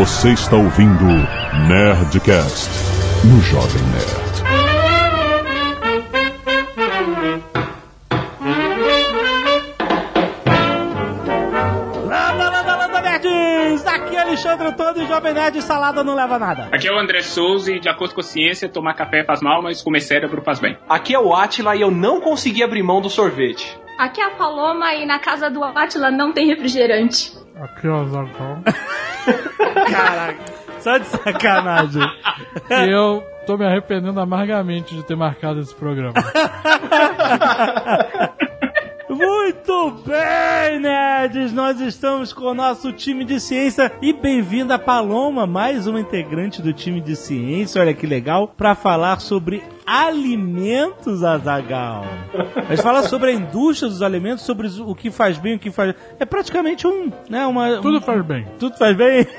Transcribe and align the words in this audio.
Você 0.00 0.30
está 0.30 0.56
ouvindo 0.56 1.04
Nerdcast 1.68 2.70
no 3.22 3.38
Jovem 3.42 3.82
Nerd. 3.92 4.30
Landa, 12.06 12.50
landa, 12.50 12.76
landa, 12.76 13.00
nerds! 13.02 13.86
Aqui 13.86 14.16
é 14.16 14.22
Alexandre 14.22 14.68
Antônio 14.68 15.02
e 15.02 15.06
Jovem 15.06 15.34
Nerd 15.34 15.60
Salada 15.60 16.02
não 16.02 16.14
leva 16.14 16.38
nada. 16.38 16.70
Aqui 16.72 16.88
é 16.88 16.92
o 16.92 16.98
André 16.98 17.20
Souza 17.20 17.70
e, 17.70 17.78
de 17.78 17.90
acordo 17.90 18.14
com 18.14 18.22
a 18.22 18.24
ciência, 18.24 18.70
tomar 18.70 18.94
café 18.94 19.22
faz 19.22 19.42
mal, 19.42 19.62
mas 19.62 19.82
comer 19.82 20.00
cérebro 20.00 20.40
faz 20.42 20.58
bem. 20.58 20.78
Aqui 20.88 21.14
é 21.14 21.20
o 21.20 21.34
Atila 21.34 21.76
e 21.76 21.82
eu 21.82 21.90
não 21.90 22.22
consegui 22.22 22.62
abrir 22.62 22.82
mão 22.82 23.02
do 23.02 23.10
sorvete. 23.10 23.78
Aqui 24.00 24.18
é 24.18 24.24
a 24.24 24.30
Paloma 24.30 24.94
e 24.94 25.04
na 25.04 25.18
casa 25.18 25.50
do 25.50 25.62
Atila 25.62 26.10
não 26.10 26.32
tem 26.32 26.46
refrigerante. 26.46 27.36
Aqui 27.60 27.86
é 27.86 27.90
o 27.90 28.08
Zagal. 28.08 28.62
Caraca, 29.92 30.40
só 30.78 30.96
de 30.96 31.04
sacanagem. 31.04 32.02
E 32.70 32.90
eu 32.90 33.22
tô 33.46 33.58
me 33.58 33.66
arrependendo 33.66 34.18
amargamente 34.18 34.94
de 34.94 35.04
ter 35.04 35.14
marcado 35.14 35.60
esse 35.60 35.74
programa. 35.74 36.14
Muito 39.10 40.02
bem, 40.06 40.80
nerds! 40.80 41.52
Nós 41.52 41.78
estamos 41.78 42.32
com 42.32 42.46
o 42.46 42.54
nosso 42.54 42.94
time 42.94 43.22
de 43.22 43.38
ciência 43.38 43.92
e 44.00 44.14
bem-vinda 44.14 44.78
Paloma, 44.78 45.46
mais 45.46 45.86
uma 45.86 46.00
integrante 46.00 46.62
do 46.62 46.72
time 46.72 47.02
de 47.02 47.14
ciência, 47.14 47.82
olha 47.82 47.92
que 47.92 48.06
legal, 48.06 48.48
para 48.48 48.74
falar 48.74 49.20
sobre 49.20 49.62
alimentos, 49.90 51.24
Azagal. 51.24 52.04
A 52.54 52.74
gente 52.74 52.82
fala 52.82 53.02
sobre 53.02 53.30
a 53.30 53.34
indústria 53.34 53.88
dos 53.90 54.02
alimentos, 54.02 54.44
sobre 54.44 54.68
o 54.68 54.94
que 54.94 55.10
faz 55.10 55.36
bem, 55.36 55.56
o 55.56 55.58
que 55.58 55.70
faz... 55.72 55.94
É 56.20 56.24
praticamente 56.24 56.86
um, 56.86 57.10
né, 57.28 57.44
uma... 57.46 57.78
Tudo 57.80 57.98
um- 57.98 58.00
faz 58.00 58.24
bem. 58.24 58.46
Tudo 58.58 58.76
faz 58.78 58.96
bem? 58.96 59.26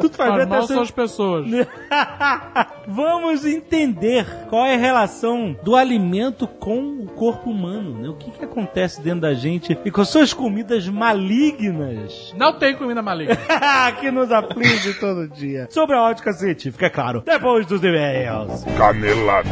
Tudo 0.00 0.16
faz 0.16 0.30
bem 0.30 0.38
Faz 0.40 0.42
até 0.42 0.46
mal 0.46 0.66
ser- 0.66 0.74
são 0.74 0.82
as 0.82 0.90
pessoas. 0.90 1.46
Vamos 2.88 3.44
entender 3.44 4.26
qual 4.48 4.64
é 4.64 4.74
a 4.74 4.78
relação 4.78 5.56
do 5.62 5.76
alimento 5.76 6.46
com 6.46 7.02
o 7.02 7.06
corpo 7.06 7.50
humano, 7.50 7.98
né? 7.98 8.08
O 8.08 8.14
que, 8.14 8.30
que 8.30 8.44
acontece 8.44 9.00
dentro 9.00 9.20
da 9.20 9.34
gente 9.34 9.78
e 9.84 9.90
com 9.90 10.04
suas 10.04 10.32
comidas 10.32 10.86
malignas 10.88 12.34
Não 12.36 12.52
tem 12.58 12.74
comida 12.76 13.02
maligna. 13.02 13.36
que 14.00 14.10
nos 14.10 14.30
aflige 14.32 14.94
todo 14.94 15.28
dia. 15.28 15.66
Sobre 15.70 15.94
a 15.96 16.02
ótica 16.02 16.32
científica, 16.32 16.86
é 16.86 16.90
claro. 16.90 17.22
Depois 17.24 17.64
dos 17.66 17.82
e-mails. 17.82 18.64
Canelada. 18.76 19.48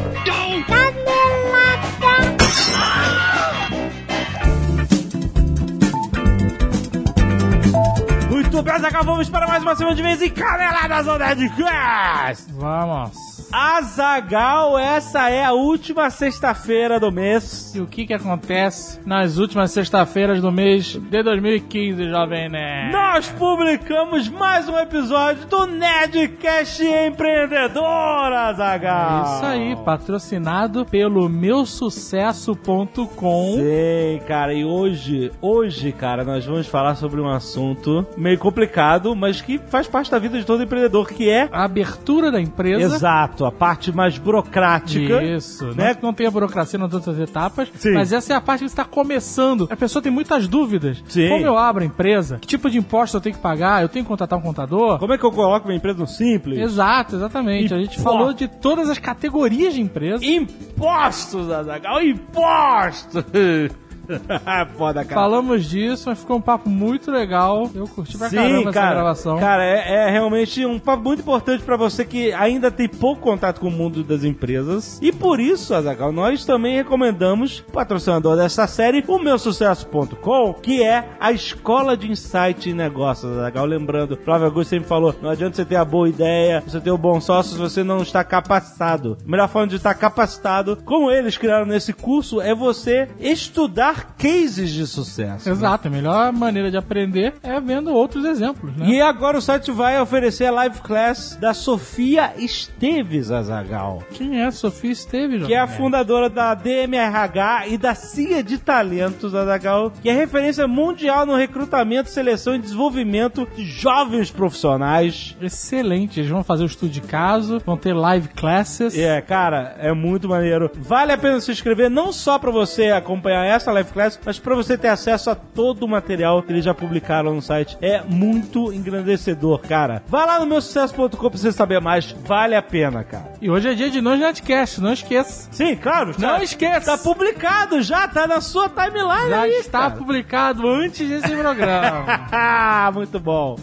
Muito 8.30 8.62
bem, 8.62 8.78
Zagal, 8.80 9.04
vamos 9.04 9.28
para 9.28 9.46
mais 9.46 9.62
uma 9.62 9.74
semana 9.74 9.96
de 9.96 10.02
vez 10.02 10.22
em 10.22 10.30
Caneladas 10.30 11.08
on 11.08 11.18
Nerdcast. 11.18 12.52
Vamos. 12.52 13.31
Azagal, 13.52 14.78
essa 14.78 15.28
é 15.28 15.44
a 15.44 15.52
última 15.52 16.08
sexta-feira 16.08 16.98
do 16.98 17.12
mês. 17.12 17.74
E 17.74 17.80
o 17.80 17.86
que 17.86 18.06
que 18.06 18.14
acontece 18.14 18.98
nas 19.04 19.36
últimas 19.36 19.70
sexta-feiras 19.72 20.40
do 20.40 20.50
mês 20.50 20.98
de 20.98 21.22
2015, 21.22 22.08
Jovem 22.08 22.48
Nerd? 22.48 22.92
Nós 22.92 23.28
publicamos 23.28 24.26
mais 24.30 24.66
um 24.70 24.78
episódio 24.78 25.44
do 25.48 25.66
Nerdcast 25.66 26.82
Empreendedor, 26.82 28.32
Azagal. 28.32 29.24
Isso 29.36 29.44
aí, 29.44 29.76
patrocinado 29.84 30.86
pelo 30.86 31.28
meusucesso.com. 31.28 33.56
Sei, 33.56 34.18
cara, 34.26 34.54
e 34.54 34.64
hoje, 34.64 35.30
hoje, 35.42 35.92
cara, 35.92 36.24
nós 36.24 36.46
vamos 36.46 36.66
falar 36.68 36.94
sobre 36.94 37.20
um 37.20 37.28
assunto 37.28 38.06
meio 38.16 38.38
complicado, 38.38 39.14
mas 39.14 39.42
que 39.42 39.58
faz 39.58 39.86
parte 39.86 40.10
da 40.10 40.18
vida 40.18 40.38
de 40.38 40.46
todo 40.46 40.62
empreendedor, 40.62 41.06
que 41.06 41.28
é 41.28 41.50
A 41.52 41.64
abertura 41.64 42.32
da 42.32 42.40
empresa. 42.40 42.96
Exato, 42.96 43.41
a 43.44 43.52
parte 43.52 43.92
mais 43.92 44.18
burocrática. 44.18 45.22
Isso, 45.22 45.66
né? 45.68 45.92
né? 45.92 45.96
Não 46.02 46.12
tem 46.12 46.26
a 46.26 46.30
burocracia 46.30 46.78
nas 46.78 46.92
outras 46.92 47.18
etapas, 47.18 47.68
Sim. 47.76 47.92
mas 47.92 48.12
essa 48.12 48.32
é 48.32 48.36
a 48.36 48.40
parte 48.40 48.60
que 48.60 48.66
está 48.66 48.84
começando. 48.84 49.68
A 49.70 49.76
pessoa 49.76 50.02
tem 50.02 50.12
muitas 50.12 50.48
dúvidas. 50.48 51.02
Sim. 51.08 51.28
Como 51.28 51.44
eu 51.44 51.56
abro 51.56 51.82
a 51.82 51.86
empresa? 51.86 52.38
Que 52.38 52.46
tipo 52.46 52.70
de 52.70 52.78
imposto 52.78 53.16
eu 53.16 53.20
tenho 53.20 53.34
que 53.34 53.40
pagar? 53.40 53.82
Eu 53.82 53.88
tenho 53.88 54.04
que 54.04 54.08
contratar 54.08 54.38
um 54.38 54.42
contador? 54.42 54.98
Como 54.98 55.12
é 55.12 55.18
que 55.18 55.24
eu 55.24 55.32
coloco 55.32 55.66
minha 55.66 55.78
empresa 55.78 55.98
no 55.98 56.06
simples? 56.06 56.58
Exato, 56.58 57.16
exatamente. 57.16 57.72
A 57.74 57.78
gente 57.78 58.00
falou 58.00 58.32
de 58.32 58.48
todas 58.48 58.88
as 58.88 58.98
categorias 58.98 59.74
de 59.74 59.80
empresa. 59.80 60.24
Impostos, 60.24 61.50
Azagal, 61.50 62.02
impostos! 62.02 63.24
Foda, 64.76 65.04
cara. 65.04 65.20
Falamos 65.20 65.64
disso, 65.64 66.08
mas 66.08 66.18
ficou 66.18 66.36
um 66.36 66.40
papo 66.40 66.68
muito 66.68 67.10
legal. 67.10 67.70
Eu 67.74 67.86
curti 67.86 68.16
pra 68.18 68.30
caramba 68.30 68.70
essa 68.70 68.90
gravação. 68.90 69.38
Cara, 69.38 69.64
é, 69.64 70.06
é 70.06 70.10
realmente 70.10 70.64
um 70.64 70.78
papo 70.78 71.02
muito 71.04 71.20
importante 71.20 71.62
pra 71.62 71.76
você 71.76 72.04
que 72.04 72.32
ainda 72.32 72.70
tem 72.70 72.88
pouco 72.88 73.22
contato 73.22 73.60
com 73.60 73.68
o 73.68 73.70
mundo 73.70 74.02
das 74.02 74.24
empresas. 74.24 74.98
E 75.02 75.12
por 75.12 75.40
isso, 75.40 75.74
Azagal, 75.74 76.12
nós 76.12 76.44
também 76.44 76.76
recomendamos, 76.76 77.60
patrocinador 77.72 78.36
dessa 78.36 78.66
série, 78.66 79.04
o 79.06 79.18
meusucesso.com, 79.18 80.54
que 80.54 80.82
é 80.82 81.08
a 81.20 81.32
escola 81.32 81.96
de 81.96 82.10
insight 82.10 82.70
em 82.70 82.74
negócios, 82.74 83.32
Azagal. 83.32 83.66
Lembrando, 83.66 84.16
Flávio 84.16 84.46
Augusto 84.46 84.70
sempre 84.70 84.88
falou: 84.88 85.14
não 85.22 85.30
adianta 85.30 85.56
você 85.56 85.64
ter 85.64 85.76
a 85.76 85.84
boa 85.84 86.08
ideia, 86.08 86.62
você 86.66 86.80
ter 86.80 86.90
o 86.90 86.98
bom 86.98 87.20
sócio 87.20 87.52
se 87.52 87.58
você 87.58 87.82
não 87.82 88.02
está 88.02 88.24
capacitado. 88.24 89.16
A 89.26 89.30
melhor 89.30 89.48
forma 89.48 89.68
de 89.68 89.76
estar 89.76 89.94
capacitado, 89.94 90.78
como 90.84 91.10
eles 91.10 91.36
criaram 91.36 91.66
nesse 91.66 91.92
curso, 91.92 92.40
é 92.40 92.54
você 92.54 93.08
estudar 93.20 94.01
cases 94.02 94.70
de 94.70 94.86
sucesso. 94.86 95.48
Exato, 95.48 95.88
a 95.88 95.90
melhor 95.90 96.32
maneira 96.32 96.70
de 96.70 96.76
aprender 96.76 97.34
é 97.42 97.60
vendo 97.60 97.92
outros 97.92 98.24
exemplos, 98.24 98.76
né? 98.76 98.86
E 98.88 99.00
agora 99.00 99.38
o 99.38 99.42
site 99.42 99.70
vai 99.70 100.00
oferecer 100.00 100.46
a 100.46 100.50
live 100.50 100.80
class 100.80 101.36
da 101.40 101.54
Sofia 101.54 102.32
Esteves 102.36 103.30
Azagal, 103.30 104.02
Quem 104.12 104.40
é 104.40 104.46
a 104.46 104.50
Sofia 104.50 104.92
Esteve, 104.92 105.40
que 105.40 105.54
é 105.54 105.58
a 105.58 105.66
fundadora 105.66 106.28
da 106.28 106.54
DMRH 106.54 107.68
e 107.68 107.78
da 107.78 107.94
CIA 107.94 108.42
de 108.42 108.58
Talentos 108.58 109.34
Azagal, 109.34 109.92
que 110.02 110.08
é 110.08 110.12
referência 110.12 110.66
mundial 110.66 111.26
no 111.26 111.34
recrutamento, 111.36 112.10
seleção 112.10 112.54
e 112.54 112.58
desenvolvimento 112.58 113.46
de 113.56 113.64
jovens 113.64 114.30
profissionais. 114.30 115.36
Excelente, 115.40 116.20
eles 116.20 116.30
vão 116.30 116.44
fazer 116.44 116.64
o 116.64 116.66
estudo 116.66 116.90
de 116.90 117.00
caso, 117.00 117.60
vão 117.64 117.76
ter 117.76 117.92
live 117.92 118.28
classes. 118.28 118.96
É, 118.96 119.20
cara, 119.20 119.76
é 119.78 119.92
muito 119.92 120.28
maneiro. 120.28 120.70
Vale 120.74 121.12
a 121.12 121.18
pena 121.18 121.40
se 121.40 121.50
inscrever, 121.50 121.90
não 121.90 122.12
só 122.12 122.38
pra 122.38 122.50
você 122.50 122.90
acompanhar 122.90 123.44
essa 123.44 123.72
live 123.72 123.91
class, 123.92 124.18
mas 124.24 124.38
pra 124.38 124.54
você 124.54 124.76
ter 124.78 124.88
acesso 124.88 125.30
a 125.30 125.34
todo 125.34 125.82
o 125.84 125.88
material 125.88 126.42
que 126.42 126.52
eles 126.52 126.64
já 126.64 126.74
publicaram 126.74 127.34
no 127.34 127.42
site. 127.42 127.76
É 127.80 128.02
muito 128.06 128.72
engrandecedor, 128.72 129.58
cara. 129.60 130.02
Vai 130.08 130.26
lá 130.26 130.38
no 130.40 130.46
meu 130.46 130.60
sucesso.com 130.60 131.08
pra 131.08 131.28
você 131.38 131.52
saber 131.52 131.80
mais. 131.80 132.12
Vale 132.24 132.54
a 132.54 132.62
pena, 132.62 133.04
cara. 133.04 133.32
E 133.40 133.50
hoje 133.50 133.68
é 133.68 133.74
dia 133.74 133.90
de 133.90 134.00
Nós 134.00 134.18
Netcast, 134.18 134.80
não 134.80 134.92
esqueça. 134.92 135.48
Sim, 135.52 135.76
claro. 135.76 136.14
Não 136.18 136.36
tá- 136.38 136.42
esqueça. 136.42 136.96
Tá 136.96 136.98
publicado 136.98 137.82
já, 137.82 138.08
tá 138.08 138.26
na 138.26 138.40
sua 138.40 138.68
timeline 138.68 139.30
Já 139.30 139.40
aí, 139.42 139.52
está 139.52 139.80
cara. 139.82 139.90
publicado 139.92 140.68
antes 140.68 141.08
desse 141.08 141.34
programa. 141.36 142.22
Ah, 142.32 142.90
muito 142.92 143.18
bom. 143.20 143.56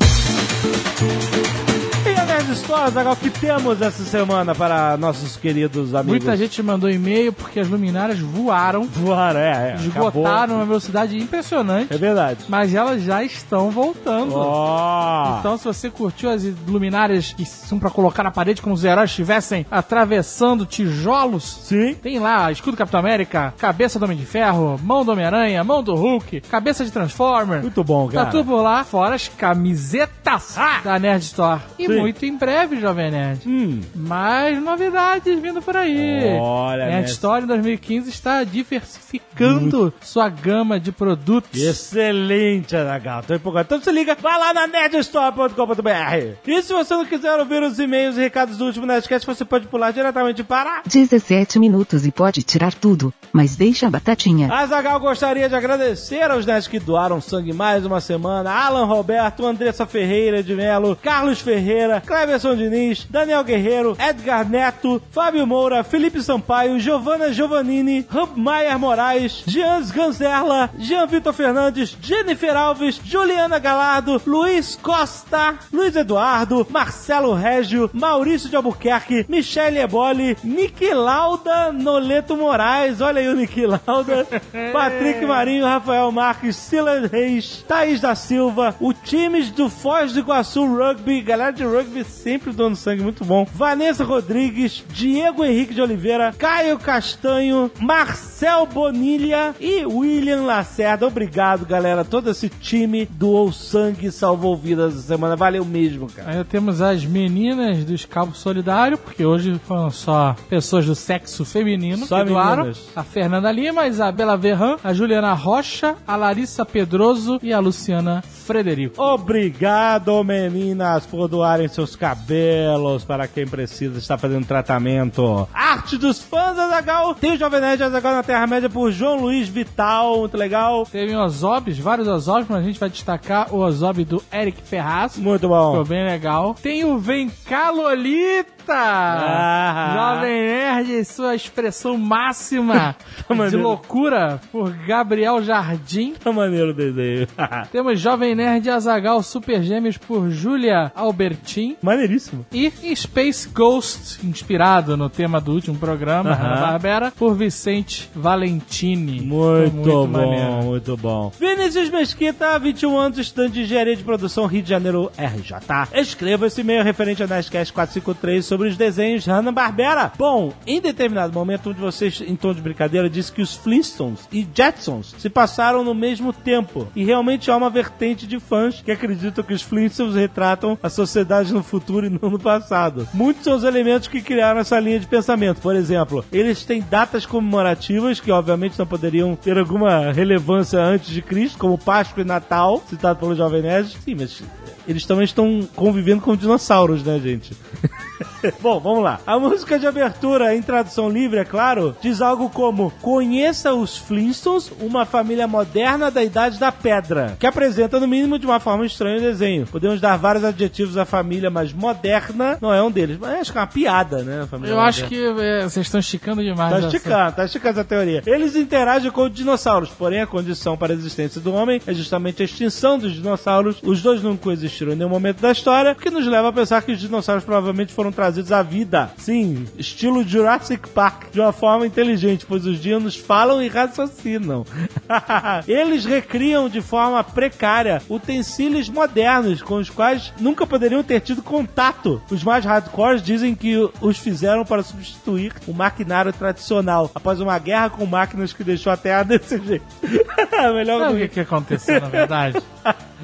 A 2.29 2.31
Nerd 2.31 2.55
Stories, 2.57 2.95
agora, 2.95 3.13
o 3.13 3.15
que 3.15 3.29
temos 3.31 3.81
essa 3.81 4.03
semana 4.03 4.53
para 4.53 4.95
nossos 4.97 5.35
queridos 5.35 5.95
amigos? 5.95 6.23
Muita 6.23 6.37
gente 6.37 6.61
mandou 6.61 6.87
e-mail 6.87 7.33
porque 7.33 7.59
as 7.59 7.67
luminárias 7.67 8.19
voaram, 8.19 8.83
voaram, 8.83 9.39
é, 9.39 9.71
é. 9.71 9.75
esgotaram 9.79 10.37
acabou. 10.37 10.55
uma 10.57 10.65
velocidade 10.65 11.17
impressionante, 11.17 11.91
É 11.91 11.97
verdade. 11.97 12.45
mas 12.47 12.75
elas 12.75 13.01
já 13.01 13.23
estão 13.23 13.71
voltando. 13.71 14.33
Ó. 14.35 15.39
Então, 15.39 15.57
se 15.57 15.65
você 15.65 15.89
curtiu 15.89 16.29
as 16.29 16.43
luminárias 16.67 17.33
que 17.33 17.43
são 17.45 17.79
pra 17.79 17.89
colocar 17.89 18.21
na 18.23 18.29
parede 18.31 18.61
como 18.61 18.75
os 18.75 18.83
heróis 18.83 19.09
estivessem 19.09 19.65
atravessando 19.71 20.67
tijolos, 20.67 21.61
Sim. 21.63 21.95
tem 21.95 22.19
lá 22.19 22.51
escudo 22.51 22.77
Capitão 22.77 22.99
América, 22.99 23.55
cabeça 23.57 23.97
do 23.97 24.05
Homem 24.05 24.17
de 24.17 24.25
Ferro, 24.25 24.79
mão 24.83 25.03
do 25.03 25.11
Homem-Aranha, 25.11 25.63
mão 25.63 25.81
do 25.81 25.95
Hulk, 25.95 26.41
cabeça 26.41 26.85
de 26.85 26.91
Transformer. 26.91 27.63
Muito 27.63 27.83
bom, 27.83 28.07
cara. 28.07 28.25
Tá 28.25 28.31
tudo 28.31 28.45
por 28.45 28.61
lá, 28.61 28.83
fora 28.83 29.15
as 29.15 29.27
camisetas 29.27 30.55
da 30.83 30.99
Nerd 30.99 31.23
Store. 31.23 31.59
E 31.79 31.87
Sim. 31.87 31.99
muito 31.99 32.19
em 32.29 32.37
breve, 32.37 32.79
Jovem 32.79 33.11
Nerd. 33.11 33.47
Hum. 33.47 33.81
Mais 33.95 34.61
novidades 34.61 35.39
vindo 35.39 35.61
por 35.61 35.75
aí. 35.75 36.37
Olha, 36.39 36.85
Nerd 36.85 36.95
Nerd. 36.97 37.11
Store 37.11 37.43
em 37.43 37.47
2015 37.47 38.09
está 38.09 38.43
diversificando 38.43 39.93
sua 40.01 40.29
gama 40.29 40.79
de 40.79 40.91
produtos. 40.91 41.59
Excelente, 41.59 42.75
Anagal. 42.75 43.23
Tô 43.23 43.33
empolgado. 43.33 43.65
Então 43.65 43.81
se 43.81 43.91
liga, 43.91 44.15
vai 44.15 44.37
lá 44.37 44.53
na 44.53 44.67
nerdstore.com.br. 44.67 46.37
E 46.45 46.61
se 46.61 46.73
você 46.73 46.93
não 46.93 47.05
quiser 47.05 47.39
ouvir 47.39 47.61
os 47.63 47.79
e-mails 47.79 48.17
e 48.17 48.21
recados 48.21 48.57
do 48.57 48.65
último 48.65 48.85
Nerdcast, 48.85 49.25
você 49.25 49.43
pode 49.45 49.67
pular 49.67 49.91
diretamente 49.91 50.43
para... 50.43 50.81
17 50.85 51.59
minutos 51.59 52.05
e 52.05 52.11
pode 52.11 52.43
tirar 52.43 52.73
tudo, 52.73 53.13
mas 53.33 53.55
deixa 53.55 53.87
a 53.87 53.89
batatinha. 53.89 54.51
Azagal 54.51 54.99
gostaria 54.99 55.49
de 55.49 55.55
agradecer 55.55 56.29
aos 56.29 56.45
nerds 56.45 56.67
que 56.67 56.79
doaram 56.79 57.21
sangue 57.21 57.53
mais 57.53 57.85
uma 57.85 58.01
semana. 58.01 58.51
Alan 58.51 58.85
Roberto, 58.85 59.45
Andressa 59.45 59.85
Ferreira 59.85 60.43
de 60.43 60.53
Melo, 60.53 60.95
Carlos 60.95 61.39
Ferreira, 61.39 62.01
Cleverson 62.09 62.55
Diniz, 62.55 63.05
Daniel 63.07 63.43
Guerreiro, 63.43 63.95
Edgar 63.99 64.43
Neto, 64.43 64.99
Fábio 65.11 65.45
Moura, 65.45 65.83
Felipe 65.83 66.19
Sampaio, 66.23 66.79
Giovanna 66.79 67.31
Giovannini, 67.31 68.03
Maier 68.35 68.79
Moraes, 68.79 69.43
Jean 69.45 69.83
Ganzerla, 69.83 70.71
Jean 70.79 71.05
Vitor 71.05 71.31
Fernandes, 71.31 71.95
Jennifer 72.01 72.57
Alves, 72.57 72.99
Juliana 73.05 73.59
Galardo, 73.59 74.19
Luiz 74.25 74.75
Costa, 74.81 75.53
Luiz 75.71 75.95
Eduardo, 75.95 76.65
Marcelo 76.71 77.35
Régio, 77.35 77.91
Maurício 77.93 78.49
de 78.49 78.55
Albuquerque, 78.55 79.27
Michele 79.29 79.77
Eboli, 79.77 80.35
Niki 80.43 80.91
Lauda, 80.91 81.71
Noleto 81.71 82.35
Moraes, 82.35 83.01
olha 83.01 83.21
aí 83.21 83.27
o 83.27 83.35
Niki 83.35 83.67
Lauda, 83.67 84.25
Patrick 84.73 85.23
Marinho, 85.27 85.63
Rafael 85.63 86.11
Marques, 86.11 86.55
Silas 86.55 87.11
Reis, 87.11 87.63
Thaís 87.67 88.01
da 88.01 88.15
Silva, 88.15 88.75
o 88.79 88.93
times 88.93 89.51
do 89.51 89.69
Foz 89.69 90.11
do 90.11 90.21
Iguaçu 90.21 90.65
Rugby, 90.65 91.21
galera 91.21 91.51
de 91.51 91.63
rugby 91.63 91.98
sempre 92.03 92.51
dando 92.53 92.75
sangue, 92.75 93.03
muito 93.03 93.23
bom. 93.25 93.45
Vanessa 93.53 94.03
Rodrigues, 94.03 94.83
Diego 94.93 95.43
Henrique 95.43 95.73
de 95.73 95.81
Oliveira, 95.81 96.33
Caio 96.37 96.77
Castanho, 96.79 97.71
Marcel 97.79 98.65
Bonilha 98.65 99.55
e 99.59 99.85
William 99.85 100.43
Lacerda. 100.43 101.07
Obrigado, 101.07 101.65
galera. 101.65 102.03
Todo 102.05 102.29
esse 102.29 102.49
time 102.49 103.05
doou 103.05 103.51
sangue 103.51 104.07
e 104.07 104.11
salvou 104.11 104.55
vidas 104.55 104.93
essa 104.93 105.07
semana. 105.07 105.35
Valeu 105.35 105.63
mesmo, 105.65 106.07
cara. 106.07 106.37
Aí 106.37 106.43
temos 106.43 106.81
as 106.81 107.05
meninas 107.05 107.83
do 107.85 107.93
Escalpo 107.93 108.35
Solidário, 108.35 108.97
porque 108.97 109.25
hoje 109.25 109.59
foram 109.65 109.89
só 109.89 110.35
pessoas 110.49 110.85
do 110.85 110.95
sexo 110.95 111.43
feminino 111.45 112.05
Só 112.05 112.23
que 112.23 112.29
doaram. 112.29 112.63
meninas. 112.63 112.87
A 112.95 113.03
Fernanda 113.03 113.51
Lima, 113.51 113.81
a 113.81 113.87
Isabela 113.87 114.37
Verran, 114.37 114.77
a 114.83 114.93
Juliana 114.93 115.33
Rocha, 115.33 115.95
a 116.07 116.15
Larissa 116.15 116.65
Pedroso 116.65 117.39
e 117.41 117.51
a 117.53 117.59
Luciana 117.59 118.23
Frederico. 118.49 118.99
Obrigado, 118.99 120.23
meninas, 120.23 121.05
por 121.05 121.27
doarem 121.27 121.67
seus 121.67 121.95
cabelos 121.95 123.03
para 123.05 123.27
quem 123.27 123.45
precisa 123.47 123.99
estar 123.99 124.17
fazendo 124.17 124.47
tratamento. 124.47 125.47
Arte 125.53 125.97
dos 125.99 126.19
fãs 126.19 126.57
Azagal. 126.57 127.13
Tem 127.13 127.33
o 127.33 127.37
Jovem 127.37 127.61
Nerd 127.61 127.83
Azagal 127.83 128.13
na 128.15 128.23
Terra-média 128.23 128.67
por 128.67 128.91
João 128.91 129.21
Luiz 129.21 129.47
Vital, 129.47 130.21
muito 130.21 130.35
legal. 130.35 130.83
Teve 130.91 131.15
Ozobs, 131.15 131.77
vários 131.77 132.07
Ozobs, 132.07 132.47
mas 132.49 132.59
a 132.59 132.63
gente 132.63 132.79
vai 132.79 132.89
destacar 132.89 133.53
o 133.53 133.59
Ozob 133.59 134.03
do 134.03 134.23
Eric 134.33 134.59
Ferraz. 134.63 135.15
Muito 135.15 135.41
Ficou 135.41 135.75
bom. 135.75 135.83
bem 135.83 136.03
legal. 136.03 136.55
Tem 136.55 136.83
o 136.83 136.97
Vem 136.97 137.31
cá, 137.45 137.69
Lolita! 137.69 138.58
Ah. 138.73 140.13
Jovem 140.15 140.41
Nerd, 140.41 141.05
sua 141.05 141.35
expressão 141.35 141.97
máxima 141.97 142.95
de 143.29 143.35
maneiro. 143.35 143.61
loucura, 143.61 144.39
por 144.51 144.71
Gabriel 144.85 145.41
Jardim. 145.43 146.13
Tá 146.13 146.31
maneiro 146.31 146.69
o 146.69 146.73
desenho. 146.73 147.27
Temos 147.71 147.99
Jovem 147.99 148.35
Nerd 148.35 148.69
Azagal 148.69 149.21
Super 149.23 149.61
Gêmeos 149.63 149.97
por 149.97 150.29
Julia 150.29 150.91
Albertin. 150.95 151.77
Maneiríssimo. 151.81 152.45
E 152.51 152.71
Space 152.95 153.47
Ghost, 153.49 154.25
inspirado 154.25 154.95
no 154.97 155.09
tema 155.09 155.39
do 155.39 155.51
último 155.53 155.77
programa, 155.77 156.31
Aham. 156.31 156.43
Hanna 156.49 156.61
Barbera, 156.61 157.11
por 157.17 157.35
Vicente 157.35 158.09
Valentini. 158.15 159.21
Muito, 159.21 159.77
Ficou 159.83 160.07
bom, 160.07 160.17
maneiro. 160.17 160.51
muito 160.63 160.97
bom. 160.97 161.31
Vinícius 161.39 161.89
Mesquita, 161.89 162.57
21 162.59 162.97
anos, 162.97 163.17
estudante 163.17 163.53
de 163.53 163.61
engenharia 163.61 163.95
de 163.95 164.03
produção 164.03 164.45
Rio 164.45 164.61
de 164.61 164.69
Janeiro, 164.69 165.11
RJ. 165.17 165.57
Escreva 165.93 166.47
esse 166.47 166.61
e-mail 166.61 166.83
referente 166.83 167.21
ao 167.21 167.27
Nerdcast 167.27 167.71
453 167.73 168.45
sobre 168.45 168.58
os 168.67 168.77
desenhos 168.77 169.25
Hanna-Barbera. 169.25 170.11
Bom, 170.17 170.53
em 170.65 170.81
determinado 170.81 171.33
momento, 171.33 171.69
um 171.69 171.73
de 171.73 171.79
vocês, 171.79 172.21
em 172.25 172.35
tom 172.35 172.53
de 172.53 172.61
brincadeira, 172.61 173.09
disse 173.09 173.31
que 173.31 173.41
os 173.41 173.55
Flintstones 173.55 174.27
e 174.31 174.47
Jetsons 174.53 175.15
se 175.17 175.29
passaram 175.29 175.83
no 175.83 175.93
mesmo 175.93 176.33
tempo. 176.33 176.87
E 176.95 177.03
realmente 177.03 177.49
há 177.49 177.57
uma 177.57 177.69
vertente 177.69 178.27
de 178.27 178.39
fãs 178.39 178.81
que 178.81 178.91
acreditam 178.91 179.43
que 179.43 179.53
os 179.53 179.61
Flintstones 179.61 180.15
retratam 180.15 180.77
a 180.81 180.89
sociedade 180.89 181.53
no 181.53 181.63
futuro 181.63 182.05
e 182.05 182.09
não 182.09 182.29
no 182.29 182.39
passado. 182.39 183.07
Muitos 183.13 183.43
são 183.43 183.55
os 183.55 183.63
elementos 183.63 184.07
que 184.07 184.21
criaram 184.21 184.59
essa 184.59 184.79
linha 184.79 184.99
de 184.99 185.07
pensamento. 185.07 185.61
Por 185.61 185.75
exemplo, 185.75 186.25
eles 186.31 186.63
têm 186.63 186.81
datas 186.81 187.25
comemorativas 187.25 188.19
que 188.19 188.31
obviamente 188.31 188.77
não 188.77 188.85
poderiam 188.85 189.35
ter 189.35 189.57
alguma 189.57 190.11
relevância 190.11 190.79
antes 190.79 191.09
de 191.09 191.21
Cristo, 191.21 191.57
como 191.57 191.77
Páscoa 191.77 192.23
e 192.23 192.25
Natal, 192.25 192.83
citado 192.89 193.19
pelo 193.19 193.35
Jovem 193.35 193.61
Nerd. 193.61 193.97
Sim, 194.03 194.15
mas 194.15 194.43
eles 194.89 195.05
também 195.05 195.25
estão 195.25 195.67
convivendo 195.75 196.21
com 196.21 196.35
dinossauros, 196.35 197.03
né, 197.03 197.19
gente? 197.19 197.53
Bom, 198.61 198.79
vamos 198.79 199.03
lá. 199.03 199.19
A 199.25 199.37
música 199.39 199.77
de 199.79 199.85
abertura, 199.87 200.53
em 200.55 200.61
tradução 200.61 201.09
livre, 201.09 201.39
é 201.39 201.45
claro, 201.45 201.95
diz 202.01 202.21
algo 202.21 202.49
como: 202.49 202.91
Conheça 203.01 203.73
os 203.73 203.97
Flintstones, 203.97 204.71
uma 204.81 205.05
família 205.05 205.47
moderna 205.47 206.09
da 206.11 206.23
Idade 206.23 206.57
da 206.59 206.71
Pedra, 206.71 207.37
que 207.39 207.47
apresenta, 207.47 207.99
no 207.99 208.07
mínimo, 208.07 208.37
de 208.39 208.45
uma 208.45 208.59
forma 208.59 208.85
estranha 208.85 209.17
o 209.19 209.21
desenho. 209.21 209.65
Podemos 209.67 210.01
dar 210.01 210.17
vários 210.17 210.43
adjetivos 210.43 210.97
à 210.97 211.05
família, 211.05 211.49
mas 211.49 211.71
moderna 211.71 212.57
não 212.61 212.73
é 212.73 212.81
um 212.83 212.91
deles. 212.91 213.17
Mas 213.19 213.39
acho 213.41 213.51
que 213.51 213.57
é 213.57 213.61
uma 213.61 213.67
piada, 213.67 214.23
né? 214.23 214.47
Eu 214.63 214.79
acho 214.79 215.03
moderna. 215.03 215.07
que 215.35 215.41
é, 215.41 215.63
vocês 215.63 215.85
estão 215.85 215.99
esticando 215.99 216.43
demais. 216.43 216.71
Tá 216.71 216.77
essa- 216.79 216.87
esticando, 216.87 217.31
tá 217.35 217.45
esticando 217.45 217.79
essa 217.79 217.87
teoria. 217.87 218.23
Eles 218.25 218.55
interagem 218.55 219.11
com 219.11 219.23
os 219.23 219.33
dinossauros, 219.33 219.89
porém 219.89 220.21
a 220.21 220.27
condição 220.27 220.75
para 220.77 220.93
a 220.93 220.95
existência 220.95 221.39
do 221.39 221.53
homem 221.53 221.81
é 221.87 221.93
justamente 221.93 222.41
a 222.41 222.45
extinção 222.45 222.97
dos 222.97 223.13
dinossauros. 223.13 223.77
Os 223.83 224.01
dois 224.01 224.21
não 224.21 224.35
coexistiram 224.79 224.93
em 224.93 224.95
nenhum 224.95 225.09
momento 225.09 225.41
da 225.41 225.51
história, 225.51 225.91
o 225.91 225.95
que 225.95 226.09
nos 226.09 226.25
leva 226.25 226.49
a 226.49 226.53
pensar 226.53 226.81
que 226.81 226.91
os 226.91 226.99
dinossauros 226.99 227.43
provavelmente 227.43 227.93
foram 227.93 228.11
trazidos 228.11 228.51
à 228.51 228.61
vida. 228.61 229.11
Sim, 229.17 229.65
estilo 229.77 230.23
Jurassic 230.23 230.89
Park, 230.89 231.31
de 231.31 231.39
uma 231.39 231.51
forma 231.51 231.85
inteligente, 231.85 232.45
pois 232.47 232.65
os 232.65 232.79
dinos 232.79 233.15
falam 233.15 233.61
e 233.61 233.67
raciocinam. 233.67 234.65
Eles 235.67 236.05
recriam 236.05 236.69
de 236.69 236.81
forma 236.81 237.23
precária 237.23 238.01
utensílios 238.09 238.89
modernos 238.89 239.61
com 239.61 239.75
os 239.75 239.89
quais 239.89 240.33
nunca 240.39 240.65
poderiam 240.65 241.03
ter 241.03 241.19
tido 241.19 241.41
contato. 241.41 242.21
Os 242.29 242.43
mais 242.43 242.63
hardcores 242.63 243.21
dizem 243.21 243.55
que 243.55 243.89
os 244.01 244.17
fizeram 244.17 244.63
para 244.63 244.83
substituir 244.83 245.53
o 245.67 245.73
maquinário 245.73 246.31
tradicional 246.31 247.11
após 247.13 247.39
uma 247.39 247.57
guerra 247.59 247.89
com 247.89 248.05
máquinas 248.05 248.53
que 248.53 248.63
deixou 248.63 248.91
a 248.91 248.97
Terra 248.97 249.23
desse 249.23 249.59
jeito. 249.59 249.85
Melhor 250.73 250.99
Sabe 250.99 251.15
o 251.15 251.17
que, 251.19 251.27
que 251.27 251.39
aconteceu, 251.39 251.99
na 252.01 252.07
verdade? 252.07 252.61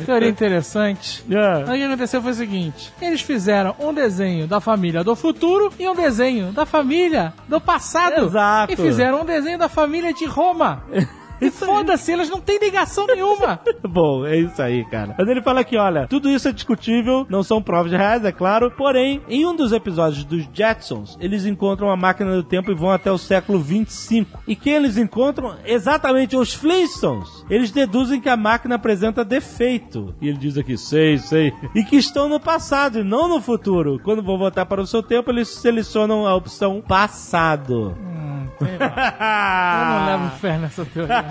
Teoria 0.05 0.29
interessante. 0.29 1.23
Yeah. 1.45 1.71
O 1.71 1.75
que 1.75 1.83
aconteceu 1.83 2.21
foi 2.21 2.31
o 2.31 2.35
seguinte: 2.35 2.93
eles 3.01 3.21
fizeram 3.21 3.75
um 3.79 3.93
desenho 3.93 4.47
da 4.47 4.59
família 4.59 5.03
do 5.03 5.15
futuro 5.15 5.71
e 5.79 5.87
um 5.87 5.95
desenho 5.95 6.51
da 6.51 6.65
família 6.65 7.33
do 7.47 7.59
passado. 7.59 8.25
Exato. 8.25 8.73
E 8.73 8.75
fizeram 8.75 9.21
um 9.21 9.25
desenho 9.25 9.57
da 9.57 9.69
família 9.69 10.13
de 10.13 10.25
Roma. 10.25 10.83
E 11.47 11.51
foda-se, 11.51 12.11
eles 12.11 12.29
não 12.29 12.39
têm 12.39 12.59
ligação 12.59 13.05
nenhuma. 13.07 13.59
Bom, 13.87 14.25
é 14.25 14.37
isso 14.37 14.61
aí, 14.61 14.83
cara. 14.85 15.15
Mas 15.17 15.27
ele 15.27 15.41
fala 15.41 15.61
aqui, 15.61 15.77
olha, 15.77 16.07
tudo 16.07 16.29
isso 16.29 16.47
é 16.47 16.51
discutível, 16.51 17.25
não 17.29 17.43
são 17.43 17.61
provas 17.61 17.91
reais, 17.91 18.23
é 18.25 18.31
claro. 18.31 18.71
Porém, 18.71 19.21
em 19.27 19.45
um 19.45 19.55
dos 19.55 19.71
episódios 19.71 20.23
dos 20.23 20.47
Jetsons, 20.53 21.17
eles 21.19 21.45
encontram 21.45 21.89
a 21.89 21.95
máquina 21.95 22.35
do 22.35 22.43
tempo 22.43 22.71
e 22.71 22.75
vão 22.75 22.91
até 22.91 23.11
o 23.11 23.17
século 23.17 23.59
25. 23.59 24.43
E 24.47 24.55
quem 24.55 24.73
eles 24.73 24.97
encontram? 24.97 25.55
Exatamente 25.65 26.35
os 26.35 26.53
Flintstones. 26.53 27.45
Eles 27.49 27.71
deduzem 27.71 28.21
que 28.21 28.29
a 28.29 28.37
máquina 28.37 28.75
apresenta 28.75 29.23
defeito. 29.23 30.15
E 30.21 30.27
ele 30.27 30.37
diz 30.37 30.57
aqui, 30.57 30.77
sei, 30.77 31.17
sei. 31.17 31.53
E 31.73 31.83
que 31.83 31.95
estão 31.95 32.27
no 32.27 32.39
passado 32.39 32.99
e 32.99 33.03
não 33.03 33.27
no 33.27 33.41
futuro. 33.41 33.99
Quando 34.03 34.23
vão 34.23 34.37
voltar 34.37 34.65
para 34.65 34.81
o 34.81 34.87
seu 34.87 35.03
tempo, 35.03 35.31
eles 35.31 35.47
selecionam 35.47 36.25
a 36.27 36.35
opção 36.35 36.81
passado. 36.81 37.95
Sei 38.59 38.77
lá. 38.77 39.79
Eu 39.81 39.85
não 39.85 40.05
levo 40.05 40.37
fé 40.37 40.57
nessa 40.57 40.85
teoria. 40.85 41.25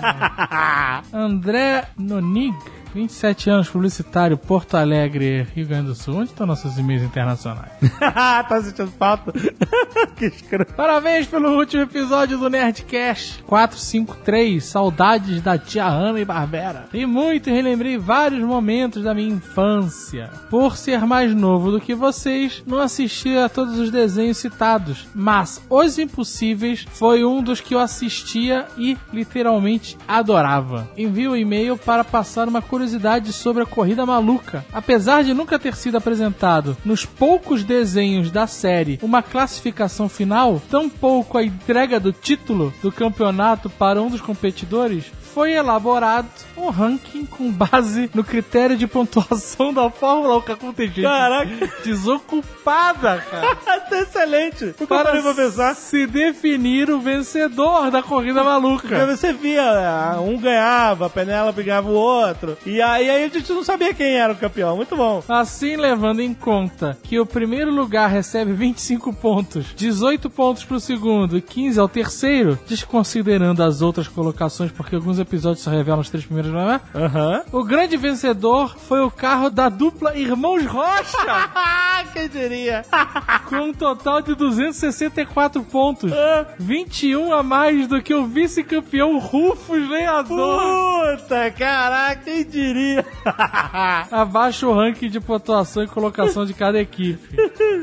não. 1.11 1.19
André 1.25 1.85
Nonig, 1.97 2.55
27 2.95 3.49
anos, 3.49 3.67
publicitário, 3.67 4.37
Porto 4.37 4.75
Alegre, 4.75 5.45
Rio 5.53 5.67
Grande 5.67 5.87
do 5.87 5.95
Sul. 5.95 6.15
Onde 6.15 6.29
estão 6.29 6.47
nossos 6.47 6.77
e-mails 6.77 7.03
internacionais? 7.03 7.73
tá 7.99 8.61
sentindo 8.63 8.89
falta? 8.97 9.33
que 10.15 10.27
escroto. 10.27 10.73
Parabéns 10.73 11.27
pelo 11.27 11.57
último 11.57 11.83
episódio 11.83 12.37
do 12.37 12.49
Nerdcast 12.49 13.43
453, 13.43 14.63
Saudades 14.63 15.41
da 15.41 15.57
Tia 15.57 15.83
Ana 15.83 16.21
e 16.21 16.25
Barbera. 16.25 16.87
E 16.93 17.05
muito 17.05 17.49
relembrei 17.49 17.97
vários 17.97 18.41
momentos 18.41 19.03
da 19.03 19.13
minha 19.13 19.35
infância. 19.35 20.29
Por 20.49 20.77
ser 20.77 21.05
mais 21.05 21.35
novo 21.35 21.71
do 21.71 21.81
que 21.81 21.93
vocês, 21.93 22.63
não 22.65 22.79
assisti 22.79 23.37
a 23.37 23.49
todos 23.49 23.77
os 23.77 23.91
desenhos 23.91 24.37
citados, 24.37 25.05
mas 25.13 25.61
Os 25.69 25.99
Impossíveis 25.99 26.87
foi 26.91 27.25
um 27.25 27.43
dos 27.43 27.59
que 27.59 27.75
eu 27.75 27.79
assistia 27.79 28.67
e 28.77 28.97
literalmente 29.11 29.97
adorava. 30.07 30.89
Envio 30.97 31.31
o 31.31 31.37
e-mail 31.37 31.75
para 31.75 32.01
passar 32.01 32.47
uma 32.47 32.61
curiosidade 32.61 32.84
sobre 33.31 33.63
a 33.63 33.65
Corrida 33.65 34.05
Maluca. 34.05 34.65
Apesar 34.73 35.23
de 35.23 35.33
nunca 35.33 35.57
ter 35.57 35.75
sido 35.75 35.97
apresentado 35.97 36.77
nos 36.85 37.05
poucos 37.05 37.63
desenhos 37.63 38.31
da 38.31 38.47
série 38.47 38.99
uma 39.01 39.21
classificação 39.21 40.07
final, 40.07 40.61
tampouco 40.69 41.37
a 41.37 41.43
entrega 41.43 41.99
do 41.99 42.11
título 42.11 42.73
do 42.81 42.91
campeonato 42.91 43.69
para 43.69 44.01
um 44.01 44.09
dos 44.09 44.21
competidores 44.21 45.05
foi 45.35 45.51
elaborado 45.51 46.29
um 46.55 46.69
ranking 46.69 47.25
com 47.25 47.51
base 47.51 48.09
no 48.13 48.23
critério 48.23 48.77
de 48.77 48.87
pontuação 48.87 49.73
da 49.73 49.89
Fórmula 49.89 50.37
1. 50.37 50.41
Cara, 50.41 50.57
Como 50.57 50.71
tem 50.73 50.87
gente 50.87 51.01
Caraca. 51.01 51.69
desocupada, 51.83 53.17
cara. 53.29 53.55
tá 53.89 53.99
excelente. 53.99 54.73
Parei 54.87 55.21
pra 55.21 55.33
pensar. 55.33 55.75
se 55.75 56.07
definir 56.07 56.89
o 56.89 57.01
vencedor 57.01 57.91
da 57.91 58.01
corrida 58.01 58.41
Porque 58.41 58.49
maluca. 58.49 59.05
você 59.07 59.33
via, 59.33 59.61
ah, 59.61 60.21
um 60.21 60.37
ganhava, 60.37 61.07
a 61.07 61.09
Penélope 61.09 61.63
ganhava 61.63 61.89
o 61.89 61.93
outro. 61.93 62.57
E 62.65 62.81
aí, 62.81 63.09
aí 63.09 63.25
a 63.25 63.27
gente 63.27 63.51
não 63.51 63.63
sabia 63.63 63.93
quem 63.93 64.15
era 64.15 64.31
o 64.31 64.37
campeão. 64.37 64.77
Muito 64.77 64.95
bom. 64.95 65.21
Assim, 65.27 65.75
levando 65.75 66.21
em 66.21 66.33
conta 66.33 66.97
que 67.03 67.19
o 67.19 67.25
primeiro 67.25 67.71
lugar 67.71 68.09
recebe 68.09 68.53
25 68.53 69.11
pontos, 69.11 69.65
18 69.75 70.29
pontos 70.29 70.63
pro 70.63 70.79
segundo 70.79 71.37
e 71.37 71.41
15 71.41 71.77
ao 71.77 71.89
terceiro, 71.89 72.57
desconsiderando 72.65 73.61
as 73.61 73.81
outras 73.81 74.07
colocações, 74.07 74.71
porque 74.71 74.95
alguns 74.95 75.19
episódios 75.25 75.63
só 75.63 75.69
revelam 75.71 75.99
os 75.99 76.09
três 76.09 76.25
primeiros, 76.25 76.51
não 76.51 76.71
é? 76.71 76.81
Aham. 76.93 77.43
O 77.51 77.63
grande 77.63 77.97
vencedor 77.97 78.77
foi 78.77 79.01
o 79.01 79.11
carro 79.11 79.49
da 79.49 79.69
dupla 79.69 80.15
Irmãos 80.17 80.65
Rocha, 80.65 81.17
Quem 82.13 82.29
diria? 82.29 82.85
com 83.49 83.55
um 83.57 83.73
total 83.73 84.21
de 84.21 84.35
264 84.35 85.63
pontos, 85.63 86.11
21 86.57 87.33
a 87.33 87.43
mais 87.43 87.87
do 87.87 88.01
que 88.01 88.13
o 88.13 88.25
vice-campeão 88.25 89.17
Rufus 89.19 89.89
Lenhador. 89.89 91.17
Puta, 91.17 91.51
caraca, 91.51 92.21
quem 92.23 92.43
diria? 92.45 93.05
Abaixo 94.11 94.67
o 94.67 94.73
ranking 94.73 95.09
de 95.09 95.19
pontuação 95.19 95.83
e 95.83 95.87
colocação 95.87 96.45
de 96.45 96.53
cada 96.53 96.79
equipe. 96.79 97.35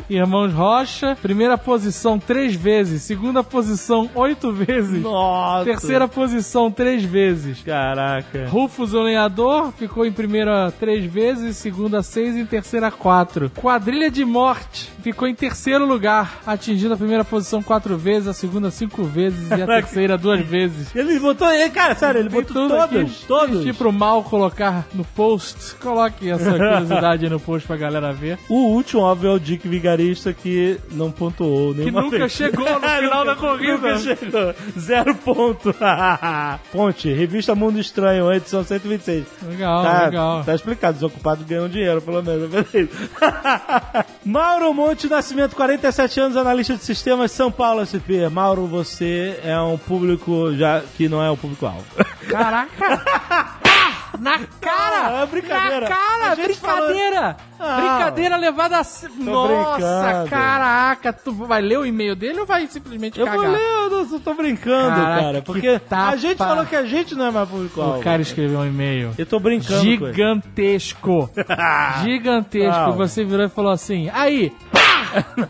Irmãos 0.08 0.52
Rocha, 0.52 1.16
primeira 1.20 1.58
posição 1.58 2.18
três 2.18 2.54
vezes, 2.54 3.02
segunda 3.02 3.42
posição 3.42 4.11
oito 4.14 4.52
vezes, 4.52 5.02
Nossa. 5.02 5.64
terceira 5.64 6.08
posição 6.08 6.70
três 6.70 7.02
vezes. 7.02 7.31
Caraca. 7.64 8.46
Rufus 8.48 8.92
o 8.94 9.02
Lenhador 9.02 9.72
ficou 9.72 10.04
em 10.06 10.12
primeira 10.12 10.72
três 10.78 11.04
vezes, 11.04 11.56
segunda 11.56 12.02
seis 12.02 12.36
e 12.36 12.40
em 12.40 12.46
terceira 12.46 12.90
quatro. 12.90 13.50
Quadrilha 13.50 14.10
de 14.10 14.24
Morte 14.24 14.90
ficou 15.02 15.26
em 15.26 15.34
terceiro 15.34 15.84
lugar, 15.86 16.40
atingindo 16.46 16.94
a 16.94 16.96
primeira 16.96 17.24
posição 17.24 17.62
quatro 17.62 17.96
vezes, 17.96 18.28
a 18.28 18.32
segunda 18.32 18.70
cinco 18.70 19.02
vezes 19.04 19.50
e 19.50 19.54
a 19.62 19.66
terceira 19.66 20.16
duas 20.18 20.40
vezes. 20.44 20.94
Ele 20.94 21.18
botou, 21.18 21.50
ele, 21.50 21.70
cara, 21.70 21.94
sério, 21.94 22.20
ele 22.20 22.28
botou 22.28 22.54
tudo 22.62 22.68
todos, 22.76 22.96
aqui. 23.00 23.26
todos. 23.26 23.58
Pedir 23.58 23.74
pro 23.74 23.92
mal 23.92 24.22
colocar 24.22 24.86
no 24.94 25.04
post. 25.04 25.74
Coloque 25.76 26.30
essa 26.30 26.50
curiosidade 26.52 27.28
no 27.28 27.40
post 27.40 27.66
pra 27.66 27.76
galera 27.76 28.12
ver. 28.12 28.38
O 28.48 28.68
último, 28.74 29.02
óbvio, 29.02 29.30
é 29.30 29.34
o 29.34 29.38
Dick 29.40 29.66
Vigarista 29.68 30.32
que 30.32 30.78
não 30.92 31.10
pontuou 31.10 31.74
nenhuma 31.74 32.02
nunca 32.02 32.18
vez. 32.18 32.32
chegou 32.32 32.64
no 32.64 32.80
final 33.02 33.24
da 33.24 33.34
corrida. 33.36 33.72
Nunca 33.72 33.98
chegou. 33.98 34.54
Zero 34.78 35.14
ponto. 35.16 35.74
Fonte, 36.72 37.12
Revista 37.23 37.55
Mundo 37.55 37.79
Estranho, 37.79 38.33
edição 38.33 38.64
126. 38.64 39.25
Legal, 39.45 39.85
tá, 39.85 40.05
legal. 40.07 40.45
tá 40.45 40.55
explicado, 40.57 40.97
os 40.97 41.02
ocupados 41.05 41.47
ganham 41.47 41.69
dinheiro, 41.69 42.02
pelo 42.02 42.21
menos. 42.21 42.50
Mauro 44.26 44.75
Monte 44.75 45.09
Nascimento, 45.09 45.55
47 45.55 46.19
anos, 46.19 46.37
analista 46.37 46.75
de 46.75 46.83
sistemas, 46.83 47.31
São 47.31 47.52
Paulo 47.52 47.87
SP. 47.87 48.26
Mauro, 48.29 48.67
você 48.67 49.38
é 49.45 49.57
um 49.61 49.79
público 49.79 50.52
já 50.57 50.83
que 50.97 51.09
não 51.09 51.23
é 51.23 51.31
o 51.31 51.37
público-alvo. 51.37 51.85
Caraca! 52.29 53.52
Ah, 54.14 54.19
na 54.19 54.38
cara! 54.61 55.09
Ah, 55.09 55.23
é 55.23 55.26
brincadeira. 55.26 55.81
Na 55.88 55.95
cara! 55.97 56.37
Brincadeira! 56.37 57.37
Ah, 57.59 57.76
brincadeira 57.76 58.37
levada 58.37 58.76
a... 58.76 58.83
Nossa, 59.19 59.76
brincando. 59.76 60.31
caraca! 60.31 61.12
Tu 61.12 61.33
vai 61.33 61.62
ler 61.62 61.78
o 61.78 61.87
e-mail 61.87 62.14
dele 62.16 62.40
ou 62.40 62.47
vai 62.47 62.66
simplesmente 62.66 63.19
Eu 63.19 63.25
cagar? 63.26 63.40
vou 63.42 63.50
ler, 63.52 63.61
eu 63.62 63.90
não- 63.90 64.21
tô 64.21 64.35
brincando, 64.35 64.97
Caraca, 64.97 65.21
cara. 65.23 65.38
que 65.40 65.47
Porque 65.47 65.81
a 65.90 66.16
gente 66.16 66.38
falou 66.38 66.66
que 66.66 66.76
a 66.76 66.85
gente 66.85 67.14
não 67.14 67.26
é 67.26 67.31
mais 67.31 67.49
público-alvo. 67.49 68.00
O 68.00 68.02
cara 68.02 68.21
escreveu 68.21 68.59
um 68.61 68.66
e-mail. 68.66 69.12
Eu 69.16 69.25
tô 69.26 69.38
brincando. 69.40 69.81
Gigantesco. 69.81 71.31
Gigantesco. 72.02 72.92
Você 72.92 73.25
virou 73.25 73.47
e 73.47 73.49
falou 73.49 73.73
assim, 73.73 74.11
aí, 74.12 74.52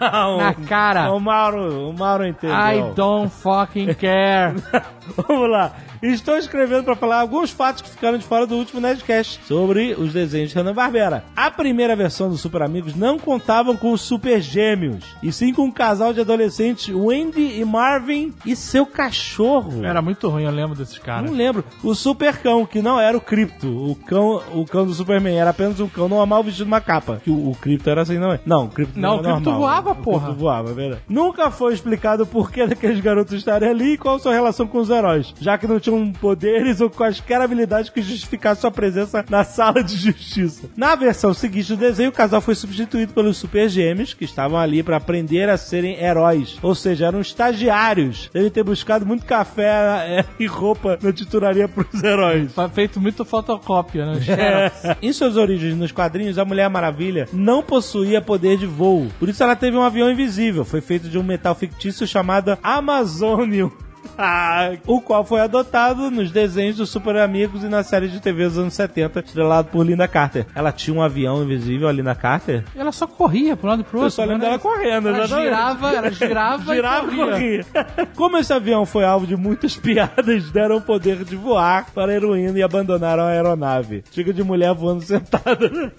Não, 0.01 0.39
na 0.39 0.55
cara. 0.55 1.13
O 1.13 1.21
Mauro, 1.21 1.91
o 1.91 1.93
Mauro 1.93 2.27
entendeu. 2.27 2.57
I 2.57 2.95
don't 2.95 3.31
fucking 3.31 3.95
care. 3.95 4.55
Vamos 5.17 5.51
lá. 5.51 5.73
Estou 6.03 6.37
escrevendo 6.37 6.83
para 6.83 6.97
falar 6.97 7.21
alguns 7.21 7.51
fatos 7.51 7.81
que 7.81 7.91
ficaram 7.91 8.19
de 8.19 8.25
fora 8.25 8.45
do 8.45 8.57
último 8.57 8.81
Nerdcast 8.81 9.41
sobre 9.47 9.95
os 9.95 10.13
desenhos 10.13 10.51
de 10.51 10.57
Hanna-Barbera. 10.57 11.25
A 11.37 11.49
primeira 11.49 11.95
versão 11.95 12.29
dos 12.29 12.41
Super 12.41 12.63
Amigos 12.63 12.97
não 12.97 13.21
contavam 13.21 13.77
com 13.77 13.93
os 13.93 14.01
Super 14.01 14.41
Gêmeos, 14.41 15.05
e 15.23 15.33
sim 15.33 15.53
com 15.53 15.63
um 15.63 15.71
casal 15.71 16.13
de 16.13 16.21
adolescentes, 16.21 16.93
Wendy 16.93 17.61
e 17.61 17.65
Marvin, 17.65 18.35
e 18.45 18.57
seu 18.57 18.85
cachorro. 18.85 19.85
Era 19.85 20.03
muito 20.03 20.29
ruim, 20.29 20.43
eu 20.43 20.51
lembro 20.51 20.77
desses 20.77 20.99
caras. 20.99 21.31
Não 21.31 21.37
lembro. 21.37 21.65
O 21.85 21.95
Super 21.95 22.39
Cão, 22.39 22.67
que 22.67 22.83
não 22.83 22.99
era 22.99 23.17
o 23.17 23.21
Crypto. 23.21 23.69
O 23.69 23.95
cão, 23.95 24.43
o 24.53 24.65
cão 24.65 24.85
do 24.85 24.93
Superman 24.93 25.37
era 25.39 25.51
apenas 25.51 25.79
um 25.79 25.89
cão 25.89 26.09
normal 26.09 26.43
vestido 26.43 26.67
uma 26.67 26.81
capa. 26.81 27.21
Que 27.23 27.31
o, 27.31 27.51
o 27.51 27.55
Crypto 27.55 27.89
era 27.89 28.03
assim, 28.03 28.19
não 28.19 28.33
é? 28.33 28.41
Não, 28.45 28.65
o 28.65 28.69
Crypto 28.69 28.99
Não, 28.99 29.21
era 29.21 29.35
o 29.35 29.41
Crypto 29.41 29.51
voava, 29.59 29.91
O 29.93 29.97
porra. 29.97 30.33
Voava, 30.33 30.71
é 30.71 30.75
verdade. 30.75 31.03
Nunca 31.09 31.51
foi 31.51 31.75
explicado 31.75 32.23
o 32.25 32.27
porquê 32.27 32.67
daqueles 32.67 33.01
garotos 33.01 33.35
estarem 33.35 33.69
ali 33.69 33.93
e 33.95 33.99
qual 33.99 34.17
a 34.17 34.19
sua 34.19 34.33
relação 34.33 34.67
com 34.67 34.79
os 34.79 34.91
heróis, 34.91 35.35
já 35.41 35.57
que 35.59 35.67
não 35.67 35.81
tinham 35.81 36.13
poderes 36.13 36.81
ou 36.81 36.91
quaisquer 36.91 37.41
habilidades 37.41 37.91
que 37.91 38.03
justificassem 38.03 38.61
sua 38.63 38.71
presença 38.71 39.25
na 39.29 39.45
sala 39.45 39.83
de 39.83 39.97
justiça. 39.97 40.69
Na 40.77 40.95
versão 40.95 41.33
seguinte 41.35 41.69
do 41.69 41.77
desenho, 41.77 42.11
o 42.11 42.13
casal 42.13 42.41
foi 42.41 42.55
substituído 42.55 43.13
pelos 43.13 43.37
Super 43.37 43.69
Gêmeos, 43.69 44.15
que 44.15 44.25
estavam 44.25 44.59
ali 44.59 44.83
para 44.83 44.97
aprender 44.97 45.49
a 45.49 45.57
serem 45.57 46.01
heróis. 46.03 46.59
Ou 46.63 46.75
seja, 46.75 47.07
eram 47.07 47.21
estagiários. 47.21 48.31
Devem 48.33 48.51
ter 48.51 48.63
buscado 48.63 49.05
muito 49.07 49.25
café 49.25 49.63
é, 50.07 50.25
e 50.39 50.47
roupa 50.47 50.99
na 51.03 51.13
titularia 51.13 51.69
pros 51.69 52.03
heróis. 52.03 52.53
Foi 52.53 52.69
Feito 52.73 53.01
muito 53.01 53.25
fotocópia, 53.25 54.07
né? 54.07 54.21
Xerox. 54.21 54.97
Em 55.03 55.13
suas 55.13 55.37
origens 55.37 55.77
nos 55.77 55.93
quadrinhos, 55.93 56.39
a 56.39 56.45
Mulher 56.45 56.69
Maravilha 56.71 57.29
não 57.33 57.63
possuía 57.63 58.21
poder 58.23 58.57
de 58.57 58.67
voo. 58.67 59.09
Por 59.19 59.29
isso 59.29 59.42
ela 59.43 59.57
teve 59.57 59.77
um 59.77 59.83
avião 59.83 60.11
invisível. 60.11 60.65
Foi 60.65 60.81
feito 60.81 61.09
de 61.09 61.19
um 61.19 61.23
metal 61.23 61.55
fictício 61.55 62.07
chamado 62.07 62.57
Amazonium. 62.63 63.71
Ah, 64.25 64.73
o 64.87 65.01
qual 65.01 65.25
foi 65.25 65.41
adotado 65.41 66.11
nos 66.11 66.31
desenhos 66.31 66.77
dos 66.77 66.91
Super 66.91 67.17
Amigos 67.17 67.65
e 67.65 67.69
na 67.69 67.83
série 67.83 68.09
de 68.09 68.21
TV 68.21 68.45
dos 68.45 68.59
anos 68.59 68.75
70, 68.75 69.21
estrelado 69.21 69.69
por 69.69 69.85
Linda 69.85 70.07
Carter. 70.07 70.47
Ela 70.55 70.71
tinha 70.71 70.95
um 70.97 71.03
avião 71.03 71.43
invisível, 71.43 71.89
a 71.89 71.93
Linda 71.93 72.15
Carter? 72.15 72.63
Ela 72.77 72.93
só 72.93 73.07
corria 73.07 73.57
pro 73.57 73.69
lado 73.69 73.81
e 73.81 73.85
pro 73.85 73.99
outro. 73.99 74.07
Eu 74.07 74.11
só 74.11 74.23
lembro 74.23 74.39
né? 74.39 74.45
dela 74.47 74.59
correndo, 74.59 75.09
Ela 75.09 75.19
exatamente. 75.25 75.45
girava, 75.49 75.93
ela 75.93 76.11
girava, 76.13 76.75
Girava 76.75 77.11
e 77.11 77.15
e 77.15 77.17
corria. 77.17 77.65
corria. 77.65 78.07
Como 78.15 78.37
esse 78.37 78.53
avião 78.53 78.85
foi 78.87 79.05
alvo 79.05 79.27
de 79.27 79.37
muitas 79.37 79.77
piadas, 79.79 80.51
deram 80.51 80.77
o 80.77 80.81
poder 80.83 81.25
de 81.25 81.35
voar 81.35 81.91
para 81.93 82.13
a 82.13 82.15
heroína 82.15 82.59
e 82.59 82.63
abandonaram 82.63 83.25
a 83.25 83.29
aeronave. 83.29 84.05
Chega 84.13 84.33
de 84.33 84.43
mulher 84.45 84.73
voando 84.75 85.03
sentada. 85.03 85.93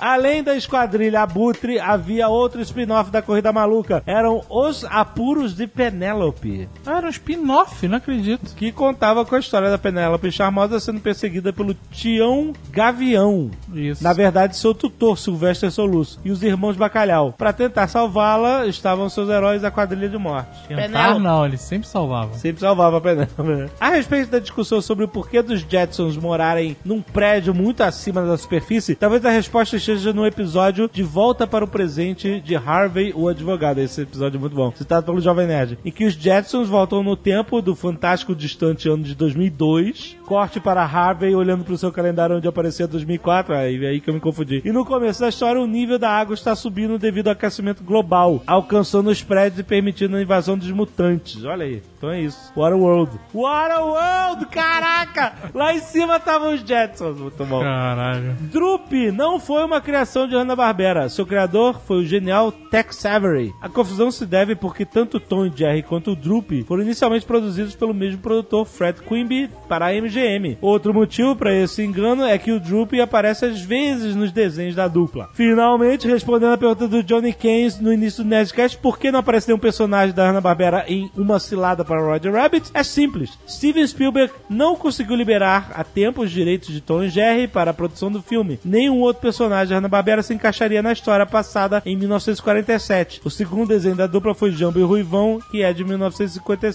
Além 0.00 0.42
da 0.42 0.56
esquadrilha 0.56 1.22
Abutre, 1.22 1.78
havia 1.78 2.28
outro 2.28 2.60
spin-off 2.60 3.10
da 3.10 3.22
Corrida 3.22 3.52
Maluca. 3.52 4.02
Eram 4.06 4.42
Os 4.50 4.84
Apuros 4.84 5.54
de 5.54 5.66
Penélope, 5.66 6.68
Ah, 6.84 7.03
era 7.04 7.08
um 7.08 7.10
spin-off, 7.10 7.86
não 7.86 7.98
acredito. 7.98 8.54
que 8.54 8.72
contava 8.72 9.24
com 9.24 9.34
a 9.34 9.38
história 9.38 9.70
da 9.70 9.78
Penélope 9.78 10.32
Charmosa 10.32 10.80
sendo 10.80 11.00
perseguida 11.00 11.52
pelo 11.52 11.74
Tião 11.90 12.52
Gavião. 12.70 13.50
Isso. 13.72 14.02
Na 14.02 14.12
verdade, 14.12 14.56
seu 14.56 14.74
tutor, 14.74 15.18
Sylvester 15.18 15.70
Soluço, 15.70 16.18
e 16.24 16.30
os 16.30 16.42
irmãos 16.42 16.76
Bacalhau. 16.76 17.34
Para 17.36 17.52
tentar 17.52 17.88
salvá-la, 17.88 18.66
estavam 18.66 19.08
seus 19.08 19.28
heróis 19.28 19.62
da 19.62 19.70
quadrilha 19.70 20.08
de 20.08 20.18
morte. 20.18 20.66
Tentar 20.68 21.18
não, 21.18 21.44
eles 21.44 21.60
sempre 21.60 21.86
salvavam. 21.88 22.34
Sempre 22.34 22.60
salvava 22.60 22.98
a 22.98 23.00
Penélope. 23.00 23.42
né? 23.42 23.68
A 23.78 23.90
respeito 23.90 24.30
da 24.30 24.38
discussão 24.38 24.80
sobre 24.80 25.04
o 25.04 25.08
porquê 25.08 25.42
dos 25.42 25.60
Jetsons 25.60 26.16
morarem 26.16 26.76
num 26.84 27.02
prédio 27.02 27.54
muito 27.54 27.82
acima 27.82 28.22
da 28.24 28.36
superfície, 28.36 28.94
talvez 28.94 29.24
a 29.24 29.30
resposta 29.30 29.76
esteja 29.76 30.12
no 30.12 30.26
episódio 30.26 30.88
De 30.92 31.02
Volta 31.02 31.46
para 31.46 31.64
o 31.64 31.68
Presente 31.68 32.40
de 32.40 32.56
Harvey, 32.56 33.12
o 33.14 33.28
Advogado. 33.28 33.78
Esse 33.78 34.02
episódio 34.02 34.38
é 34.38 34.40
muito 34.40 34.56
bom, 34.56 34.72
citado 34.74 35.06
pelo 35.06 35.20
Jovem 35.20 35.46
Nerd. 35.46 35.78
Em 35.84 35.90
que 35.90 36.04
os 36.04 36.14
Jetsons 36.14 36.68
voltam 36.68 36.93
no 37.02 37.16
tempo 37.16 37.60
do 37.60 37.74
fantástico 37.74 38.34
distante 38.34 38.88
ano 38.88 39.02
de 39.02 39.14
2002. 39.14 40.16
Corte 40.26 40.60
para 40.60 40.82
Harvey 40.82 41.34
olhando 41.34 41.64
para 41.64 41.74
o 41.74 41.78
seu 41.78 41.92
calendário 41.92 42.36
onde 42.36 42.48
aparecia 42.48 42.86
2004. 42.86 43.54
Aí, 43.54 43.86
aí 43.86 44.00
que 44.00 44.10
eu 44.10 44.14
me 44.14 44.20
confundi. 44.20 44.62
E 44.64 44.72
no 44.72 44.84
começo 44.84 45.20
da 45.20 45.28
história, 45.28 45.60
o 45.60 45.66
nível 45.66 45.98
da 45.98 46.10
água 46.10 46.34
está 46.34 46.54
subindo 46.54 46.98
devido 46.98 47.28
ao 47.28 47.32
aquecimento 47.32 47.82
global, 47.82 48.42
alcançando 48.46 49.10
os 49.10 49.22
prédios 49.22 49.60
e 49.60 49.62
permitindo 49.62 50.16
a 50.16 50.22
invasão 50.22 50.56
dos 50.56 50.70
mutantes. 50.70 51.44
Olha 51.44 51.64
aí. 51.64 51.82
Então 51.96 52.10
é 52.10 52.20
isso. 52.20 52.52
Waterworld. 52.54 53.12
Waterworld, 53.32 54.46
caraca! 54.46 55.32
Lá 55.54 55.74
em 55.74 55.78
cima 55.78 56.16
estavam 56.16 56.54
os 56.54 56.60
Jetsons. 56.60 57.18
Muito 57.18 57.44
bom. 57.46 57.60
Caralho. 57.60 58.34
Drup 58.52 58.92
não 59.10 59.40
foi 59.40 59.64
uma 59.64 59.80
criação 59.80 60.28
de 60.28 60.34
Hanna-Barbera. 60.34 61.08
Seu 61.08 61.24
criador 61.24 61.80
foi 61.80 61.98
o 61.98 62.04
genial 62.04 62.52
Tex 62.52 63.06
Avery. 63.06 63.52
A 63.60 63.68
confusão 63.70 64.10
se 64.10 64.26
deve 64.26 64.54
porque 64.54 64.84
tanto 64.84 65.18
Tom 65.18 65.46
e 65.46 65.52
Jerry 65.54 65.82
quanto 65.82 66.10
o 66.12 66.16
Droopy 66.16 66.64
foram 66.64 66.83
inicialmente 66.84 67.26
produzidos 67.26 67.74
pelo 67.74 67.94
mesmo 67.94 68.18
produtor 68.18 68.66
Fred 68.66 69.00
Quimby 69.02 69.50
para 69.68 69.86
a 69.86 69.92
MGM. 69.92 70.58
Outro 70.60 70.94
motivo 70.94 71.34
para 71.34 71.54
esse 71.54 71.82
engano 71.82 72.24
é 72.24 72.38
que 72.38 72.52
o 72.52 72.60
Droopy 72.60 73.00
aparece 73.00 73.46
às 73.46 73.60
vezes 73.60 74.14
nos 74.14 74.32
desenhos 74.32 74.74
da 74.74 74.86
dupla. 74.86 75.30
Finalmente, 75.34 76.06
respondendo 76.06 76.52
a 76.52 76.58
pergunta 76.58 76.86
do 76.86 77.02
Johnny 77.02 77.32
Keynes 77.32 77.80
no 77.80 77.92
início 77.92 78.22
do 78.22 78.30
Nerdcast, 78.30 78.78
por 78.78 78.98
que 78.98 79.10
não 79.10 79.20
aparece 79.20 79.48
nenhum 79.48 79.58
personagem 79.58 80.14
da 80.14 80.28
Hanna-Barbera 80.28 80.84
em 80.86 81.10
Uma 81.16 81.38
Cilada 81.38 81.84
para 81.84 82.00
Roger 82.00 82.32
Rabbit? 82.32 82.70
É 82.74 82.82
simples. 82.82 83.38
Steven 83.48 83.86
Spielberg 83.86 84.32
não 84.48 84.76
conseguiu 84.76 85.16
liberar 85.16 85.72
a 85.74 85.82
tempo 85.82 86.22
os 86.22 86.30
direitos 86.30 86.68
de 86.68 86.80
Tom 86.80 87.06
Jerry 87.08 87.48
para 87.48 87.70
a 87.70 87.74
produção 87.74 88.10
do 88.10 88.22
filme. 88.22 88.58
Nenhum 88.64 89.00
outro 89.00 89.22
personagem 89.22 89.70
da 89.70 89.76
Hanna-Barbera 89.76 90.22
se 90.22 90.34
encaixaria 90.34 90.82
na 90.82 90.92
história 90.92 91.26
passada 91.26 91.82
em 91.86 91.96
1947. 91.96 93.20
O 93.24 93.30
segundo 93.30 93.68
desenho 93.68 93.96
da 93.96 94.06
dupla 94.06 94.34
foi 94.34 94.52
Jambo 94.52 94.78
e 94.78 94.82
Ruivão, 94.82 95.40
que 95.50 95.62
é 95.62 95.72
de 95.72 95.84
1957. 95.84 96.73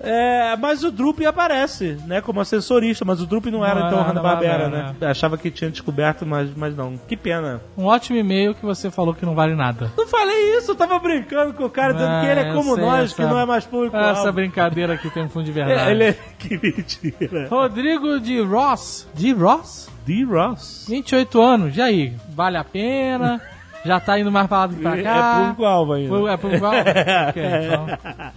É, 0.00 0.56
mas 0.56 0.82
o 0.84 0.90
Droopy 0.90 1.24
aparece, 1.26 1.96
né, 2.06 2.20
como 2.20 2.40
assessorista, 2.40 3.04
mas 3.04 3.20
o 3.20 3.26
Droopy 3.26 3.50
não, 3.50 3.64
era 3.64 3.80
Não 3.80 3.86
então 3.86 3.98
era 4.00 4.08
Hanna-Barbera, 4.08 4.64
Hanna-Barbera, 4.64 4.94
né? 5.00 5.06
Achava 5.10 5.38
que 5.38 5.50
tinha 5.50 5.70
descoberto, 5.70 6.24
mas, 6.26 6.50
mas 6.56 6.76
não. 6.76 6.96
Que 6.96 7.16
pena. 7.16 7.60
Um 7.76 7.84
ótimo 7.84 8.18
e-mail 8.18 8.54
que 8.54 8.64
você 8.64 8.90
falou 8.90 9.14
que 9.14 9.24
não 9.24 9.34
vale 9.34 9.54
nada. 9.54 9.90
Não 9.96 10.06
falei 10.06 10.58
isso, 10.58 10.72
eu 10.72 10.76
tava 10.76 10.98
brincando 10.98 11.52
com 11.54 11.64
o 11.64 11.70
cara, 11.70 11.92
dizendo 11.92 12.20
que 12.20 12.26
ele 12.26 12.40
é 12.40 12.50
Ah, 12.50 12.54
como 12.54 12.74
sei, 12.74 12.84
nós, 12.84 13.04
essa- 13.10 13.14
que 13.16 13.22
não 13.22 13.38
é 13.38 13.46
mais 13.46 13.64
público. 13.64 13.96
Essa 13.96 14.30
brincadeira 14.32 14.94
aqui 14.94 15.10
tem 15.10 15.24
um 15.24 15.28
fundo 15.28 15.44
de 15.44 15.52
verdade. 15.52 15.90
ele 15.90 16.04
é... 16.04 16.12
Que 16.38 16.58
mentira. 16.62 17.48
Rodrigo 17.48 18.20
de 18.20 18.40
Ross. 18.40 19.08
De 19.14 19.32
Ross? 19.32 19.88
D. 20.06 20.22
Ross. 20.24 20.86
28 20.88 21.40
anos. 21.40 21.76
E 21.76 21.82
aí? 21.82 22.14
Vale 22.28 22.56
a 22.56 22.62
pena? 22.64 23.40
Já 23.84 24.00
tá 24.00 24.18
indo 24.18 24.32
mais 24.32 24.46
pra 24.48 24.58
lá 24.58 24.66
do 24.66 24.74
que 24.76 24.82
pra 24.82 24.98
É 24.98 25.02
cá? 25.02 25.38
público-alvo 25.40 25.92
ainda. 25.92 26.32
É 26.32 26.36
público 26.36 26.66
alvo? 26.66 26.78
Ok, 27.28 27.42
então. 27.44 27.86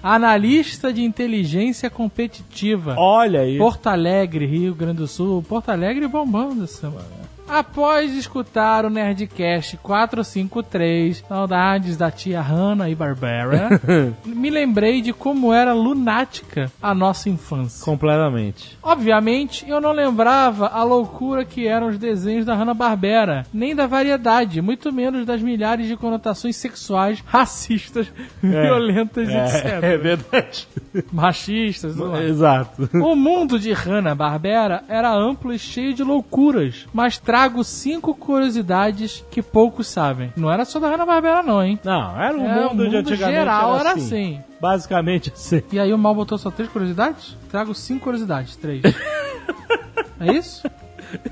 Analista 0.03 0.93
de 0.93 1.03
inteligência 1.03 1.89
competitiva. 1.89 2.95
Olha 2.97 3.41
aí. 3.41 3.57
Porto 3.57 3.87
Alegre, 3.87 4.45
Rio 4.45 4.75
Grande 4.75 4.97
do 4.97 5.07
Sul. 5.07 5.41
Porto 5.41 5.69
Alegre 5.69 6.07
bombando 6.07 6.63
essa 6.65 6.81
semana. 6.81 7.28
Após 7.49 8.13
escutar 8.13 8.85
o 8.85 8.91
Nerdcast 8.91 9.77
453, 9.77 11.23
saudades 11.27 11.97
da 11.97 12.11
tia 12.11 12.41
Hanna 12.41 12.89
e 12.89 12.93
Barbara, 12.95 13.81
me 14.23 14.51
lembrei 14.51 15.01
de 15.01 15.11
como 15.11 15.51
era 15.51 15.73
lunática 15.73 16.71
a 16.79 16.93
nossa 16.93 17.27
infância. 17.27 17.83
Completamente. 17.83 18.77
Obviamente, 18.83 19.67
eu 19.67 19.81
não 19.81 19.91
lembrava 19.91 20.67
a 20.67 20.83
loucura 20.83 21.43
que 21.43 21.67
eram 21.67 21.87
os 21.87 21.97
desenhos 21.97 22.45
da 22.45 22.53
Hanna-Barbera, 22.53 23.47
nem 23.51 23.75
da 23.75 23.87
variedade, 23.87 24.61
muito 24.61 24.93
menos 24.93 25.25
das 25.25 25.41
milhares 25.41 25.87
de 25.87 25.97
conotações 25.97 26.55
sexuais, 26.55 27.23
racistas, 27.25 28.11
violentas, 28.43 29.27
etc. 29.27 29.65
É, 29.83 29.93
é 29.93 29.97
verdade. 29.97 30.67
Machistas, 31.11 31.95
sei 31.95 32.05
lá. 32.05 32.23
Exato. 32.23 32.89
O 32.93 33.15
mundo 33.15 33.59
de 33.59 33.73
Hanna-Barbera 33.73 34.83
era 34.87 35.11
amplo 35.11 35.51
e 35.51 35.57
cheio 35.57 35.95
de 35.95 36.03
loucuras, 36.03 36.85
mas 36.93 37.17
trago 37.39 37.63
cinco 37.63 38.13
curiosidades 38.13 39.23
que 39.31 39.41
poucos 39.41 39.87
sabem. 39.87 40.33
Não 40.35 40.51
era 40.51 40.65
só 40.65 40.77
da 40.77 40.89
Hanna-Barbera 40.89 41.41
não, 41.41 41.63
hein? 41.63 41.79
Não, 41.83 42.21
era 42.21 42.37
um 42.37 42.45
É, 42.45 42.65
mundo, 42.65 42.83
o 42.83 42.89
de 42.89 42.97
antigamente 42.97 43.37
geral 43.37 43.71
era 43.75 43.79
era 43.79 43.91
assim. 43.93 44.35
assim. 44.35 44.43
Basicamente 44.59 45.31
assim. 45.33 45.61
E 45.71 45.79
aí 45.79 45.93
o 45.93 45.97
Mal 45.97 46.13
botou 46.13 46.37
só 46.37 46.51
três 46.51 46.69
curiosidades? 46.69 47.37
Trago 47.49 47.73
cinco 47.73 48.03
curiosidades, 48.03 48.57
três. 48.57 48.81
é 50.19 50.33
isso? 50.33 50.67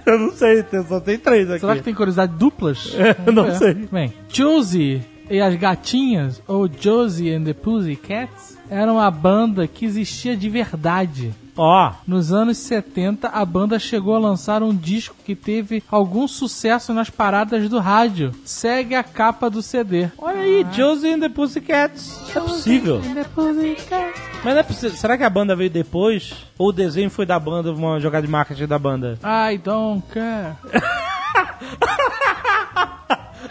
Eu 0.05 0.17
não 0.17 0.31
sei, 0.31 0.63
só 0.87 1.01
tem 1.01 1.19
três 1.19 1.49
aqui. 1.51 1.59
Será 1.59 1.75
que 1.75 1.83
tem 1.83 1.93
curiosidade 1.93 2.33
duplas? 2.37 2.95
eu 3.25 3.33
não 3.33 3.43
Vamos 3.43 3.57
sei. 3.57 3.73
Bem, 3.73 4.13
Josie 4.29 5.01
e 5.29 5.41
as 5.41 5.55
Gatinhas, 5.55 6.41
ou 6.47 6.69
Josie 6.69 7.33
and 7.33 7.43
the 7.43 7.53
Pussycats, 7.53 8.57
era 8.69 8.91
uma 8.91 9.11
banda 9.11 9.67
que 9.67 9.83
existia 9.83 10.37
de 10.37 10.49
verdade. 10.49 11.33
Ó, 11.57 11.91
Nos 12.05 12.31
anos 12.31 12.57
70, 12.59 13.27
a 13.29 13.43
banda 13.43 13.79
chegou 13.79 14.15
a 14.15 14.19
lançar 14.19 14.61
um 14.61 14.75
disco 14.75 15.15
que 15.25 15.35
teve 15.35 15.83
algum 15.89 16.27
sucesso 16.27 16.93
nas 16.93 17.09
paradas 17.09 17.67
do 17.67 17.79
rádio. 17.79 18.31
Segue 18.45 18.93
a 18.95 19.03
capa 19.03 19.49
do 19.49 19.61
CD. 19.61 20.09
olha 20.17 20.41
aí, 20.41 20.65
Josie 20.71 21.11
and 21.13 21.19
the 21.19 21.29
Pussycats. 21.29 22.29
É 22.35 22.39
possível. 22.39 23.01
Pussycats. 23.33 24.21
Mas 24.43 24.53
não 24.53 24.59
é 24.59 24.63
possível. 24.63 24.95
Será 24.95 25.17
que 25.17 25.23
a 25.23 25.29
banda 25.29 25.55
veio 25.55 25.69
depois? 25.69 26.33
Ou 26.57 26.69
o 26.69 26.71
desenho 26.71 27.09
foi 27.09 27.25
da 27.25 27.39
banda, 27.39 27.71
uma 27.73 27.99
jogada 27.99 28.25
de 28.25 28.31
marketing 28.31 28.67
da 28.67 28.77
banda? 28.77 29.17
I 29.23 29.57
don't 29.57 30.03
care. 30.13 30.55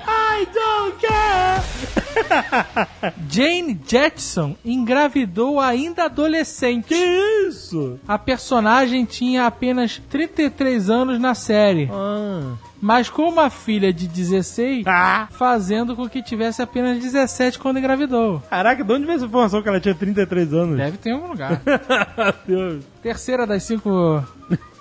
I 0.08 0.46
don't 0.52 0.96
care! 1.00 1.75
Jane 3.28 3.78
Jetson 3.86 4.56
engravidou 4.64 5.60
ainda 5.60 6.04
adolescente. 6.04 6.86
Que 6.88 7.46
isso? 7.48 7.98
A 8.06 8.18
personagem 8.18 9.04
tinha 9.04 9.46
apenas 9.46 10.00
33 10.10 10.90
anos 10.90 11.18
na 11.20 11.34
série, 11.34 11.88
Ah. 11.92 12.54
mas 12.80 13.08
com 13.08 13.28
uma 13.28 13.50
filha 13.50 13.92
de 13.92 14.06
16, 14.08 14.84
Ah. 14.86 15.28
fazendo 15.30 15.94
com 15.96 16.08
que 16.08 16.22
tivesse 16.22 16.62
apenas 16.62 16.98
17 16.98 17.58
quando 17.58 17.78
engravidou. 17.78 18.42
Caraca, 18.48 18.82
de 18.84 18.92
onde 18.92 19.04
veio 19.06 19.16
essa 19.16 19.26
informação 19.26 19.62
que 19.62 19.68
ela 19.68 19.80
tinha 19.80 19.94
33 19.94 20.52
anos? 20.52 20.76
Deve 20.76 20.96
ter 20.98 21.10
em 21.10 21.12
algum 21.12 21.28
lugar. 21.28 21.60
Terceira 23.02 23.46
das 23.46 23.62
cinco 23.62 24.22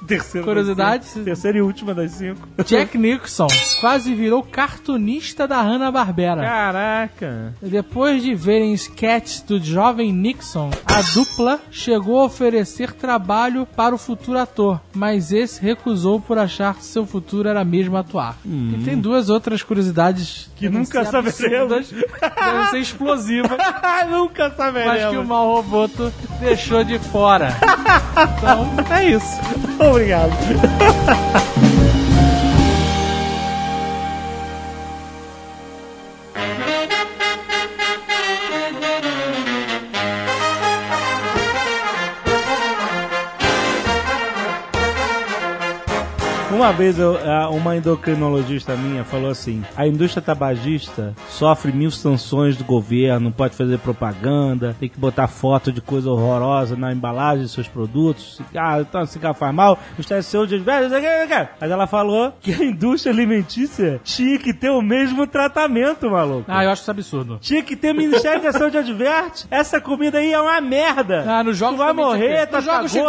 Terceira 0.07 0.45
Curiosidades? 0.45 1.13
Terceira 1.23 1.57
e 1.57 1.61
última 1.61 1.93
das 1.93 2.11
cinco. 2.11 2.47
Jack 2.65 2.97
Nixon 2.97 3.47
quase 3.79 4.13
virou 4.13 4.43
cartunista 4.43 5.47
da 5.47 5.61
Hanna-Barbera. 5.61 6.41
Caraca. 6.41 7.53
Depois 7.61 8.21
de 8.23 8.33
verem 8.35 8.73
sketches 8.73 9.41
do 9.41 9.59
jovem 9.61 10.11
Nixon, 10.11 10.69
a 10.85 11.01
dupla 11.13 11.59
chegou 11.71 12.19
a 12.21 12.25
oferecer 12.25 12.91
trabalho 12.93 13.65
para 13.65 13.93
o 13.95 13.97
futuro 13.97 14.37
ator, 14.39 14.79
mas 14.93 15.31
esse 15.31 15.61
recusou 15.61 16.19
por 16.19 16.37
achar 16.37 16.75
que 16.75 16.83
seu 16.85 17.05
futuro 17.05 17.47
era 17.49 17.63
mesmo 17.65 17.97
atuar. 17.97 18.37
E 18.45 18.81
tem 18.83 18.97
duas 18.99 19.29
outras 19.29 19.63
curiosidades 19.63 20.49
Que 20.55 20.69
nunca 20.69 21.03
saberemos. 21.05 21.91
devem 21.91 22.67
ser 22.71 22.79
explosivas, 22.79 23.57
Nunca 24.09 24.49
saberemos. 24.51 25.01
mas 25.01 25.09
que 25.11 25.17
o 25.17 25.25
Mal 25.25 25.55
Roboto 25.55 26.13
deixou 26.39 26.83
de 26.83 26.99
fora. 26.99 27.49
Então, 28.37 28.67
é 28.95 29.09
isso. 29.09 29.35
Obrigado. 29.95 30.35
Uma 46.65 46.73
vez 46.73 46.97
eu- 46.97 47.15
uma 47.51 47.77
endocrinologista 47.77 48.75
minha 48.75 49.03
falou 49.03 49.29
assim: 49.29 49.63
a 49.77 49.85
indústria 49.85 50.19
tabagista 50.19 51.13
sofre 51.29 51.71
mil 51.71 51.91
sanções 51.91 52.57
do 52.57 52.63
governo, 52.63 53.25
não 53.25 53.31
pode 53.31 53.55
fazer 53.55 53.77
propaganda, 53.77 54.75
tem 54.79 54.89
que 54.89 54.97
botar 54.99 55.27
foto 55.27 55.71
de 55.71 55.79
coisa 55.79 56.09
horrorosa 56.09 56.75
na 56.75 56.91
embalagem 56.91 57.43
dos 57.43 57.51
seus 57.53 57.67
produtos. 57.67 58.41
Ah, 58.55 58.79
então 58.81 59.05
cigarro 59.05 59.35
faz 59.35 59.53
mal, 59.53 59.73
o 59.73 59.77
Ministério 59.91 60.23
da 60.23 60.27
Saúde 60.27 60.57
velho, 60.57 60.89
não 60.89 60.89
sei 60.89 60.97
o 60.97 61.01
que, 61.03 61.07
não 61.07 61.17
sei 61.17 61.25
o 61.25 61.27
que. 61.45 61.49
Mas 61.61 61.71
ela 61.71 61.85
falou 61.85 62.33
que 62.41 62.51
a 62.51 62.65
indústria 62.65 63.13
alimentícia 63.13 64.01
tinha 64.03 64.39
que 64.39 64.51
ter 64.51 64.71
o 64.71 64.81
mesmo 64.81 65.27
tratamento, 65.27 66.09
maluco. 66.09 66.45
Ah, 66.47 66.63
eu 66.63 66.71
acho 66.71 66.81
isso 66.81 66.89
absurdo. 66.89 67.37
Tinha 67.39 67.61
que 67.61 67.75
ter 67.75 67.93
Ministério 67.93 68.41
da 68.41 68.51
Saúde 68.51 68.75
adverte. 68.79 69.45
Essa 69.51 69.79
comida 69.79 70.17
aí 70.17 70.33
é 70.33 70.41
uma 70.41 70.59
merda. 70.61 71.25
Ah, 71.27 71.43
nos 71.43 71.55
jogos 71.57 71.75
tu 71.75 71.83
vai 71.83 71.93
morrer, 71.93 72.47
tá 72.47 72.59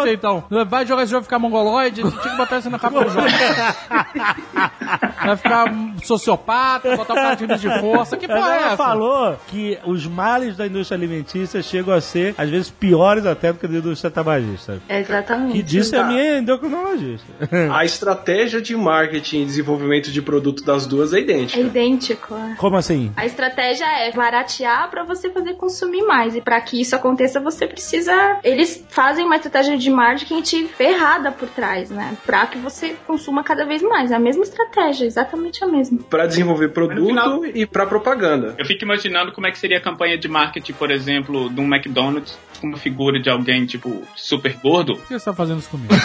ter, 0.04 0.12
então. 0.12 0.44
Vai 0.68 0.84
jogar 0.84 1.04
esse 1.04 1.10
jogo 1.12 1.22
e 1.22 1.24
ficar 1.24 1.38
mongoloide, 1.38 2.02
tinha 2.02 2.12
que 2.12 2.36
botar 2.36 2.58
isso 2.58 2.68
na 2.68 2.78
capa 2.78 3.02
do 3.02 3.10
jogo. 3.10 3.26
Vai 5.26 5.36
ficar 5.36 5.70
um 5.72 5.98
sociopata, 6.02 6.96
botar 6.96 7.12
o 7.14 7.16
cara 7.16 7.34
de 7.34 7.80
força. 7.80 8.16
Que 8.16 8.26
porra 8.28 8.38
é 8.54 8.56
ela 8.58 8.66
essa? 8.68 8.76
falou 8.76 9.36
que 9.48 9.78
os 9.84 10.06
males 10.06 10.56
da 10.56 10.66
indústria 10.66 10.96
alimentícia 10.96 11.62
chegam 11.62 11.92
a 11.94 12.00
ser, 12.00 12.34
às 12.38 12.48
vezes, 12.48 12.70
piores 12.70 13.26
até 13.26 13.52
do 13.52 13.58
que 13.58 13.66
a 13.66 13.68
da 13.68 13.76
indústria 13.78 14.10
tabagista. 14.10 14.80
Exatamente. 14.88 15.52
Que 15.52 15.62
disse 15.62 15.94
a 15.94 15.98
Exato. 16.00 16.12
minha 16.12 16.38
endocrinologista. 16.38 17.26
A 17.72 17.84
estratégia 17.84 18.60
de 18.60 18.76
marketing 18.76 19.42
e 19.42 19.44
desenvolvimento 19.46 20.10
de 20.10 20.22
produto 20.22 20.64
das 20.64 20.86
duas 20.86 21.12
é 21.12 21.18
É 21.18 21.20
idêntica. 21.22 21.60
idêntico. 21.60 22.34
é. 22.34 22.54
Como 22.56 22.76
assim? 22.76 23.12
A 23.16 23.26
estratégia 23.26 23.84
é 23.86 24.12
baratear 24.12 24.88
pra 24.90 25.02
você 25.04 25.30
fazer 25.30 25.54
consumir 25.54 26.02
mais. 26.02 26.34
E 26.36 26.40
pra 26.40 26.60
que 26.60 26.80
isso 26.80 26.94
aconteça, 26.94 27.40
você 27.40 27.66
precisa. 27.66 28.38
Eles 28.44 28.84
fazem 28.88 29.24
uma 29.24 29.36
estratégia 29.36 29.76
de 29.76 29.90
marketing 29.90 30.68
ferrada 30.68 31.32
por 31.32 31.48
trás, 31.48 31.90
né? 31.90 32.16
Pra 32.24 32.46
que 32.46 32.58
você 32.58 32.96
consuma 33.06 33.35
cada 33.42 33.64
vez 33.64 33.82
mais. 33.82 34.10
É 34.10 34.14
a 34.14 34.18
mesma 34.18 34.42
estratégia, 34.44 35.04
exatamente 35.06 35.62
a 35.62 35.66
mesma. 35.66 35.98
Pra 36.10 36.26
desenvolver 36.26 36.68
produto 36.68 37.06
final- 37.06 37.44
e 37.46 37.66
pra 37.66 37.86
propaganda. 37.86 38.54
Eu 38.58 38.64
fico 38.64 38.84
imaginando 38.84 39.32
como 39.32 39.46
é 39.46 39.50
que 39.50 39.58
seria 39.58 39.78
a 39.78 39.80
campanha 39.80 40.16
de 40.18 40.28
marketing, 40.28 40.72
por 40.74 40.90
exemplo, 40.90 41.48
de 41.50 41.60
um 41.60 41.64
McDonald's 41.64 42.38
uma 42.62 42.76
figura 42.76 43.20
de 43.20 43.28
alguém, 43.30 43.66
tipo, 43.66 44.02
super 44.14 44.56
gordo. 44.62 44.94
Por 44.96 45.06
que 45.08 45.18
você 45.18 45.24
tá 45.24 45.32
fazendo 45.34 45.58
isso 45.60 45.70
comigo? 45.70 45.92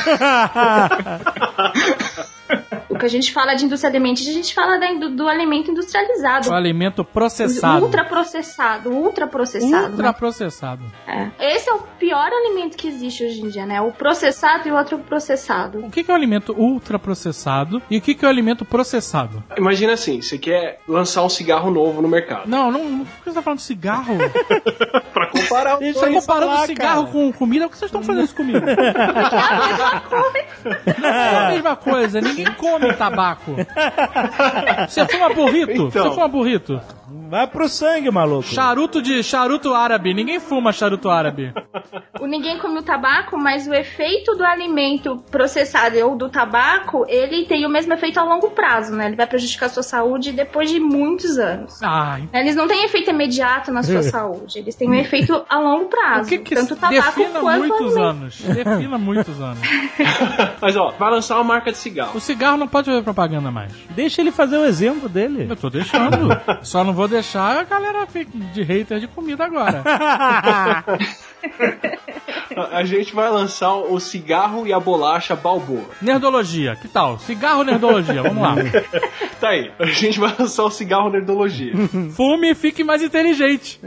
O 2.90 2.98
que 2.98 3.06
a 3.06 3.10
gente 3.10 3.32
fala 3.32 3.54
de 3.56 3.64
indústria 3.66 3.90
alimentícia, 3.90 4.30
a 4.32 4.36
gente 4.36 4.54
fala 4.54 4.78
da 4.78 4.92
indú- 4.92 5.10
do 5.10 5.28
alimento 5.28 5.72
industrializado. 5.72 6.50
O 6.50 6.54
alimento 6.54 7.04
processado. 7.06 7.86
Ultraprocessado, 7.86 8.90
ultraprocessado. 8.90 9.88
né? 9.88 9.96
Ultraprocessado. 9.96 10.84
É. 11.08 11.30
Esse 11.56 11.70
é 11.70 11.74
o 11.74 11.80
pior 11.98 12.28
alimento 12.30 12.76
que 12.76 12.90
existe 12.90 13.24
hoje 13.24 13.42
em 13.42 13.48
dia, 13.48 13.66
né? 13.66 13.80
O 13.80 13.92
processado 13.94 14.68
e 14.68 14.72
o 14.72 14.76
outro 14.76 15.00
processado. 15.00 15.80
O 15.86 15.90
que 15.90 16.04
é 16.06 16.12
o 16.12 16.16
alimento 16.16 16.54
ultraprocessado 16.54 17.82
e 17.90 17.98
o 17.98 18.02
que 18.02 18.18
é 18.22 18.28
o 18.28 18.30
alimento 18.30 18.66
processado? 18.66 19.42
Imagina 19.58 19.94
assim, 19.94 20.22
você 20.22 20.38
quer 20.38 20.82
lançar 20.86 21.24
um 21.24 21.30
cigarro 21.30 21.72
novo 21.72 22.02
no 22.02 22.10
mercado. 22.10 22.48
Não, 22.50 22.70
não, 22.70 22.84
não 22.90 23.06
por 23.06 23.24
que 23.24 23.30
você 23.30 23.36
tá 23.36 23.42
falando 23.42 23.60
de 23.60 23.64
cigarro? 23.66 24.18
Pra 25.14 25.28
comparar 25.28 25.78
Deixa 25.78 26.00
Você 26.00 26.06
tá 26.06 26.12
comparando 26.46 26.62
lá, 26.62 26.68
cigarro 26.68 27.04
cara. 27.04 27.14
com 27.14 27.34
comida? 27.34 27.66
O 27.68 27.70
que 27.70 27.78
vocês 27.78 27.90
estão 27.90 28.04
fazendo 28.04 28.26
isso 28.26 28.36
comigo? 28.36 28.60
Não 31.00 31.10
é 31.10 31.38
a 31.38 31.50
mesma 31.50 31.76
coisa, 31.76 32.22
ninguém 32.22 32.46
come 32.54 32.94
tabaco. 32.94 33.56
Você 34.88 35.08
fuma 35.08 35.34
burrito? 35.34 35.72
Então. 35.72 35.90
Você 35.90 36.12
fuma 36.12 36.28
burrito? 36.28 36.82
Vai 37.30 37.48
pro 37.48 37.68
sangue, 37.68 38.12
maluco. 38.12 38.44
Charuto 38.44 39.02
de 39.02 39.24
charuto 39.24 39.74
árabe. 39.74 40.14
Ninguém 40.14 40.40
fuma 40.40 40.72
charuto 40.72 41.10
árabe. 41.10 41.54
O 42.20 42.26
ninguém 42.28 42.58
come 42.60 42.80
o 42.80 42.84
tabaco, 42.84 43.38
mas 43.38 43.68
o 43.68 43.74
efeito 43.74 44.36
do 44.36 44.44
alimento 44.44 45.18
processado 45.32 45.98
ou 46.06 46.16
do 46.16 46.30
tabaco, 46.30 47.06
ele 47.08 47.46
tem 47.46 47.66
o 47.66 47.70
mesmo 47.70 47.94
efeito 47.94 48.20
a 48.20 48.24
longo 48.24 48.52
prazo, 48.52 48.94
né? 48.96 49.08
Ele 49.08 49.16
vai 49.16 49.26
prejudicar 49.26 49.66
a 49.68 49.70
sua 49.70 49.84
saúde 49.84 50.32
depois 50.32 50.70
de 50.70 50.80
muitos 50.80 51.38
anos. 51.40 51.82
Ah, 51.82 52.20
Eles 52.34 52.56
não 52.56 52.68
têm 52.68 52.84
efeito 52.86 53.10
imediato 53.10 53.72
na 53.72 53.82
sua 53.82 54.04
saúde, 54.04 54.60
eles 54.60 54.76
têm 54.76 54.90
um 54.90 54.94
efeito 54.94 55.44
a 55.50 55.58
longo 55.60 55.86
prazo. 55.86 56.26
o 56.26 56.30
que 56.30 56.38
que 56.40 56.56
tanto 56.56 56.74
o 56.74 56.78
tabaco 56.78 57.20
defina 57.20 57.40
quanto 57.40 57.64
o 57.64 57.68
muitos 57.68 57.98
anos? 57.98 58.42
Defina 58.42 58.98
muitos 58.98 59.42
anos. 59.42 59.60
Mas 60.62 60.76
ó, 60.76 60.92
vai 60.98 61.12
lançar 61.12 61.36
uma 61.36 61.44
marca 61.44 61.72
de 61.72 61.78
cigarro. 61.78 62.12
O 62.16 62.20
cigarro 62.20 62.58
não 62.58 62.68
pode 62.68 62.88
fazer 62.88 63.02
propaganda 63.04 63.50
mais. 63.52 63.74
Deixa 63.92 64.22
ele 64.22 64.32
fazer 64.32 64.58
o 64.58 64.66
exemplo 64.66 65.10
dele. 65.10 65.48
Eu 65.50 65.56
tô 65.56 65.70
deixando. 65.70 66.30
Só 66.62 66.84
não 66.84 66.94
vou 66.94 67.01
deixar 67.08 67.58
a 67.58 67.64
galera 67.64 68.06
de 68.54 68.64
hater 68.64 69.00
de 69.00 69.08
comida 69.08 69.46
agora. 69.46 69.84
A- 72.56 72.84
gente 72.84 73.16
vai 73.16 73.30
lançar 73.30 73.74
o 73.76 74.00
cigarro 74.00 74.68
e 74.68 74.74
a 74.74 74.80
bolacha 74.80 75.36
Balboa. 75.36 75.86
Nerdologia, 76.02 76.76
que 76.76 76.88
tal? 76.88 77.18
Cigarro 77.20 77.64
nerdologia, 77.64 78.22
vamos 78.24 78.42
lá. 78.44 78.56
Tá 79.40 79.50
aí. 79.50 79.72
A 79.80 79.86
gente 79.88 80.20
vai 80.20 80.32
lançar 80.38 80.66
o 80.66 80.70
cigarro 80.70 81.10
Nerdologia. 81.10 81.74
Fume 82.16 82.52
e 82.52 82.56
fique 82.56 82.84
mais 82.84 83.02
inteligente. 83.02 83.80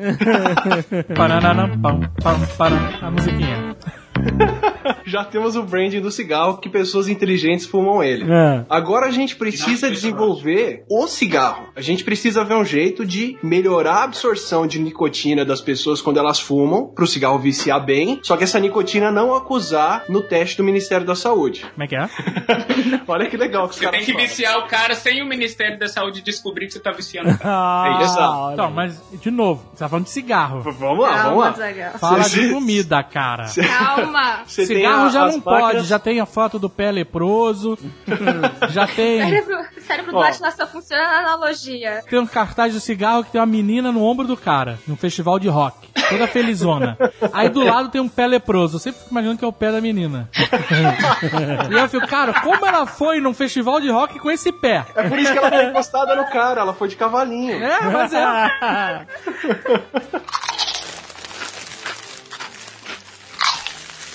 Paranana, 1.15 1.69
pam, 1.81 2.01
pam, 2.21 2.41
param. 2.59 2.79
A 3.01 3.11
musiquinha. 3.11 3.77
Já 5.07 5.23
temos 5.25 5.55
o 5.55 5.63
branding 5.63 6.01
do 6.01 6.11
cigarro 6.11 6.59
que 6.59 6.69
pessoas 6.69 7.09
inteligentes 7.09 7.67
fumam 7.67 8.03
ele. 8.03 8.25
É. 8.31 8.65
Agora 8.69 9.07
a 9.07 9.11
gente 9.11 9.37
precisa 9.37 9.91
desenvolver 9.91 10.85
o 10.91 11.07
cigarro. 11.07 11.67
A 11.77 11.81
gente 11.81 12.03
precisa 12.05 12.43
ver 12.45 12.55
um 12.55 12.65
jeito 12.65 13.05
de 13.05 13.37
melhorar 13.43 13.97
a 13.97 14.05
absorção 14.05 14.67
de 14.67 14.79
nicotina 14.79 15.45
das 15.45 15.61
pessoas 15.61 16.01
quando 16.01 16.19
elas 16.19 16.41
fumam, 16.41 16.87
pro 16.87 17.07
cigarro 17.07 17.39
viciar 17.39 17.85
bem, 17.85 18.19
só 18.23 18.37
que 18.37 18.45
essa 18.45 18.59
nicotina 18.59 19.11
não 19.11 19.35
acusar 19.35 20.05
no 20.09 20.23
teste 20.23 20.57
do 20.57 20.65
Ministério 20.65 21.07
da 21.07 21.15
Saúde. 21.15 21.65
Como 21.73 21.85
é 21.85 21.87
que 21.87 21.97
é? 21.97 22.09
Olha 23.07 23.27
que 23.29 23.37
legal 23.37 23.69
que 23.69 23.77
Você 23.77 23.89
tem 23.91 24.01
que 24.05 24.13
falam. 24.13 24.27
viciar 24.27 24.59
o 24.59 24.67
cara 24.67 24.95
sem 24.95 25.23
o 25.23 25.27
Ministério 25.27 25.79
da 25.79 25.87
Saúde 25.89 26.23
descobrir 26.23 26.67
que 26.67 26.73
você 26.73 26.81
tá 26.81 26.91
viciando 26.93 27.31
o 27.31 27.39
cara. 27.39 27.55
Ah, 27.65 28.01
Exato. 28.03 28.33
olha 28.33 28.55
Então, 28.55 28.71
mas, 28.71 29.01
de 29.21 29.31
novo, 29.31 29.65
você 29.73 29.79
tá 29.85 29.89
falando 29.89 30.05
de 30.07 30.11
cigarro. 30.11 30.61
Vamos 30.61 30.81
lá, 30.81 30.89
vamos 30.89 31.23
Calma, 31.23 31.45
lá. 31.45 31.53
Zagal. 31.53 31.93
Fala 31.99 32.23
Cê- 32.25 32.41
de 32.49 32.53
comida, 32.53 33.03
cara. 33.03 33.45
Calma. 33.69 34.14
Você 34.47 34.67
tem 34.67 34.77
Cigarro 34.77 35.07
a- 35.07 35.09
já 35.11 35.21
não 35.21 35.27
máquinas- 35.39 35.45
pode, 35.45 35.85
já 35.85 35.99
tem 35.99 36.21
a 36.21 36.27
foto 36.27 36.59
do 36.59 36.69
pé 36.71 36.91
leproso, 36.91 37.79
já 38.71 38.87
tem, 38.87 39.21
Cérebro, 39.21 39.57
cérebro 39.87 40.13
do 40.13 40.19
Ó. 40.19 40.23
Atlas 40.23 40.55
só 40.55 40.67
funciona 40.67 41.03
na 41.03 41.19
analogia. 41.21 42.03
tem 42.09 42.19
um 42.19 42.27
cartaz 42.27 42.73
de 42.73 42.81
cigarro 42.81 43.25
que 43.25 43.31
tem 43.33 43.41
uma 43.41 43.47
menina 43.47 43.91
no 43.93 44.03
ombro 44.03 44.27
do 44.27 44.37
cara, 44.37 44.79
num 44.87 44.97
festival 44.97 45.39
de 45.39 45.49
rock, 45.49 45.89
toda 46.09 46.27
felizona. 46.27 46.97
Aí 47.33 47.49
do 47.49 47.63
lado 47.65 47.89
tem 47.89 48.01
um 48.01 48.09
pé 48.09 48.27
leproso, 48.27 48.77
eu 48.77 48.81
sempre 48.81 49.01
fico 49.01 49.11
imaginando 49.13 49.39
que 49.39 49.45
é 49.45 49.49
o 49.49 49.53
pé 49.53 49.73
da 49.73 49.81
menina. 49.81 50.29
e 51.71 51.75
eu 51.75 51.89
fico, 51.89 52.07
cara, 52.07 52.41
como 52.41 52.65
ela 52.67 52.87
foi 52.87 53.21
num 53.21 53.35
festival 53.35 53.81
de 53.81 53.91
rock 53.91 54.19
com 54.19 54.31
esse 54.31 54.53
pé? 54.53 54.85
É 54.95 55.09
por 55.09 55.19
isso 55.19 55.33
que 55.33 55.39
ela 55.39 55.51
tá 55.51 55.65
encostada 55.65 56.15
no 56.15 56.25
cara, 56.31 56.61
ela 56.61 56.73
foi 56.75 56.89
de 56.89 56.97
cavalinho. 56.97 57.63
É, 57.63 57.81
mas 57.91 58.13
é. 58.13 59.07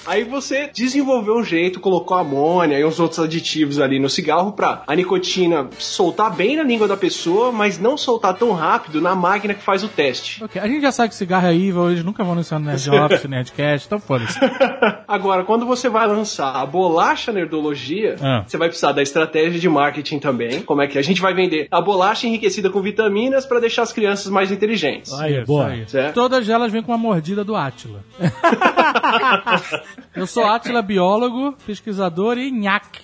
Aí 0.10 0.24
você 0.24 0.72
desenvolveu 0.74 1.36
um 1.38 1.44
jeito, 1.44 1.80
colocou 1.80 2.18
amônia 2.18 2.80
e 2.80 2.84
uns 2.84 3.00
outros 3.00 3.20
aditivos 3.20 3.80
ali 3.80 4.00
no 4.00 4.10
cigarro 4.10 4.52
pra 4.54 4.82
a 4.88 4.96
nicotina 4.96 5.70
soltar 5.78 6.36
bem 6.36 6.58
na 6.58 6.64
língua 6.64 6.88
da 6.88 6.98
pessoa, 6.98 7.52
mas 7.52 7.78
não 7.78 7.96
soltar 7.96 8.34
tão 8.34 8.52
rápido 8.52 9.00
na 9.00 9.14
máquina 9.14 9.54
que 9.54 9.62
faz 9.62 9.84
o 9.84 9.88
teste. 9.88 10.44
Ok, 10.44 10.60
a 10.60 10.68
gente 10.68 10.82
já 10.82 10.92
sabe 10.92 11.10
que 11.10 11.16
cigarro 11.16 11.46
é 11.46 11.54
evil, 11.54 11.92
eles 11.92 12.04
nunca 12.04 12.24
vão 12.24 12.34
anunciar 12.34 12.60
no 12.60 12.66
Nerd 12.72 12.90
Office, 12.90 13.26
Nerdcast, 13.26 13.86
então 13.86 14.00
foda-se. 14.00 14.40
Agora, 15.08 15.44
quando 15.44 15.64
você 15.68 15.88
vai 15.90 16.08
lançar 16.08 16.56
a 16.56 16.66
bolacha 16.66 17.32
nerdologia, 17.32 18.16
Ah. 18.20 18.44
você 18.48 18.58
vai 18.58 18.68
precisar 18.68 18.94
da 18.94 19.04
estratégia 19.04 19.60
de 19.60 19.70
marketing 19.70 20.18
também. 20.18 20.62
Como 20.64 20.82
é 20.82 20.88
que 20.88 20.98
a 20.98 21.04
gente 21.04 21.22
vai 21.22 21.36
vender 21.36 21.68
a 21.70 21.80
bolacha 21.80 22.26
enriquecida 22.26 22.72
com 22.72 22.82
vitaminas 22.82 23.46
pra 23.46 23.60
deixar 23.60 23.84
as 23.84 23.94
crianças 23.94 24.32
mais 24.32 24.52
inteligentes. 24.52 25.14
Aí, 25.14 25.46
boa. 25.46 25.68
aí. 25.68 25.86
Todas 26.16 26.50
elas 26.50 26.72
vêm 26.72 26.82
com 26.82 26.92
uma 26.92 26.98
mordida 26.98 27.44
do 27.44 27.56
Átila. 27.56 28.00
Eu 30.16 30.28
sou 30.28 30.44
Átila, 30.46 30.82
biólogo, 30.82 31.54
pesquisador 31.66 32.38
e 32.38 32.52
nhaque. 32.52 33.00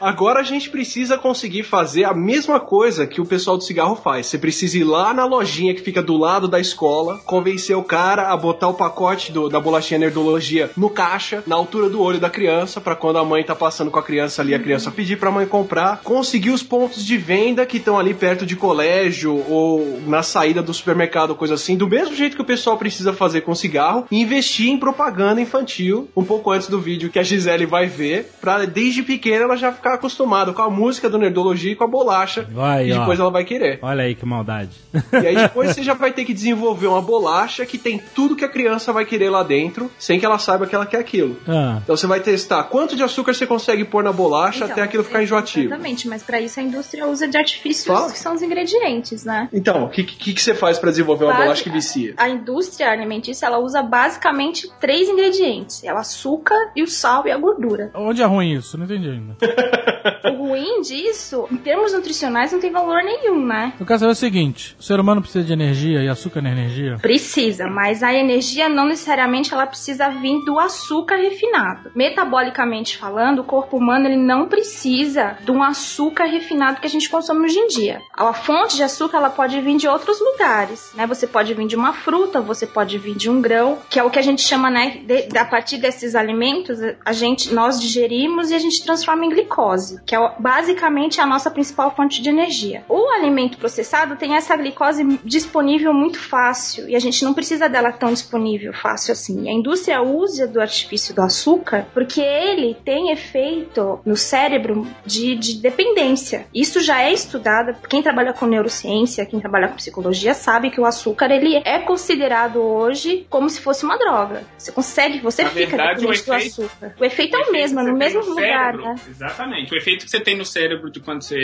Agora 0.00 0.40
a 0.40 0.42
gente 0.42 0.70
precisa 0.70 1.16
conseguir 1.18 1.62
fazer 1.62 2.04
a 2.04 2.14
mesma 2.14 2.58
coisa 2.60 3.06
que 3.06 3.20
o 3.20 3.26
pessoal 3.26 3.56
do 3.56 3.64
cigarro 3.64 3.94
faz. 3.96 4.26
Você 4.26 4.38
precisa 4.38 4.78
ir 4.78 4.84
lá 4.84 5.12
na 5.14 5.24
lojinha 5.24 5.74
que 5.74 5.80
fica 5.80 6.02
do 6.02 6.16
lado 6.16 6.48
da 6.48 6.58
escola, 6.60 7.18
convencer 7.24 7.76
o 7.76 7.82
cara 7.82 8.32
a 8.32 8.36
botar 8.36 8.68
o 8.68 8.74
pacote 8.74 9.32
do- 9.32 9.48
da 9.48 9.60
bolachinha 9.60 9.98
nerdologia 10.00 10.70
no 10.76 10.90
caixa, 10.90 11.42
na 11.46 11.56
altura 11.56 11.88
do 11.88 12.00
olho 12.00 12.18
da 12.18 12.30
criança, 12.30 12.80
pra 12.80 12.96
quando 12.96 13.18
a 13.18 13.24
mãe 13.24 13.44
tá 13.44 13.54
passando 13.54 13.90
com 13.90 13.98
a 13.98 14.02
criança 14.02 14.42
ali, 14.42 14.54
a 14.54 14.58
criança 14.58 14.90
pedir 14.90 15.18
pra 15.18 15.30
mãe 15.30 15.46
comprar. 15.46 16.00
Conseguir 16.02 16.50
os 16.50 16.62
pontos 16.62 17.04
de 17.04 17.16
venda 17.16 17.64
que 17.66 17.76
estão 17.76 17.98
ali 17.98 18.14
perto 18.14 18.44
de 18.44 18.56
colégio 18.56 19.44
ou 19.48 20.00
na 20.06 20.22
saída 20.22 20.62
do 20.62 20.72
supermercado, 20.74 21.34
coisa 21.34 21.54
assim, 21.54 21.76
do 21.76 21.88
mesmo 21.88 22.14
jeito 22.14 22.36
que 22.36 22.42
o 22.42 22.46
pessoal 22.46 22.76
precisa 22.76 23.12
fazer 23.12 23.42
com 23.42 23.54
cigarro, 23.62 24.06
e 24.10 24.20
investir 24.20 24.68
em 24.68 24.78
propaganda 24.78 25.40
infantil 25.40 26.08
um 26.16 26.24
pouco 26.24 26.50
antes 26.50 26.68
do 26.68 26.80
vídeo 26.80 27.10
que 27.10 27.18
a 27.18 27.22
Gisele 27.22 27.66
vai 27.66 27.86
ver, 27.86 28.30
pra 28.40 28.64
desde 28.64 29.02
pequena 29.02 29.44
ela 29.44 29.56
já 29.56 29.72
ficar 29.72 29.94
acostumada 29.94 30.52
com 30.52 30.62
a 30.62 30.70
música 30.70 31.08
do 31.08 31.18
Nerdologia 31.18 31.72
e 31.72 31.76
com 31.76 31.84
a 31.84 31.86
bolacha. 31.86 32.46
Vai, 32.50 32.88
e 32.88 32.92
ó. 32.92 33.00
depois 33.00 33.18
ela 33.18 33.30
vai 33.30 33.44
querer. 33.44 33.78
Olha 33.82 34.04
aí 34.04 34.14
que 34.14 34.26
maldade. 34.26 34.70
E 35.12 35.26
aí 35.26 35.36
depois 35.36 35.70
você 35.74 35.82
já 35.82 35.94
vai 35.94 36.12
ter 36.12 36.24
que 36.24 36.34
desenvolver 36.34 36.86
uma 36.86 37.00
bolacha 37.00 37.64
que 37.64 37.78
tem 37.78 38.00
tudo 38.14 38.36
que 38.36 38.44
a 38.44 38.48
criança 38.48 38.92
vai 38.92 39.04
querer 39.04 39.30
lá 39.30 39.42
dentro, 39.42 39.90
sem 39.98 40.18
que 40.18 40.26
ela 40.26 40.38
saiba 40.38 40.66
que 40.66 40.74
ela 40.74 40.86
quer 40.86 40.98
aquilo. 40.98 41.36
Ah. 41.46 41.80
Então 41.82 41.96
você 41.96 42.06
vai 42.06 42.20
testar 42.20 42.64
quanto 42.64 42.96
de 42.96 43.02
açúcar 43.02 43.34
você 43.34 43.46
consegue 43.46 43.84
pôr 43.84 44.02
na 44.02 44.12
bolacha 44.12 44.64
Então, 44.64 44.72
até 44.72 44.82
aquilo 44.82 45.04
ficar 45.04 45.22
enjoativo. 45.22 45.66
Exatamente, 45.66 46.08
mas 46.08 46.22
pra 46.22 46.40
isso 46.40 46.58
a 46.58 46.62
indústria 46.62 47.06
usa 47.06 47.28
de 47.28 47.36
artifícios 47.36 47.86
Fala. 47.86 48.10
que 48.10 48.18
são 48.18 48.34
os 48.34 48.42
ingredientes, 48.42 49.24
né? 49.24 49.48
Então, 49.52 49.84
o 49.84 49.88
que, 49.88 50.04
que, 50.04 50.34
que 50.34 50.42
você 50.42 50.54
faz 50.54 50.78
pra 50.78 50.90
desenvolver 50.90 51.24
uma 51.24 51.34
bolacha 51.34 51.62
que 51.62 51.70
vicia? 51.70 52.14
A 52.16 52.28
indústria 52.28 52.90
alimentícia 52.90 53.48
ela 53.52 53.62
usa 53.62 53.82
basicamente 53.82 54.70
três 54.80 55.08
ingredientes: 55.08 55.84
é 55.84 55.92
o 55.92 55.98
açúcar 55.98 56.72
e 56.74 56.82
o 56.82 56.86
sal 56.86 57.26
e 57.26 57.30
a 57.30 57.36
gordura. 57.36 57.90
Onde 57.94 58.22
é 58.22 58.24
ruim 58.24 58.52
isso? 58.52 58.78
Não 58.78 58.84
entendi 58.84 59.10
ainda. 59.10 59.36
O 60.24 60.48
ruim 60.48 60.80
disso, 60.80 61.46
em 61.50 61.56
termos 61.56 61.92
nutricionais, 61.92 62.52
não 62.52 62.58
tem 62.58 62.72
valor 62.72 63.02
nenhum, 63.02 63.44
né? 63.44 63.72
Eu 63.78 63.86
quero 63.86 64.00
saber 64.00 64.12
o 64.12 64.16
seguinte: 64.16 64.76
o 64.78 64.82
ser 64.82 64.98
humano 64.98 65.20
precisa 65.20 65.44
de 65.44 65.52
energia 65.52 66.02
e 66.02 66.08
açúcar 66.08 66.42
não 66.42 66.50
é 66.50 66.52
energia? 66.52 66.96
Precisa, 67.00 67.66
mas 67.68 68.02
a 68.02 68.12
energia 68.12 68.68
não 68.68 68.86
necessariamente 68.86 69.52
ela 69.52 69.66
precisa 69.66 70.08
vir 70.08 70.44
do 70.44 70.58
açúcar 70.58 71.16
refinado. 71.16 71.90
Metabolicamente 71.94 72.96
falando, 72.96 73.40
o 73.40 73.44
corpo 73.44 73.76
humano 73.76 74.06
ele 74.06 74.16
não 74.16 74.48
precisa 74.48 75.36
de 75.40 75.50
um 75.50 75.62
açúcar 75.62 76.24
refinado 76.24 76.80
que 76.80 76.86
a 76.86 76.90
gente 76.90 77.08
consome 77.08 77.44
hoje 77.44 77.58
em 77.58 77.68
dia. 77.68 78.00
A 78.14 78.32
fonte 78.32 78.76
de 78.76 78.82
açúcar 78.82 79.18
ela 79.18 79.30
pode 79.30 79.60
vir 79.60 79.76
de 79.76 79.86
outros 79.86 80.20
lugares, 80.20 80.92
né? 80.94 81.06
Você 81.06 81.26
pode 81.26 81.54
vir 81.54 81.66
de 81.66 81.76
uma 81.76 81.92
fruta, 81.92 82.40
você 82.40 82.66
pode 82.66 82.98
vir 82.98 83.14
de 83.14 83.30
um 83.30 83.40
grão, 83.42 83.78
que 83.90 83.98
é 83.98 84.02
o 84.02 84.10
que 84.10 84.18
a 84.18 84.22
gente 84.22 84.40
chama, 84.42 84.70
né? 84.70 85.00
De, 85.04 85.36
a 85.36 85.44
partir 85.44 85.78
desses 85.78 86.14
alimentos, 86.14 86.78
a 87.04 87.12
gente 87.12 87.52
nós 87.52 87.80
digerimos 87.80 88.50
e 88.50 88.54
a 88.54 88.58
gente 88.58 88.82
transforma 88.84 89.26
em 89.26 89.28
glicose, 89.28 90.00
que 90.06 90.14
é 90.14 90.34
basicamente 90.38 91.20
a 91.20 91.26
nossa 91.26 91.50
principal 91.50 91.94
fonte 91.94 92.22
de 92.22 92.28
energia. 92.28 92.84
O 92.88 93.10
alimento 93.10 93.58
processado 93.58 94.16
tem 94.16 94.34
essa 94.36 94.56
glicose 94.56 95.20
disponível 95.24 95.92
muito 95.92 96.18
fácil 96.18 96.88
e 96.88 96.96
a 96.96 97.00
gente 97.00 97.24
não 97.24 97.34
precisa 97.34 97.68
dela 97.68 97.92
tão 97.92 98.12
disponível 98.12 98.72
fácil 98.72 99.12
assim. 99.12 99.48
A 99.48 99.52
indústria 99.52 100.00
usa 100.00 100.46
do 100.46 100.60
artifício 100.60 101.14
do 101.14 101.22
açúcar 101.22 101.86
porque 101.92 102.20
ele 102.20 102.76
tem 102.84 103.10
efeito 103.10 104.00
no 104.04 104.16
cérebro 104.16 104.86
de, 105.04 105.34
de 105.34 105.54
dependência. 105.54 106.46
Isso 106.54 106.80
já 106.80 107.02
é 107.02 107.12
estudado. 107.12 107.76
Quem 107.88 108.02
trabalha 108.02 108.32
com 108.32 108.46
neurociência, 108.46 109.26
quem 109.26 109.40
trabalha 109.40 109.68
com 109.68 109.76
psicologia 109.76 110.34
sabe 110.34 110.70
que 110.70 110.80
o 110.80 110.86
açúcar 110.86 111.30
ele 111.30 111.56
é 111.64 111.78
considerado 111.78 112.60
hoje 112.60 113.26
como 113.32 113.48
se 113.48 113.60
fosse 113.62 113.82
uma 113.84 113.98
droga. 113.98 114.42
Você 114.58 114.70
consegue, 114.70 115.18
você 115.20 115.42
Na 115.42 115.48
fica 115.48 115.66
verdade, 115.68 116.04
o 116.04 116.08
dependente 116.10 116.26
do 116.26 116.34
efeito- 116.34 116.62
açúcar. 116.62 116.94
O 117.00 117.04
efeito 117.04 117.34
é 117.34 117.38
o 117.38 117.40
efeito 117.42 117.52
mesmo, 117.52 117.80
é 117.80 117.82
no 117.82 117.96
mesmo 117.96 118.20
no 118.20 118.28
lugar, 118.28 118.44
cérebro, 118.74 118.84
né? 118.84 118.94
Exatamente. 119.08 119.72
O 119.74 119.76
efeito 119.76 120.04
que 120.04 120.10
você 120.10 120.20
tem 120.20 120.36
no 120.36 120.44
cérebro 120.44 120.90
de 120.90 121.00
quando 121.00 121.22
você 121.22 121.38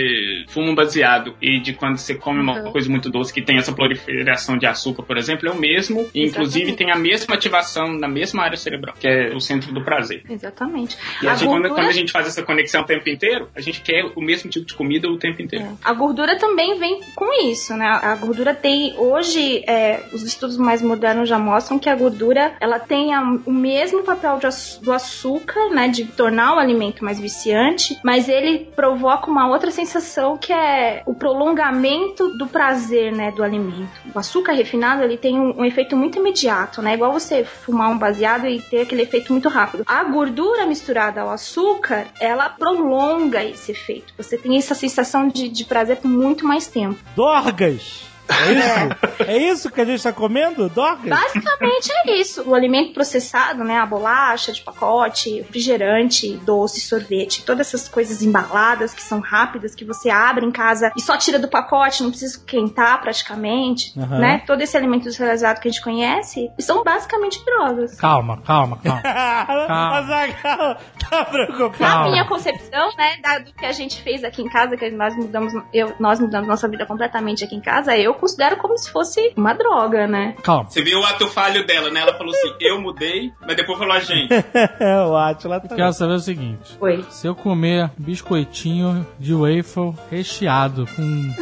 fuma 0.48 0.70
um 0.70 0.74
baseado 0.74 1.35
e 1.40 1.59
de 1.59 1.72
quando 1.72 1.96
você 1.96 2.14
come 2.14 2.40
uma 2.40 2.61
Uhum. 2.64 2.72
coisa 2.72 2.90
muito 2.90 3.09
doce 3.11 3.33
que 3.33 3.40
tem 3.40 3.57
essa 3.57 3.72
proliferação 3.72 4.59
de 4.59 4.66
açúcar, 4.66 5.03
por 5.03 5.16
exemplo, 5.16 5.48
é 5.48 5.51
o 5.53 5.57
mesmo. 5.59 6.09
E, 6.14 6.24
inclusive 6.27 6.74
tem 6.74 6.90
a 6.92 6.96
mesma 6.96 7.35
ativação 7.35 7.88
na 7.94 8.07
mesma 8.07 8.42
área 8.42 8.57
cerebral, 8.59 8.94
que 9.01 9.09
é 9.09 9.35
o 9.35 9.40
centro 9.40 9.72
do 9.72 9.83
prazer. 9.83 10.22
Exatamente. 10.29 10.96
E 11.22 11.27
a 11.27 11.35
gente, 11.35 11.48
quando, 11.48 11.62
gordura- 11.62 11.74
quando 11.74 11.88
a 11.88 11.92
gente 11.92 12.12
faz 12.12 12.27
essa 12.27 12.42
conexão 12.42 12.83
o 12.83 12.85
tempo 12.85 13.09
inteiro, 13.09 13.48
a 13.57 13.61
gente 13.62 13.81
quer 13.81 14.05
o 14.14 14.20
mesmo 14.20 14.51
tipo 14.51 14.66
de 14.66 14.74
comida 14.74 15.09
o 15.09 15.16
tempo 15.16 15.40
inteiro. 15.40 15.79
A 15.83 15.92
gordura 15.94 16.37
também 16.38 16.79
vem 16.79 17.01
com 17.14 17.33
isso, 17.48 17.74
né? 17.74 17.87
A 17.87 18.14
gordura 18.16 18.55
tem 18.55 18.94
hoje 18.98 19.64
é, 19.66 20.03
os 20.12 20.22
estudos 20.22 20.57
mais 20.59 20.83
modernos 20.83 21.29
já 21.29 21.38
mostram 21.38 21.77
que 21.78 21.88
a 21.88 21.94
gordura 21.94 22.54
ela 22.60 22.78
tem 22.78 23.14
a- 23.14 23.38
o 23.46 23.52
mesmo 23.52 24.02
papel 24.02 24.38
de 24.38 24.48
do 24.82 24.92
açúcar, 24.92 25.68
né? 25.70 25.88
De 25.88 26.04
tornar 26.04 26.56
o 26.56 26.58
alimento 26.58 27.04
mais 27.04 27.18
viciante, 27.20 27.98
mas 28.02 28.28
ele 28.28 28.70
provoca 28.74 29.30
uma 29.30 29.48
outra 29.48 29.70
sensação 29.70 30.36
que 30.38 30.52
é 30.52 31.02
o 31.06 31.14
prolongamento 31.14 32.28
do 32.38 32.46
prazer, 32.46 33.12
né? 33.12 33.30
Do 33.30 33.42
alimento. 33.42 33.90
O 34.14 34.18
açúcar 34.18 34.52
refinado 34.52 35.02
ele 35.02 35.16
tem 35.16 35.38
um, 35.38 35.60
um 35.60 35.64
efeito 35.64 35.96
muito 35.96 36.18
imediato, 36.18 36.80
né? 36.82 36.94
Igual 36.94 37.12
você 37.12 37.44
fumar 37.44 37.90
um 37.90 37.98
baseado 37.98 38.46
e 38.46 38.60
ter 38.60 38.82
aquele 38.82 39.02
efeito 39.02 39.32
muito 39.32 39.48
rápido. 39.48 39.84
A 39.86 40.04
gordura 40.04 40.66
misturada 40.66 41.20
ao 41.20 41.30
açúcar, 41.30 42.06
ela 42.20 42.48
prolonga 42.48 43.42
esse 43.44 43.72
efeito. 43.72 44.12
Você 44.16 44.36
tem 44.38 44.56
essa 44.56 44.74
sensação 44.74 45.28
de, 45.28 45.48
de 45.48 45.64
prazer 45.64 45.96
por 45.98 46.08
muito 46.08 46.46
mais 46.46 46.66
tempo. 46.66 46.98
Dorgas! 47.14 48.02
É 48.28 48.52
isso? 48.52 49.22
é 49.26 49.36
isso 49.38 49.70
que 49.70 49.80
a 49.80 49.84
gente 49.84 50.02
tá 50.02 50.12
comendo? 50.12 50.68
Dorgas? 50.68 51.08
Basicamente 51.08 51.90
é 52.04 52.16
isso. 52.20 52.42
O 52.48 52.54
alimento 52.54 52.92
processado, 52.92 53.64
né? 53.64 53.78
A 53.78 53.86
bolacha 53.86 54.52
de 54.52 54.60
pacote, 54.62 55.38
refrigerante, 55.38 56.36
doce, 56.44 56.80
sorvete, 56.80 57.44
todas 57.44 57.68
essas 57.68 57.88
coisas 57.88 58.22
embaladas 58.22 58.94
que 58.94 59.02
são 59.02 59.20
rápidas, 59.20 59.74
que 59.74 59.84
você 59.84 60.10
abre 60.10 60.44
em 60.44 60.50
casa 60.50 60.92
e 60.96 61.00
só 61.00 61.16
tira 61.16 61.38
do 61.38 61.48
pacote, 61.48 62.02
não 62.02 62.10
precisa 62.10 62.36
esquentar 62.36 63.00
praticamente, 63.00 63.98
Aham. 63.98 64.18
né? 64.18 64.42
Todo 64.46 64.60
esse 64.60 64.76
alimento 64.76 65.02
industrializado 65.02 65.60
que 65.60 65.68
a 65.68 65.70
gente 65.70 65.82
conhece 65.82 66.50
são 66.58 66.82
basicamente 66.84 67.44
drogas. 67.44 67.96
Calma, 67.96 68.40
calma, 68.42 68.78
calma. 68.82 69.02
A 69.04 70.02
Zagal 70.02 70.76
tá 71.10 71.24
preocupado. 71.24 71.78
Na 71.78 71.88
Calma. 71.88 72.10
minha 72.10 72.24
concepção, 72.24 72.90
né, 72.96 73.38
do 73.40 73.52
que 73.52 73.64
a 73.64 73.72
gente 73.72 74.02
fez 74.02 74.22
aqui 74.24 74.42
em 74.42 74.48
casa, 74.48 74.76
que 74.76 74.90
nós 74.90 75.16
mudamos, 75.16 75.52
eu, 75.72 75.94
nós 75.98 76.20
mudamos 76.20 76.48
nossa 76.48 76.68
vida 76.68 76.84
completamente 76.86 77.44
aqui 77.44 77.56
em 77.56 77.60
casa, 77.60 77.96
eu 77.96 78.14
considero 78.18 78.57
como 78.57 78.76
se 78.76 78.90
fosse 78.90 79.33
uma 79.37 79.54
droga, 79.54 80.07
né? 80.07 80.35
Calma. 80.42 80.70
Você 80.70 80.83
viu 80.83 81.00
o 81.00 81.04
ato 81.04 81.26
falho 81.28 81.66
dela, 81.66 81.90
né? 81.90 82.00
Ela 82.00 82.14
falou 82.16 82.33
assim, 82.33 82.54
eu 82.61 82.81
mudei, 82.81 83.33
mas 83.40 83.57
depois 83.57 83.78
falou 83.78 83.94
a 83.94 84.00
gente. 84.00 84.33
É, 84.33 84.96
o 85.04 85.16
Atila 85.16 85.61
tá. 85.61 85.74
Quero 85.74 85.92
saber 85.92 86.14
o 86.14 86.20
seguinte. 86.20 86.76
Foi. 86.78 87.04
Se 87.11 87.26
eu 87.26 87.35
comer 87.35 87.90
biscoitinho 87.96 89.07
de 89.18 89.35
waffle 89.35 89.94
recheado 90.11 90.87
com 90.94 91.02
um 91.02 91.35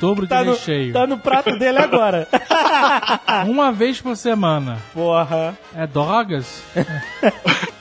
dobro 0.00 0.22
de 0.24 0.32
Tá 0.32 0.44
no, 0.44 0.52
recheio 0.52 0.92
tá 0.92 1.06
no 1.06 1.18
prato 1.18 1.58
dele 1.58 1.78
agora. 1.78 2.26
uma 3.46 3.70
vez 3.70 4.00
por 4.00 4.16
semana, 4.16 4.78
Porra. 4.94 5.56
é 5.74 5.86
drogas? 5.86 6.62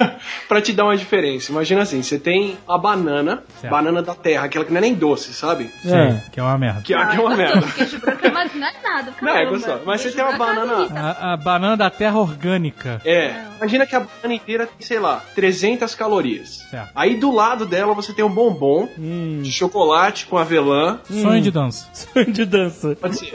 Pra 0.52 0.62
te 0.62 0.74
dar 0.74 0.84
uma 0.84 0.98
diferença, 0.98 1.50
imagina 1.50 1.82
assim, 1.84 2.04
você 2.04 2.20
tem 2.20 2.58
a 2.68 2.78
banana, 2.78 3.42
Certo. 3.62 3.72
banana 3.72 4.02
da 4.02 4.14
terra, 4.14 4.44
aquela 4.48 4.66
que 4.66 4.72
não 4.72 4.80
é 4.80 4.82
nem 4.82 4.94
doce, 4.94 5.34
sabe? 5.34 5.72
Sim, 5.82 6.20
que 6.30 6.42
é 6.42 6.44
uma 6.44 6.58
merda. 6.58 6.82
Que 6.82 6.94
aqui 6.94 7.16
é 7.16 7.20
uma 7.22 7.34
Ah, 7.34 7.38
merda. 7.38 7.62
Queijo 7.74 7.98
branco 8.02 8.26
é 8.26 8.28
é 8.28 8.32
nada, 8.60 9.14
Não, 9.22 9.30
é 9.30 9.34
caramba. 9.34 9.52
gostoso. 9.52 9.80
Mas 9.86 10.02
você 10.02 10.12
tem 10.12 10.26
uma 10.26 10.34
é 10.34 10.38
banana-. 10.38 10.88
A, 10.94 11.34
a 11.34 11.38
banana 11.38 11.78
da 11.78 11.90
terra 11.90 12.20
orgânica. 12.20 13.02
É, 13.06 13.46
imagina 13.60 13.86
que 13.86 13.96
a 13.96 14.02
banana 14.02 14.34
inteira 14.34 14.68
tem, 14.68 14.86
sei 14.86 15.00
lá, 15.00 15.24
300 15.34 15.96
calorias. 15.96 16.66
Certo. 16.70 16.90
Aí 16.94 17.16
do 17.16 17.32
lado 17.32 17.66
dela 17.66 17.94
você 17.94 18.12
tem 18.12 18.26
um 18.26 18.30
bombom 18.30 18.90
Hum. 19.00 19.40
de 19.42 19.54
chocolate 19.54 20.26
com 20.26 20.38
avelã, 20.38 21.00
Sonho 21.10 21.42
de 21.42 21.50
dança. 21.50 21.88
Sonho 21.96 22.30
de 22.30 22.44
dança. 22.44 22.94
pode 23.00 23.16
ser 23.20 23.32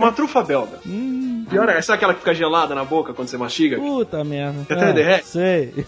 uma 0.00 0.10
trufa 0.10 0.42
belga. 0.42 0.80
Pior 1.48 1.68
é, 1.68 1.80
sabe 1.80 1.98
aquela 1.98 2.12
que 2.12 2.18
fica 2.18 2.34
gelada 2.34 2.74
na 2.74 2.84
boca 2.84 3.14
quando 3.14 3.28
você 3.28 3.38
mastiga? 3.38 3.76
Puta 3.76 4.24
merda. 4.24 4.64
Que 4.66 4.72
até 4.72 4.92
derrete? 4.92 5.26
Sei. 5.28 5.86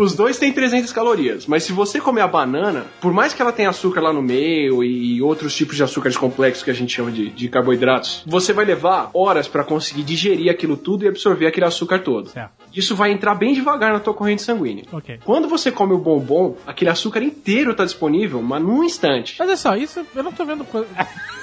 Os 0.00 0.15
dois 0.16 0.38
têm 0.38 0.52
300 0.52 0.92
calorias, 0.92 1.46
mas 1.46 1.64
se 1.64 1.72
você 1.72 2.00
comer 2.00 2.22
a 2.22 2.28
banana, 2.28 2.86
por 3.00 3.12
mais 3.12 3.32
que 3.32 3.42
ela 3.42 3.52
tenha 3.52 3.70
açúcar 3.70 4.00
lá 4.00 4.12
no 4.12 4.22
meio 4.22 4.82
e 4.82 5.20
outros 5.22 5.54
tipos 5.54 5.76
de 5.76 5.82
açúcares 5.82 6.16
complexos 6.16 6.62
que 6.64 6.70
a 6.70 6.74
gente 6.74 6.94
chama 6.94 7.10
de, 7.10 7.30
de 7.30 7.48
carboidratos, 7.48 8.22
você 8.26 8.52
vai 8.52 8.64
levar 8.64 9.10
horas 9.14 9.48
pra 9.48 9.64
conseguir 9.64 10.02
digerir 10.02 10.50
aquilo 10.50 10.76
tudo 10.76 11.04
e 11.04 11.08
absorver 11.08 11.46
aquele 11.46 11.66
açúcar 11.66 12.00
todo. 12.00 12.28
Certo. 12.28 12.50
Isso 12.74 12.94
vai 12.94 13.10
entrar 13.10 13.34
bem 13.34 13.54
devagar 13.54 13.92
na 13.92 14.00
tua 14.00 14.14
corrente 14.14 14.42
sanguínea. 14.42 14.84
Ok. 14.92 15.20
Quando 15.24 15.48
você 15.48 15.70
come 15.70 15.94
o 15.94 15.98
bombom, 15.98 16.56
aquele 16.66 16.90
açúcar 16.90 17.22
inteiro 17.22 17.74
tá 17.74 17.84
disponível, 17.84 18.42
mas 18.42 18.62
num 18.62 18.84
instante. 18.84 19.36
Mas 19.38 19.50
é 19.50 19.56
só, 19.56 19.76
isso 19.76 20.04
eu 20.14 20.22
não 20.22 20.32
tô 20.32 20.44
vendo 20.44 20.64
coisa. 20.64 20.88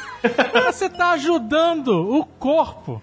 Você 0.65 0.89
tá 0.89 1.11
ajudando 1.11 1.89
o 1.89 2.25
corpo 2.25 3.01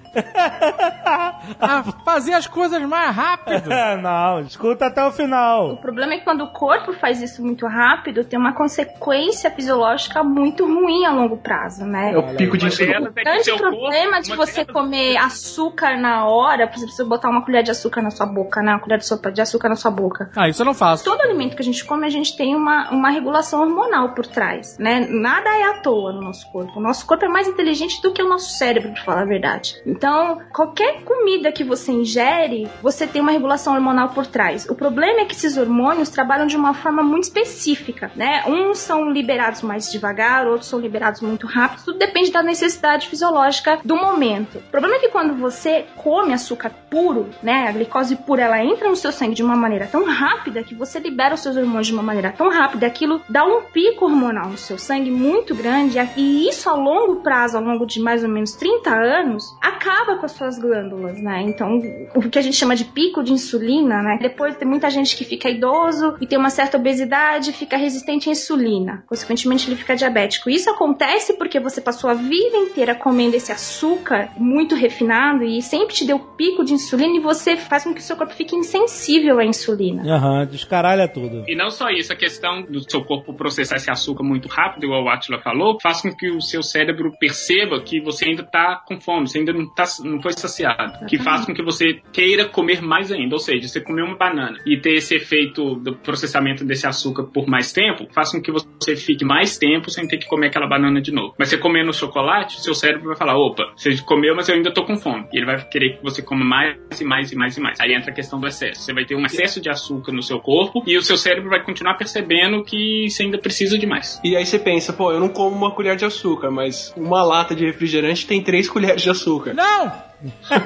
a 1.60 1.82
fazer 2.04 2.32
as 2.34 2.46
coisas 2.46 2.80
mais 2.82 3.14
rápido. 3.14 3.70
É, 3.72 3.96
não, 4.00 4.40
escuta 4.40 4.86
até 4.86 5.04
o 5.04 5.10
final. 5.12 5.72
O 5.72 5.76
problema 5.76 6.14
é 6.14 6.18
que 6.18 6.24
quando 6.24 6.42
o 6.44 6.48
corpo 6.52 6.92
faz 6.92 7.20
isso 7.22 7.42
muito 7.44 7.66
rápido, 7.66 8.24
tem 8.24 8.38
uma 8.38 8.52
consequência 8.52 9.50
fisiológica 9.50 10.22
muito 10.24 10.64
ruim 10.66 11.04
a 11.04 11.12
longo 11.12 11.36
prazo, 11.36 11.84
né? 11.84 12.12
É 12.12 12.18
o 12.18 12.34
pico 12.36 12.56
de 12.56 12.66
insulina. 12.66 13.06
é 13.06 13.10
O 13.10 13.12
grande 13.12 13.50
corpo- 13.50 13.62
problema 13.64 14.20
de 14.20 14.34
você 14.36 14.64
comer 14.64 15.16
açúcar 15.16 15.96
na 15.98 16.26
hora, 16.26 16.66
por 16.66 16.76
exemplo, 16.76 16.94
você 16.94 17.04
botar 17.04 17.28
uma 17.30 17.44
colher 17.44 17.62
de 17.62 17.70
açúcar 17.70 18.02
na 18.02 18.10
sua 18.10 18.26
boca, 18.26 18.62
né? 18.62 18.72
Uma 18.72 18.80
colher 18.80 18.98
de 18.98 19.06
sopa 19.06 19.30
de 19.30 19.40
açúcar 19.40 19.68
na 19.68 19.76
sua 19.76 19.90
boca. 19.90 20.30
Ah, 20.36 20.48
isso 20.48 20.62
eu 20.62 20.66
não 20.66 20.74
faço. 20.74 21.04
Todo 21.04 21.20
alimento 21.22 21.56
que 21.56 21.62
a 21.62 21.64
gente 21.64 21.84
come, 21.84 22.06
a 22.06 22.10
gente 22.10 22.36
tem 22.36 22.54
uma, 22.54 22.90
uma 22.90 23.10
regulação 23.10 23.60
hormonal 23.60 24.10
por 24.14 24.26
trás, 24.26 24.78
né? 24.78 25.06
Nada 25.10 25.48
é 25.50 25.64
à 25.70 25.74
toa 25.80 26.12
no 26.12 26.20
nosso 26.22 26.50
corpo. 26.50 26.78
O 26.78 26.82
nosso 26.82 27.06
corpo 27.10 27.24
é 27.24 27.28
mais 27.28 27.48
inteligente 27.48 28.00
do 28.00 28.12
que 28.12 28.22
o 28.22 28.28
nosso 28.28 28.56
cérebro, 28.56 28.92
pra 28.92 29.02
falar 29.02 29.22
a 29.22 29.24
verdade. 29.24 29.82
Então, 29.84 30.38
qualquer 30.52 31.02
comida 31.02 31.50
que 31.50 31.64
você 31.64 31.90
ingere, 31.90 32.68
você 32.80 33.04
tem 33.04 33.20
uma 33.20 33.32
regulação 33.32 33.74
hormonal 33.74 34.10
por 34.10 34.28
trás. 34.28 34.64
O 34.70 34.76
problema 34.76 35.22
é 35.22 35.24
que 35.24 35.34
esses 35.34 35.56
hormônios 35.56 36.08
trabalham 36.08 36.46
de 36.46 36.56
uma 36.56 36.72
forma 36.72 37.02
muito 37.02 37.24
específica, 37.24 38.12
né? 38.14 38.44
Uns 38.46 38.78
são 38.78 39.10
liberados 39.10 39.62
mais 39.62 39.90
devagar, 39.90 40.46
outros 40.46 40.68
são 40.68 40.78
liberados 40.78 41.20
muito 41.20 41.48
rápido, 41.48 41.84
tudo 41.84 41.98
depende 41.98 42.30
da 42.30 42.44
necessidade 42.44 43.08
fisiológica 43.08 43.80
do 43.84 43.96
momento. 43.96 44.58
O 44.58 44.70
problema 44.70 44.94
é 44.94 45.00
que 45.00 45.08
quando 45.08 45.34
você 45.34 45.86
come 45.96 46.32
açúcar 46.32 46.70
puro, 46.88 47.30
né, 47.42 47.66
a 47.68 47.72
glicose 47.72 48.14
pura, 48.14 48.44
ela 48.44 48.64
entra 48.64 48.88
no 48.88 48.94
seu 48.94 49.10
sangue 49.10 49.34
de 49.34 49.42
uma 49.42 49.56
maneira 49.56 49.88
tão 49.90 50.04
rápida 50.04 50.62
que 50.62 50.76
você 50.76 51.00
libera 51.00 51.34
os 51.34 51.40
seus 51.40 51.56
hormônios 51.56 51.88
de 51.88 51.92
uma 51.92 52.04
maneira 52.04 52.32
tão 52.36 52.50
rápida, 52.50 52.86
aquilo 52.86 53.20
dá 53.28 53.44
um 53.44 53.62
pico 53.62 54.04
hormonal 54.04 54.50
no 54.50 54.58
seu 54.58 54.78
sangue 54.78 55.10
muito 55.10 55.56
grande, 55.56 55.98
e 56.16 56.48
isso 56.48 56.68
a 56.70 56.74
longo 56.74 56.99
prazo, 57.16 57.56
ao 57.56 57.62
longo 57.62 57.86
de 57.86 58.00
mais 58.00 58.22
ou 58.22 58.28
menos 58.28 58.52
30 58.52 58.90
anos, 58.90 59.44
acaba 59.60 60.16
com 60.16 60.26
as 60.26 60.32
suas 60.32 60.58
glândulas, 60.58 61.20
né? 61.20 61.42
Então, 61.42 61.80
o 62.14 62.28
que 62.28 62.38
a 62.38 62.42
gente 62.42 62.56
chama 62.56 62.76
de 62.76 62.84
pico 62.84 63.22
de 63.22 63.32
insulina, 63.32 64.02
né? 64.02 64.18
Depois 64.20 64.56
tem 64.56 64.68
muita 64.68 64.90
gente 64.90 65.16
que 65.16 65.24
fica 65.24 65.48
idoso 65.48 66.16
e 66.20 66.26
tem 66.26 66.38
uma 66.38 66.50
certa 66.50 66.76
obesidade, 66.76 67.52
fica 67.52 67.76
resistente 67.76 68.28
à 68.28 68.32
insulina. 68.32 69.04
Consequentemente, 69.06 69.68
ele 69.68 69.76
fica 69.76 69.96
diabético. 69.96 70.50
Isso 70.50 70.70
acontece 70.70 71.34
porque 71.34 71.58
você 71.60 71.80
passou 71.80 72.10
a 72.10 72.14
vida 72.14 72.56
inteira 72.56 72.94
comendo 72.94 73.36
esse 73.36 73.52
açúcar 73.52 74.30
muito 74.36 74.74
refinado 74.74 75.44
e 75.44 75.62
sempre 75.62 75.94
te 75.94 76.06
deu 76.06 76.18
pico 76.18 76.64
de 76.64 76.74
insulina 76.74 77.16
e 77.16 77.20
você 77.20 77.56
faz 77.56 77.84
com 77.84 77.94
que 77.94 78.00
o 78.00 78.02
seu 78.02 78.16
corpo 78.16 78.34
fique 78.34 78.54
insensível 78.56 79.38
à 79.38 79.44
insulina. 79.44 80.02
Aham, 80.02 80.46
descaralha 80.46 81.08
tudo. 81.08 81.44
E 81.46 81.56
não 81.56 81.70
só 81.70 81.90
isso, 81.90 82.12
a 82.12 82.16
questão 82.16 82.62
do 82.62 82.80
seu 82.88 83.04
corpo 83.04 83.32
processar 83.32 83.76
esse 83.76 83.90
açúcar 83.90 84.22
muito 84.22 84.48
rápido, 84.48 84.84
igual 84.84 85.04
o 85.04 85.08
Atila 85.08 85.38
falou, 85.38 85.78
faz 85.80 86.02
com 86.02 86.14
que 86.14 86.30
o 86.30 86.40
seu 86.40 86.62
cérebro 86.62 86.89
perceba 87.18 87.80
que 87.80 88.00
você 88.00 88.26
ainda 88.26 88.42
tá 88.42 88.82
com 88.86 89.00
fome, 89.00 89.28
você 89.28 89.38
ainda 89.38 89.52
não, 89.52 89.66
tá, 89.72 89.84
não 90.04 90.20
foi 90.20 90.32
saciado. 90.32 91.06
Que 91.06 91.18
faz 91.18 91.44
com 91.44 91.54
que 91.54 91.62
você 91.62 92.00
queira 92.12 92.44
comer 92.46 92.82
mais 92.82 93.10
ainda. 93.12 93.34
Ou 93.34 93.38
seja, 93.38 93.68
você 93.68 93.80
comer 93.80 94.02
uma 94.02 94.16
banana 94.16 94.58
e 94.66 94.76
ter 94.76 94.94
esse 94.94 95.14
efeito 95.14 95.76
do 95.76 95.94
processamento 95.96 96.64
desse 96.64 96.86
açúcar 96.86 97.24
por 97.24 97.46
mais 97.46 97.72
tempo, 97.72 98.06
faz 98.12 98.32
com 98.32 98.40
que 98.40 98.50
você 98.50 98.96
fique 98.96 99.24
mais 99.24 99.58
tempo 99.58 99.90
sem 99.90 100.06
ter 100.06 100.18
que 100.18 100.28
comer 100.28 100.48
aquela 100.48 100.66
banana 100.66 101.00
de 101.00 101.12
novo. 101.12 101.34
Mas 101.38 101.48
você 101.48 101.58
comendo 101.58 101.92
chocolate, 101.92 102.60
seu 102.60 102.74
cérebro 102.74 103.08
vai 103.08 103.16
falar, 103.16 103.36
opa, 103.36 103.72
você 103.76 103.96
comeu, 104.02 104.34
mas 104.34 104.48
eu 104.48 104.54
ainda 104.54 104.72
tô 104.72 104.84
com 104.84 104.96
fome. 104.96 105.26
E 105.32 105.38
ele 105.38 105.46
vai 105.46 105.64
querer 105.68 105.96
que 105.96 106.02
você 106.02 106.22
coma 106.22 106.44
mais 106.44 106.76
e 107.00 107.04
mais 107.04 107.32
e 107.32 107.36
mais 107.36 107.56
e 107.56 107.60
mais. 107.60 107.80
Aí 107.80 107.94
entra 107.94 108.10
a 108.10 108.14
questão 108.14 108.40
do 108.40 108.46
excesso. 108.46 108.82
Você 108.82 108.92
vai 108.92 109.04
ter 109.04 109.14
um 109.14 109.24
excesso 109.24 109.60
de 109.60 109.68
açúcar 109.68 110.12
no 110.12 110.22
seu 110.22 110.40
corpo 110.40 110.82
e 110.86 110.96
o 110.96 111.02
seu 111.02 111.16
cérebro 111.16 111.50
vai 111.50 111.62
continuar 111.62 111.94
percebendo 111.94 112.64
que 112.64 113.08
você 113.08 113.22
ainda 113.22 113.38
precisa 113.38 113.78
de 113.78 113.86
mais. 113.86 114.20
E 114.24 114.36
aí 114.36 114.44
você 114.44 114.58
pensa, 114.58 114.92
pô, 114.92 115.12
eu 115.12 115.20
não 115.20 115.28
como 115.28 115.54
uma 115.54 115.70
colher 115.70 115.96
de 115.96 116.04
açúcar, 116.04 116.50
mas 116.50 116.69
uma 116.96 117.22
lata 117.22 117.54
de 117.54 117.64
refrigerante 117.64 118.26
tem 118.26 118.42
três 118.42 118.68
colheres 118.68 119.02
de 119.02 119.10
açúcar. 119.10 119.54
Não! 119.54 120.10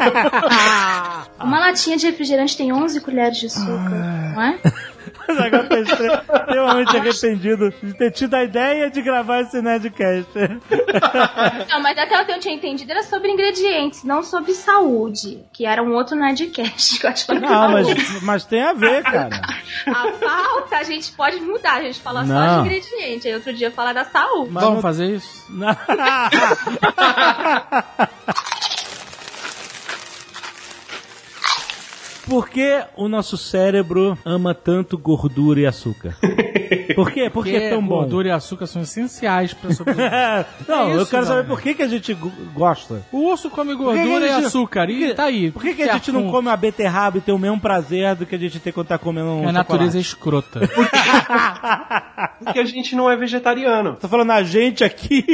Uma 1.40 1.60
latinha 1.60 1.96
de 1.96 2.06
refrigerante 2.06 2.56
tem 2.56 2.72
11 2.72 3.00
colheres 3.00 3.38
de 3.38 3.46
açúcar, 3.46 4.32
não 4.34 4.42
é? 4.42 4.58
Mas 5.26 5.38
agora 5.38 5.64
tá 5.64 5.78
extre- 5.80 6.12
extremamente 6.12 6.96
arrependido 6.96 7.70
de 7.82 7.94
ter 7.94 8.10
tido 8.10 8.34
a 8.34 8.44
ideia 8.44 8.90
de 8.90 9.00
gravar 9.02 9.40
esse 9.40 9.60
Nerdcast. 9.62 10.30
Não, 11.70 11.80
mas 11.82 11.96
até 11.98 12.20
onde 12.20 12.32
eu 12.32 12.40
tinha 12.40 12.54
entendido 12.54 12.90
era 12.90 13.02
sobre 13.02 13.30
ingredientes, 13.30 14.04
não 14.04 14.22
sobre 14.22 14.52
saúde, 14.54 15.44
que 15.52 15.64
era 15.66 15.82
um 15.82 15.92
outro 15.94 16.16
Nerdcast 16.16 16.98
que 17.00 17.06
eu 17.06 17.10
acho 17.10 17.26
que 17.26 17.34
Não, 17.38 17.70
mas, 17.70 18.22
mas 18.22 18.44
tem 18.44 18.62
a 18.62 18.72
ver, 18.72 19.02
cara. 19.02 19.40
A 19.86 20.12
pauta 20.12 20.76
a 20.76 20.82
gente 20.82 21.12
pode 21.12 21.40
mudar, 21.40 21.74
a 21.76 21.82
gente 21.82 22.00
fala 22.00 22.24
só 22.26 22.32
Não. 22.32 22.62
de 22.62 22.68
ingrediente, 22.68 23.28
aí 23.28 23.34
outro 23.34 23.52
dia 23.52 23.70
fala 23.70 23.92
da 23.92 24.04
saúde. 24.04 24.50
Mas 24.50 24.62
Vamos 24.62 24.76
não- 24.76 24.82
fazer 24.82 25.06
isso? 25.14 25.44
Por 32.26 32.48
que 32.48 32.82
o 32.96 33.06
nosso 33.08 33.36
cérebro 33.36 34.16
ama 34.24 34.54
tanto 34.54 34.96
gordura 34.96 35.60
e 35.60 35.66
açúcar? 35.66 36.16
Por 36.94 37.10
quê? 37.10 37.30
Por 37.30 37.44
que 37.44 37.54
é 37.56 37.70
tão 37.70 37.80
bom? 37.82 37.96
gordura 37.98 38.28
e 38.28 38.30
açúcar 38.30 38.66
são 38.66 38.82
essenciais 38.82 39.54
pra 39.54 39.72
sobreviver. 39.72 40.46
não, 40.68 40.88
É 40.90 40.94
eu 40.94 41.02
isso, 41.02 41.10
quero 41.10 41.26
saber 41.26 41.46
por 41.46 41.60
que, 41.60 41.74
que 41.74 41.82
a 41.82 41.88
gente 41.88 42.12
go- 42.14 42.30
gosta. 42.54 43.02
o 43.12 43.30
urso 43.30 43.48
come 43.50 43.72
que 43.72 43.76
que 43.78 43.82
gordura 43.84 44.24
a 44.24 44.28
e 44.28 44.32
gente- 44.34 44.46
açúcar, 44.46 44.90
e 44.90 44.98
que- 44.98 45.14
tá 45.14 45.24
aí. 45.24 45.50
Por 45.50 45.62
que, 45.62 45.74
que 45.74 45.82
a 45.82 45.92
gente 45.94 46.12
não 46.12 46.24
com- 46.24 46.30
come 46.32 46.48
uma 46.48 46.56
beterraba 46.56 47.18
e 47.18 47.20
tem 47.20 47.34
o 47.34 47.38
mesmo 47.38 47.60
prazer 47.60 48.14
do 48.14 48.26
que 48.26 48.34
a 48.34 48.38
gente 48.38 48.58
tem 48.60 48.72
quando 48.72 48.86
tá 48.88 48.98
comendo 48.98 49.28
um 49.28 49.48
A 49.48 49.52
natureza 49.52 49.98
é 49.98 50.02
chocolate? 50.02 50.46
escrota. 50.48 50.60
Porque 52.44 52.58
a 52.58 52.64
gente 52.64 52.94
não 52.94 53.10
é 53.10 53.16
vegetariano. 53.16 53.94
Tá 53.94 54.08
falando 54.08 54.30
a 54.32 54.42
gente 54.42 54.84
aqui 54.84 55.24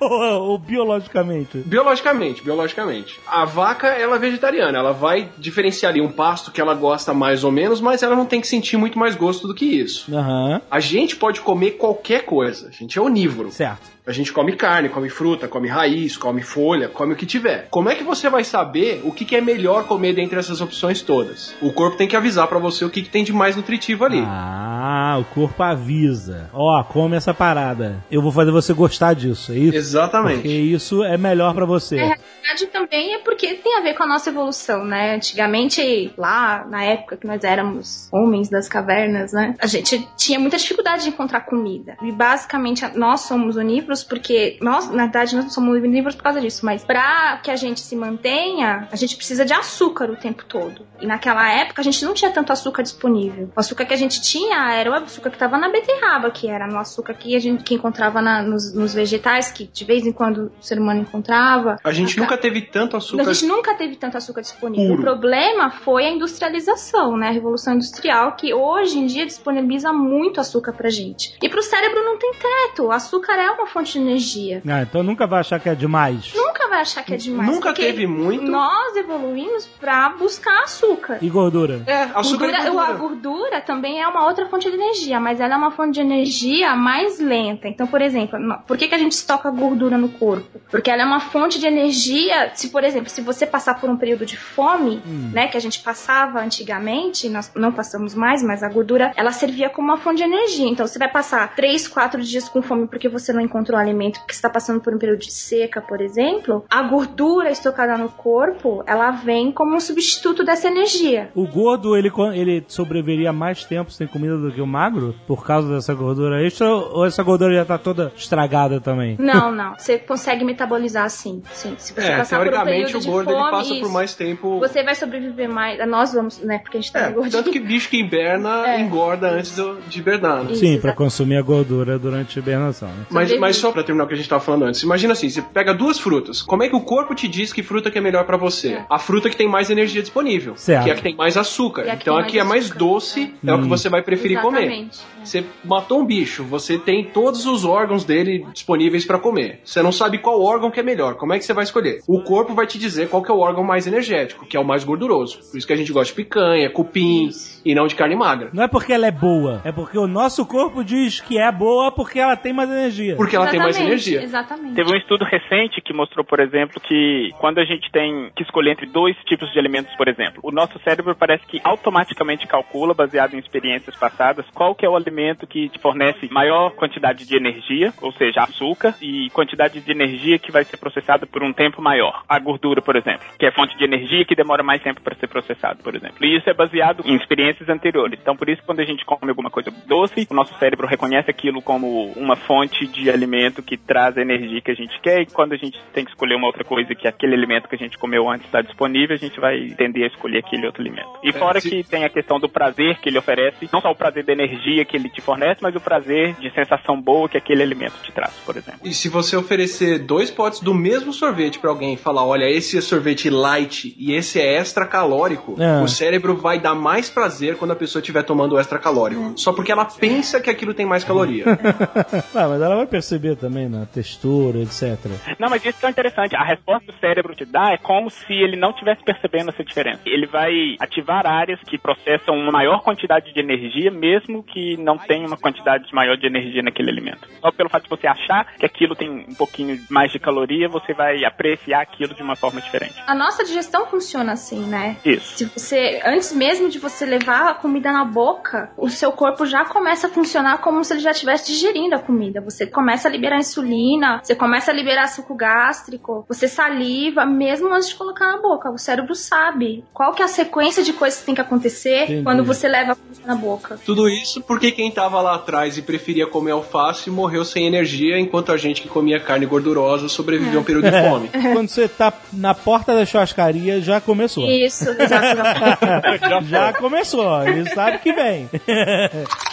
ou, 0.00 0.10
ou 0.50 0.58
biologicamente? 0.58 1.58
Biologicamente, 1.58 2.42
biologicamente. 2.42 3.20
A 3.26 3.44
vaca, 3.44 3.88
ela 3.88 4.16
é 4.16 4.18
vegetariana. 4.18 4.78
Ela 4.78 4.92
vai 4.92 5.28
diferenciar 5.38 5.92
ali 5.92 6.00
um 6.00 6.10
pasto 6.10 6.50
que 6.50 6.60
ela 6.60 6.74
gosta 6.74 7.12
mais 7.14 7.44
ou 7.44 7.52
menos, 7.52 7.80
mas 7.80 8.02
ela 8.02 8.16
não 8.16 8.26
tem 8.26 8.40
que 8.40 8.46
sentir 8.48 8.76
muito 8.76 8.98
mais 8.98 9.14
gosto 9.14 9.46
do 9.46 9.54
que 9.54 9.64
isso. 9.64 10.14
Aham, 10.14 10.60
A 10.70 10.80
gente 10.80 10.95
pode 11.16 11.40
comer 11.40 11.72
qualquer 11.72 12.24
coisa. 12.24 12.68
A 12.68 12.70
gente 12.70 12.98
é 12.98 13.02
onívoro. 13.02 13.50
certo. 13.50 13.95
A 14.06 14.12
gente 14.12 14.32
come 14.32 14.54
carne, 14.54 14.88
come 14.88 15.08
fruta, 15.08 15.48
come 15.48 15.66
raiz, 15.66 16.16
come 16.16 16.40
folha, 16.40 16.88
come 16.88 17.14
o 17.14 17.16
que 17.16 17.26
tiver. 17.26 17.66
Como 17.68 17.90
é 17.90 17.96
que 17.96 18.04
você 18.04 18.30
vai 18.30 18.44
saber 18.44 19.00
o 19.02 19.10
que, 19.10 19.24
que 19.24 19.34
é 19.34 19.40
melhor 19.40 19.84
comer 19.88 20.14
dentre 20.14 20.38
essas 20.38 20.60
opções 20.60 21.02
todas? 21.02 21.56
O 21.60 21.72
corpo 21.72 21.96
tem 21.96 22.06
que 22.06 22.14
avisar 22.14 22.46
pra 22.46 22.60
você 22.60 22.84
o 22.84 22.90
que, 22.90 23.02
que 23.02 23.10
tem 23.10 23.24
de 23.24 23.32
mais 23.32 23.56
nutritivo 23.56 24.04
ali. 24.04 24.22
Ah, 24.24 25.18
o 25.20 25.24
corpo 25.24 25.60
avisa. 25.60 26.48
Ó, 26.52 26.84
come 26.84 27.16
essa 27.16 27.34
parada. 27.34 27.96
Eu 28.08 28.22
vou 28.22 28.30
fazer 28.30 28.52
você 28.52 28.72
gostar 28.72 29.12
disso, 29.12 29.50
é 29.50 29.56
isso? 29.56 29.76
Exatamente. 29.76 30.36
Porque 30.36 30.48
isso 30.50 31.02
é 31.02 31.18
melhor 31.18 31.52
pra 31.52 31.66
você. 31.66 31.96
Na 31.96 32.14
verdade, 32.14 32.66
também 32.72 33.14
é 33.14 33.18
porque 33.18 33.54
tem 33.54 33.76
a 33.76 33.80
ver 33.80 33.94
com 33.94 34.04
a 34.04 34.06
nossa 34.06 34.30
evolução, 34.30 34.84
né? 34.84 35.16
Antigamente, 35.16 36.12
lá 36.16 36.64
na 36.70 36.84
época 36.84 37.16
que 37.16 37.26
nós 37.26 37.42
éramos 37.42 38.08
homens 38.12 38.48
das 38.48 38.68
cavernas, 38.68 39.32
né? 39.32 39.56
A 39.58 39.66
gente 39.66 40.08
tinha 40.16 40.38
muita 40.38 40.56
dificuldade 40.56 41.02
de 41.02 41.08
encontrar 41.08 41.40
comida. 41.40 41.96
E 42.02 42.12
basicamente 42.12 42.86
nós 42.94 43.22
somos 43.22 43.56
onívoros 43.56 43.95
porque 44.04 44.58
nós, 44.60 44.90
na 44.90 45.04
verdade, 45.04 45.34
nós 45.36 45.44
não 45.44 45.50
somos 45.50 45.76
onívoros 45.82 46.14
por 46.16 46.22
causa 46.22 46.40
disso, 46.40 46.64
mas 46.64 46.84
pra 46.84 47.38
que 47.42 47.50
a 47.50 47.56
gente 47.56 47.80
se 47.80 47.94
mantenha, 47.96 48.88
a 48.90 48.96
gente 48.96 49.16
precisa 49.16 49.44
de 49.44 49.52
açúcar 49.52 50.10
o 50.10 50.16
tempo 50.16 50.44
todo. 50.44 50.86
E 51.00 51.06
naquela 51.06 51.50
época 51.52 51.80
a 51.80 51.84
gente 51.84 52.04
não 52.04 52.14
tinha 52.14 52.30
tanto 52.30 52.52
açúcar 52.52 52.82
disponível. 52.82 53.50
O 53.56 53.60
açúcar 53.60 53.84
que 53.84 53.94
a 53.94 53.96
gente 53.96 54.20
tinha 54.22 54.72
era 54.72 54.90
o 54.90 54.94
açúcar 54.94 55.30
que 55.30 55.36
estava 55.36 55.58
na 55.58 55.68
beterraba, 55.68 56.30
que 56.30 56.48
era 56.48 56.66
no 56.66 56.78
açúcar 56.78 57.14
que 57.14 57.36
a 57.36 57.38
gente 57.38 57.62
que 57.64 57.74
encontrava 57.74 58.20
na- 58.22 58.42
nos, 58.42 58.72
nos 58.74 58.94
vegetais, 58.94 59.50
que 59.50 59.66
de 59.66 59.84
vez 59.84 60.06
em 60.06 60.12
quando 60.12 60.52
o 60.60 60.62
ser 60.64 60.78
humano 60.78 61.00
encontrava. 61.00 61.78
A 61.84 61.92
gente 61.92 62.18
nunca 62.18 62.36
teve 62.36 62.62
tanto 62.62 62.96
açúcar. 62.96 63.22
A 63.28 63.32
gente 63.32 63.46
nunca 63.46 63.74
teve 63.74 63.96
tanto 63.96 64.16
açúcar 64.16 64.40
disponível. 64.40 64.96
Puro. 64.96 65.00
O 65.00 65.04
problema 65.04 65.70
foi 65.70 66.06
a 66.06 66.10
industrialização, 66.10 67.16
né? 67.16 67.28
A 67.28 67.32
revolução 67.32 67.74
industrial, 67.74 68.32
que 68.36 68.52
hoje 68.54 68.98
em 68.98 69.06
dia 69.06 69.26
disponibiliza 69.26 69.92
muito 69.92 70.40
açúcar 70.40 70.72
pra 70.72 70.88
gente. 70.88 71.36
E 71.42 71.48
pro 71.48 71.62
cérebro 71.62 72.02
não 72.04 72.18
tem 72.18 72.32
teto. 72.32 72.84
O 72.84 72.92
açúcar 72.92 73.34
é 73.34 73.50
uma 73.50 73.66
fonte 73.66 73.85
de 73.92 73.98
energia. 73.98 74.62
Ah, 74.68 74.82
então 74.82 75.02
nunca 75.02 75.26
vai 75.26 75.40
achar 75.40 75.58
que 75.60 75.68
é 75.68 75.74
demais. 75.74 76.32
Nunca 76.34 76.68
vai 76.68 76.80
achar 76.80 77.02
que 77.04 77.14
é 77.14 77.16
demais. 77.16 77.50
Nunca 77.50 77.72
teve 77.72 78.06
muito. 78.06 78.44
Nós 78.44 78.96
evoluímos 78.96 79.66
pra 79.80 80.10
buscar 80.10 80.62
açúcar. 80.64 81.18
E 81.22 81.28
gordura? 81.28 81.82
É, 81.86 82.02
açúcar 82.14 82.46
Gordura- 82.46 82.58
e 82.58 82.70
gordura. 82.70 82.86
A 82.86 82.92
gordura 82.92 83.60
também 83.60 84.00
é 84.02 84.08
uma 84.08 84.26
outra 84.26 84.46
fonte 84.46 84.68
de 84.70 84.74
energia, 84.76 85.18
mas 85.20 85.40
ela 85.40 85.54
é 85.54 85.56
uma 85.56 85.70
fonte 85.70 85.94
de 85.94 86.00
energia 86.00 86.74
mais 86.76 87.18
lenta. 87.20 87.68
Então, 87.68 87.86
por 87.86 88.00
exemplo, 88.02 88.38
por 88.66 88.76
que, 88.76 88.88
que 88.88 88.94
a 88.94 88.98
gente 88.98 89.12
estoca 89.12 89.50
gordura 89.50 89.96
no 89.98 90.08
corpo? 90.08 90.60
Porque 90.70 90.90
ela 90.90 91.02
é 91.02 91.04
uma 91.04 91.20
fonte 91.20 91.58
de 91.58 91.66
energia. 91.66 92.50
Se, 92.54 92.68
por 92.70 92.84
exemplo, 92.84 93.08
se 93.10 93.20
você 93.20 93.46
passar 93.46 93.80
por 93.80 93.88
um 93.88 93.96
período 93.96 94.26
de 94.26 94.36
fome, 94.36 95.02
Hum. 95.06 95.30
né, 95.32 95.48
que 95.48 95.56
a 95.56 95.60
gente 95.60 95.80
passava 95.80 96.40
antigamente, 96.40 97.28
nós 97.28 97.50
não 97.54 97.72
passamos 97.72 98.14
mais, 98.14 98.42
mas 98.42 98.62
a 98.62 98.68
gordura 98.68 99.12
ela 99.16 99.32
servia 99.32 99.68
como 99.70 99.88
uma 99.88 99.96
fonte 99.98 100.18
de 100.18 100.24
energia. 100.24 100.66
Então, 100.68 100.86
você 100.86 100.98
vai 100.98 101.08
passar 101.08 101.54
3, 101.54 101.86
4 101.88 102.22
dias 102.22 102.48
com 102.48 102.60
fome 102.62 102.86
porque 102.86 103.08
você 103.08 103.32
não 103.32 103.40
encontrou 103.40 103.75
alimento, 103.78 104.18
porque 104.20 104.32
você 104.34 104.38
está 104.38 104.50
passando 104.50 104.80
por 104.80 104.94
um 104.94 104.98
período 104.98 105.20
de 105.20 105.32
seca, 105.32 105.80
por 105.80 106.00
exemplo. 106.00 106.64
A 106.70 106.82
gordura 106.82 107.50
estocada 107.50 107.96
no 107.98 108.08
corpo, 108.08 108.82
ela 108.86 109.10
vem 109.10 109.50
como 109.52 109.74
um 109.76 109.80
substituto 109.80 110.44
dessa 110.44 110.68
energia. 110.68 111.30
O 111.34 111.46
gordo, 111.46 111.96
ele, 111.96 112.10
ele 112.34 112.64
sobreviveria 112.68 113.32
mais 113.32 113.64
tempo 113.64 113.90
sem 113.90 114.06
comida 114.06 114.36
do 114.36 114.50
que 114.52 114.60
o 114.60 114.66
magro? 114.66 115.14
Por 115.26 115.44
causa 115.44 115.72
dessa 115.74 115.94
gordura 115.94 116.42
extra? 116.44 116.68
Ou 116.74 117.04
essa 117.06 117.22
gordura 117.22 117.54
já 117.54 117.64
tá 117.64 117.78
toda 117.78 118.12
estragada 118.16 118.80
também? 118.80 119.16
Não, 119.18 119.52
não. 119.52 119.74
Você 119.78 119.98
consegue 119.98 120.44
metabolizar 120.44 121.08
sim. 121.10 121.42
sim. 121.52 121.74
Se 121.78 121.92
você 121.92 122.06
É, 122.08 122.16
passar 122.18 122.38
por 122.44 122.54
um 122.54 122.64
período 122.64 122.96
o 122.98 123.00
de 123.00 123.06
gordo 123.08 123.30
fome, 123.30 123.40
ele 123.42 123.50
passa 123.50 123.68
por 123.68 123.76
isso. 123.82 123.92
mais 123.92 124.14
tempo. 124.14 124.58
Você 124.60 124.82
vai 124.82 124.94
sobreviver 124.94 125.48
mais. 125.48 125.88
Nós 125.88 126.12
vamos, 126.12 126.38
né? 126.40 126.58
Porque 126.58 126.78
a 126.78 126.80
gente 126.80 126.92
tá 126.92 127.00
É, 127.06 127.10
gordinho. 127.10 127.32
tanto 127.32 127.50
que 127.50 127.58
bicho 127.60 127.88
que 127.88 127.98
hiberna 128.00 128.66
É. 128.68 128.80
engorda 128.80 129.28
antes 129.30 129.54
de 129.88 129.98
hibernar. 129.98 130.44
né? 130.44 130.54
Sim, 130.54 130.78
pra 130.78 130.90
exato. 130.90 130.96
consumir 130.96 131.36
a 131.36 131.42
gordura 131.42 131.98
durante 131.98 132.38
a 132.38 132.42
hibernação. 132.42 132.88
Né? 132.88 133.06
Mas, 133.10 133.38
mas 133.38 133.56
só 133.66 133.72
pra 133.72 133.82
terminar 133.82 134.04
o 134.04 134.06
que 134.06 134.14
a 134.14 134.16
gente 134.16 134.28
tava 134.28 134.42
falando 134.42 134.64
antes, 134.64 134.82
imagina 134.82 135.12
assim, 135.12 135.28
você 135.28 135.42
pega 135.42 135.74
duas 135.74 135.98
frutas. 135.98 136.40
Como 136.40 136.62
é 136.62 136.68
que 136.68 136.76
o 136.76 136.80
corpo 136.80 137.14
te 137.14 137.26
diz 137.26 137.52
que 137.52 137.62
fruta 137.62 137.90
que 137.90 137.98
é 137.98 138.00
melhor 138.00 138.24
pra 138.24 138.36
você? 138.36 138.80
A 138.88 138.98
fruta 138.98 139.28
que 139.28 139.36
tem 139.36 139.48
mais 139.48 139.70
energia 139.70 140.00
disponível, 140.00 140.54
Certo. 140.56 140.84
que 140.84 140.90
é 140.90 140.92
a 140.92 140.96
que 140.96 141.02
tem 141.02 141.16
mais 141.16 141.36
açúcar. 141.36 141.82
A 141.82 141.94
Então 141.94 142.16
a 142.16 142.24
que 142.24 142.38
é 142.38 142.44
mais 142.44 142.70
doce 142.70 143.34
é 143.44 143.52
o 143.54 143.60
que 143.62 143.68
você 143.68 143.88
vai 143.88 144.02
preferir 144.02 144.40
comer. 144.40 144.62
Exatamente. 144.62 144.98
é. 145.00 145.16
Você 145.26 145.44
matou 145.64 146.00
um 146.00 146.04
bicho, 146.06 146.44
você 146.44 146.78
tem 146.78 147.04
todos 147.04 147.46
os 147.46 147.64
órgãos 147.64 148.04
dele 148.04 148.46
disponíveis 148.52 149.04
pra 149.04 149.18
comer. 149.18 149.60
Você 149.64 149.82
não 149.82 149.90
sabe 149.90 150.18
qual 150.18 150.40
órgão 150.40 150.70
que 150.70 150.78
é 150.78 150.82
melhor. 150.84 151.16
Como 151.16 151.32
é 151.32 151.38
que 151.38 151.44
você 151.44 151.52
vai 151.52 151.64
escolher? 151.64 152.00
O 152.06 152.22
corpo 152.22 152.54
vai 152.54 152.66
te 152.66 152.78
dizer 152.78 153.08
qual 153.08 153.20
que 153.22 153.30
é 153.30 153.34
o 153.34 153.38
órgão 153.40 153.64
mais 153.64 153.86
energético, 153.88 154.46
que 154.46 154.56
é 154.56 154.60
o 154.60 154.64
mais 154.64 154.84
gorduroso. 154.84 155.38
Por 155.50 155.58
isso 155.58 155.66
que 155.66 155.72
a 155.72 155.76
gente 155.76 155.92
gosta 155.92 156.12
de 156.12 156.16
picanha, 156.22 156.70
cupim 156.70 157.30
e 157.64 157.74
não 157.74 157.88
de 157.88 157.96
carne 157.96 158.14
magra. 158.14 158.50
Não 158.52 158.62
é 158.62 158.68
porque 158.68 158.92
ela 158.92 159.06
é 159.06 159.10
boa, 159.10 159.60
é 159.64 159.72
porque 159.72 159.98
o 159.98 160.06
nosso 160.06 160.46
corpo 160.46 160.84
diz 160.84 161.18
que 161.20 161.36
é 161.38 161.50
boa 161.50 161.90
porque 161.90 162.20
ela 162.20 162.36
tem 162.36 162.52
mais 162.52 162.70
energia. 162.70 163.16
Porque 163.16 163.34
ela 163.34 163.45
tem 163.50 163.58
mais 163.58 163.76
Exatamente, 163.76 163.92
energia. 163.92 164.22
Exatamente. 164.22 164.74
Teve 164.74 164.92
um 164.92 164.96
estudo 164.96 165.24
recente 165.24 165.80
que 165.80 165.92
mostrou, 165.92 166.24
por 166.24 166.40
exemplo, 166.40 166.80
que 166.80 167.30
quando 167.38 167.58
a 167.58 167.64
gente 167.64 167.90
tem 167.90 168.30
que 168.34 168.42
escolher 168.42 168.72
entre 168.72 168.86
dois 168.86 169.16
tipos 169.24 169.50
de 169.52 169.58
alimentos, 169.58 169.94
por 169.96 170.08
exemplo, 170.08 170.40
o 170.42 170.50
nosso 170.50 170.78
cérebro 170.80 171.14
parece 171.14 171.46
que 171.46 171.60
automaticamente 171.62 172.46
calcula, 172.46 172.94
baseado 172.94 173.34
em 173.34 173.38
experiências 173.38 173.96
passadas, 173.96 174.46
qual 174.54 174.74
que 174.74 174.84
é 174.84 174.88
o 174.88 174.96
alimento 174.96 175.46
que 175.46 175.68
te 175.68 175.78
fornece 175.78 176.28
maior 176.30 176.70
quantidade 176.70 177.26
de 177.26 177.36
energia, 177.36 177.92
ou 178.00 178.12
seja, 178.12 178.42
açúcar, 178.42 178.94
e 179.00 179.30
quantidade 179.30 179.80
de 179.80 179.90
energia 179.90 180.38
que 180.38 180.52
vai 180.52 180.64
ser 180.64 180.76
processada 180.76 181.26
por 181.26 181.42
um 181.42 181.52
tempo 181.52 181.80
maior. 181.80 182.22
A 182.28 182.38
gordura, 182.38 182.82
por 182.82 182.96
exemplo, 182.96 183.26
que 183.38 183.46
é 183.46 183.52
fonte 183.52 183.76
de 183.76 183.84
energia 183.84 184.24
que 184.24 184.34
demora 184.34 184.62
mais 184.62 184.82
tempo 184.82 185.00
para 185.00 185.14
ser 185.16 185.28
processado, 185.28 185.82
por 185.82 185.94
exemplo. 185.94 186.24
E 186.24 186.36
isso 186.36 186.48
é 186.48 186.54
baseado 186.54 187.02
em 187.04 187.14
experiências 187.14 187.68
anteriores. 187.68 188.18
Então, 188.20 188.36
por 188.36 188.48
isso, 188.48 188.62
quando 188.64 188.80
a 188.80 188.84
gente 188.84 189.04
come 189.04 189.28
alguma 189.28 189.50
coisa 189.50 189.70
doce, 189.86 190.26
o 190.30 190.34
nosso 190.34 190.54
cérebro 190.58 190.86
reconhece 190.86 191.30
aquilo 191.30 191.62
como 191.62 192.12
uma 192.12 192.36
fonte 192.36 192.86
de 192.86 193.10
alimento 193.10 193.35
que 193.62 193.76
traz 193.76 194.16
a 194.16 194.20
energia 194.22 194.60
que 194.60 194.70
a 194.70 194.74
gente 194.74 194.98
quer, 195.00 195.20
e 195.22 195.26
quando 195.26 195.52
a 195.52 195.56
gente 195.56 195.78
tem 195.92 196.04
que 196.04 196.10
escolher 196.10 196.34
uma 196.36 196.46
outra 196.46 196.64
coisa 196.64 196.94
que 196.94 197.06
aquele 197.08 197.34
alimento 197.34 197.68
que 197.68 197.74
a 197.74 197.78
gente 197.78 197.98
comeu 197.98 198.28
antes 198.28 198.46
está 198.46 198.60
disponível, 198.62 199.14
a 199.14 199.18
gente 199.18 199.38
vai 199.40 199.68
tender 199.76 200.04
a 200.04 200.06
escolher 200.06 200.38
aquele 200.38 200.66
outro 200.66 200.80
alimento. 200.82 201.08
E 201.22 201.32
fora 201.32 201.60
se- 201.60 201.68
que 201.70 201.84
tem 201.84 202.04
a 202.04 202.08
questão 202.08 202.38
do 202.40 202.48
prazer 202.48 202.98
que 203.00 203.08
ele 203.08 203.18
oferece, 203.18 203.68
não 203.72 203.80
só 203.80 203.90
o 203.90 203.94
prazer 203.96 204.24
da 204.24 204.32
energia 204.32 204.84
que 204.84 204.96
ele 204.96 205.08
te 205.08 205.20
fornece, 205.20 205.60
mas 205.62 205.74
o 205.74 205.80
prazer 205.80 206.34
de 206.34 206.50
sensação 206.52 207.00
boa 207.00 207.28
que 207.28 207.36
aquele 207.36 207.62
alimento 207.62 207.94
te 208.02 208.12
traz, 208.12 208.32
por 208.44 208.56
exemplo. 208.56 208.80
E 208.84 208.92
se 208.94 209.08
você 209.08 209.36
oferecer 209.36 209.98
dois 210.00 210.30
potes 210.30 210.60
do 210.60 210.74
mesmo 210.74 211.12
sorvete 211.12 211.58
pra 211.58 211.70
alguém 211.70 211.94
e 211.94 211.96
falar, 211.96 212.24
olha, 212.24 212.44
esse 212.48 212.76
é 212.78 212.80
sorvete 212.80 213.28
light 213.30 213.94
e 213.98 214.12
esse 214.14 214.40
é 214.40 214.56
extra 214.56 214.86
calórico, 214.86 215.56
É. 215.60 215.82
o 215.82 215.88
cérebro 215.88 216.36
vai 216.36 216.58
dar 216.58 216.74
mais 216.74 217.08
prazer 217.10 217.56
quando 217.56 217.70
a 217.72 217.76
pessoa 217.76 218.00
estiver 218.00 218.22
tomando 218.22 218.54
o 218.54 218.58
extra 218.58 218.78
calórico. 218.78 219.32
Só 219.36 219.52
porque 219.52 219.72
ela 219.72 219.84
pensa 219.84 220.40
que 220.40 220.50
aquilo 220.50 220.74
tem 220.74 220.86
mais 220.86 221.04
caloria. 221.04 221.44
ah, 222.34 222.48
mas 222.48 222.60
ela 222.62 222.76
vai 222.76 222.86
perceber 222.86 223.25
também 223.34 223.68
na 223.68 223.86
textura, 223.86 224.58
etc. 224.58 224.98
Não, 225.38 225.48
mas 225.48 225.64
isso 225.64 225.84
é 225.84 225.90
interessante 225.90 226.36
a 226.36 226.44
resposta 226.44 226.84
que 226.86 226.96
o 226.96 227.00
cérebro 227.00 227.34
te 227.34 227.44
dá 227.44 227.72
é 227.72 227.78
como 227.78 228.10
se 228.10 228.32
ele 228.32 228.56
não 228.56 228.70
estivesse 228.70 229.02
percebendo 229.02 229.50
essa 229.50 229.64
diferença. 229.64 230.00
Ele 230.06 230.26
vai 230.26 230.76
ativar 230.78 231.26
áreas 231.26 231.58
que 231.66 231.78
processam 231.78 232.36
uma 232.36 232.52
maior 232.52 232.82
quantidade 232.82 233.32
de 233.32 233.40
energia, 233.40 233.90
mesmo 233.90 234.42
que 234.42 234.76
não 234.76 234.98
tenha 234.98 235.26
uma 235.26 235.36
quantidade 235.36 235.92
maior 235.92 236.16
de 236.16 236.26
energia 236.26 236.62
naquele 236.62 236.90
alimento. 236.90 237.28
Só 237.40 237.50
pelo 237.50 237.70
fato 237.70 237.84
de 237.84 237.90
você 237.90 238.06
achar 238.06 238.54
que 238.56 238.66
aquilo 238.66 238.94
tem 238.94 239.08
um 239.10 239.34
pouquinho 239.34 239.78
mais 239.90 240.12
de 240.12 240.18
caloria, 240.18 240.68
você 240.68 240.92
vai 240.92 241.24
apreciar 241.24 241.80
aquilo 241.80 242.14
de 242.14 242.22
uma 242.22 242.36
forma 242.36 242.60
diferente. 242.60 242.94
A 243.06 243.14
nossa 243.14 243.44
digestão 243.44 243.86
funciona 243.86 244.32
assim, 244.32 244.66
né? 244.66 244.96
Isso. 245.04 245.38
Se 245.38 245.44
você, 245.46 246.00
antes 246.04 246.32
mesmo 246.32 246.68
de 246.68 246.78
você 246.78 247.06
levar 247.06 247.50
a 247.50 247.54
comida 247.54 247.90
na 247.90 248.04
boca, 248.04 248.70
o 248.76 248.88
seu 248.88 249.12
corpo 249.12 249.46
já 249.46 249.64
começa 249.64 250.06
a 250.06 250.10
funcionar 250.10 250.58
como 250.58 250.84
se 250.84 250.92
ele 250.92 251.00
já 251.00 251.10
estivesse 251.10 251.52
digerindo 251.52 251.94
a 251.94 251.98
comida. 251.98 252.40
Você 252.40 252.66
começa 252.66 253.08
a 253.08 253.10
liberar 253.16 253.38
insulina, 253.38 254.20
você 254.22 254.34
começa 254.34 254.70
a 254.70 254.74
liberar 254.74 255.08
suco 255.08 255.34
gástrico, 255.34 256.24
você 256.28 256.46
saliva, 256.46 257.24
mesmo 257.26 257.72
antes 257.72 257.88
de 257.88 257.94
colocar 257.94 258.26
na 258.26 258.38
boca. 258.38 258.70
O 258.70 258.78
cérebro 258.78 259.14
sabe 259.14 259.84
qual 259.92 260.12
que 260.12 260.22
é 260.22 260.24
a 260.24 260.28
sequência 260.28 260.82
de 260.82 260.92
coisas 260.92 261.20
que 261.20 261.26
tem 261.26 261.34
que 261.34 261.40
acontecer 261.40 262.04
Entendi. 262.04 262.22
quando 262.22 262.44
você 262.44 262.68
leva 262.68 262.92
a 262.92 262.96
comida 262.96 263.20
na 263.26 263.34
boca. 263.34 263.78
Tudo 263.84 264.08
isso 264.08 264.40
porque 264.42 264.70
quem 264.70 264.90
tava 264.90 265.20
lá 265.20 265.34
atrás 265.34 265.76
e 265.78 265.82
preferia 265.82 266.26
comer 266.26 266.52
alface 266.52 267.10
morreu 267.10 267.44
sem 267.44 267.66
energia, 267.66 268.18
enquanto 268.18 268.52
a 268.52 268.56
gente 268.56 268.82
que 268.82 268.88
comia 268.88 269.18
carne 269.18 269.46
gordurosa 269.46 270.08
sobreviveu 270.08 270.58
a 270.58 270.62
um 270.62 270.64
período 270.64 270.90
de 270.90 271.08
fome. 271.08 271.28
Quando 271.52 271.68
você 271.68 271.88
tá 271.88 272.12
na 272.32 272.54
porta 272.54 272.94
da 272.94 273.04
churrascaria, 273.04 273.80
já 273.80 274.00
começou. 274.00 274.48
Isso, 274.48 274.90
exato. 274.90 275.36
Já 276.46 276.72
começou, 276.72 277.42
ele 277.46 277.68
sabe 277.70 277.98
que 277.98 278.12
vem. 278.12 278.48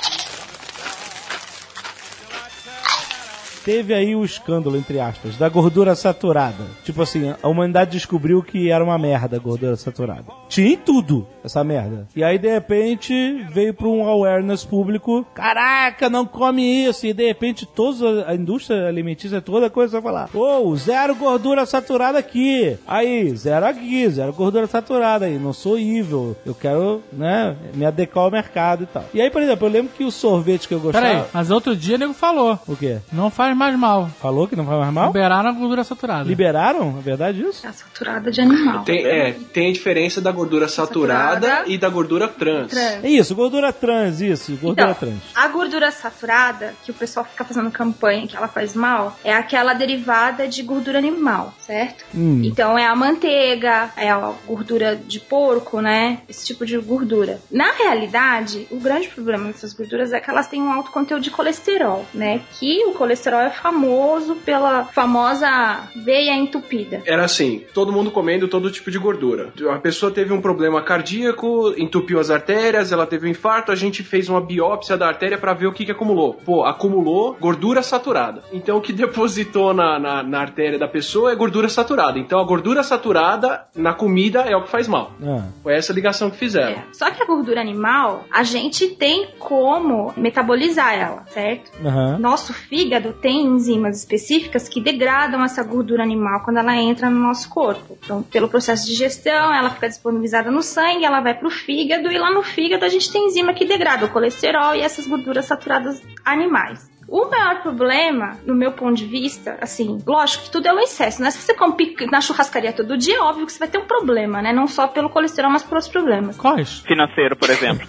Teve 3.64 3.94
aí 3.94 4.16
o 4.16 4.26
escândalo, 4.26 4.78
entre 4.78 5.00
aspas, 5.00 5.38
da 5.38 5.48
gordura 5.48 5.96
saturada. 5.96 6.66
Tipo 6.84 7.02
assim, 7.02 7.34
a 7.42 7.48
humanidade 7.48 7.92
descobriu 7.92 8.44
que 8.44 8.70
era 8.70 8.84
uma 8.84 8.98
merda 8.98 9.38
a 9.38 9.40
gordura 9.40 9.76
saturada. 9.76 10.26
Tinha 10.50 10.74
em 10.74 10.78
tudo 10.78 11.26
essa 11.44 11.64
merda. 11.64 12.08
E 12.16 12.24
aí, 12.24 12.38
de 12.38 12.50
repente, 12.50 13.46
veio 13.52 13.74
pra 13.74 13.88
um 13.88 14.08
awareness 14.08 14.64
público: 14.64 15.26
caraca, 15.34 16.10
não 16.10 16.26
come 16.26 16.86
isso. 16.86 17.06
E 17.06 17.14
de 17.14 17.26
repente, 17.26 17.66
toda 17.66 18.30
a 18.30 18.36
indústria 18.36 18.88
alimentícia 18.88 19.42
toda 19.42 19.70
começou 19.70 20.00
a 20.00 20.02
falar: 20.02 20.30
ô, 20.34 20.76
zero 20.76 21.16
gordura 21.16 21.66
saturada 21.66 22.20
aqui. 22.20 22.78
Aí, 22.88 23.36
zero 23.36 23.66
aqui, 23.66 24.10
zero 24.10 24.34
gordura 24.34 24.68
saturada 24.68 25.26
aí. 25.26 25.38
Não 25.38 25.54
sou 25.54 25.78
evil. 25.78 26.36
Eu 26.46 26.54
quero, 26.54 27.02
né, 27.12 27.56
me 27.74 27.86
adequar 27.86 28.26
ao 28.26 28.32
mercado 28.32 28.84
e 28.84 28.88
tal. 28.88 29.06
E 29.14 29.22
aí, 29.22 29.30
por 29.30 29.42
exemplo, 29.42 29.68
eu 29.68 29.72
lembro 29.72 29.92
que 29.96 30.04
o 30.04 30.12
sorvete 30.12 30.68
que 30.68 30.74
eu 30.74 30.80
gostava. 30.80 31.06
Peraí, 31.06 31.24
mas 31.34 31.52
outro 31.52 31.76
dia 31.76 31.96
o 31.96 32.00
nego 32.00 32.14
falou. 32.14 32.60
O 32.68 32.76
quê? 32.76 33.00
Não 33.12 33.30
faz 33.30 33.53
mais 33.56 33.78
mal. 33.78 34.10
Falou 34.22 34.48
que 34.48 34.56
não 34.56 34.66
faz 34.66 34.80
mais 34.80 34.94
mal? 34.94 35.08
Liberaram 35.08 35.50
a 35.50 35.52
gordura 35.54 35.84
saturada. 35.84 36.24
Liberaram? 36.28 36.96
É 36.98 37.02
verdade 37.02 37.42
isso? 37.44 37.66
É 37.66 37.72
saturada 37.72 38.32
de 38.32 38.42
animal. 38.42 38.84
Tem, 38.84 39.06
é, 39.06 39.32
tem 39.54 39.70
a 39.70 39.74
diferença 39.74 40.20
da 40.22 40.32
gordura 40.32 40.68
saturada, 40.68 41.48
Saturada. 41.48 41.70
e 41.70 41.78
da 41.78 41.90
gordura 41.90 42.28
trans. 42.28 42.72
Trans. 42.72 43.04
É 43.04 43.10
isso, 43.10 43.36
gordura 43.36 43.72
trans, 43.74 44.22
isso, 44.22 44.52
gordura 44.58 44.92
Então, 44.92 44.94
trans. 45.10 45.22
a 45.36 45.48
gordura 45.48 45.92
saturada, 45.92 46.74
que 46.84 46.92
o 46.92 46.94
pessoal 46.94 47.26
fica 47.26 47.44
fazendo 47.44 47.70
campanha 47.72 48.28
que 48.28 48.36
ela 48.36 48.48
faz 48.48 48.74
mal, 48.76 49.18
é 49.24 49.34
aquela 49.34 49.74
derivada 49.74 50.48
de 50.48 50.62
gordura 50.64 50.98
animal, 50.98 51.54
certo? 51.60 52.04
Hum. 52.16 52.42
Então 52.44 52.78
é 52.78 52.86
a 52.86 52.96
manteiga, 52.96 53.90
é 53.98 54.10
a 54.10 54.34
gordura 54.46 54.96
de 54.96 55.20
porco, 55.20 55.82
né? 55.82 56.20
Esse 56.28 56.46
tipo 56.46 56.66
de 56.66 56.78
gordura. 56.78 57.40
Na 57.52 57.72
realidade, 57.72 58.68
o 58.72 58.78
grande 58.78 59.08
problema 59.08 59.46
dessas 59.48 59.74
gorduras 59.74 60.12
é 60.12 60.20
que 60.20 60.30
elas 60.30 60.48
têm 60.48 60.62
um 60.62 60.72
alto 60.72 60.92
conteúdo 60.92 61.22
de 61.24 61.32
colesterol, 61.32 62.06
né? 62.14 62.42
Que 62.60 62.86
o 62.86 62.94
colesterol 62.94 63.40
é 63.44 63.50
famoso 63.50 64.36
pela 64.38 64.86
famosa 64.86 65.90
veia 65.96 66.36
entupida. 66.36 67.02
Era 67.06 67.26
assim, 67.26 67.64
todo 67.74 67.92
mundo 67.92 68.12
comendo 68.12 68.48
todo 68.48 68.72
tipo 68.72 68.92
de 68.92 68.98
gordura. 68.98 69.52
A 69.70 69.78
pessoa 69.78 70.12
teve 70.12 70.34
um 70.34 70.42
problema 70.42 70.82
cardíaco, 70.82 71.74
entupiu 71.78 72.20
as 72.20 72.30
artérias, 72.30 72.92
ela 72.92 73.06
teve 73.06 73.28
um 73.28 73.32
infarto, 73.32 73.72
a 73.72 73.76
gente 73.76 74.04
fez 74.04 74.30
uma 74.30 74.42
biópsia 74.42 74.98
da 74.98 75.08
artéria 75.08 75.38
pra 75.38 75.54
ver 75.54 75.68
o 75.68 75.74
que, 75.74 75.86
que 75.86 75.92
acumulou. 75.92 76.34
Pô, 76.46 76.64
acumulou 76.64 77.36
gordura 77.40 77.82
saturada. 77.82 78.44
Então 78.52 78.78
o 78.78 78.82
que 78.82 78.94
depositou 78.94 79.74
na, 79.74 80.00
na, 80.00 80.24
na 80.24 80.40
artéria 80.40 80.80
da 80.80 80.88
pessoa 80.88 81.32
é 81.32 81.36
gordura 81.36 81.70
saturada. 81.70 82.20
Então 82.20 82.40
a 82.40 82.44
gordura 82.44 82.84
saturada 82.84 83.66
na 83.76 83.94
comida 83.94 84.42
é 84.42 84.56
o 84.56 84.64
que 84.64 84.70
faz 84.70 84.88
mal. 84.88 85.12
Ah. 85.24 85.48
Foi 85.62 85.74
essa 85.74 85.94
ligação 85.94 86.30
que 86.30 86.38
fizeram. 86.38 86.72
É. 86.72 86.84
Só 86.92 87.10
que 87.12 87.22
a 87.22 87.26
gordura 87.26 87.62
animal, 87.62 88.26
a 88.32 88.44
gente 88.44 88.88
tem 88.96 89.28
como 89.40 90.14
metabolizar 90.16 90.94
ela, 90.94 91.24
certo? 91.28 91.72
Aham. 91.84 92.18
Nosso 92.20 92.54
fígado 92.54 93.14
tem 93.14 93.33
enzimas 93.42 93.98
específicas 93.98 94.70
que 94.70 94.82
degradam 94.82 95.44
essa 95.44 95.64
gordura 95.64 96.04
animal 96.04 96.42
quando 96.44 96.58
ela 96.58 96.76
entra 96.76 97.10
no 97.10 97.20
nosso 97.20 97.50
corpo. 97.50 97.98
Então, 98.04 98.24
pelo 98.24 98.48
processo 98.48 98.86
de 98.86 98.92
digestão, 98.92 99.54
ela 99.54 99.70
fica 99.70 99.90
disponibilizada 99.90 100.52
no 100.52 100.62
sangue, 100.62 101.06
ela 101.06 101.22
vai 101.22 101.34
pro 101.34 101.50
fígado 101.50 102.12
e 102.12 102.18
lá 102.18 102.32
no 102.32 102.44
fígado 102.44 102.86
a 102.86 102.90
gente 102.90 103.12
tem 103.12 103.28
enzima 103.28 103.54
que 103.54 103.66
degrada 103.66 104.06
o 104.06 104.10
colesterol 104.10 104.76
e 104.76 104.82
essas 104.82 105.08
gorduras 105.08 105.46
saturadas 105.46 106.02
animais. 106.24 106.93
O 107.14 107.30
maior 107.30 107.62
problema, 107.62 108.40
no 108.44 108.56
meu 108.56 108.72
ponto 108.72 108.96
de 108.96 109.06
vista, 109.06 109.56
assim, 109.62 110.00
lógico 110.04 110.46
que 110.46 110.50
tudo 110.50 110.68
é 110.68 110.74
o 110.74 110.80
excesso, 110.80 111.22
né? 111.22 111.30
Se 111.30 111.38
você 111.38 111.54
come 111.54 111.96
na 112.12 112.20
churrascaria 112.20 112.74
todo 112.74 112.98
dia, 112.98 113.18
é 113.18 113.22
óbvio 113.22 113.46
que 113.46 113.52
você 113.52 113.60
vai 113.60 113.68
ter 113.68 113.78
um 113.78 113.86
problema, 113.86 114.42
né? 114.42 114.52
Não 114.52 114.66
só 114.66 114.88
pelo 114.88 115.12
colesterol, 115.12 115.52
mas 115.52 115.62
por 115.62 115.76
outros 115.76 115.92
problemas. 115.92 116.36
Quais? 116.38 116.80
Financeiro, 116.80 117.36
por 117.36 117.52
exemplo. 117.52 117.88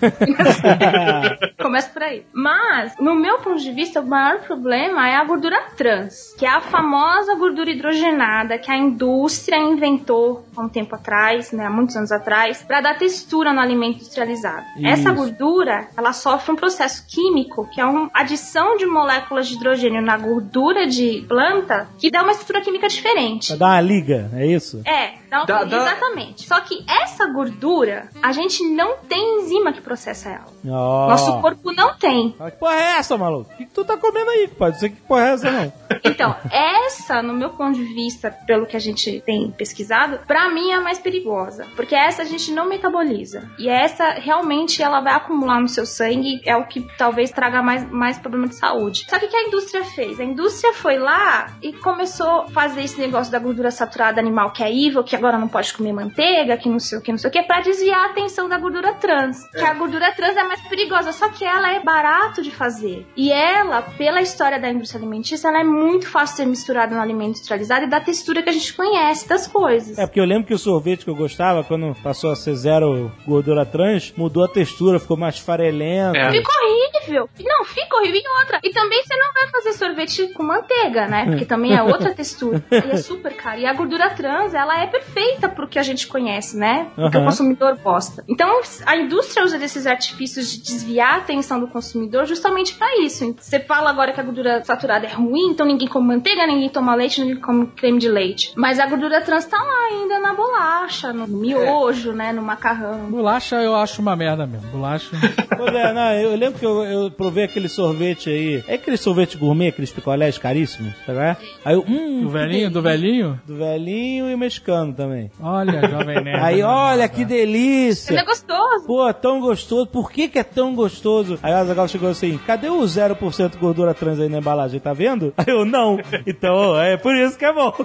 Começa 1.59 1.91
por 1.91 2.03
aí. 2.03 2.27
Mas, 2.35 2.95
no 3.01 3.14
meu 3.14 3.39
ponto 3.39 3.62
de 3.62 3.72
vista, 3.72 4.03
o 4.03 4.07
maior 4.07 4.43
problema 4.43 5.09
é 5.09 5.16
a 5.16 5.25
gordura 5.25 5.59
trans, 5.75 6.35
que 6.39 6.45
é 6.45 6.51
a 6.51 6.61
famosa 6.61 7.35
gordura 7.35 7.70
hidrogenada 7.70 8.59
que 8.59 8.70
a 8.70 8.77
indústria 8.77 9.57
inventou 9.57 10.47
há 10.55 10.61
um 10.61 10.68
tempo 10.68 10.97
atrás, 10.97 11.51
né, 11.51 11.64
há 11.64 11.70
muitos 11.70 11.97
anos 11.97 12.12
atrás, 12.12 12.62
para 12.62 12.83
dar 12.83 12.99
textura 12.99 13.55
no 13.55 13.61
alimento 13.61 14.01
industrializado. 14.01 14.66
Isso. 14.77 14.87
Essa 14.87 15.12
gordura, 15.12 15.89
ela 15.97 16.12
sofre 16.12 16.53
um 16.53 16.57
processo 16.57 17.07
químico, 17.09 17.66
que 17.72 17.81
é 17.81 17.87
uma 17.87 18.11
adição 18.12 18.77
de 18.77 18.85
moléculas 18.85 19.14
de 19.21 19.55
hidrogênio 19.55 20.03
na 20.03 20.17
gordura 20.17 20.87
de 20.87 21.25
planta, 21.29 21.89
que 21.99 22.11
dá 22.11 22.23
uma 22.23 22.33
estrutura 22.33 22.61
química 22.61 22.89
diferente. 22.89 23.49
Pra 23.49 23.57
dar 23.57 23.67
uma 23.67 23.81
liga, 23.81 24.31
é 24.35 24.47
isso? 24.47 24.81
É, 24.85 25.15
dá- 25.31 25.45
Dá- 25.45 25.65
dá- 25.65 25.77
exatamente. 25.77 26.47
Só 26.47 26.61
que 26.61 26.85
essa 26.89 27.27
gordura, 27.27 28.09
a 28.23 28.33
gente 28.33 28.62
não 28.69 28.97
tem 29.09 29.41
enzima 29.41 29.73
que 29.73 29.81
processa 29.81 30.29
ela. 30.31 30.47
Ó. 30.69 31.09
Nosso 31.09 31.41
corpo 31.41 31.73
não 31.73 31.95
tem. 31.97 32.31
Que 32.33 32.51
porra 32.53 32.75
é 32.75 32.97
essa, 32.99 33.17
maluco? 33.19 33.51
O 33.53 33.57
que, 33.57 33.67
que 33.67 33.73
tu 33.73 33.85
tá 33.85 33.97
comendo 33.97 34.31
aí? 34.31 34.49
Pode 34.49 34.79
ser 34.79 34.91
que 34.91 35.01
porra 35.03 35.29
é 35.29 35.33
essa, 35.33 35.51
não. 35.51 35.73
Então, 36.07 36.37
essa, 36.51 37.23
no 37.23 37.33
meu 37.33 37.51
ponto 37.51 37.75
de 37.79 37.85
vista, 37.85 38.31
pelo 38.31 38.67
que 38.67 38.77
a 38.77 38.81
gente 38.81 39.23
tem 39.25 39.51
pesquisado, 39.51 40.21
pra 40.27 40.51
mim 40.51 40.71
é 40.71 40.75
a 40.75 40.81
mais 40.81 40.99
perigosa. 40.99 41.67
Porque 41.75 41.95
essa 41.95 42.23
a 42.23 42.25
gente 42.27 42.53
não 42.53 42.69
metaboliza. 42.69 43.49
E 43.59 43.69
essa, 43.69 44.11
realmente, 44.11 44.83
ela 44.83 45.01
vai 45.01 45.15
acumular 45.15 45.61
no 45.61 45.69
seu 45.69 45.87
sangue, 45.87 46.41
é 46.45 46.57
o 46.57 46.67
que 46.67 46.87
talvez 46.99 47.31
traga 47.31 47.62
mais, 47.62 47.91
mais 47.91 48.19
problema 48.19 48.47
de 48.49 48.55
saúde. 48.57 49.04
Só 49.09 49.19
que 49.19 49.27
o 49.27 49.29
que 49.29 49.37
a 49.37 49.43
indústria 49.49 49.85
fez? 49.85 50.19
A 50.19 50.25
indústria 50.25 50.73
foi 50.73 50.99
lá 50.99 51.57
e 51.63 51.73
começou 51.73 52.43
a 52.43 52.49
fazer 52.49 52.83
esse 52.83 52.99
negócio 53.01 53.31
da 53.31 53.39
gordura 53.39 53.71
saturada 53.71 54.21
animal 54.21 54.53
que 54.53 54.63
é 54.63 54.71
evil, 54.71 55.05
que 55.05 55.15
agora 55.17 55.39
não 55.39 55.49
pode 55.49 55.73
comer 55.73 55.93
manteiga, 55.93 56.57
que 56.57 56.69
não 56.69 56.79
sei 56.79 56.99
o 56.99 57.03
que, 57.03 57.11
não 57.11 57.19
sei 57.19 57.31
o 57.31 57.33
que, 57.33 57.43
pra 57.43 57.61
desviar 57.61 58.01
a 58.01 58.11
atenção 58.11 58.49
da 58.49 58.59
gordura 58.59 58.95
trans. 58.95 59.49
Que 59.51 59.65
a 59.65 59.75
gordura 59.75 60.13
trans 60.13 60.37
é 60.37 60.43
mais 60.45 60.61
perigosa, 60.63 61.13
só 61.13 61.29
que 61.29 61.45
ela 61.45 61.73
é 61.73 61.81
barato 61.81 62.43
de 62.43 62.51
fazer. 62.51 63.07
E 63.17 63.31
ela, 63.31 63.83
pela 63.83 64.21
história 64.21 64.59
da 64.59 64.71
indústria 64.71 65.01
alimentícia, 65.01 65.49
ela 65.49 65.61
é 65.61 65.65
muito 65.65 66.09
fácil 66.09 66.35
de 66.35 66.43
ser 66.43 66.47
misturada 66.47 66.95
no 66.95 67.01
alimento 67.01 67.31
industrializado 67.31 67.85
e 67.85 67.89
da 67.89 68.01
textura 68.01 68.43
que 68.43 68.51
a 68.51 68.53
gente 68.53 68.73
conhece 68.75 69.29
das 69.29 69.47
coisas. 69.47 69.99
É 69.99 70.07
porque 70.07 70.21
eu 70.21 70.25
lembro 70.25 70.47
que 70.47 70.55
o 70.55 70.59
sorvete 70.59 71.05
que 71.05 71.11
eu 71.11 71.15
gostava, 71.15 71.63
quando 71.65 71.95
passou 72.03 72.31
a 72.31 72.37
ser 72.37 72.55
zero 72.55 73.13
gordura 73.27 73.67
trans, 73.67 74.13
mudou 74.17 74.45
a 74.45 74.49
textura, 74.49 74.99
ficou 74.99 75.17
mais 75.17 75.39
farelento. 75.39 76.17
É. 76.17 76.31
Fica 76.31 76.51
horrível. 76.65 77.29
Não, 77.41 77.65
fica 77.65 77.97
horrível. 77.97 78.21
E 78.21 78.41
outra. 78.41 78.61
E 78.63 78.73
também 78.85 79.03
você 79.03 79.16
não 79.16 79.32
vai 79.32 79.49
fazer 79.49 79.72
sorvete 79.72 80.32
com 80.35 80.43
manteiga, 80.43 81.07
né? 81.07 81.24
Porque 81.26 81.45
também 81.45 81.74
é 81.74 81.82
outra 81.82 82.12
textura. 82.14 82.62
E 82.70 82.76
é 82.76 82.97
super 82.97 83.35
caro. 83.35 83.61
E 83.61 83.66
a 83.66 83.72
gordura 83.72 84.11
trans, 84.11 84.53
ela 84.53 84.82
é 84.82 84.87
perfeita 84.87 85.49
pro 85.49 85.66
que 85.66 85.78
a 85.78 85.82
gente 85.82 86.07
conhece, 86.07 86.57
né? 86.57 86.89
O 86.97 87.11
que 87.11 87.16
o 87.16 87.24
consumidor 87.24 87.78
gosta. 87.82 88.24
Então, 88.28 88.61
a 88.85 88.97
indústria 88.97 89.45
usa 89.45 89.59
desses 89.59 89.87
artifícios 89.87 90.51
de 90.51 90.62
desviar 90.62 91.14
a 91.14 91.16
atenção 91.18 91.59
do 91.59 91.66
consumidor 91.68 92.26
justamente 92.26 92.74
pra 92.74 92.87
isso. 93.01 93.35
Você 93.39 93.59
fala 93.61 93.91
agora 93.91 94.12
que 94.12 94.20
a 94.20 94.22
gordura 94.22 94.62
saturada 94.64 95.07
é 95.07 95.14
ruim, 95.14 95.51
então 95.51 95.66
ninguém 95.66 95.89
come 95.89 96.09
manteiga, 96.09 96.47
ninguém 96.47 96.68
toma 96.68 96.95
leite, 96.95 97.20
ninguém 97.20 97.41
come 97.41 97.66
creme 97.68 97.99
de 97.99 98.09
leite. 98.09 98.53
Mas 98.57 98.78
a 98.78 98.87
gordura 98.87 99.20
trans 99.22 99.47
tá 99.47 99.57
lá 99.57 99.87
ainda 99.91 100.18
na 100.20 100.35
bolacha, 100.35 101.12
no 101.12 101.26
miojo, 101.26 102.12
né? 102.12 102.32
No 102.32 102.43
macarrão. 102.43 103.11
Bolacha 103.11 103.57
eu 103.57 103.74
acho 103.74 104.03
uma 104.03 104.14
merda 104.14 104.47
mesmo. 104.47 104.68
Bolacha. 104.70 105.11
Pois 105.57 105.72
é, 105.72 105.93
não, 105.93 106.12
eu 106.14 106.37
lembro 106.37 106.59
que 106.59 106.66
eu, 106.66 106.85
eu 106.85 107.11
provei 107.11 107.45
aquele 107.45 107.68
sorvete 107.68 108.28
aí. 108.28 108.64
É 108.75 108.77
aquele 108.77 108.97
sorvete 108.97 109.37
gourmet, 109.39 109.68
aqueles 109.68 109.93
picolés 109.93 110.37
caríssimos, 110.37 110.93
sabe? 111.07 111.18
é? 111.20 111.37
Aí 111.64 111.75
eu, 111.75 111.85
hum, 111.87 112.22
Do 112.25 112.31
velhinho, 112.31 112.70
do 112.70 112.83
velhinho? 112.83 113.41
Do 113.47 113.57
velhinho 113.57 114.29
e 114.29 114.37
mexicano 114.37 114.93
também. 114.93 115.31
Olha, 115.41 115.89
jovem 115.89 116.18
nerd. 116.25 116.43
Aí, 116.43 116.57
né, 116.57 116.64
olha 116.64 117.09
que 117.09 117.20
Ele 117.20 117.25
delícia! 117.27 118.18
é 118.18 118.25
gostoso. 118.25 118.85
Pô, 118.85 119.14
tão 119.14 119.41
gostoso. 119.41 119.87
Por 119.87 120.11
que 120.11 120.27
que 120.29 120.41
é 120.41 120.43
tão 120.43 120.75
gostoso? 120.75 121.39
Aí 121.41 121.53
o 121.53 121.57
Azaghal 121.57 121.87
chegou 121.87 122.09
assim, 122.11 122.37
cadê 122.45 122.68
o 122.68 122.81
0% 122.81 123.57
gordura 123.59 123.95
trans 123.95 124.18
aí 124.18 124.29
na 124.29 124.39
embalagem? 124.39 124.81
Tá 124.81 124.93
vendo? 124.93 125.33
Aí 125.37 125.47
eu, 125.49 125.64
não. 125.64 126.01
Então, 126.27 126.77
é 126.81 126.97
por 126.97 127.14
isso 127.14 127.39
que 127.39 127.45
é 127.45 127.53
bom. 127.53 127.72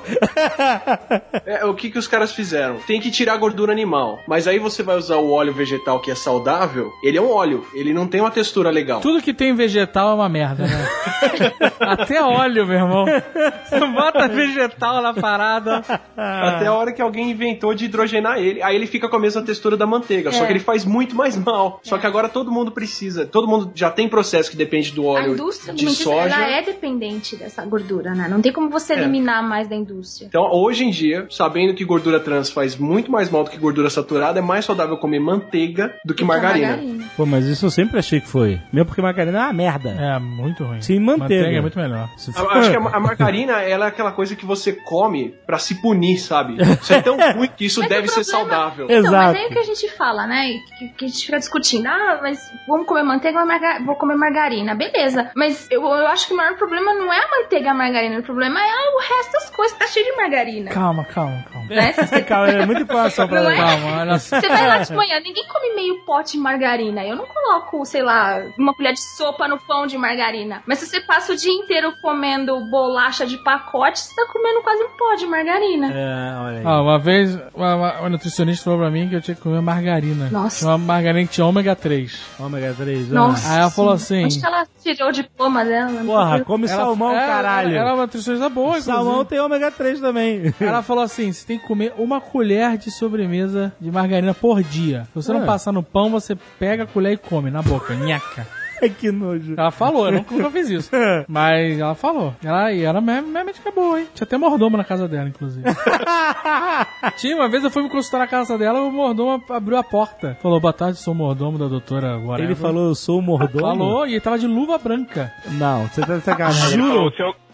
É, 1.45 1.65
o 1.65 1.73
que, 1.73 1.89
que 1.89 1.97
os 1.97 2.07
caras 2.07 2.31
fizeram? 2.31 2.77
Tem 2.87 2.99
que 2.99 3.11
tirar 3.11 3.33
a 3.33 3.37
gordura 3.37 3.71
animal. 3.71 4.19
Mas 4.27 4.47
aí 4.47 4.59
você 4.59 4.83
vai 4.83 4.97
usar 4.97 5.17
o 5.17 5.31
óleo 5.31 5.53
vegetal 5.53 5.99
que 5.99 6.11
é 6.11 6.15
saudável. 6.15 6.91
Ele 7.03 7.17
é 7.17 7.21
um 7.21 7.31
óleo. 7.31 7.65
Ele 7.73 7.93
não 7.93 8.07
tem 8.07 8.21
uma 8.21 8.31
textura 8.31 8.69
legal. 8.69 8.99
Tudo 9.01 9.21
que 9.21 9.33
tem 9.33 9.53
vegetal 9.53 10.11
é 10.11 10.13
uma 10.15 10.29
merda, 10.29 10.65
né? 10.67 10.78
Até 11.79 12.21
óleo, 12.23 12.65
meu 12.65 12.77
irmão. 12.77 13.05
Você 13.05 13.79
bota 13.87 14.27
vegetal 14.27 15.01
na 15.01 15.13
parada. 15.13 15.83
Até 16.15 16.67
a 16.67 16.73
hora 16.73 16.91
que 16.91 17.01
alguém 17.01 17.31
inventou 17.31 17.73
de 17.73 17.85
hidrogenar 17.85 18.37
ele. 18.37 18.61
Aí 18.61 18.75
ele 18.75 18.87
fica 18.87 19.07
com 19.09 19.15
a 19.15 19.19
mesma 19.19 19.41
textura 19.41 19.75
da 19.77 19.85
manteiga. 19.85 20.31
Só 20.31 20.43
É. 20.43 20.47
que 20.47 20.53
ele 20.53 20.59
faz 20.59 20.85
muito 20.85 21.15
mais 21.15 21.37
mal. 21.37 21.79
Só 21.83 21.97
que 21.97 22.05
agora 22.07 22.29
todo 22.29 22.51
mundo 22.51 22.71
precisa. 22.71 23.25
Todo 23.25 23.47
mundo 23.47 23.71
já 23.75 23.89
tem 23.89 24.07
processo 24.07 24.49
que 24.51 24.57
depende 24.57 24.91
do 24.91 25.03
A 25.07 25.13
óleo 25.13 25.33
indústria 25.33 25.73
de 25.73 25.89
soja. 25.89 26.35
ela 26.35 26.47
é 26.47 26.61
dependente 26.61 27.35
dessa 27.35 27.65
gordura, 27.65 28.13
né? 28.13 28.27
Não 28.29 28.41
tem 28.41 28.51
como 28.51 28.69
você 28.69 28.93
É. 28.93 28.97
eliminar 28.99 29.43
mais 29.43 29.67
da 29.67 29.75
indústria. 29.75 30.27
Então, 30.27 30.43
hoje 30.51 30.83
em 30.85 30.89
dia, 30.89 31.25
sabendo 31.29 31.73
que 31.73 31.83
gordura 31.85 32.19
trans 32.19 32.49
faz 32.49 32.75
muito 32.75 33.11
mais 33.11 33.29
mal 33.29 33.43
do 33.43 33.49
que 33.49 33.57
gordura 33.57 33.89
saturada, 33.89 34.39
é 34.39 34.41
mais 34.41 34.65
saudável 34.65 34.97
comer 34.97 35.19
manteiga 35.19 35.93
do 36.05 36.13
que 36.13 36.23
Do 36.23 36.27
margarina. 36.27 36.79
Pô, 37.15 37.25
mas 37.25 37.45
isso 37.45 37.65
eu 37.65 37.71
sempre 37.71 37.99
achei 37.99 38.19
que 38.19 38.27
foi. 38.27 38.59
Mesmo 38.71 38.85
porque 38.87 39.01
margarina 39.01 39.39
é 39.39 39.41
uma 39.43 39.53
merda. 39.53 39.89
É, 39.89 40.19
muito 40.19 40.63
ruim. 40.69 40.81
Sim, 40.81 40.99
manteiga. 40.99 41.57
é 41.57 41.61
muito 41.61 41.77
melhor. 41.77 42.07
Se 42.17 42.29
Eu 42.29 42.33
for- 42.33 42.57
Acho 42.57 42.71
que 42.71 42.77
a, 42.77 42.79
a 42.79 42.99
margarina, 42.99 43.61
ela 43.61 43.85
é 43.85 43.87
aquela 43.89 44.11
coisa 44.11 44.35
que 44.35 44.45
você 44.45 44.73
come 44.73 45.35
pra 45.45 45.57
se 45.57 45.81
punir, 45.81 46.17
sabe? 46.19 46.55
Isso 46.81 46.93
é 46.93 47.01
tão 47.01 47.17
ruim 47.33 47.49
que 47.55 47.65
isso 47.65 47.79
Mas 47.81 47.89
deve 47.89 48.07
ser 48.07 48.23
saudável. 48.23 48.85
Então, 48.89 49.11
mas 49.11 49.11
Exato. 49.11 49.37
aí 49.37 49.45
o 49.45 49.49
que 49.49 49.59
a 49.59 49.63
gente 49.63 49.89
fala, 49.97 50.25
né? 50.27 50.47
Que, 50.77 50.89
que 50.89 51.05
a 51.05 51.07
gente 51.07 51.25
fica 51.25 51.37
discutindo. 51.39 51.87
Ah, 51.87 52.19
mas 52.21 52.39
vamos 52.67 52.85
comer 52.87 53.03
manteiga 53.03 53.39
ou 53.39 53.45
marga- 53.45 53.79
vou 53.85 53.95
comer 53.95 54.15
margarina. 54.15 54.75
Beleza. 54.75 55.31
Mas 55.35 55.67
eu, 55.71 55.81
eu 55.83 56.07
acho 56.07 56.27
que 56.27 56.33
o 56.33 56.37
maior 56.37 56.55
problema 56.57 56.93
não 56.93 57.11
é 57.11 57.17
a 57.17 57.29
manteiga 57.41 57.65
e 57.65 57.69
a 57.69 57.73
margarina. 57.73 58.19
O 58.19 58.23
problema 58.23 58.59
é 58.59 58.95
o 58.95 58.99
resto 58.99 59.31
das 59.33 59.49
coisas 59.49 59.73
que 59.77 59.79
tá 59.83 59.87
cheio 59.87 60.05
de 60.05 60.15
margarina. 60.15 60.71
Calma, 60.71 61.03
calma, 61.05 61.43
calma. 61.51 61.67
Né? 61.69 61.93
Calma, 62.27 62.49
é 62.49 62.65
muita 62.65 62.81
informação 62.81 63.27
pra 63.27 63.53
é? 63.53 63.55
Calma, 63.57 64.01
olha 64.01 64.19
só. 64.19 64.39
Você 64.39 64.47
vai 64.47 64.67
lá 64.67 64.77
de 64.79 64.93
manhã, 64.93 65.19
ninguém 65.19 65.45
come 65.47 65.73
meio 65.75 66.03
pote 66.05 66.33
de 66.33 66.37
margarina. 66.39 67.03
Eu 67.05 67.15
não 67.15 67.25
coloco, 67.25 67.85
sei 67.85 68.01
lá, 68.03 68.41
uma 68.57 68.73
colher 68.73 68.93
de 68.93 69.01
sopa 69.01 69.47
no 69.47 69.57
pão 69.59 69.85
de 69.87 69.97
margarina. 69.97 70.58
Mas 70.65 70.79
se 70.79 70.87
você 70.87 71.01
passa 71.01 71.33
o 71.33 71.35
dia 71.35 71.51
inteiro 71.51 71.93
comendo 72.01 72.59
bolacha 72.65 73.25
de 73.25 73.37
pacote, 73.43 73.99
você 73.99 74.15
tá 74.15 74.31
comendo 74.31 74.61
quase 74.61 74.83
um 74.83 74.89
pó 74.97 75.15
de 75.15 75.25
margarina. 75.25 75.87
É, 75.91 76.37
olha 76.39 76.57
aí. 76.59 76.63
Ah, 76.65 76.81
uma 76.81 76.99
vez, 76.99 77.35
uma, 77.53 77.75
uma- 77.75 77.99
uma 78.01 78.09
nutricionista 78.09 78.63
falou 78.65 78.79
pra 78.79 78.89
mim 78.91 79.09
que 79.09 79.15
eu 79.15 79.21
tinha 79.21 79.35
que 79.35 79.41
comer 79.41 79.61
margarina. 79.61 80.29
Nossa. 80.31 80.59
Tinha 80.59 80.71
uma 80.71 80.77
margarina 80.77 81.27
que 81.27 81.33
tinha 81.33 81.45
ômega 81.45 81.75
3. 81.75 82.19
Ômega 82.39 82.73
3. 82.77 83.09
Nossa. 83.09 83.51
Aí 83.53 83.59
ela 83.59 83.69
falou 83.69 83.93
assim- 83.93 84.25
Onde 84.25 84.39
que 84.39 84.45
ela 84.45 84.67
tirou 84.81 85.09
o 85.09 85.11
diploma 85.11 85.63
dela? 85.65 86.03
Porra, 86.03 86.39
come 86.45 86.67
Ela- 86.67 86.75
salmão, 86.83 87.11
é, 87.11 87.25
caralho. 87.25 87.75
Ela 87.75 87.89
é 87.89 87.93
uma 87.93 88.03
nutricionista 88.03 88.49
boa, 88.49 88.79
Salmão 88.81 89.25
tem 89.25 89.39
ômega 89.39 89.71
3 89.71 89.99
também. 89.99 90.53
Ela 90.59 90.81
falou 90.81 91.03
assim: 91.03 91.31
você 91.31 91.45
tem 91.45 91.59
que 91.59 91.67
comer 91.67 91.93
uma 91.97 92.19
colher 92.21 92.77
de 92.77 92.91
sobremesa 92.91 93.73
de 93.79 93.91
margarina 93.91 94.33
por 94.33 94.61
dia. 94.63 95.03
Se 95.13 95.15
você 95.15 95.31
É. 95.31 95.33
não 95.35 95.45
passar 95.45 95.71
no 95.71 95.83
pão, 95.83 96.09
você 96.09 96.35
pega 96.57 96.83
a 96.83 96.87
colher 96.87 97.13
e 97.13 97.17
come 97.17 97.49
na 97.49 97.61
boca. 97.61 97.93
Nhaca. 97.93 98.58
Que 98.99 99.11
nojo. 99.11 99.55
Ela 99.57 99.71
falou, 99.71 100.07
eu 100.07 100.13
nunca 100.13 100.35
nunca 100.35 100.51
fiz 100.51 100.69
isso. 100.69 100.91
Mas 101.27 101.79
ela 101.79 101.95
falou. 101.95 102.33
Ela, 102.43 102.71
e 102.71 102.83
ela 102.83 103.01
minha, 103.01 103.21
minha 103.21 103.43
médica 103.43 103.69
é 103.69 103.71
boa, 103.71 103.99
hein? 103.99 104.07
Tinha 104.13 104.25
até 104.25 104.37
mordomo 104.37 104.77
na 104.77 104.83
casa 104.83 105.07
dela, 105.07 105.29
inclusive. 105.29 105.65
Tinha, 107.17 107.35
uma 107.35 107.49
vez 107.49 107.63
eu 107.63 107.71
fui 107.71 107.83
me 107.83 107.89
consultar 107.89 108.19
na 108.19 108.27
casa 108.27 108.57
dela, 108.57 108.81
o 108.81 108.91
mordomo 108.91 109.43
abriu 109.49 109.77
a 109.77 109.83
porta. 109.83 110.37
Falou, 110.41 110.59
boa 110.59 110.73
tarde, 110.73 110.97
sou 110.97 111.13
o 111.13 111.17
mordomo 111.17 111.57
da 111.57 111.67
doutora 111.67 112.17
whatever. 112.17 112.45
Ele 112.45 112.55
falou, 112.55 112.89
eu 112.89 112.95
sou 112.95 113.19
o 113.19 113.21
mordomo? 113.21 113.59
Falou, 113.59 114.07
e 114.07 114.11
ele 114.11 114.21
tava 114.21 114.39
de 114.39 114.47
luva 114.47 114.77
branca. 114.77 115.31
Não, 115.51 115.87
você 115.87 116.01
tá 116.01 116.17
de 116.17 116.23
sacanagem. 116.23 116.79
Juro. 116.79 117.11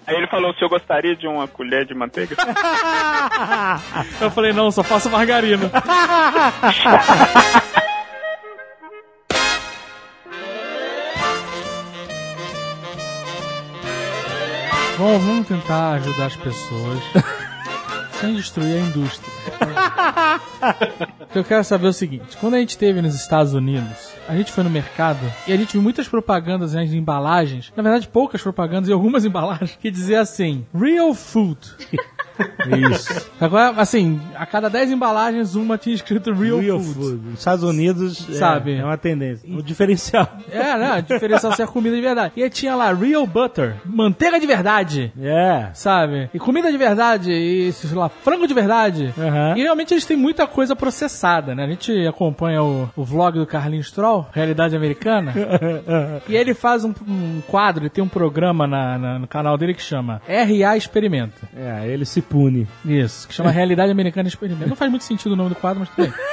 Aí 0.07 0.15
ele 0.15 0.27
falou, 0.27 0.51
o 0.51 0.53
senhor 0.53 0.69
gostaria 0.69 1.15
de 1.15 1.27
uma 1.27 1.47
colher 1.47 1.83
de 1.83 1.95
manteiga? 1.95 2.35
Eu 4.21 4.29
falei, 4.29 4.53
não, 4.53 4.69
só 4.69 4.83
faço 4.83 5.09
margarina. 5.09 5.71
Bom, 14.97 15.19
vamos 15.19 15.45
tentar 15.45 15.95
ajudar 15.95 16.27
as 16.27 16.37
pessoas 16.37 16.99
sem 18.21 18.33
destruir 18.35 18.77
a 18.77 18.79
indústria. 18.79 19.33
O 21.19 21.25
que 21.33 21.39
eu 21.39 21.43
quero 21.43 21.65
saber 21.65 21.87
é 21.87 21.89
o 21.89 21.93
seguinte: 21.93 22.37
quando 22.37 22.53
a 22.53 22.59
gente 22.59 22.69
esteve 22.69 23.01
nos 23.01 23.13
Estados 23.13 23.53
Unidos, 23.53 24.13
a 24.25 24.35
gente 24.37 24.53
foi 24.53 24.63
no 24.63 24.69
mercado 24.69 25.19
e 25.45 25.51
a 25.51 25.57
gente 25.57 25.73
viu 25.73 25.81
muitas 25.81 26.07
propagandas 26.07 26.73
nas 26.73 26.93
embalagens, 26.93 27.73
na 27.75 27.83
verdade, 27.83 28.07
poucas 28.07 28.41
propagandas 28.41 28.89
e 28.89 28.93
algumas 28.93 29.25
embalagens, 29.25 29.77
que 29.81 29.91
dizia 29.91 30.21
assim: 30.21 30.65
Real 30.73 31.13
Food. 31.13 31.59
Isso. 32.91 33.29
Agora, 33.39 33.73
assim, 33.77 34.19
a 34.35 34.45
cada 34.45 34.69
10 34.69 34.91
embalagens, 34.91 35.55
uma 35.55 35.77
tinha 35.77 35.95
escrito 35.95 36.33
Real, 36.33 36.59
Real 36.59 36.79
Food. 36.79 36.93
food. 36.93 37.21
Nos 37.29 37.39
Estados 37.39 37.63
Unidos, 37.63 38.27
é- 38.29 38.33
Sabe. 38.33 38.75
É, 38.75 38.83
uma 38.83 38.97
tendência. 38.97 39.47
O 39.55 39.61
diferencial. 39.61 40.27
É, 40.51 40.77
né? 40.77 40.91
A 40.93 40.99
diferença 41.01 41.51
ser 41.55 41.67
comida 41.67 41.95
de 41.95 42.01
verdade. 42.01 42.33
E 42.35 42.43
aí 42.43 42.49
tinha 42.49 42.75
lá 42.75 42.91
Real 42.93 43.25
Butter, 43.25 43.75
manteiga 43.85 44.39
de 44.39 44.47
verdade. 44.47 45.13
É. 45.21 45.69
Sabe? 45.73 46.29
E 46.33 46.39
comida 46.39 46.71
de 46.71 46.77
verdade, 46.77 47.31
e 47.31 47.71
sei 47.73 47.95
lá, 47.97 48.09
frango 48.09 48.47
de 48.47 48.53
verdade. 48.53 49.13
Aham. 49.17 49.53
E 49.57 49.61
realmente 49.61 49.93
eles 49.93 50.05
têm 50.05 50.17
muita 50.17 50.47
coisa 50.47 50.75
processada, 50.75 51.53
né? 51.55 51.63
A 51.65 51.67
gente 51.67 52.07
acompanha 52.07 52.63
o, 52.63 52.89
o 52.95 53.03
vlog 53.03 53.37
do 53.37 53.45
Carlinhos 53.45 53.87
Stroll, 53.87 54.27
Realidade 54.33 54.75
Americana. 54.75 55.33
e 56.27 56.35
ele 56.35 56.53
faz 56.53 56.83
um, 56.83 56.93
um 57.07 57.41
quadro, 57.47 57.83
ele 57.83 57.89
tem 57.89 58.03
um 58.03 58.07
programa 58.07 58.65
na- 58.67 58.97
na- 58.97 59.19
no 59.19 59.27
canal 59.27 59.57
dele 59.57 59.73
que 59.73 59.81
chama 59.81 60.21
RA 60.27 60.75
Experimenta. 60.77 61.47
É, 61.55 61.87
ele 61.87 62.05
se 62.05 62.21
pune. 62.29 62.67
Isso, 62.85 63.27
que 63.27 63.33
chama 63.33 63.51
Realidade 63.51 63.91
Americana 63.91 64.27
Experimenta. 64.27 64.67
Não 64.67 64.75
faz 64.75 64.89
muito 64.89 65.03
sentido 65.03 65.31
o 65.33 65.35
nome 65.35 65.49
do 65.49 65.55
quadro, 65.55 65.79
mas 65.79 65.89
tudo 65.89 66.03
bem. 66.03 66.13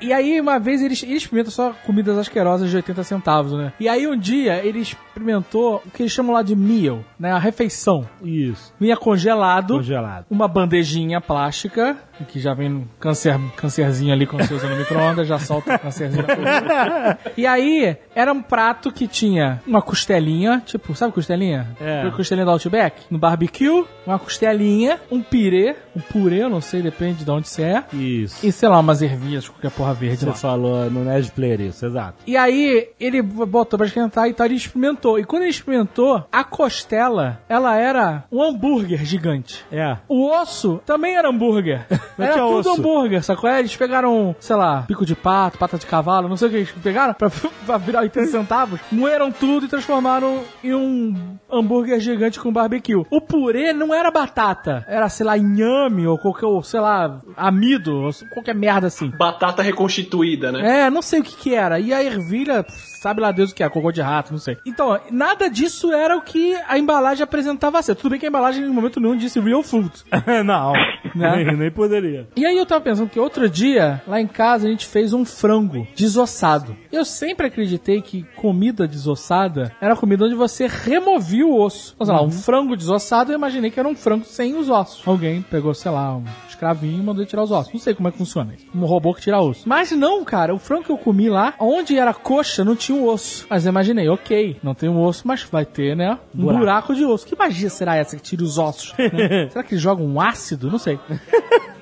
E 0.00 0.12
aí, 0.12 0.40
uma 0.40 0.58
vez, 0.58 0.82
ele, 0.82 0.94
ele 1.04 1.14
experimenta 1.14 1.48
só 1.52 1.72
comidas 1.86 2.18
asquerosas 2.18 2.68
de 2.68 2.74
80 2.74 3.04
centavos, 3.04 3.52
né? 3.52 3.72
E 3.78 3.88
aí, 3.88 4.04
um 4.04 4.18
dia, 4.18 4.56
ele 4.66 4.80
experimentou 4.80 5.80
o 5.86 5.90
que 5.92 6.02
eles 6.02 6.10
chamam 6.10 6.32
lá 6.32 6.42
de 6.42 6.56
meal, 6.56 7.04
né? 7.16 7.30
A 7.30 7.38
refeição. 7.38 8.08
Isso. 8.20 8.74
Vinha 8.80 8.96
congelado, 8.96 9.74
Congelado. 9.74 10.26
uma 10.28 10.48
bandejinha 10.48 11.20
plástica, 11.20 11.96
que 12.28 12.38
já 12.38 12.54
vem 12.54 12.72
um 12.72 12.84
câncer, 13.00 13.38
câncerzinho 13.56 14.12
ali 14.12 14.26
quando 14.26 14.46
você 14.46 14.54
usa 14.54 14.68
no 14.68 14.76
micro-ondas, 14.76 15.26
já 15.26 15.38
solta 15.38 15.74
o 15.74 15.78
câncerzinho. 15.78 16.24
e 17.36 17.46
aí, 17.46 17.96
era 18.14 18.32
um 18.32 18.42
prato 18.42 18.92
que 18.92 19.06
tinha 19.08 19.60
uma 19.66 19.82
costelinha, 19.82 20.62
tipo, 20.64 20.94
sabe 20.94 21.12
costelinha? 21.12 21.68
É. 21.80 22.10
Costelinha 22.10 22.44
do 22.44 22.50
Outback. 22.52 23.02
No 23.10 23.18
barbecue, 23.18 23.84
uma 24.06 24.18
costelinha, 24.18 25.00
um 25.10 25.22
pirê, 25.22 25.76
um 25.96 26.00
purê, 26.00 26.42
eu 26.42 26.50
não 26.50 26.60
sei, 26.60 26.82
depende 26.82 27.24
de 27.24 27.30
onde 27.30 27.48
você 27.48 27.62
é. 27.62 27.84
Isso. 27.92 28.46
E 28.46 28.52
sei 28.52 28.68
lá, 28.68 28.78
umas 28.78 29.02
ervilhas, 29.02 29.48
qualquer 29.48 29.70
porra 29.70 29.94
verde 29.94 30.18
Você 30.18 30.26
lá. 30.26 30.34
falou 30.34 30.90
no 30.90 31.04
Nerd 31.04 31.30
Player 31.32 31.60
isso, 31.60 31.84
exato. 31.86 32.18
E 32.26 32.36
aí, 32.36 32.88
ele 33.00 33.22
botou 33.22 33.76
pra 33.78 33.86
esquentar 33.86 34.28
e 34.28 34.34
tal, 34.34 34.46
ele 34.46 34.54
experimentou. 34.56 35.18
E 35.18 35.24
quando 35.24 35.42
ele 35.42 35.50
experimentou, 35.50 36.24
a 36.30 36.44
costela, 36.44 37.40
ela 37.48 37.76
era 37.76 38.24
um 38.30 38.42
hambúrguer 38.42 39.04
gigante. 39.04 39.64
É. 39.70 39.96
O 40.08 40.30
osso 40.30 40.80
também 40.84 41.16
era 41.16 41.28
hambúrguer. 41.28 41.86
Era 42.18 42.32
tinha 42.34 42.44
tudo 42.44 42.58
osso. 42.58 42.70
hambúrguer, 42.80 43.22
sacou? 43.22 43.48
É, 43.48 43.58
Eles 43.60 43.74
pegaram, 43.76 44.34
sei 44.38 44.56
lá, 44.56 44.82
pico 44.82 45.04
de 45.06 45.14
pato, 45.14 45.58
pata 45.58 45.78
de 45.78 45.86
cavalo, 45.86 46.28
não 46.28 46.36
sei 46.36 46.48
o 46.48 46.50
que 46.50 46.56
eles 46.58 46.72
pegaram 46.82 47.14
pra, 47.14 47.30
pra 47.66 47.78
virar 47.78 48.00
80 48.00 48.26
centavos, 48.28 48.80
moeram 48.90 49.30
tudo 49.30 49.66
e 49.66 49.68
transformaram 49.68 50.42
em 50.62 50.74
um 50.74 51.36
hambúrguer 51.50 52.00
gigante 52.00 52.38
com 52.40 52.52
barbecue. 52.52 53.04
O 53.10 53.20
purê 53.20 53.72
não 53.72 53.92
era 53.94 54.10
batata, 54.10 54.84
era, 54.88 55.08
sei 55.08 55.26
lá, 55.26 55.36
inhame 55.36 56.06
ou 56.06 56.18
qualquer, 56.18 56.46
ou, 56.46 56.62
sei 56.62 56.80
lá, 56.80 57.20
amido, 57.36 57.94
ou 57.94 58.10
qualquer 58.32 58.54
merda 58.54 58.86
assim. 58.86 59.10
Batata 59.10 59.62
reconstituída, 59.62 60.50
né? 60.52 60.82
É, 60.86 60.90
não 60.90 61.02
sei 61.02 61.20
o 61.20 61.22
que 61.22 61.36
que 61.36 61.54
era. 61.54 61.78
E 61.78 61.92
a 61.92 62.02
ervilha, 62.02 62.64
sabe 63.02 63.20
lá 63.20 63.32
Deus 63.32 63.50
o 63.50 63.54
que 63.54 63.64
é, 63.64 63.68
cocô 63.68 63.90
de 63.90 64.00
rato, 64.00 64.30
não 64.30 64.38
sei. 64.38 64.56
Então, 64.64 64.98
nada 65.10 65.50
disso 65.50 65.92
era 65.92 66.16
o 66.16 66.22
que 66.22 66.54
a 66.68 66.78
embalagem 66.78 67.24
apresentava 67.24 67.82
ser. 67.82 67.96
Tudo 67.96 68.10
bem 68.10 68.20
que 68.20 68.26
a 68.26 68.28
embalagem, 68.28 68.64
em 68.64 68.68
momento 68.68 69.00
nenhum, 69.00 69.16
disse 69.16 69.40
real 69.40 69.62
food. 69.62 69.90
não. 70.44 70.72
Né? 71.14 71.44
Nem, 71.44 71.56
nem 71.56 71.70
poderia. 71.70 72.26
E 72.34 72.46
aí 72.46 72.56
eu 72.56 72.64
tava 72.64 72.80
pensando 72.80 73.10
que 73.10 73.20
outro 73.20 73.46
dia, 73.46 74.00
lá 74.06 74.18
em 74.18 74.26
casa, 74.26 74.66
a 74.66 74.70
gente 74.70 74.86
fez 74.86 75.12
um 75.12 75.26
frango 75.26 75.86
desossado. 75.94 76.74
Eu 76.90 77.04
sempre 77.04 77.48
acreditei 77.48 78.00
que 78.00 78.22
comida 78.34 78.88
desossada 78.88 79.74
era 79.78 79.94
comida 79.94 80.24
onde 80.24 80.34
você 80.34 80.66
removia 80.66 81.46
o 81.46 81.60
osso. 81.60 81.92
Então, 81.94 82.06
sei 82.06 82.14
lá, 82.14 82.22
um 82.22 82.30
frango 82.30 82.74
desossado, 82.74 83.30
eu 83.30 83.36
imaginei 83.36 83.70
que 83.70 83.78
era 83.78 83.86
um 83.86 83.94
frango 83.94 84.24
sem 84.24 84.54
os 84.54 84.70
ossos. 84.70 85.06
Alguém 85.06 85.42
pegou, 85.42 85.74
sei 85.74 85.90
lá, 85.90 86.16
um 86.16 86.24
escravinho 86.48 87.00
e 87.00 87.04
mandou 87.04 87.26
tirar 87.26 87.42
os 87.42 87.50
ossos. 87.50 87.72
Não 87.72 87.80
sei 87.80 87.94
como 87.94 88.08
é 88.08 88.12
que 88.12 88.18
funciona 88.18 88.54
isso. 88.54 88.66
Um 88.74 88.86
robô 88.86 89.12
que 89.12 89.20
tira 89.20 89.40
osso. 89.40 89.68
Mas 89.68 89.90
não, 89.92 90.24
cara, 90.24 90.54
o 90.54 90.58
frango 90.58 90.84
que 90.84 90.92
eu 90.92 90.98
comi 90.98 91.28
lá, 91.28 91.54
onde 91.58 91.98
era 91.98 92.14
coxa, 92.14 92.64
não 92.64 92.76
tinha 92.76 92.91
o 92.92 93.06
osso. 93.06 93.46
Mas 93.48 93.64
eu 93.64 93.70
imaginei, 93.70 94.08
ok, 94.08 94.56
não 94.62 94.74
tem 94.74 94.88
o 94.88 95.00
osso, 95.00 95.26
mas 95.26 95.42
vai 95.42 95.64
ter, 95.64 95.96
né? 95.96 96.18
Um 96.34 96.42
buraco, 96.42 96.58
Buraco. 96.60 96.94
de 96.94 97.04
osso. 97.04 97.26
Que 97.26 97.36
magia 97.36 97.70
será 97.70 97.96
essa 97.96 98.16
que 98.16 98.22
tira 98.22 98.42
os 98.42 98.58
ossos? 98.58 98.94
né? 98.98 99.48
será 99.50 99.62
que 99.64 99.74
eles 99.74 99.82
jogam 99.82 100.06
um 100.06 100.20
ácido? 100.20 100.70
Não 100.70 100.78
sei. 100.78 100.98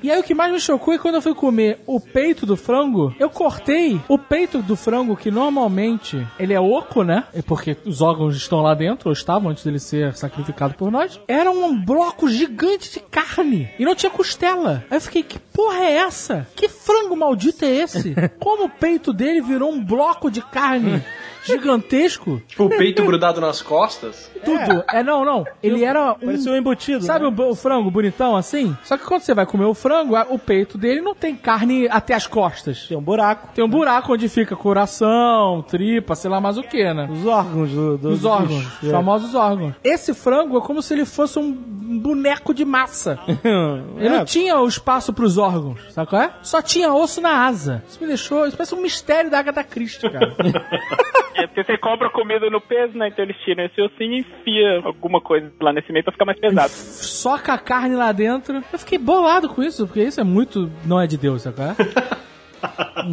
E 0.03 0.11
aí 0.11 0.19
o 0.19 0.23
que 0.23 0.35
mais 0.35 0.51
me 0.51 0.59
chocou 0.59 0.95
é 0.95 0.99
quando 0.99 1.17
eu 1.17 1.23
fui 1.23 1.35
comer 1.35 1.81
o 1.87 2.01
peito 2.01 2.47
do 2.47 2.57
frango, 2.57 3.15
eu 3.19 3.29
cortei 3.29 4.01
o 4.09 4.19
peito 4.19 4.63
do 4.63 4.75
frango, 4.75 5.15
que 5.15 5.31
normalmente 5.31 6.27
ele 6.39 6.55
é 6.55 6.61
oco, 6.61 7.03
né? 7.03 7.25
É 7.35 7.43
porque 7.43 7.77
os 7.85 8.01
órgãos 8.01 8.35
estão 8.35 8.63
lá 8.63 8.75
dentro, 8.75 9.11
ou 9.11 9.13
estavam 9.13 9.51
antes 9.51 9.63
dele 9.63 9.79
ser 9.79 10.15
sacrificado 10.17 10.73
por 10.75 10.91
nós. 10.91 11.21
Era 11.29 11.51
um 11.51 11.79
bloco 11.85 12.29
gigante 12.31 12.91
de 12.95 13.01
carne. 13.01 13.69
E 13.79 13.85
não 13.85 13.95
tinha 13.95 14.11
costela. 14.11 14.83
Aí 14.91 14.97
eu 14.97 15.01
fiquei, 15.03 15.23
que 15.23 15.39
porra 15.61 15.85
é 15.85 15.93
essa? 15.93 16.47
Que 16.57 16.71
frango 16.71 17.15
maldito 17.15 17.67
é 17.67 17.69
esse? 17.69 18.15
Como 18.41 18.65
o 18.65 18.71
peito 18.71 19.13
dele 19.13 19.43
virou 19.43 19.71
um 19.71 19.85
bloco 19.85 20.31
de 20.31 20.41
carne 20.41 21.05
gigantesco? 21.45 22.41
Tipo, 22.47 22.65
o 22.65 22.69
peito 22.69 23.05
grudado 23.05 23.41
nas 23.41 23.63
costas. 23.63 24.31
Tudo. 24.45 24.85
É, 24.93 25.03
não, 25.03 25.25
não. 25.25 25.45
Ele 25.63 25.85
era 25.85 26.13
um 26.13 26.15
Parecia 26.15 26.53
um 26.53 26.57
embutido. 26.57 27.05
Sabe 27.05 27.29
né? 27.29 27.35
o, 27.37 27.51
o 27.51 27.55
frango 27.55 27.91
bonitão 27.91 28.37
assim? 28.37 28.77
Só 28.85 28.97
que 28.97 29.05
quando 29.05 29.23
você 29.23 29.35
vai 29.35 29.45
comer 29.47 29.65
o 29.67 29.75
frango, 29.75 30.15
o 30.31 30.39
peito 30.39 30.79
dele 30.79 31.01
não 31.01 31.15
tem 31.15 31.35
carne 31.37 31.89
até 31.91 32.15
as 32.15 32.27
costas. 32.27 32.87
Tem 32.89 32.97
um 32.97 33.03
buraco. 33.03 33.49
Tem 33.55 33.65
um 33.65 33.69
buraco 33.69 34.13
onde 34.13 34.29
fica 34.29 34.57
coração, 34.57 35.63
tripa, 35.69 36.15
sei 36.15 36.31
lá 36.31 36.41
mais 36.41 36.57
o 36.59 36.63
que, 36.63 36.93
né? 36.95 37.09
Os 37.11 37.27
órgãos 37.27 37.71
do, 37.71 37.99
do 37.99 38.09
Os 38.11 38.21
do 38.21 38.29
órgãos, 38.29 38.65
bicho. 38.65 38.79
os 38.87 38.91
famosos 38.91 39.35
órgãos. 39.35 39.75
Esse 39.85 40.15
frango 40.15 40.59
é 40.59 40.61
como 40.61 40.81
se 40.83 40.95
ele 40.95 41.05
fosse 41.05 41.39
um 41.39 41.53
boneco 41.53 42.55
de 42.55 42.65
massa. 42.65 43.19
Ele 43.99 44.07
É. 44.07 44.19
não 44.19 44.25
tinha 44.25 44.59
o 44.59 44.67
espaço 44.67 45.13
pros 45.13 45.37
órgãos, 45.37 45.81
sabe 45.93 46.09
qual 46.09 46.23
é? 46.23 46.31
Só 46.43 46.63
tinha 46.63 46.93
osso 46.95 47.21
na 47.21 47.45
asa. 47.47 47.83
Isso 47.89 47.99
me 48.01 48.07
deixou. 48.07 48.47
Isso 48.47 48.57
parece 48.57 48.75
um 48.75 48.81
mistério 48.81 49.31
da 49.31 49.39
Agatha 49.41 49.65
Christie, 49.65 50.09
cara. 50.11 50.35
É 51.35 51.47
porque 51.47 51.65
você 51.65 51.79
compra 51.79 52.11
comida 52.11 52.49
no 52.51 52.61
peso, 52.61 52.97
né? 52.97 53.09
Então 53.09 53.25
eles 53.25 53.37
tiram 53.39 53.65
esse 53.65 53.81
ossinho 53.81 54.15
e 54.15 54.19
enfia 54.21 54.81
alguma 54.85 55.21
coisa 55.21 55.51
lá 55.61 55.73
nesse 55.73 55.93
meio 55.93 56.05
pra 56.05 56.13
ficar 56.13 56.25
mais 56.25 56.39
pesado. 56.39 56.71
Soca 56.71 57.53
a 57.53 57.59
carne 57.59 57.95
lá 57.95 58.13
dentro. 58.13 58.63
Eu 58.73 58.79
fiquei 58.79 58.99
bolado 58.99 59.49
com 59.49 59.63
isso, 59.63 59.87
porque 59.87 60.03
isso 60.03 60.21
é 60.21 60.25
muito. 60.25 60.71
Não 60.85 61.01
é 61.01 61.07
de 61.07 61.17
Deus, 61.17 61.47
é? 61.47 61.53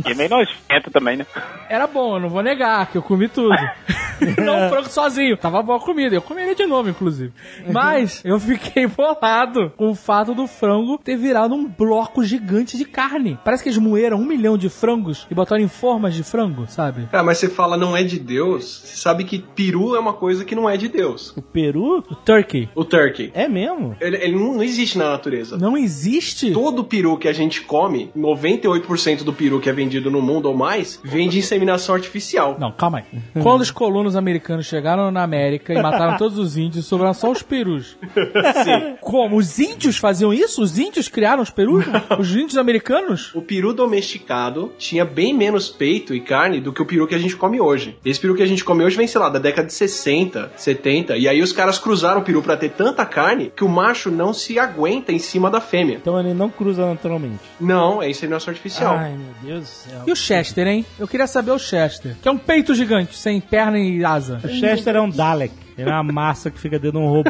E 0.06 0.12
é 0.12 0.16
meio 0.16 0.30
nojento 0.30 0.92
também, 0.92 1.18
né? 1.18 1.26
Era 1.70 1.88
bom, 1.88 2.16
eu 2.16 2.22
não 2.22 2.30
vou 2.30 2.42
negar, 2.42 2.90
que 2.92 2.98
eu 2.98 3.02
comi 3.02 3.28
tudo. 3.28 3.56
não 4.44 4.66
o 4.66 4.70
frango 4.70 4.90
sozinho. 4.90 5.38
Tava 5.38 5.62
boa 5.62 5.78
a 5.78 5.82
comida. 5.82 6.16
Eu 6.16 6.22
comeria 6.22 6.56
de 6.56 6.66
novo, 6.66 6.90
inclusive. 6.90 7.32
Mas 7.72 8.22
eu 8.26 8.40
fiquei 8.40 8.88
bolado 8.88 9.72
com 9.78 9.90
o 9.90 9.96
fato 9.96 10.34
do 10.34 10.48
frango 10.48 11.00
ter 11.04 11.18
virado 11.18 11.54
um 11.54 11.68
bloco 11.68 12.24
gigante 12.24 12.78
de 12.78 12.86
carne. 12.86 13.38
Parece 13.44 13.64
que 13.64 13.70
eles 13.70 13.78
moeram 13.78 14.18
um 14.18 14.26
milhão 14.26 14.58
de 14.58 14.70
frangos 14.70 15.28
e 15.30 15.36
botaram 15.36 15.64
em 15.64 15.68
formas 15.68 16.14
de 16.14 16.24
frango, 16.24 16.66
sabe? 16.68 17.08
Cara, 17.12 17.24
mas 17.24 17.38
você 17.38 17.50
fala 17.50 17.78
não 17.78 17.96
é 17.96 18.04
de 18.04 18.20
Deus, 18.20 18.64
você 18.66 18.98
sabe 18.98 19.24
que 19.24 19.40
peru 19.40 19.96
é 19.96 20.00
uma 20.00 20.14
coisa 20.14 20.44
que 20.44 20.56
não 20.56 20.70
é 20.70 20.78
de 20.78 20.88
Deus. 20.88 21.34
O 21.36 21.42
peru? 21.42 22.04
O 22.10 22.16
turkey. 22.16 22.70
O 22.76 22.84
turkey. 22.84 23.32
É 23.34 23.48
mesmo? 23.48 23.96
Ele, 24.00 24.18
ele 24.18 24.36
não, 24.36 24.56
não 24.56 24.64
existe 24.64 24.98
na 24.98 25.10
natureza. 25.12 25.58
Não 25.58 25.78
existe? 25.78 26.52
Todo 26.52 26.84
peru 26.84 27.18
que 27.18 27.28
a 27.28 27.34
gente 27.34 27.62
come, 27.62 28.12
98% 28.16 29.24
do 29.24 29.34
peru 29.38 29.60
que 29.60 29.70
é 29.70 29.74
vendido 29.74 30.12
no 30.12 30.22
mundo 30.22 30.48
ou 30.48 30.56
mais, 30.56 31.00
vem 31.04 31.30
de 31.30 31.40
inseminação 31.40 31.96
artificial. 31.96 32.58
Não, 32.60 32.72
calma 32.72 33.00
aí. 33.00 33.42
Quando 33.42 33.62
os 33.62 33.72
colonos 33.72 34.16
americanos 34.16 34.66
chegaram 34.66 35.12
na 35.12 35.24
América 35.24 35.74
e 35.74 35.82
mataram 35.82 36.18
todos 36.18 36.38
os 36.38 36.58
índios, 36.58 36.86
sobraram 36.86 37.14
só 37.14 37.32
os 37.32 37.42
perus. 37.42 37.98
Sim. 38.14 38.98
Como? 39.02 39.38
Os 39.38 39.60
índios 39.60 39.98
faziam 39.98 40.34
isso? 40.34 40.62
Os 40.62 40.78
índios 40.78 41.08
criaram 41.08 41.44
os 41.44 41.50
perus? 41.50 41.86
Os 42.20 42.36
índios 42.36 42.58
americanos? 42.58 43.34
O 43.36 43.42
peru 43.42 43.74
domesticado 43.74 44.74
tinha 44.78 45.06
bem 45.06 45.34
menos 45.34 45.70
peito 45.70 46.14
e 46.14 46.20
carne 46.20 46.60
do 46.60 46.74
que 46.74 46.82
o 46.82 46.86
peru 46.86 47.08
que 47.08 47.16
a 47.16 47.20
gente 47.20 47.36
come 47.36 47.62
hoje. 47.62 47.98
Esse 48.04 48.20
peru 48.20 48.36
que 48.36 48.44
a 48.44 48.48
gente 48.48 48.64
come 48.64 48.84
hoje 48.84 48.98
vem, 48.98 49.08
sei 49.08 49.22
lá, 49.22 49.30
da 49.30 49.40
década 49.40 49.68
de 49.68 49.74
60, 49.74 50.52
70. 50.56 51.18
E 51.18 51.28
aí 51.28 51.42
os 51.42 51.52
caras 51.52 51.78
cruzaram 51.78 52.22
o 52.22 52.24
peru 52.24 52.42
pra 52.42 52.58
ter 52.58 52.70
tanta 52.70 53.06
carne 53.06 53.52
que 53.56 53.64
o 53.64 53.70
macho 53.70 54.10
não 54.10 54.34
se 54.34 54.58
aguenta 54.58 55.12
em 55.12 55.20
cima 55.20 55.50
da 55.50 55.62
fêmea. 55.62 55.98
Então 56.02 56.20
ele 56.20 56.34
não 56.34 56.50
cruza 56.50 56.86
naturalmente. 56.86 57.40
Não, 57.60 58.02
é 58.02 58.10
inseminação 58.10 58.52
artificial. 58.52 58.96
Ai, 58.98 59.16
meu 59.28 59.36
Deus 59.42 59.64
do 59.64 59.68
céu. 59.68 60.04
E 60.08 60.12
o 60.12 60.16
Chester, 60.16 60.68
hein? 60.68 60.86
Eu 60.98 61.08
queria 61.08 61.28
saber 61.28 61.52
o 61.52 61.60
Chester. 61.60 62.16
Que 62.22 62.28
é 62.28 62.32
um 62.32 62.38
peito 62.38 62.74
gigante, 62.74 63.18
sem 63.18 63.40
perna 63.40 63.78
e 63.78 64.04
asa. 64.04 64.40
O 64.44 64.48
Chester 64.48 64.96
é 64.96 65.02
um 65.02 65.10
Dalek. 65.10 65.67
Ele 65.78 65.90
é 65.90 65.94
uma 65.94 66.04
massa 66.04 66.50
que 66.50 66.60
fica 66.60 66.80
dentro 66.80 67.00
de 67.00 67.06
um 67.06 67.10
robô. 67.10 67.30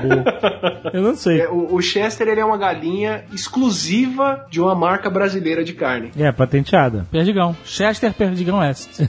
Eu 0.94 1.02
não 1.02 1.16
sei. 1.16 1.42
É, 1.42 1.50
o, 1.50 1.76
o 1.76 1.82
Chester 1.82 2.28
ele 2.28 2.40
é 2.40 2.46
uma 2.46 2.58
galinha 2.58 3.26
exclusiva 3.34 4.46
de 4.50 4.62
uma 4.62 4.74
marca 4.74 5.10
brasileira 5.10 5.64
de 5.64 5.74
carne. 5.74 6.12
É, 6.18 6.32
patenteada. 6.32 7.06
Perdigão. 7.12 7.56
Chester 7.66 8.14
Perdigão 8.14 8.60
West. 8.60 9.02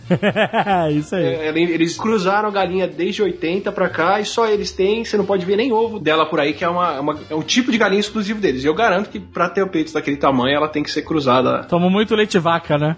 Isso 0.92 1.14
aí. 1.14 1.24
É, 1.24 1.48
ele- 1.48 1.70
eles 1.72 1.96
cruzaram 1.96 2.48
a 2.48 2.52
galinha 2.52 2.88
desde 2.88 3.22
80 3.22 3.70
pra 3.70 3.88
cá 3.88 4.20
e 4.20 4.24
só 4.24 4.46
eles 4.48 4.72
têm, 4.72 5.04
você 5.04 5.16
não 5.16 5.24
pode 5.24 5.44
ver 5.46 5.56
nem 5.56 5.72
ovo 5.72 5.98
dela 6.00 6.26
por 6.26 6.40
aí, 6.40 6.52
que 6.52 6.64
é, 6.64 6.68
uma, 6.68 7.00
uma- 7.00 7.18
é 7.30 7.34
um 7.34 7.42
tipo 7.42 7.70
de 7.70 7.78
galinha 7.78 8.00
exclusivo 8.00 8.40
deles. 8.40 8.64
E 8.64 8.66
eu 8.66 8.74
garanto 8.74 9.08
que 9.10 9.20
pra 9.20 9.48
ter 9.48 9.62
o 9.62 9.68
peito 9.68 9.92
daquele 9.92 10.16
tamanho, 10.16 10.56
ela 10.56 10.68
tem 10.68 10.82
que 10.82 10.90
ser 10.90 11.02
cruzada. 11.02 11.64
Tomo 11.70 11.88
muito 11.88 12.14
leite 12.14 12.38
vaca, 12.38 12.76
né? 12.76 12.96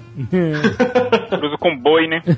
Cruza 1.28 1.56
com 1.58 1.76
boi, 1.78 2.06
né? 2.06 2.22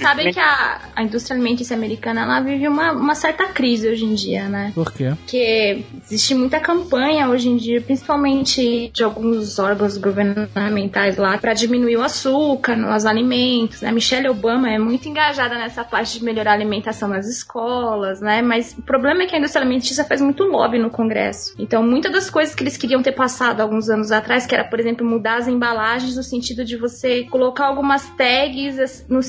sabem 0.00 0.32
que 0.32 0.40
a, 0.40 0.80
a 0.96 1.02
indústria 1.02 1.34
alimentícia 1.36 1.76
americana 1.76 2.22
ela 2.22 2.40
vive 2.40 2.66
uma, 2.66 2.92
uma 2.92 3.14
certa 3.14 3.46
crise 3.46 3.88
hoje 3.88 4.04
em 4.04 4.14
dia, 4.14 4.48
né? 4.48 4.72
Por 4.74 4.92
quê? 4.92 5.12
Porque 5.16 5.84
existe 6.04 6.34
muita 6.34 6.60
campanha 6.60 7.28
hoje 7.28 7.48
em 7.48 7.56
dia, 7.56 7.80
principalmente 7.80 8.90
de 8.92 9.02
alguns 9.02 9.58
órgãos 9.58 9.96
governamentais 9.96 11.16
lá, 11.16 11.38
para 11.38 11.52
diminuir 11.52 11.96
o 11.96 12.02
açúcar 12.02 12.76
nos 12.76 13.06
alimentos, 13.06 13.80
né? 13.80 13.92
Michelle 13.92 14.28
Obama 14.28 14.70
é 14.70 14.78
muito 14.78 15.08
engajada 15.08 15.56
nessa 15.56 15.84
parte 15.84 16.18
de 16.18 16.24
melhorar 16.24 16.52
a 16.52 16.54
alimentação 16.54 17.08
nas 17.08 17.26
escolas, 17.26 18.20
né? 18.20 18.42
Mas 18.42 18.76
o 18.78 18.82
problema 18.82 19.22
é 19.22 19.26
que 19.26 19.34
a 19.34 19.38
indústria 19.38 19.62
alimentícia 19.62 20.04
faz 20.04 20.20
muito 20.20 20.44
lobby 20.44 20.78
no 20.78 20.90
Congresso. 20.90 21.54
Então, 21.58 21.82
muitas 21.82 22.12
das 22.12 22.30
coisas 22.30 22.54
que 22.54 22.62
eles 22.62 22.76
queriam 22.76 23.02
ter 23.02 23.12
passado 23.12 23.60
alguns 23.60 23.88
anos 23.88 24.10
atrás, 24.10 24.46
que 24.46 24.54
era, 24.54 24.64
por 24.64 24.80
exemplo, 24.80 25.06
mudar 25.06 25.36
as 25.36 25.48
embalagens 25.48 26.16
no 26.16 26.22
sentido 26.22 26.64
de 26.64 26.76
você 26.76 27.24
colocar 27.24 27.66
algumas 27.66 28.08
tags, 28.10 29.04
no, 29.08 29.20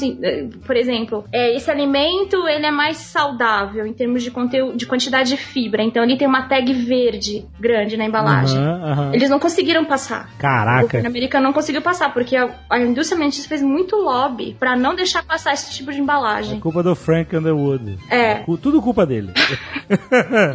por 0.65 0.75
exemplo, 0.75 1.25
é, 1.31 1.55
esse 1.55 1.69
alimento 1.69 2.47
ele 2.47 2.65
é 2.65 2.71
mais 2.71 2.97
saudável 2.97 3.85
em 3.85 3.93
termos 3.93 4.23
de 4.23 4.31
conteúdo, 4.31 4.77
de 4.77 4.85
quantidade 4.85 5.29
de 5.29 5.37
fibra. 5.37 5.81
Então, 5.83 6.03
ele 6.03 6.17
tem 6.17 6.27
uma 6.27 6.43
tag 6.47 6.71
verde 6.73 7.45
grande 7.59 7.97
na 7.97 8.05
embalagem. 8.05 8.57
Aham, 8.59 8.83
aham. 8.91 9.11
Eles 9.13 9.29
não 9.29 9.39
conseguiram 9.39 9.85
passar. 9.85 10.29
O 10.35 10.37
Caraca. 10.39 10.81
governo 10.83 11.07
americano 11.07 11.43
não 11.45 11.53
conseguiu 11.53 11.81
passar, 11.81 12.13
porque 12.13 12.35
a, 12.35 12.49
a 12.69 12.79
indústria 12.79 13.15
alimentícia 13.17 13.47
fez 13.49 13.61
muito 13.61 13.95
lobby 13.95 14.55
pra 14.59 14.75
não 14.75 14.95
deixar 14.95 15.23
passar 15.23 15.53
esse 15.53 15.71
tipo 15.71 15.91
de 15.91 15.97
É 15.97 16.01
embalagem. 16.01 16.59
culpa 16.59 16.81
do 16.83 16.95
Frank 16.95 17.35
Underwood. 17.35 17.97
É. 18.09 18.35
Cu- 18.35 18.57
Tudo 18.57 18.81
culpa 18.81 19.05
dele. 19.05 19.31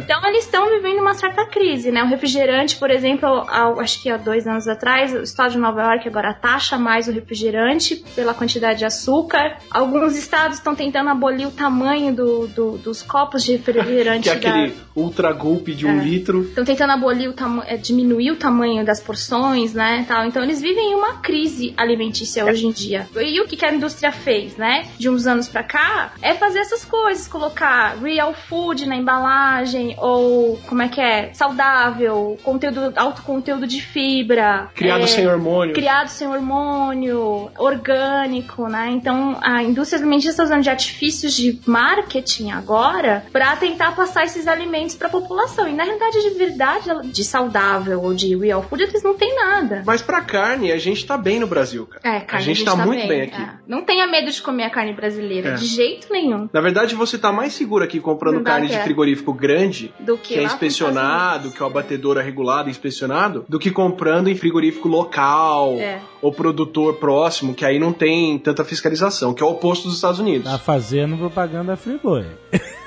Então 0.03 0.25
eles 0.27 0.45
estão 0.45 0.69
vivendo 0.69 0.99
uma 0.99 1.13
certa 1.13 1.45
crise, 1.45 1.91
né? 1.91 2.03
O 2.03 2.07
refrigerante, 2.07 2.75
por 2.77 2.89
exemplo, 2.89 3.27
há- 3.27 3.73
acho 3.81 4.01
que 4.01 4.09
há 4.09 4.17
dois 4.17 4.47
anos 4.47 4.67
atrás, 4.67 5.13
o 5.13 5.21
estado 5.21 5.51
de 5.51 5.57
Nova 5.57 5.81
York 5.83 6.07
agora 6.07 6.33
taxa 6.33 6.77
mais 6.77 7.07
o 7.07 7.11
refrigerante 7.11 7.95
pela 8.15 8.33
quantidade 8.33 8.79
de 8.79 8.85
açúcar. 8.85 9.57
Alguns 9.71 9.96
estados 10.15 10.57
estão 10.57 10.75
tentando 10.75 11.09
abolir 11.09 11.47
o 11.47 11.51
tamanho 11.51 12.13
do- 12.13 12.47
do- 12.47 12.77
dos 12.77 13.01
copos 13.01 13.43
de 13.43 13.53
refrigerante. 13.53 14.29
Que 14.29 14.29
é 14.29 14.35
da- 14.35 14.49
aquele 14.49 14.73
ultra 14.95 15.31
golpe 15.31 15.73
de 15.73 15.85
um 15.85 15.99
É. 15.99 16.03
litro. 16.03 16.41
Estão 16.43 16.65
tentando 16.65 16.91
abolir 16.93 17.29
o 17.29 17.33
tamanho, 17.33 17.77
diminuir 17.79 18.31
o 18.31 18.35
tamanho 18.35 18.83
das 18.85 18.99
porções, 19.01 19.73
né, 19.73 20.05
tal. 20.07 20.25
Então 20.25 20.43
eles 20.43 20.61
vivem 20.61 20.93
uma 20.95 21.13
crise 21.19 21.73
alimentícia 21.77 22.45
hoje 22.45 22.65
em 22.67 22.71
dia. 22.71 23.07
E 23.15 23.39
o 23.41 23.45
que, 23.47 23.55
que 23.55 23.65
a 23.65 23.73
indústria 23.73 24.11
fez, 24.11 24.55
né, 24.57 24.85
de 24.97 25.09
uns 25.09 25.25
anos 25.27 25.47
pra 25.47 25.63
cá, 25.63 26.13
é 26.21 26.33
fazer 26.33 26.59
essas 26.59 26.83
coisas, 26.85 27.27
colocar 27.27 27.95
real 28.01 28.33
food 28.33 28.85
na 28.87 28.95
embalagem, 28.95 29.95
ou 29.99 30.57
como 30.67 30.81
é 30.81 30.87
que 30.87 30.99
é? 31.01 31.31
Saudável, 31.33 32.37
conteúdo, 32.43 32.93
alto 32.95 33.21
conteúdo 33.23 33.65
de 33.67 33.81
fibra. 33.81 34.69
Criado 34.75 35.03
é, 35.03 35.07
sem 35.07 35.27
hormônio. 35.27 35.73
criado 35.73 36.07
sem 36.09 36.27
hormônio, 36.27 37.49
orgânico, 37.57 38.67
né? 38.67 38.89
Então 38.91 39.37
a 39.41 39.63
indústria 39.63 39.86
alimentícia 39.95 40.31
está 40.31 40.43
usando 40.43 40.61
de 40.63 40.69
artifícios 40.69 41.33
de 41.33 41.59
marketing 41.65 42.51
agora 42.51 43.25
para 43.31 43.55
tentar 43.55 43.95
passar 43.95 44.25
esses 44.25 44.47
alimentos 44.47 44.95
para 44.95 45.07
a 45.07 45.11
população. 45.11 45.67
E 45.67 45.73
na 45.73 45.83
realidade, 45.83 46.21
de 46.21 46.29
verdade, 46.31 46.89
de 47.11 47.23
saudável 47.23 48.01
ou 48.01 48.13
de 48.13 48.35
real 48.35 48.61
food, 48.63 48.83
eles 48.83 49.03
não 49.03 49.15
tem 49.15 49.35
nada. 49.35 49.83
Mas 49.85 50.01
pra 50.01 50.21
carne, 50.21 50.71
a 50.71 50.77
gente 50.77 51.05
tá 51.05 51.17
bem 51.17 51.39
no 51.39 51.47
Brasil, 51.47 51.85
cara. 51.85 52.17
É, 52.17 52.19
carne, 52.21 52.43
a 52.43 52.45
gente 52.45 52.65
tá 52.65 52.75
muito 52.75 53.07
bem 53.07 53.21
aqui. 53.23 53.41
é. 53.41 53.49
Não 53.67 53.83
tenha 53.83 54.07
medo 54.07 54.31
de 54.31 54.41
comer 54.41 54.63
a 54.63 54.69
carne 54.69 54.93
brasileira, 54.93 55.49
É. 55.49 55.53
de 55.53 55.65
jeito 55.65 56.07
nenhum. 56.11 56.49
Na 56.51 56.61
verdade, 56.61 56.95
você 56.95 57.17
tá 57.17 57.31
mais 57.31 57.53
seguro 57.53 57.83
aqui 57.83 57.99
comprando 57.99 58.41
carne 58.41 58.67
de 58.67 58.73
certo. 58.73 58.85
frigorífico 58.85 59.33
grande, 59.33 59.93
Do 59.99 60.17
que, 60.17 60.33
que 60.35 60.39
é 60.39 60.43
inspecionado, 60.43 61.51
que 61.51 61.61
é 61.61 61.65
o 61.65 61.67
abatedor 61.69 62.17
é 62.17 62.21
regulado 62.23 62.69
inspecionado, 62.69 63.45
do 63.47 63.59
que 63.59 63.71
comprando 63.71 64.27
em 64.29 64.35
frigorífico 64.35 64.87
local 64.87 65.75
É. 65.79 65.99
ou 66.21 66.31
produtor 66.31 66.95
próximo, 66.95 67.53
que 67.53 67.65
aí 67.65 67.79
não 67.79 67.91
tem 67.93 68.37
tanta 68.39 68.63
fiscalização, 68.63 69.33
que 69.33 69.43
é 69.43 69.45
o 69.45 69.49
oposto 69.51 69.66
dos 69.83 69.95
Estados 69.95 70.19
Unidos. 70.19 70.49
Tá 70.51 70.57
fazendo 70.57 71.17
propaganda 71.17 71.75
Friboi. 71.75 72.25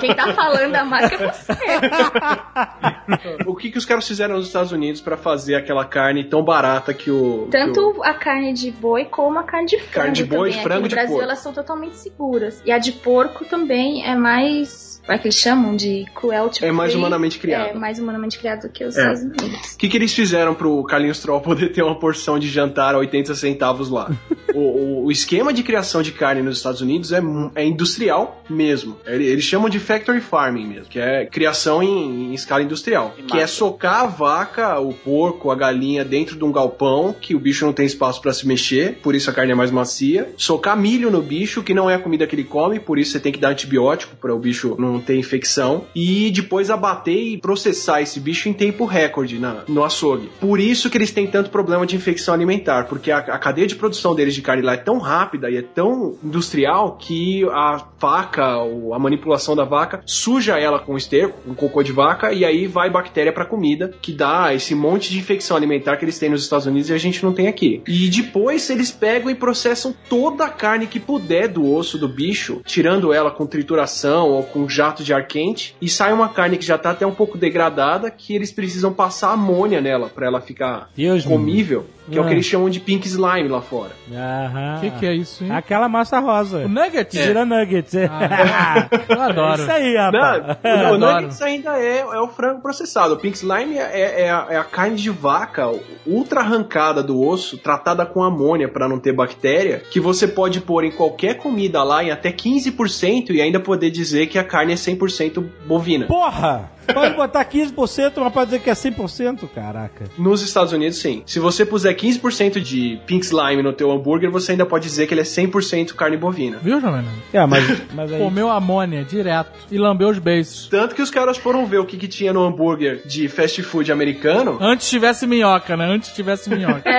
Quem 0.00 0.12
tá 0.16 0.34
falando 0.34 0.72
da 0.72 0.84
marca 0.84 1.14
é 1.14 1.32
você. 1.32 1.52
O 3.46 3.54
que, 3.54 3.70
que 3.70 3.78
os 3.78 3.84
caras 3.84 4.06
fizeram 4.06 4.36
nos 4.36 4.46
Estados 4.46 4.72
Unidos 4.72 5.00
pra 5.00 5.16
fazer 5.16 5.54
aquela 5.54 5.84
carne 5.84 6.24
tão 6.24 6.42
barata 6.42 6.92
que 6.92 7.10
o. 7.10 7.46
que 7.48 7.48
o- 7.48 7.48
Tanto 7.50 8.02
a 8.02 8.14
carne 8.14 8.52
de 8.52 8.70
boi 8.70 9.04
como 9.04 9.38
a 9.38 9.42
carne 9.44 9.66
de 9.68 9.76
frango. 9.78 9.92
Carne 9.92 10.12
de 10.12 10.24
boi, 10.24 10.50
também. 10.50 10.62
frango 10.64 10.74
Aqui 10.74 10.82
no 10.82 10.88
de 10.88 10.94
Brasil 10.94 11.10
porco. 11.12 11.22
elas 11.24 11.38
são 11.38 11.52
totalmente 11.52 11.96
seguras. 11.96 12.62
E 12.64 12.72
a 12.72 12.78
de 12.78 12.92
porco 12.92 13.44
também 13.44 14.04
é 14.04 14.14
mais. 14.16 15.00
Como 15.04 15.12
é 15.16 15.18
que 15.18 15.26
eles 15.26 15.36
chamam? 15.36 15.76
De 15.76 16.04
cruelty 16.14 16.64
É 16.64 16.70
mais 16.72 16.94
humanamente 16.94 17.38
criado. 17.38 17.70
É 17.70 17.74
mais 17.74 17.98
humanamente 17.98 18.38
criado 18.38 18.62
do 18.62 18.68
que 18.70 18.84
os 18.84 18.96
É. 18.96 19.00
Estados 19.00 19.22
Unidos. 19.22 19.72
O 19.74 19.78
que, 19.78 19.88
que 19.88 19.96
eles 19.96 20.12
fizeram 20.14 20.54
pro 20.54 20.82
Carlinhos 20.84 21.20
Troll 21.20 21.40
poder 21.40 21.70
ter 21.72 21.82
uma 21.82 21.98
porção 21.98 22.38
de 22.38 22.48
jantar 22.48 22.94
a 22.94 22.98
80 22.98 23.34
centavos 23.34 23.88
lá? 23.90 24.10
o, 24.54 25.04
o- 25.06 25.10
esquema 25.12 25.52
de 25.52 25.62
criação 25.62 26.02
de 26.02 26.10
carne 26.12 26.42
nos 26.42 26.56
Estados 26.56 26.80
Unidos 26.80 27.12
é, 27.12 27.20
é 27.54 27.64
industrial 27.64 28.42
mesmo. 28.48 28.96
Ele- 29.06 29.26
Eles 29.26 29.44
chamam 29.44 29.68
de 29.68 29.78
factory 29.78 30.20
farming 30.20 30.66
mesmo, 30.66 30.86
que 30.86 30.98
é 30.98 31.26
criação 31.26 31.82
em, 31.82 32.30
em 32.30 32.34
escala 32.34 32.62
industrial. 32.62 33.14
Que 33.28 33.38
é 33.38 33.46
socar 33.46 34.00
a 34.02 34.06
vaca, 34.06 34.78
o 34.80 34.92
porco, 34.92 35.50
a 35.50 35.54
galinha 35.54 36.04
dentro 36.04 36.36
de 36.36 36.44
um 36.44 36.52
galpão, 36.52 37.14
que 37.18 37.34
o 37.34 37.38
bicho 37.38 37.64
não 37.66 37.72
tem 37.72 37.86
espaço 37.86 38.20
para 38.20 38.32
se 38.32 38.46
mexer, 38.46 38.98
por 39.02 39.14
isso 39.14 39.28
a 39.30 39.32
carne 39.32 39.52
é 39.52 39.54
mais 39.54 39.70
macia. 39.70 40.30
Socar 40.36 40.76
milho 40.78 41.10
no 41.10 41.20
bicho, 41.22 41.62
que 41.62 41.74
não 41.74 41.88
é 41.90 41.94
a 41.94 41.98
comida 41.98 42.26
que 42.26 42.34
ele 42.34 42.44
come, 42.44 42.78
por 42.80 42.98
isso 42.98 43.12
você 43.12 43.20
tem 43.20 43.32
que 43.32 43.38
dar 43.38 43.50
antibiótico 43.50 44.16
para 44.16 44.34
o 44.34 44.38
bicho 44.38 44.76
não 44.78 45.00
ter 45.00 45.16
infecção. 45.16 45.84
E 45.94 46.30
depois 46.30 46.70
abater 46.70 47.16
e 47.16 47.36
processar 47.38 48.00
esse 48.02 48.18
bicho 48.20 48.48
em 48.48 48.52
tempo 48.52 48.84
recorde 48.84 49.38
na, 49.38 49.62
no 49.68 49.84
açougue. 49.84 50.30
Por 50.40 50.58
isso 50.60 50.88
que 50.90 50.96
eles 50.98 51.10
têm 51.10 51.26
tanto 51.26 51.50
problema 51.50 51.86
de 51.86 51.96
infecção 51.96 52.34
alimentar, 52.34 52.84
porque 52.84 53.10
a, 53.10 53.18
a 53.18 53.38
cadeia 53.38 53.66
de 53.66 53.74
produção 53.74 54.14
deles 54.14 54.34
de 54.34 54.41
carne 54.42 54.62
lá 54.62 54.74
é 54.74 54.78
tão 54.78 54.98
rápida 54.98 55.50
e 55.50 55.56
é 55.56 55.62
tão 55.62 56.16
industrial 56.22 56.96
que 56.96 57.44
a 57.50 57.84
vaca, 57.98 58.58
ou 58.58 58.94
a 58.94 58.98
manipulação 58.98 59.54
da 59.54 59.64
vaca, 59.64 60.02
suja 60.04 60.58
ela 60.58 60.78
com 60.78 60.96
esterco, 60.96 61.40
com 61.46 61.54
cocô 61.54 61.82
de 61.82 61.92
vaca, 61.92 62.32
e 62.32 62.44
aí 62.44 62.66
vai 62.66 62.90
bactéria 62.90 63.32
pra 63.32 63.46
comida, 63.46 63.94
que 64.02 64.12
dá 64.12 64.52
esse 64.54 64.74
monte 64.74 65.10
de 65.10 65.18
infecção 65.18 65.56
alimentar 65.56 65.96
que 65.96 66.04
eles 66.04 66.18
têm 66.18 66.30
nos 66.30 66.42
Estados 66.42 66.66
Unidos 66.66 66.90
e 66.90 66.94
a 66.94 66.98
gente 66.98 67.24
não 67.24 67.32
tem 67.32 67.46
aqui. 67.46 67.82
E 67.86 68.08
depois 68.08 68.68
eles 68.70 68.90
pegam 68.90 69.30
e 69.30 69.34
processam 69.34 69.94
toda 70.08 70.44
a 70.44 70.50
carne 70.50 70.86
que 70.86 71.00
puder 71.00 71.48
do 71.48 71.72
osso 71.72 71.98
do 71.98 72.08
bicho, 72.08 72.60
tirando 72.64 73.12
ela 73.12 73.30
com 73.30 73.46
trituração 73.46 74.28
ou 74.28 74.42
com 74.42 74.68
jato 74.68 75.02
de 75.04 75.14
ar 75.14 75.26
quente, 75.26 75.76
e 75.80 75.88
sai 75.88 76.12
uma 76.12 76.28
carne 76.28 76.58
que 76.58 76.64
já 76.64 76.76
tá 76.76 76.90
até 76.90 77.06
um 77.06 77.14
pouco 77.14 77.38
degradada, 77.38 78.10
que 78.10 78.34
eles 78.34 78.52
precisam 78.52 78.92
passar 78.92 79.32
amônia 79.32 79.80
nela 79.80 80.08
pra 80.08 80.26
ela 80.26 80.40
ficar 80.40 80.90
Deus 80.96 81.24
comível, 81.24 81.86
que 82.10 82.16
é 82.18 82.20
o 82.20 82.24
Ah. 82.24 82.26
que 82.28 82.34
eles 82.34 82.46
chamam 82.46 82.68
de 82.68 82.80
pink 82.80 83.06
slime 83.06 83.48
lá 83.48 83.60
fora. 83.62 83.92
Aham. 84.12 84.76
O 84.76 84.80
que, 84.80 84.90
que 84.90 85.06
é 85.06 85.14
isso, 85.14 85.44
hein? 85.44 85.50
Aquela 85.52 85.88
massa 85.88 86.18
rosa. 86.18 86.58
O 86.64 86.68
Nuggets? 86.68 87.12
Tira 87.22 87.44
nuggets. 87.44 87.94
Ah, 87.94 88.88
eu 89.08 89.20
adoro. 89.22 89.62
Isso 89.62 89.70
aí, 89.70 89.94
Não, 89.94 90.00
rapaz. 90.20 90.56
o, 90.90 90.94
o 90.94 90.98
nuggets 90.98 91.42
ainda 91.42 91.78
é, 91.78 91.98
é 92.00 92.20
o 92.20 92.28
frango 92.28 92.60
processado. 92.60 93.14
O 93.14 93.16
pink 93.18 93.36
slime 93.36 93.76
é, 93.78 94.22
é 94.24 94.30
a, 94.30 94.46
é 94.50 94.56
a 94.56 94.64
carne 94.64 94.96
de 94.96 95.10
vaca 95.10 95.70
ultra 96.06 96.40
arrancada 96.40 97.02
do 97.02 97.20
osso, 97.20 97.56
tratada 97.58 98.04
com 98.04 98.22
amônia 98.22 98.68
para 98.68 98.88
não 98.88 98.98
ter 98.98 99.12
bactéria, 99.12 99.82
que 99.90 100.00
você 100.00 100.26
pode 100.26 100.60
pôr 100.60 100.84
em 100.84 100.90
qualquer 100.90 101.34
comida 101.38 101.82
lá 101.82 102.02
em 102.02 102.10
até 102.10 102.32
15% 102.32 103.30
e 103.30 103.40
ainda 103.40 103.60
poder 103.60 103.90
dizer 103.90 104.26
que 104.26 104.38
a 104.38 104.44
carne 104.44 104.72
é 104.72 104.76
100% 104.76 105.44
bovina. 105.66 106.06
Porra! 106.06 106.70
Pode 106.92 107.14
botar 107.14 107.44
15%, 107.44 108.12
mas 108.16 108.32
pode 108.32 108.50
dizer 108.50 108.60
que 108.60 108.70
é 108.70 108.74
100%? 108.74 109.48
Caraca. 109.54 110.04
Nos 110.18 110.42
Estados 110.42 110.72
Unidos, 110.72 110.98
sim. 110.98 111.22
Se 111.26 111.38
você 111.38 111.64
puser 111.64 111.94
15% 111.94 112.60
de 112.60 113.00
pink 113.06 113.24
slime 113.24 113.62
no 113.62 113.72
teu 113.72 113.90
hambúrguer, 113.90 114.30
você 114.30 114.52
ainda 114.52 114.66
pode 114.66 114.84
dizer 114.84 115.06
que 115.06 115.14
ele 115.14 115.20
é 115.20 115.24
100% 115.24 115.94
carne 115.94 116.16
bovina. 116.16 116.58
Viu, 116.62 116.80
Jovem? 116.80 117.04
É, 117.32 117.44
mas, 117.46 117.64
mas 117.94 118.12
aí... 118.12 118.18
Comeu 118.18 118.50
amônia 118.50 119.04
direto 119.04 119.52
e 119.70 119.78
lambeu 119.78 120.08
os 120.08 120.18
beiços. 120.18 120.68
Tanto 120.68 120.94
que 120.94 121.02
os 121.02 121.10
caras 121.10 121.36
foram 121.36 121.66
ver 121.66 121.78
o 121.78 121.86
que, 121.86 121.96
que 121.96 122.08
tinha 122.08 122.32
no 122.32 122.44
hambúrguer 122.44 123.02
de 123.06 123.28
fast 123.28 123.62
food 123.62 123.90
americano. 123.90 124.58
Antes 124.60 124.88
tivesse 124.88 125.26
minhoca, 125.26 125.76
né? 125.76 125.86
Antes 125.86 126.12
tivesse 126.12 126.50
minhoca. 126.50 126.82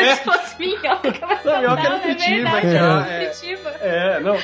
É, 0.00 0.14
se 0.14 0.24
fosse 0.24 0.58
minhoca, 0.58 1.12
mas 1.28 1.44
Não, 1.44 1.58
minhoca 1.60 1.82
não, 1.82 1.96
é 1.96 2.60
cara, 2.60 3.06
é 3.08 3.24
é. 3.24 3.30
fritiva. 3.30 3.70
É, 3.80 4.20
não. 4.20 4.36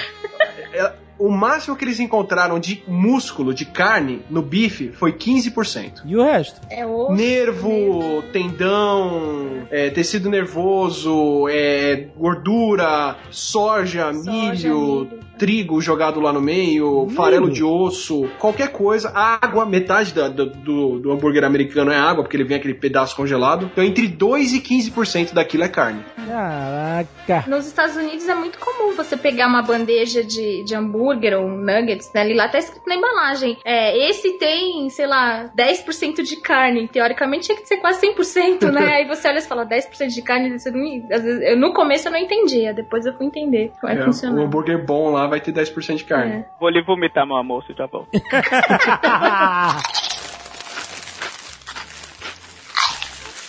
O 1.19 1.31
máximo 1.31 1.77
que 1.77 1.85
eles 1.85 1.99
encontraram 1.99 2.59
de 2.59 2.83
músculo, 2.87 3.55
de 3.55 3.65
carne, 3.65 4.23
no 4.29 4.43
bife 4.43 4.93
foi 4.93 5.13
15%. 5.13 6.03
E 6.05 6.17
o 6.17 6.23
resto? 6.23 6.61
É 6.71 6.87
osso. 6.87 7.13
Nervo, 7.13 8.23
tendão, 8.33 9.67
é, 9.71 9.91
tecido 9.91 10.29
nervoso, 10.29 11.49
é, 11.49 12.09
gordura, 12.17 13.17
soja, 13.31 14.13
milho, 14.13 15.07
milho. 15.07 15.09
Trigo 15.39 15.81
jogado 15.81 16.21
lá 16.21 16.33
no 16.33 16.41
meio, 16.41 17.09
farelo 17.15 17.51
de 17.51 17.63
osso, 17.63 18.29
qualquer 18.39 18.69
coisa, 18.73 19.11
água, 19.15 19.65
metade 19.67 20.13
da- 20.15 20.29
do, 20.29 20.47
do, 20.47 20.99
do 21.01 21.13
hambúrguer 21.13 21.45
americano 21.45 21.91
é 21.93 21.97
água, 21.97 22.23
porque 22.25 22.37
ele 22.37 22.45
vem 22.45 22.57
aquele 22.57 22.75
pedaço 22.75 23.15
congelado. 23.17 23.71
Então 23.73 23.85
entre 23.85 24.09
2 24.09 24.53
e 24.55 24.61
15% 24.61 25.33
daquilo 25.35 25.65
é 25.65 25.69
carne. 25.69 26.03
Caraca. 26.27 27.45
Nos 27.49 27.67
Estados 27.67 27.97
Unidos 27.97 28.29
é 28.29 28.35
muito 28.35 28.59
comum 28.59 28.95
você 28.95 29.17
pegar 29.17 29.47
uma 29.49 29.63
bandeja 29.63 30.23
de, 30.25 30.65
de 30.65 30.75
hambúrguer 30.75 31.39
ou 31.39 31.49
nuggets, 31.49 32.11
né? 32.15 32.21
Ali 32.23 32.35
lá 32.35 32.49
tá 32.49 32.59
escrito 32.59 32.87
na 32.87 32.95
embalagem. 32.97 33.57
É, 33.65 34.09
esse 34.09 34.39
tem, 34.39 34.89
sei 34.91 35.07
lá, 35.07 35.51
10% 35.57 36.23
de 36.23 36.37
carne. 36.41 36.89
Teoricamente 36.89 37.47
tinha 37.47 37.59
que 37.59 37.67
ser 37.67 37.77
quase 37.79 38.01
100%, 38.07 38.71
né? 38.71 38.87
Aí 38.97 39.07
você 39.07 39.29
olha 39.29 39.39
e 39.39 39.43
fala 39.43 39.67
10% 39.67 40.09
de 40.09 40.23
carne. 40.23 40.59
Você 40.59 40.71
não, 40.71 40.85
às 41.13 41.23
vezes, 41.23 41.43
eu, 41.43 41.57
no 41.57 41.73
começo 41.73 42.09
eu 42.09 42.13
não 42.13 42.19
entendia, 42.19 42.73
depois 42.73 43.05
eu 43.07 43.15
fui 43.15 43.27
entender 43.27 43.73
como 43.81 43.93
é 43.93 43.97
que 43.97 44.03
É, 44.03 44.05
funciona. 44.07 44.41
o 44.41 44.45
hambúrguer 44.45 44.85
bom 44.85 45.11
lá 45.11 45.26
vai 45.27 45.41
ter 45.41 45.53
10% 45.53 45.97
de 45.97 46.05
carne. 46.05 46.33
É. 46.33 46.45
Vou 46.59 46.69
lhe 46.69 46.83
vomitar 46.83 47.27
meu 47.27 47.37
almoço 47.37 47.73
e 47.73 47.75
já 47.75 47.87
volto. 47.87 48.11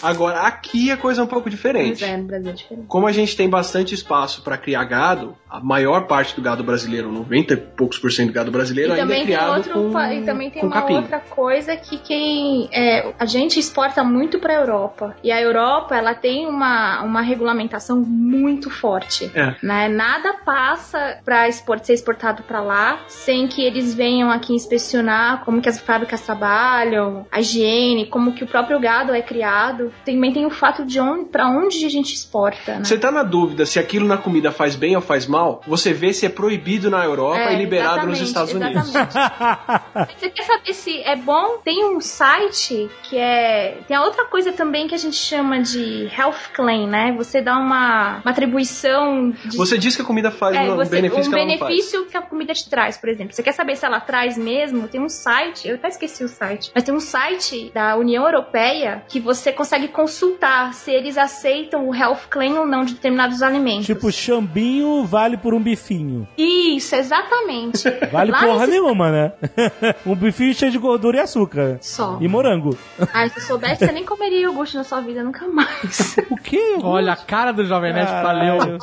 Agora, 0.02 0.42
aqui 0.42 0.92
a 0.92 0.98
coisa 0.98 1.22
é 1.22 1.24
um 1.24 1.28
pouco 1.28 1.50
diferente. 1.50 2.02
Mas 2.02 2.12
é, 2.12 2.18
no 2.18 2.24
Brasil 2.26 2.50
é 2.50 2.54
diferente. 2.54 2.86
Como 2.88 3.08
a 3.08 3.12
gente 3.12 3.36
tem 3.36 3.50
bastante 3.50 3.94
espaço 3.96 4.42
para 4.44 4.58
criar 4.58 4.84
gado, 4.84 5.36
a 5.50 5.60
maior 5.60 6.08
parte 6.08 6.36
do 6.36 6.42
gado 6.42 6.64
brasileiro, 6.64 7.12
90 7.12 7.54
e 7.54 7.58
poucos 7.58 7.98
por 7.98 8.12
cento 8.12 8.28
do 8.28 8.34
gado 8.34 8.52
brasileiro, 8.52 8.94
E 8.96 9.00
ainda 9.00 9.16
é 9.18 9.24
criado 9.24 9.58
outro, 9.58 9.92
com, 9.92 10.00
e 10.02 10.24
também 10.24 10.50
tem 10.52 10.64
uma 10.64 10.72
capim. 10.72 10.96
outra 10.96 11.20
coisa 11.20 11.76
que 11.76 11.98
quem 11.98 12.70
é, 12.72 13.14
a 13.18 13.26
gente 13.26 13.60
exporta 13.60 14.04
muito 14.04 14.40
para 14.40 14.54
a 14.54 14.58
Europa 14.62 15.16
e 15.24 15.32
a 15.32 15.42
Europa 15.42 15.96
ela 15.96 16.14
tem 16.14 16.46
uma, 16.48 17.02
uma 17.04 17.22
regulamentação 17.22 17.98
muito 18.00 18.70
forte, 18.70 19.32
É. 19.34 19.56
né? 19.64 19.88
Nada 19.88 20.34
passa 20.46 21.20
para 21.24 21.48
export, 21.48 21.84
ser 21.86 21.94
exportado 21.94 22.44
para 22.44 22.62
lá 22.62 23.00
sem 23.08 23.48
que 23.48 23.62
eles 23.64 23.94
venham 23.96 24.30
aqui 24.30 24.54
inspecionar 24.54 25.44
como 25.44 25.62
que 25.62 25.70
as 25.70 25.80
fábricas 25.80 26.22
trabalham, 26.22 27.26
a 27.32 27.40
higiene, 27.40 28.06
como 28.08 28.34
que 28.34 28.44
o 28.44 28.48
próprio 28.48 28.80
gado 28.80 29.14
é 29.14 29.22
criado. 29.22 29.87
Também 30.06 30.34
tem 30.34 30.46
o 30.46 30.50
fato 30.50 30.86
de 30.86 31.00
onde, 31.00 31.26
para 31.26 31.48
onde 31.50 31.86
a 31.86 31.90
gente 31.90 32.14
exporta, 32.14 32.76
né? 32.80 32.84
Você 32.86 32.98
tá 32.98 33.12
na 33.12 33.24
dúvida 33.24 33.66
se 33.66 33.80
aquilo 33.80 34.06
na 34.08 34.18
comida 34.18 34.52
faz 34.52 34.76
bem 34.76 34.96
ou 34.96 35.02
faz 35.02 35.26
mal? 35.28 35.62
Você 35.68 35.94
vê 35.94 36.14
se 36.14 36.26
é 36.26 36.30
proibido 36.30 36.90
na 36.90 37.04
Europa 37.04 37.40
É, 37.40 37.54
e 37.54 37.58
liberado 37.58 38.08
nos 38.08 38.20
exatamente, 38.22 38.28
Estados 38.28 38.54
Unidos. 38.54 38.90
exatamente. 38.90 40.16
Você 40.20 40.30
quer 40.30 40.44
saber 40.44 40.74
se 40.74 41.02
é 41.02 41.16
bom? 41.16 41.58
Tem 41.64 41.86
um 41.86 42.00
site 42.02 42.90
que 43.04 43.18
é. 43.18 43.80
Tem 43.88 43.96
a 43.96 44.04
outra 44.04 44.26
coisa 44.26 44.52
também 44.52 44.88
que 44.88 44.96
a 44.96 44.98
gente 44.98 45.16
chama 45.16 45.60
de 45.62 46.10
health 46.18 46.52
claim, 46.54 46.88
né? 46.88 47.14
Você 47.18 47.42
dá 47.42 47.58
uma, 47.58 48.20
uma 48.24 48.32
atribuição 48.32 49.32
de. 49.46 49.58
Você 49.58 49.78
diz 49.78 49.96
que 49.96 50.02
a 50.02 50.06
comida 50.06 50.32
faz 50.32 50.56
é, 50.56 50.62
um 50.72 50.76
você- 50.76 50.90
benefício 50.90 51.28
um 51.28 51.30
que 51.34 51.36
ela 51.40 51.46
benefício 51.46 52.06
que 52.06 52.18
a 52.18 52.22
comida 52.22 52.54
te 52.54 52.70
traz, 52.70 52.98
por 52.98 53.10
exemplo. 53.10 53.34
Você 53.34 53.44
quer 53.44 53.52
saber 53.54 53.76
se 53.76 53.86
ela 53.86 54.00
traz 54.00 54.38
mesmo? 54.38 54.88
Tem 54.88 55.02
um 55.02 55.10
site, 55.10 55.68
eu 55.68 55.76
até 55.76 55.88
esqueci 55.90 56.24
o 56.24 56.28
site, 56.28 56.72
mas 56.74 56.84
tem 56.84 56.94
um 56.94 57.00
site 57.00 57.72
da 57.74 57.96
União 57.96 58.26
Europeia 58.26 59.04
que 59.08 59.20
você 59.20 59.52
consegue 59.52 59.77
consegue 59.78 59.88
consultar 59.90 60.74
se 60.74 60.92
eles 60.92 61.18
aceitam 61.18 61.88
o 61.88 61.94
health 61.96 62.28
claim 62.30 62.58
ou 62.58 62.66
não 62.66 62.84
de 62.84 62.94
determinados 62.96 63.42
alimentos. 63.44 63.86
Tipo, 63.86 64.12
chambinho 64.12 65.04
vale 65.06 65.38
por 65.38 65.54
um 65.54 65.62
bifinho. 65.62 66.28
Isso, 66.38 66.96
exatamente. 66.96 67.84
Vale 68.12 68.32
Lá 68.32 68.40
porra 68.40 68.60
nesse- 68.66 68.72
nenhuma, 68.72 69.12
né? 69.12 69.32
um 70.06 70.16
bifinho 70.16 70.54
cheio 70.54 70.72
de 70.72 70.78
gordura 70.78 71.18
e 71.18 71.20
açúcar. 71.20 71.78
Só. 71.82 72.18
E 72.22 72.28
morango. 72.28 72.78
Ai, 73.14 73.30
se 73.30 73.38
eu 73.40 73.44
soubesse, 73.44 73.86
você 73.86 73.92
nem 73.92 74.06
comeria 74.06 74.42
iogurte 74.42 74.76
na 74.78 74.84
sua 74.84 75.02
vida 75.02 75.24
nunca 75.24 75.48
mais. 75.48 76.16
O 76.32 76.36
quê? 76.38 76.78
Olha, 76.84 77.14
a 77.14 77.16
cara 77.16 77.52
do 77.52 77.66
Jovem 77.66 77.94
Nerd 77.94 78.08
Caralho. 78.10 78.58
valeu. 78.60 78.78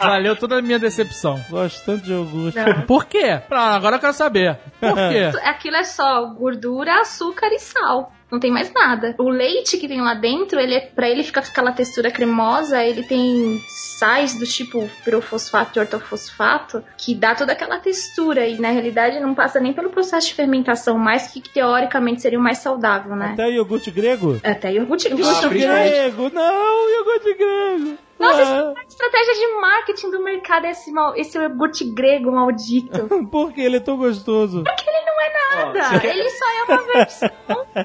Valeu 0.00 0.36
toda 0.36 0.58
a 0.58 0.62
minha 0.62 0.78
decepção. 0.78 1.40
Gosto 1.50 1.84
tanto 1.84 2.04
de 2.04 2.12
iogurte. 2.12 2.58
Não. 2.58 2.82
Por 2.82 3.04
quê? 3.06 3.40
Ah, 3.50 3.74
agora 3.74 3.96
eu 3.96 4.00
quero 4.00 4.12
saber. 4.12 4.58
Por 4.80 4.94
quê? 4.94 5.30
Aquilo 5.44 5.76
é 5.76 5.84
só 5.84 6.26
gordura, 6.26 7.00
açúcar 7.00 7.48
e 7.52 7.58
sal. 7.58 8.12
Não 8.30 8.38
tem 8.38 8.50
mais 8.50 8.72
nada. 8.72 9.14
O 9.18 9.28
leite 9.28 9.78
que 9.78 9.88
tem 9.88 10.00
lá 10.00 10.14
dentro, 10.14 10.60
ele 10.60 10.74
é, 10.74 10.80
pra 10.80 11.08
ele 11.08 11.22
ficar 11.22 11.42
com 11.42 11.48
aquela 11.48 11.72
textura 11.72 12.10
cremosa, 12.10 12.82
ele 12.84 13.02
tem 13.02 13.60
sais 13.66 14.38
do 14.38 14.46
tipo 14.46 14.88
pirofosfato 15.04 15.78
e 15.78 15.80
ortofosfato, 15.80 16.84
que 16.98 17.14
dá 17.14 17.34
toda 17.34 17.52
aquela 17.52 17.78
textura. 17.78 18.46
E 18.46 18.58
na 18.58 18.70
realidade 18.70 19.18
não 19.18 19.34
passa 19.34 19.58
nem 19.58 19.72
pelo 19.72 19.90
processo 19.90 20.26
de 20.28 20.34
fermentação, 20.34 20.98
mais 20.98 21.28
que 21.28 21.40
teoricamente 21.40 22.20
seria 22.20 22.38
o 22.38 22.42
mais 22.42 22.58
saudável, 22.58 23.16
né? 23.16 23.30
Até 23.32 23.50
iogurte 23.50 23.90
grego? 23.90 24.38
Até 24.44 24.72
iogurte. 24.72 25.08
Iogurte 25.08 25.44
Ah, 25.44 25.48
grego! 25.48 26.30
Não, 26.32 26.90
iogurte 26.90 27.34
grego! 27.34 27.98
Nossa, 28.18 28.42
Ah, 28.42 28.74
A 28.80 28.84
estratégia 28.84 29.34
de 29.34 29.46
marketing 29.60 30.10
do 30.10 30.22
mercado 30.22 30.66
é 30.66 30.70
esse, 30.70 30.90
mal, 30.90 31.14
esse 31.16 31.38
iogurte 31.38 31.84
grego 31.84 32.32
maldito. 32.32 33.08
por 33.30 33.52
que 33.52 33.60
ele 33.60 33.76
é 33.76 33.80
tão 33.80 33.96
gostoso? 33.96 34.64
Nada. 35.74 36.06
Ele 36.06 36.28
só 36.30 36.44
é 36.44 36.64
uma 36.64 36.82
versão 36.92 37.30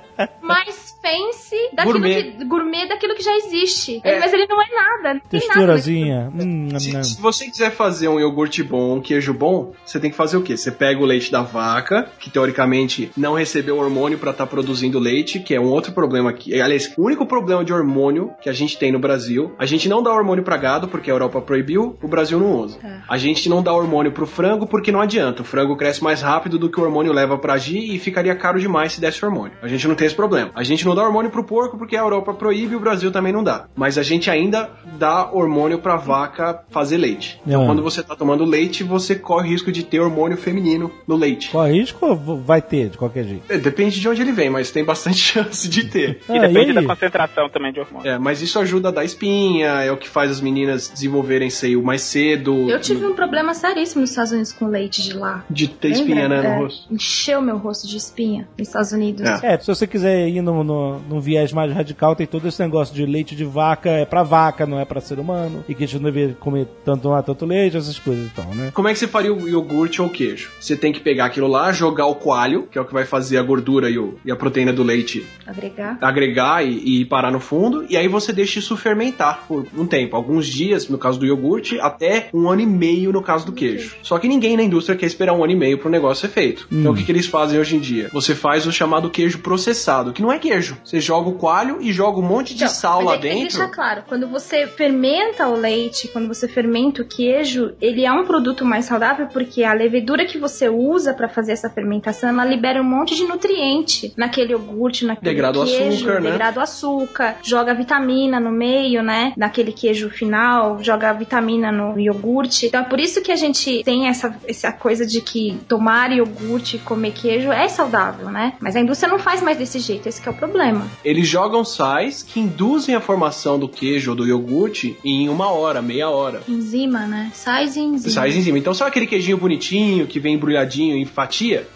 mais 0.41 0.82
fancy 1.03 1.57
daquilo 1.73 1.99
Gourmet. 1.99 2.23
que, 2.23 2.45
gourmet 2.45 2.87
daquilo 2.87 3.13
que 3.15 3.21
já 3.23 3.35
existe. 3.35 3.99
É. 4.03 4.19
Mas 4.19 4.31
ele 4.33 4.47
não 4.47 4.61
é 4.61 4.65
nada. 4.73 5.13
Não 5.15 5.19
tem 5.29 5.39
nada 5.41 5.53
Texturazinha. 5.53 6.31
Hum, 6.33 6.79
Se, 6.79 7.03
se 7.03 7.21
você 7.21 7.45
quiser 7.45 7.71
fazer 7.71 8.07
um 8.07 8.19
iogurte 8.19 8.63
bom, 8.63 8.95
um 8.95 9.01
queijo 9.01 9.33
bom, 9.33 9.73
você 9.85 9.99
tem 9.99 10.09
que 10.09 10.15
fazer 10.15 10.37
o 10.37 10.41
quê? 10.41 10.55
Você 10.55 10.71
pega 10.71 11.01
o 11.01 11.05
leite 11.05 11.31
da 11.31 11.41
vaca, 11.41 12.09
que 12.19 12.29
teoricamente 12.29 13.11
não 13.17 13.33
recebeu 13.33 13.77
hormônio 13.77 14.17
pra 14.17 14.31
estar 14.31 14.47
produzindo 14.47 14.97
leite, 14.97 15.39
que 15.39 15.53
é 15.53 15.59
um 15.59 15.69
outro 15.69 15.91
problema 15.91 16.29
aqui. 16.29 16.59
Aliás, 16.59 16.93
o 16.97 17.05
único 17.05 17.25
problema 17.25 17.63
de 17.65 17.73
hormônio 17.73 18.31
que 18.41 18.49
a 18.49 18.53
gente 18.53 18.77
tem 18.77 18.91
no 18.91 18.99
Brasil, 18.99 19.53
a 19.59 19.65
gente 19.65 19.89
não 19.89 20.01
dá 20.01 20.11
hormônio 20.11 20.43
pra 20.43 20.55
gado 20.57 20.87
porque 20.87 21.09
a 21.11 21.13
Europa 21.13 21.41
proibiu, 21.41 21.97
o 22.01 22.07
Brasil 22.07 22.39
não 22.39 22.51
usa. 22.59 22.79
A 23.09 23.17
gente 23.17 23.49
não 23.49 23.61
dá 23.61 23.73
hormônio 23.73 24.11
pro 24.11 24.25
frango 24.25 24.65
porque 24.65 24.91
não 24.91 25.01
adianta. 25.01 25.41
O 25.41 25.45
frango 25.45 25.75
cresce 25.75 26.01
mais 26.03 26.21
rápido 26.21 26.57
do 26.57 26.69
que 26.69 26.79
o 26.79 26.83
hormônio 26.83 27.11
leva 27.11 27.37
pra 27.37 27.53
agir 27.53 27.93
e 27.93 27.99
ficaria 27.99 28.35
caro 28.35 28.59
demais 28.59 28.93
se 28.93 29.01
desse 29.01 29.23
hormônio. 29.23 29.57
A 29.61 29.67
gente 29.67 29.87
não 29.87 29.95
tem 29.95 30.07
esse 30.07 30.15
problema. 30.15 30.51
A 30.55 30.63
gente 30.63 30.85
não 30.85 30.92
dá 30.95 31.03
hormônio 31.03 31.31
pro 31.31 31.43
porco 31.43 31.77
porque 31.77 31.95
a 31.95 32.01
Europa 32.01 32.33
proíbe 32.33 32.73
e 32.73 32.75
o 32.75 32.79
Brasil 32.79 33.11
também 33.11 33.31
não 33.33 33.43
dá. 33.43 33.65
Mas 33.75 33.97
a 33.97 34.03
gente 34.03 34.29
ainda 34.29 34.69
dá 34.97 35.29
hormônio 35.31 35.79
pra 35.79 35.95
vaca 35.95 36.63
fazer 36.69 36.97
leite. 36.97 37.39
Então 37.45 37.63
É. 37.63 37.65
quando 37.65 37.81
você 37.83 38.01
tá 38.03 38.15
tomando 38.15 38.43
leite, 38.45 38.83
você 38.83 39.15
corre 39.15 39.47
o 39.47 39.51
risco 39.51 39.71
de 39.71 39.83
ter 39.83 39.99
hormônio 39.99 40.37
feminino 40.37 40.91
no 41.07 41.15
leite. 41.15 41.49
Qual 41.51 41.67
risco 41.67 42.05
ou 42.05 42.15
vai 42.41 42.61
ter, 42.61 42.89
de 42.89 42.97
qualquer 42.97 43.23
jeito? 43.25 43.43
É, 43.49 43.57
Depende 43.57 43.99
de 43.99 44.07
onde 44.09 44.21
ele 44.21 44.31
vem, 44.31 44.49
mas 44.49 44.71
tem 44.71 44.83
bastante 44.83 45.17
chance 45.33 45.67
de 45.69 45.85
ter. 45.85 46.19
E 46.29 46.37
Ah, 46.37 46.47
depende 46.47 46.71
e 46.71 46.73
da 46.73 46.83
concentração 46.83 47.49
também 47.49 47.71
de 47.73 47.79
hormônio. 47.79 48.09
É, 48.09 48.17
mas 48.19 48.41
isso 48.41 48.59
ajuda 48.59 48.89
a 48.89 48.91
dar 48.91 49.03
espinha, 49.05 49.67
é 49.83 49.91
o 49.91 49.97
que 49.97 50.07
faz 50.09 50.29
as 50.31 50.41
meninas 50.41 50.89
desenvolverem 50.89 51.49
seio 51.49 51.81
mais 51.83 52.01
cedo. 52.01 52.69
Eu 52.69 52.79
tive 52.79 53.05
um 53.05 53.13
problema 53.13 53.53
seríssimo 53.53 54.01
nos 54.01 54.09
Estados 54.11 54.31
Unidos 54.31 54.51
com 54.53 54.67
leite 54.67 55.01
de 55.01 55.13
lá. 55.13 55.43
De 55.49 55.67
ter 55.67 55.89
espinha, 55.91 56.27
Lembra? 56.27 56.41
né, 56.41 56.49
no 56.49 56.55
É, 56.55 56.57
rosto. 56.59 56.93
Encheu 56.93 57.41
meu 57.41 57.57
rosto 57.57 57.87
de 57.87 57.97
espinha 57.97 58.47
nos 58.57 58.67
Estados 58.67 58.91
Unidos. 58.91 59.21
É. 59.43 59.53
É, 59.53 59.57
se 59.59 59.67
você 59.67 59.85
quiser 59.87 60.27
ir 60.27 60.41
no, 60.41 60.63
no, 60.63 60.82
num 61.09 61.19
viés 61.19 61.51
mais 61.53 61.71
radical, 61.73 62.15
tem 62.15 62.27
todo 62.27 62.47
esse 62.47 62.61
negócio 62.61 62.93
de 62.93 63.05
leite 63.05 63.35
de 63.35 63.43
vaca, 63.45 63.89
é 63.89 64.05
pra 64.05 64.23
vaca, 64.23 64.65
não 64.65 64.79
é 64.79 64.85
pra 64.85 65.01
ser 65.01 65.19
humano, 65.19 65.63
e 65.67 65.73
que 65.75 65.83
a 65.83 65.87
gente 65.87 65.97
não 66.01 66.11
deveria 66.11 66.35
comer 66.39 66.67
tanto 66.85 67.09
lá, 67.09 67.21
tanto 67.21 67.45
leite, 67.45 67.77
essas 67.77 67.97
coisas 67.99 68.25
então, 68.25 68.45
né? 68.55 68.71
Como 68.73 68.87
é 68.87 68.93
que 68.93 68.99
você 68.99 69.07
faria 69.07 69.33
o 69.33 69.47
iogurte 69.47 70.01
ou 70.01 70.07
o 70.07 70.11
queijo? 70.11 70.49
Você 70.59 70.75
tem 70.75 70.91
que 70.91 70.99
pegar 70.99 71.25
aquilo 71.25 71.47
lá, 71.47 71.71
jogar 71.71 72.05
o 72.07 72.15
coalho, 72.15 72.67
que 72.71 72.77
é 72.77 72.81
o 72.81 72.85
que 72.85 72.93
vai 72.93 73.05
fazer 73.05 73.37
a 73.37 73.43
gordura 73.43 73.89
e, 73.89 73.97
o- 73.97 74.15
e 74.25 74.31
a 74.31 74.35
proteína 74.35 74.71
do 74.73 74.83
leite 74.83 75.25
Agregar. 75.45 75.97
agregar 76.01 76.65
e, 76.65 77.01
e 77.01 77.05
parar 77.05 77.31
no 77.31 77.39
fundo, 77.39 77.85
e 77.89 77.97
aí 77.97 78.07
você 78.07 78.31
deixa 78.33 78.59
isso 78.59 78.75
fermentar 78.77 79.43
por 79.47 79.65
um 79.77 79.85
tempo, 79.85 80.15
alguns 80.15 80.47
dias, 80.47 80.87
no 80.89 80.97
caso 80.97 81.19
do 81.19 81.25
iogurte, 81.25 81.79
até 81.79 82.29
um 82.33 82.49
ano 82.49 82.61
e 82.61 82.65
meio 82.65 83.11
no 83.11 83.21
caso 83.21 83.45
do 83.45 83.51
queijo. 83.51 83.95
Só 84.01 84.17
que 84.17 84.27
ninguém 84.27 84.55
na 84.57 84.63
indústria 84.63 84.97
quer 84.97 85.05
esperar 85.05 85.33
um 85.33 85.43
ano 85.43 85.53
e 85.53 85.55
meio 85.55 85.77
pro 85.77 85.89
negócio 85.89 86.27
ser 86.27 86.33
feito. 86.33 86.67
Então 86.71 86.91
o 86.91 86.95
que, 86.95 87.03
que 87.03 87.11
eles 87.11 87.25
fazem 87.27 87.59
hoje 87.59 87.75
em 87.75 87.79
dia? 87.79 88.09
Você 88.13 88.33
faz 88.35 88.65
o 88.65 88.71
chamado 88.71 89.09
queijo 89.09 89.39
processado, 89.39 90.13
que 90.13 90.21
não 90.21 90.31
é 90.31 90.39
queijo. 90.39 90.72
Você 90.83 90.99
joga 90.99 91.29
o 91.29 91.33
coalho 91.33 91.77
e 91.81 91.91
joga 91.91 92.19
um 92.19 92.23
monte 92.23 92.53
de 92.53 92.63
Então, 92.63 92.75
sal 92.75 93.03
lá 93.03 93.15
é 93.15 93.17
dentro. 93.17 93.41
deixar 93.41 93.67
claro, 93.67 94.03
quando 94.07 94.27
você 94.27 94.67
fermenta 94.67 95.47
o 95.47 95.55
leite, 95.55 96.07
quando 96.07 96.27
você 96.27 96.47
fermenta 96.47 97.01
o 97.01 97.05
queijo, 97.05 97.73
ele 97.81 98.05
é 98.05 98.11
um 98.11 98.25
produto 98.25 98.65
mais 98.65 98.85
saudável 98.85 99.27
porque 99.27 99.63
a 99.63 99.73
levedura 99.73 100.25
que 100.25 100.37
você 100.37 100.69
usa 100.69 101.13
pra 101.13 101.27
fazer 101.27 101.53
essa 101.53 101.69
fermentação, 101.69 102.29
ela 102.29 102.45
libera 102.45 102.81
um 102.81 102.85
monte 102.85 103.15
de 103.15 103.23
nutriente 103.23 104.13
naquele 104.17 104.53
iogurte, 104.53 105.05
naquele 105.05 105.31
Degrada 105.31 105.59
o 105.59 105.65
queijo, 105.65 106.05
açúcar, 106.05 106.21
né? 106.21 106.31
degrada 106.31 106.59
o 106.59 106.63
açúcar, 106.63 107.35
joga 107.43 107.73
vitamina 107.73 108.39
no 108.39 108.51
meio, 108.51 109.01
né, 109.03 109.33
naquele 109.37 109.71
queijo 109.71 110.09
final, 110.09 110.83
joga 110.83 111.11
vitamina 111.13 111.71
no 111.71 111.99
iogurte. 111.99 112.67
Então 112.67 112.81
é 112.81 112.83
por 112.83 112.99
isso 112.99 113.21
que 113.21 113.31
a 113.31 113.35
gente 113.35 113.83
tem 113.83 114.07
essa, 114.07 114.35
essa 114.47 114.71
coisa 114.71 115.05
de 115.05 115.21
que 115.21 115.57
tomar 115.67 116.11
iogurte 116.11 116.77
e 116.77 116.79
comer 116.79 117.11
queijo 117.11 117.51
é 117.51 117.67
saudável, 117.67 118.29
né? 118.29 118.53
Mas 118.59 118.75
a 118.75 118.79
indústria 118.79 119.11
não 119.11 119.19
faz 119.19 119.41
mais 119.41 119.57
desse 119.57 119.79
jeito, 119.79 120.07
esse 120.07 120.21
que 120.21 120.27
é 120.27 120.31
o 120.31 120.35
problema. 120.35 120.62
Eles 121.03 121.27
jogam 121.27 121.63
sais 121.65 122.23
que 122.23 122.39
induzem 122.39 122.95
a 122.95 123.01
formação 123.01 123.57
do 123.59 123.67
queijo 123.67 124.11
ou 124.11 124.15
do 124.17 124.25
iogurte 124.27 124.97
em 125.03 125.29
uma 125.29 125.49
hora, 125.51 125.81
meia 125.81 126.09
hora. 126.09 126.41
Enzima, 126.47 126.99
né? 127.07 127.31
Sais 127.33 127.75
e 127.75 127.79
enzima. 127.81 128.13
Sais 128.13 128.35
em 128.35 128.41
cima. 128.43 128.57
Então, 128.57 128.73
sabe 128.73 128.89
aquele 128.89 129.07
queijinho 129.07 129.37
bonitinho 129.37 130.07
que 130.07 130.19
vem 130.19 130.35
embrulhadinho 130.35 130.95
em 130.97 131.05
fatia? 131.05 131.67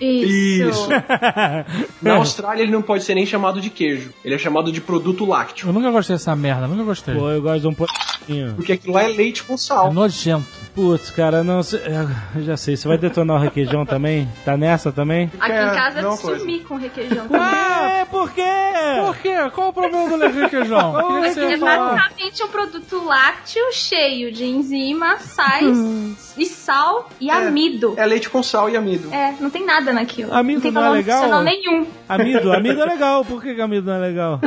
Isso. 0.00 0.68
Isso. 0.68 0.88
Na 2.02 2.14
Austrália, 2.16 2.62
ele 2.62 2.72
não 2.72 2.82
pode 2.82 3.04
ser 3.04 3.14
nem 3.14 3.24
chamado 3.26 3.60
de 3.60 3.70
queijo. 3.70 4.12
Ele 4.24 4.34
é 4.34 4.38
chamado 4.38 4.70
de 4.70 4.80
produto 4.80 5.24
lácteo. 5.24 5.68
Eu 5.68 5.72
nunca 5.72 5.90
gostei 5.90 6.14
dessa 6.16 6.34
merda, 6.36 6.66
nunca 6.66 6.82
gostei. 6.84 7.14
Pô, 7.14 7.30
eu 7.30 7.40
gosto 7.42 7.60
de 7.62 7.66
um 7.68 7.74
pouquinho. 7.74 8.54
Porque 8.54 8.72
aquilo 8.72 8.94
lá 8.94 9.02
é 9.04 9.08
leite 9.08 9.42
com 9.42 9.54
É 9.54 9.56
sal. 9.56 9.92
nojento. 9.92 10.46
Putz, 10.74 11.10
cara, 11.10 11.42
não 11.42 11.62
sei. 11.62 11.80
Eu 12.36 12.42
já 12.42 12.56
sei, 12.56 12.76
você 12.76 12.86
vai 12.86 12.96
detonar 12.98 13.36
o 13.36 13.40
requeijão 13.40 13.84
também? 13.84 14.28
Tá 14.44 14.56
nessa 14.56 14.92
também? 14.92 15.30
Aqui 15.40 15.52
É, 15.52 15.66
em 15.66 15.74
casa 15.74 16.02
não, 16.02 16.12
eu 16.12 16.16
coisa. 16.18 16.38
sumi 16.40 16.60
com 16.60 16.76
requeijão. 16.76 17.26
É, 17.90 18.04
por 18.04 18.30
quê? 18.30 18.42
Por 19.04 19.16
quê? 19.18 19.34
Qual 19.54 19.68
o 19.68 19.72
problema 19.72 20.16
do 20.18 20.40
requeijão? 20.40 20.94
O 21.10 21.22
que 21.22 21.28
que 21.28 21.34
você 21.34 21.40
É 21.54 21.58
falar? 21.58 21.94
basicamente 21.96 22.42
um 22.44 22.48
produto 22.48 23.04
lácteo 23.04 23.62
cheio 23.72 24.32
de 24.32 24.44
enzima, 24.44 25.18
sais 25.18 26.34
e 26.38 26.46
sal 26.46 27.08
e 27.20 27.30
amido. 27.30 27.94
É 27.96 28.06
leite 28.06 28.28
com 28.30 28.42
sal 28.42 28.70
e 28.70 28.76
amido. 28.76 29.12
É, 29.12 29.34
não 29.40 29.50
tem 29.50 29.64
nada 29.64 29.92
naquilo. 29.92 30.32
Amido 30.32 30.56
não 30.58 30.62
tem 30.62 30.72
não 30.72 30.84
é 30.84 30.90
legal? 30.90 31.22
nutricional 31.22 31.42
nenhum. 31.42 31.86
Amido, 32.08 32.52
amido 32.52 32.80
é 32.82 32.86
legal. 32.86 33.24
Por 33.24 33.42
que, 33.42 33.54
que 33.54 33.60
amido 33.60 33.86
não 33.86 33.94
é 33.96 33.98
legal? 34.08 34.40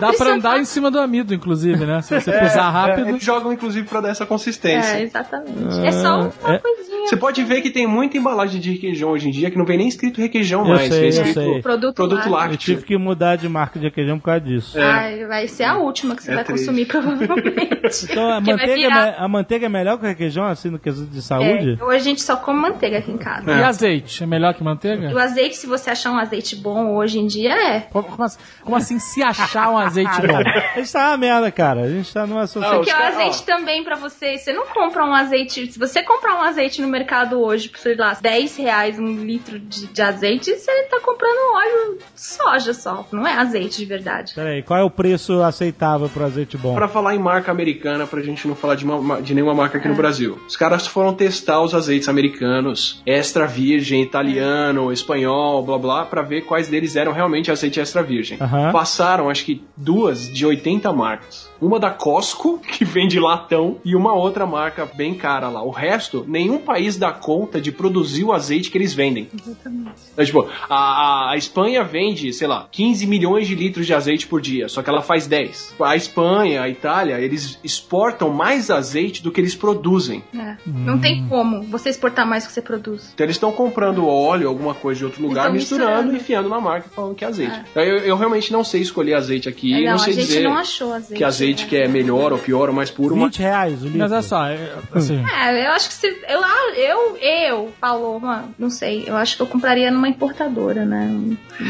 Dá 0.00 0.12
pra 0.12 0.34
andar 0.34 0.58
em 0.58 0.64
cima 0.64 0.90
do 0.90 0.98
amido, 1.00 1.34
inclusive, 1.34 1.84
né? 1.84 2.02
Se 2.02 2.18
você 2.20 2.32
pisar 2.32 2.68
É, 2.68 2.70
rápido. 2.70 3.08
eles 3.08 3.22
jogam, 3.22 3.52
inclusive, 3.52 3.86
pra 3.88 4.00
dar 4.00 4.08
essa 4.10 4.26
consistência. 4.26 4.96
É, 4.98 5.02
exatamente. 5.02 5.78
é 5.86 5.92
só 5.92 6.20
uma 6.44 6.54
é. 6.54 6.58
coisinha. 6.58 7.06
Você 7.06 7.16
pode 7.16 7.42
ver 7.44 7.60
que 7.62 7.70
tem 7.70 7.86
muita 7.86 8.16
embalagem 8.16 8.60
de 8.60 8.70
requeijão 8.72 9.10
hoje 9.10 9.28
em 9.28 9.32
dia 9.32 9.50
que 9.50 9.58
não 9.58 9.64
vem 9.64 9.78
nem 9.78 9.88
escrito 9.88 10.20
requeijão 10.20 10.60
Eu 10.62 10.74
mais. 10.74 10.88
sei, 10.88 10.90
vem 10.90 11.02
eu 11.04 11.08
escrito 11.10 11.34
sei. 11.34 11.62
Produto, 11.62 11.94
produto 11.94 12.28
lácteo. 12.28 12.71
Tive 12.74 12.86
que 12.86 12.96
mudar 12.96 13.36
de 13.36 13.48
marca 13.48 13.78
de 13.78 13.86
requeijão 13.86 14.18
por 14.18 14.26
causa 14.26 14.40
disso. 14.40 14.78
Ai, 14.80 15.24
vai 15.26 15.46
ser 15.48 15.64
a 15.64 15.76
última 15.76 16.14
que 16.16 16.22
você 16.22 16.30
É 16.32 16.34
vai 16.34 16.44
triste. 16.44 16.66
consumir, 16.66 16.86
provavelmente. 16.86 18.04
Então 18.10 18.30
a 18.30 18.40
manteiga, 18.40 18.72
é 18.72 18.76
virar- 18.76 19.14
a 19.18 19.28
manteiga 19.28 19.66
é 19.66 19.68
melhor 19.68 19.98
que 19.98 20.04
o 20.04 20.08
requeijão, 20.08 20.44
assim, 20.46 20.70
no 20.70 20.78
quesito 20.78 21.10
de 21.10 21.22
saúde? 21.22 21.78
É, 21.80 21.84
hoje 21.84 21.96
a 21.96 22.00
gente 22.00 22.22
só 22.22 22.36
come 22.36 22.60
manteiga 22.60 22.98
aqui 22.98 23.10
em 23.10 23.18
casa. 23.18 23.50
E 23.50 23.62
azeite? 23.62 24.22
É 24.22 24.26
melhor 24.26 24.54
que 24.54 24.62
manteiga? 24.62 25.12
O 25.14 25.18
azeite, 25.18 25.56
se 25.56 25.66
você 25.66 25.90
achar 25.90 26.10
um 26.12 26.18
azeite 26.18 26.56
bom 26.56 26.94
hoje 26.96 27.18
em 27.18 27.26
dia, 27.26 27.52
é. 27.52 27.80
Como, 27.80 28.04
como 28.08 28.24
assim, 28.24 28.38
como 28.62 28.76
assim 28.76 28.98
se 28.98 29.22
achar 29.22 29.70
um 29.70 29.78
azeite 29.78 30.10
bom? 30.26 30.36
A 30.38 30.78
gente 30.78 30.92
tá 30.92 31.08
uma 31.10 31.16
merda, 31.16 31.50
cara. 31.50 31.82
A 31.82 31.88
gente 31.90 32.12
tá 32.12 32.26
numa 32.26 32.46
sociedade. 32.46 32.84
Porque 32.84 32.92
o 32.92 33.06
azeite 33.06 33.42
também 33.44 33.84
pra 33.84 33.96
você, 33.96 34.38
você 34.38 34.52
não 34.52 34.66
compra 34.66 35.04
um 35.04 35.14
azeite. 35.14 35.70
Se 35.72 35.78
você 35.78 36.02
comprar 36.02 36.36
um 36.36 36.42
azeite 36.42 36.80
no 36.80 36.88
mercado 36.88 37.40
hoje, 37.40 37.68
por 37.68 37.78
sei 37.78 37.94
lá, 37.96 38.16
10 38.20 38.56
reais 38.56 38.98
um 38.98 39.24
litro 39.24 39.58
de, 39.58 39.86
de 39.86 40.02
azeite, 40.02 40.50
você 40.54 40.84
tá 40.84 41.00
comprando 41.00 41.54
óleo 41.54 41.98
de 42.14 42.20
soja 42.58 42.74
só. 42.74 43.06
Não 43.12 43.26
é 43.26 43.34
azeite 43.34 43.78
de 43.78 43.84
verdade. 43.84 44.32
Peraí, 44.34 44.62
qual 44.62 44.78
é 44.78 44.82
o 44.82 44.90
preço 44.90 45.40
aceitável 45.42 46.08
pro 46.08 46.24
azeite 46.24 46.56
bom? 46.56 46.74
Pra 46.74 46.88
falar 46.88 47.14
em 47.14 47.18
marca 47.18 47.50
americana, 47.50 48.06
pra 48.06 48.20
gente 48.22 48.46
não 48.48 48.54
falar 48.54 48.74
de, 48.74 48.84
uma- 48.84 49.20
de 49.20 49.34
nenhuma 49.34 49.54
marca 49.54 49.78
aqui 49.78 49.88
no 49.88 49.94
Brasil. 49.94 50.38
Os 50.46 50.56
caras 50.56 50.86
foram 50.86 51.14
testar 51.14 51.60
os 51.60 51.74
azeites 51.74 52.08
americanos, 52.08 53.02
extra 53.06 53.46
virgem, 53.46 54.02
italiano, 54.02 54.92
espanhol, 54.92 55.62
blá 55.64 55.78
blá, 55.78 56.04
pra 56.04 56.22
ver 56.22 56.42
quais 56.42 56.68
deles 56.68 56.96
eram 56.96 57.12
realmente 57.12 57.50
azeite 57.50 57.80
extra 57.80 58.02
virgem. 58.02 58.38
Passaram, 58.72 59.28
acho 59.30 59.44
que 59.44 59.62
duas 59.76 60.28
de 60.32 60.44
80 60.46 60.92
marcas. 60.92 61.50
Uma 61.60 61.78
da 61.78 61.90
Costco, 61.90 62.58
que 62.66 62.84
vende 62.84 63.20
latão, 63.20 63.76
e 63.84 63.94
uma 63.94 64.14
outra 64.14 64.44
marca 64.46 64.84
bem 64.94 65.14
cara 65.14 65.48
lá. 65.48 65.62
O 65.62 65.70
resto, 65.70 66.24
nenhum 66.26 66.58
país 66.58 66.96
dá 66.96 67.12
conta 67.12 67.60
de 67.60 67.70
produzir 67.70 68.24
o 68.24 68.32
azeite 68.32 68.70
que 68.70 68.76
eles 68.78 68.92
vendem. 68.92 69.28
Então, 69.32 70.24
tipo, 70.24 70.48
a, 70.68 70.74
a- 70.76 71.30
a 71.32 71.36
Espanha 71.36 71.84
vende, 71.84 72.32
sei 72.42 72.48
lá, 72.48 72.66
15 72.72 73.06
milhões 73.06 73.46
de 73.46 73.54
litros 73.54 73.86
de 73.86 73.94
azeite 73.94 74.26
por 74.26 74.40
dia, 74.40 74.68
só 74.68 74.82
que 74.82 74.90
ela 74.90 75.00
faz 75.00 75.28
10. 75.28 75.76
A 75.80 75.94
Espanha, 75.94 76.60
a 76.62 76.68
Itália, 76.68 77.20
eles 77.20 77.56
exportam 77.62 78.30
mais 78.30 78.68
azeite 78.68 79.22
do 79.22 79.30
que 79.30 79.40
eles 79.40 79.54
produzem. 79.54 80.24
É. 80.36 80.56
Não 80.66 80.98
tem 80.98 81.24
como 81.28 81.62
você 81.62 81.88
exportar 81.88 82.26
mais 82.26 82.42
do 82.42 82.48
que 82.48 82.52
você 82.54 82.60
produz. 82.60 83.12
Então 83.14 83.24
eles 83.24 83.36
estão 83.36 83.52
comprando 83.52 84.08
óleo, 84.08 84.48
alguma 84.48 84.74
coisa 84.74 84.98
de 84.98 85.04
outro 85.04 85.22
lugar, 85.22 85.52
misturando, 85.52 85.86
misturando. 85.90 86.12
e 86.14 86.16
enfiando 86.16 86.48
na 86.48 86.60
marca 86.60 86.88
falando 86.88 87.14
que 87.14 87.24
é 87.24 87.28
azeite. 87.28 87.62
Eu, 87.76 87.98
eu 87.98 88.16
realmente 88.16 88.52
não 88.52 88.64
sei 88.64 88.80
escolher 88.80 89.14
azeite 89.14 89.48
aqui, 89.48 89.72
É, 89.72 89.76
não, 89.84 89.84
não, 89.90 89.94
a 89.94 89.98
sei 90.00 90.14
gente 90.14 90.26
dizer 90.26 90.42
não 90.42 90.56
achou 90.56 90.92
azeite. 90.92 91.14
que 91.18 91.22
azeite 91.22 91.62
né? 91.62 91.68
que 91.68 91.76
é 91.76 91.86
melhor 91.86 92.32
ou 92.32 92.38
pior 92.40 92.68
ou 92.70 92.74
mais 92.74 92.90
puro, 92.90 93.14
mas 93.14 93.36
20 93.36 93.38
reais 93.38 93.82
o 93.82 93.84
litro. 93.84 93.98
Mas 94.00 94.10
olha 94.10 94.22
só, 94.22 94.46
é, 94.46 94.72
assim, 94.92 95.24
É, 95.24 95.68
eu 95.68 95.70
acho 95.70 95.86
que 95.88 95.94
se. 95.94 96.08
Eu, 96.28 96.42
eu, 96.74 97.16
eu, 97.18 97.72
Paloma, 97.80 98.46
não 98.58 98.68
sei. 98.68 99.04
Eu 99.06 99.16
acho 99.16 99.36
que 99.36 99.42
eu 99.42 99.46
compraria 99.46 99.92
numa 99.92 100.08
importadora, 100.08 100.84
né? 100.84 101.08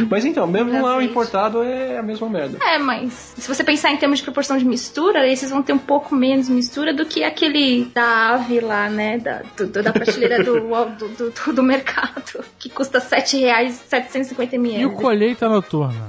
Mas 0.08 0.24
então, 0.24 0.46
mesmo 0.46 0.61
lá 0.64 0.96
o 0.96 1.02
importado 1.02 1.62
é 1.62 1.98
a 1.98 2.02
mesma 2.02 2.28
merda. 2.28 2.58
É, 2.62 2.78
mas 2.78 3.34
se 3.36 3.48
você 3.48 3.62
pensar 3.64 3.90
em 3.90 3.96
termos 3.96 4.18
de 4.18 4.24
proporção 4.24 4.56
de 4.58 4.64
mistura, 4.64 5.20
vocês 5.34 5.50
vão 5.50 5.62
ter 5.62 5.72
um 5.72 5.78
pouco 5.78 6.14
menos 6.14 6.48
mistura 6.48 6.92
do 6.94 7.04
que 7.06 7.24
aquele 7.24 7.84
da 7.94 8.34
ave 8.34 8.60
lá, 8.60 8.88
né? 8.88 9.18
Da, 9.18 9.42
do- 9.56 9.66
do- 9.66 9.82
da 9.82 9.92
prateleira 9.92 10.42
do, 10.42 10.60
do, 10.98 11.30
do, 11.30 11.52
do 11.52 11.62
mercado, 11.62 12.44
que 12.58 12.68
custa 12.70 12.98
R$ 12.98 13.04
7,750 13.04 14.54
ml. 14.54 14.80
e 14.82 14.86
o 14.86 14.92
colheita 14.92 15.48
noturna? 15.48 16.06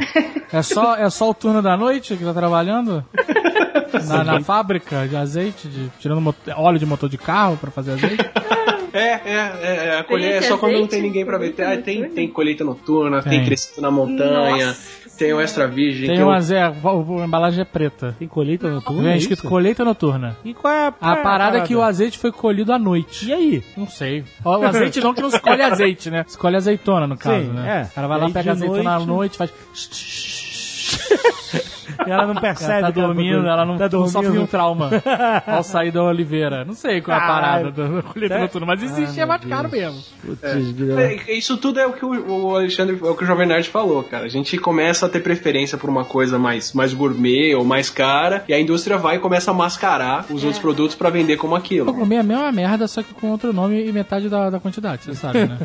É 0.51 0.61
só, 0.61 0.95
é 0.95 1.09
só 1.09 1.29
o 1.29 1.33
turno 1.33 1.61
da 1.61 1.75
noite 1.77 2.15
que 2.15 2.23
tá 2.23 2.33
trabalhando? 2.33 3.03
Na, 4.07 4.23
na 4.23 4.41
fábrica 4.41 5.07
de 5.07 5.15
azeite, 5.15 5.67
de, 5.67 5.87
tirando 5.99 6.33
óleo 6.57 6.79
de 6.79 6.85
motor 6.85 7.07
de 7.07 7.17
carro 7.17 7.57
pra 7.57 7.69
fazer 7.69 7.91
azeite? 7.93 8.17
É, 8.93 8.99
é, 8.99 9.53
é, 9.61 9.85
é, 9.87 9.99
a 9.99 10.03
colheita 10.03 10.37
é 10.37 10.41
só 10.43 10.57
quando 10.57 10.71
não 10.73 10.77
azeite? 10.79 10.91
tem 10.91 11.01
ninguém 11.01 11.25
pra 11.25 11.37
ver. 11.37 11.53
Ah, 11.59 11.77
tem, 11.77 11.95
noturna? 11.95 12.09
tem 12.15 12.27
colheita 12.29 12.63
noturna, 12.63 13.21
tem, 13.23 13.31
Tem. 13.39 13.45
crescido 13.45 13.81
na 13.81 13.91
montanha, 13.91 14.67
Nossa 14.67 15.03
tem 15.17 15.31
o 15.31 15.39
extra 15.39 15.67
virgem, 15.67 16.07
Tem 16.07 16.15
tem, 16.15 16.25
uma 16.25 16.37
o... 16.37 16.41
Zé, 16.41 16.59
a, 16.61 16.69
a 16.69 17.25
embalagem 17.25 17.61
é 17.61 17.65
preta. 17.65 18.15
Tem 18.17 18.27
colheita 18.27 18.67
noturna? 18.69 19.03
Vem 19.03 19.11
é 19.13 19.17
escrito 19.17 19.43
colheita 19.47 19.85
noturna. 19.85 20.35
E 20.43 20.53
qual 20.55 20.73
é 20.73 20.87
a, 20.87 20.93
A 21.11 21.15
parada 21.17 21.59
é 21.59 21.61
que 21.61 21.75
o 21.75 21.81
azeite 21.83 22.17
foi 22.17 22.31
colhido 22.31 22.73
à 22.73 22.79
noite. 22.79 23.27
E 23.27 23.33
aí? 23.33 23.63
Não 23.77 23.87
sei. 23.87 24.23
O 24.43 24.49
azeite 24.51 24.99
não 25.01 25.13
que 25.13 25.21
não 25.21 25.29
se 25.29 25.39
colhe 25.39 25.61
azeite, 25.61 26.09
né? 26.09 26.25
Se 26.27 26.35
colhe 26.37 26.55
azeitona, 26.55 27.05
no 27.07 27.15
caso, 27.15 27.45
Sim, 27.45 27.51
né? 27.51 27.81
é. 27.81 27.83
O 27.91 27.95
cara 27.95 28.07
vai 28.07 28.17
E 28.17 28.21
lá, 28.21 28.29
pega 28.31 28.51
azeitona 28.53 28.89
à 28.95 28.99
noite- 28.99 29.07
noite, 29.07 29.37
faz... 29.37 29.53
E 32.05 32.09
ela 32.11 32.25
não 32.25 32.35
percebe. 32.35 32.73
Ela 32.73 32.87
tá 32.87 32.91
que 32.93 32.99
ela 32.99 33.07
dormindo, 33.07 33.29
colheita. 33.37 33.49
ela 33.53 33.65
não, 33.65 33.77
tá 33.77 33.89
não 33.91 34.07
sofre 34.07 34.27
dormindo. 34.27 34.43
um 34.43 34.47
trauma 34.47 34.89
ao 35.47 35.63
sair 35.63 35.91
da 35.91 36.03
oliveira. 36.03 36.63
Não 36.65 36.73
sei 36.73 37.01
qual 37.01 37.17
é 37.17 37.21
a 37.21 37.27
parada 37.27 37.71
da 37.71 38.01
colheita 38.03 38.35
É? 38.35 38.39
noturna, 38.41 38.67
mas 38.67 38.83
existe 38.83 39.19
é 39.19 39.25
mais 39.25 39.43
caro 39.45 39.69
mesmo. 39.69 40.01
Putz, 40.25 40.71
grila. 40.71 41.01
É, 41.01 41.33
Isso 41.33 41.57
tudo 41.57 41.79
é 41.79 41.85
o 41.85 41.93
que 41.93 42.05
o 42.05 42.13
o 42.23 42.55
Alexandre, 42.55 42.97
é 43.01 43.09
o 43.09 43.15
que 43.15 43.23
o 43.23 43.27
Jovem 43.27 43.47
Nerd 43.47 43.69
falou, 43.69 44.03
cara. 44.03 44.25
A 44.25 44.29
gente 44.29 44.57
começa 44.57 45.05
a 45.05 45.09
ter 45.09 45.19
preferência 45.21 45.77
por 45.77 45.89
uma 45.89 46.05
coisa 46.05 46.37
mais, 46.39 46.73
mais 46.73 46.93
gourmet 46.93 47.53
ou 47.55 47.63
mais 47.65 47.89
cara, 47.89 48.43
e 48.47 48.53
a 48.53 48.59
indústria 48.59 48.97
vai 48.97 49.17
e 49.17 49.19
começa 49.19 49.51
a 49.51 49.53
mascarar 49.53 50.25
os 50.29 50.43
outros 50.43 50.59
produtos 50.59 50.95
pra 50.95 51.09
vender 51.09 51.37
como 51.37 51.53
Eu 51.53 51.57
aquilo. 51.57 51.93
comi 51.93 52.17
a 52.17 52.23
mesma 52.23 52.51
merda, 52.51 52.87
só 52.87 53.01
que 53.03 53.13
com 53.13 53.31
outro 53.31 53.51
nome 53.53 53.85
e 53.87 53.91
metade 53.91 54.29
da, 54.29 54.49
da 54.49 54.59
quantidade, 54.59 55.03
você 55.03 55.13
sabe, 55.15 55.39
né? 55.45 55.57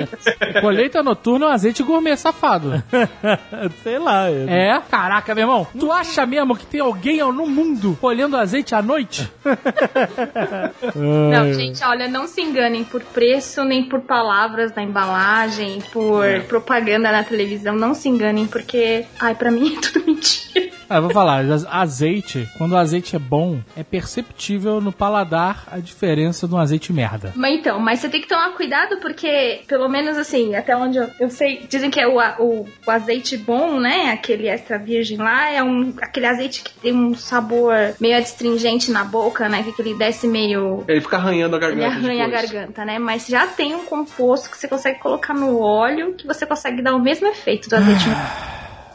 Colheita 0.60 1.02
noturna 1.02 1.46
é 1.46 1.48
um 1.48 1.52
azeite 1.52 1.82
gourmet 1.82 2.16
safado. 2.16 2.82
Sei 3.82 3.98
lá. 3.98 4.30
eu- 4.30 4.48
É? 4.48 4.80
Caraca, 4.90 5.34
meu 5.34 5.42
irmão, 5.44 5.57
tu 5.64 5.92
acha 5.92 6.26
mesmo 6.26 6.56
que 6.56 6.66
tem 6.66 6.80
alguém 6.80 7.18
no 7.18 7.46
mundo 7.46 7.96
colhendo 8.00 8.36
azeite 8.36 8.74
à 8.74 8.82
noite? 8.82 9.30
Não, 10.94 11.52
gente, 11.52 11.82
olha, 11.84 12.08
não 12.08 12.26
se 12.26 12.40
enganem 12.40 12.84
por 12.84 13.02
preço, 13.02 13.64
nem 13.64 13.84
por 13.88 14.00
palavras 14.00 14.74
na 14.74 14.82
embalagem, 14.82 15.80
por 15.92 16.24
propaganda 16.48 17.10
na 17.10 17.24
televisão. 17.24 17.74
Não 17.74 17.94
se 17.94 18.08
enganem, 18.08 18.46
porque, 18.46 19.04
ai, 19.18 19.34
pra 19.34 19.50
mim 19.50 19.76
é 19.76 19.80
tudo 19.80 20.04
mentira. 20.06 20.70
Ah, 20.90 20.96
eu 20.96 21.02
vou 21.02 21.10
falar, 21.10 21.40
az- 21.44 21.66
azeite, 21.66 22.48
quando 22.56 22.72
o 22.72 22.76
azeite 22.76 23.14
é 23.14 23.18
bom, 23.18 23.60
é 23.76 23.82
perceptível 23.82 24.80
no 24.80 24.90
paladar 24.90 25.64
a 25.70 25.78
diferença 25.78 26.48
de 26.48 26.54
um 26.54 26.58
azeite 26.58 26.92
merda. 26.92 27.32
Mas 27.36 27.58
então, 27.58 27.78
mas 27.78 28.00
você 28.00 28.08
tem 28.08 28.20
que 28.20 28.28
tomar 28.28 28.50
cuidado 28.54 28.96
porque, 29.00 29.60
pelo 29.68 29.88
menos 29.88 30.16
assim, 30.16 30.54
até 30.54 30.74
onde 30.76 30.98
eu, 30.98 31.08
eu 31.20 31.30
sei, 31.30 31.66
dizem 31.68 31.90
que 31.90 32.00
é 32.00 32.08
o, 32.08 32.18
a- 32.18 32.36
o, 32.38 32.66
o 32.86 32.90
azeite 32.90 33.36
bom, 33.36 33.78
né? 33.78 34.10
Aquele 34.12 34.48
extra 34.48 34.78
virgem 34.78 35.18
lá, 35.18 35.50
é 35.50 35.62
um 35.62 35.92
aquele 36.00 36.26
azeite 36.26 36.62
que 36.62 36.72
tem 36.80 36.94
um 36.94 37.14
sabor 37.14 37.74
meio 38.00 38.16
adstringente 38.16 38.90
na 38.90 39.04
boca, 39.04 39.48
né? 39.48 39.62
Que 39.76 39.82
ele 39.82 39.94
desce 39.94 40.26
meio. 40.26 40.84
Ele 40.88 41.00
fica 41.00 41.16
arranhando 41.18 41.54
a 41.56 41.58
Ele 41.58 41.66
garganta 41.76 41.96
arranha 41.98 42.24
a 42.24 42.28
depois. 42.28 42.50
garganta, 42.50 42.84
né? 42.84 42.98
Mas 42.98 43.26
já 43.26 43.46
tem 43.46 43.74
um 43.74 43.84
composto 43.84 44.50
que 44.50 44.56
você 44.56 44.66
consegue 44.66 44.98
colocar 45.00 45.34
no 45.34 45.60
óleo 45.60 46.14
que 46.14 46.26
você 46.26 46.46
consegue 46.46 46.80
dar 46.82 46.94
o 46.94 46.98
mesmo 47.00 47.26
efeito 47.28 47.68
do 47.68 47.76
azeite. 47.76 48.04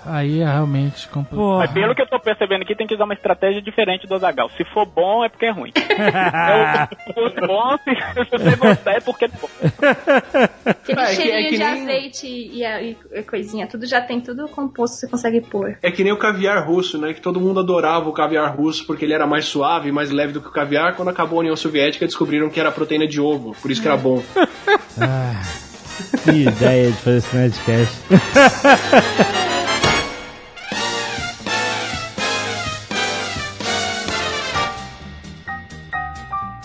Aí 0.05 0.41
é 0.41 0.45
realmente 0.45 1.07
complicado. 1.07 1.37
Porra. 1.39 1.59
Mas 1.59 1.71
pelo 1.71 1.95
que 1.95 2.01
eu 2.01 2.07
tô 2.07 2.19
percebendo 2.19 2.61
aqui, 2.63 2.75
tem 2.75 2.85
que 2.85 2.93
usar 2.93 3.05
uma 3.05 3.13
estratégia 3.13 3.61
diferente 3.61 4.05
do 4.07 4.15
Azagal. 4.15 4.49
Se 4.57 4.63
for 4.73 4.85
bom, 4.85 5.23
é 5.23 5.29
porque 5.29 5.45
é 5.45 5.51
ruim. 5.51 5.71
é 5.89 6.55
o, 6.55 7.29
se 7.29 7.35
for 7.35 7.47
bom, 7.47 7.77
se 7.85 8.29
você 8.31 8.55
gostar, 8.55 8.91
é 8.93 8.99
porque 8.99 9.25
é 9.25 9.27
bom. 9.29 9.47
Aquele 10.65 10.99
É, 10.99 11.05
que- 11.05 11.11
é 11.11 11.15
cheirinho 11.15 11.49
que 11.49 11.57
de 11.57 11.63
nem- 11.63 11.81
azeite 11.83 12.27
e, 12.27 12.65
a- 12.65 12.81
e 12.81 12.95
coisinha, 13.29 13.65
tudo 13.67 13.85
já 13.85 14.01
tem 14.01 14.19
tudo 14.19 14.47
composto 14.47 14.95
que 14.95 15.01
você 15.01 15.07
consegue 15.07 15.41
pôr. 15.41 15.77
É 15.81 15.89
que 15.91 16.03
nem 16.03 16.11
o 16.13 16.17
caviar 16.17 16.67
russo, 16.67 16.97
né? 16.97 17.13
Que 17.13 17.21
todo 17.21 17.39
mundo 17.39 17.59
adorava 17.59 18.09
o 18.09 18.13
caviar 18.13 18.55
russo 18.55 18.85
porque 18.85 19.05
ele 19.05 19.13
era 19.13 19.25
mais 19.27 19.45
suave, 19.45 19.91
mais 19.91 20.11
leve 20.11 20.33
do 20.33 20.41
que 20.41 20.47
o 20.47 20.51
caviar. 20.51 20.95
Quando 20.95 21.09
acabou 21.09 21.37
a 21.37 21.41
União 21.41 21.55
Soviética, 21.55 22.05
descobriram 22.05 22.49
que 22.49 22.59
era 22.59 22.71
proteína 22.71 23.07
de 23.07 23.21
ovo, 23.21 23.55
por 23.61 23.71
isso 23.71 23.81
que 23.81 23.87
era 23.87 23.97
bom. 23.97 24.21
Que 26.23 26.31
ideia 26.47 26.87
de 26.91 26.97
fazer 26.97 27.17
esse 27.17 27.35
Nerdcast. 27.35 28.01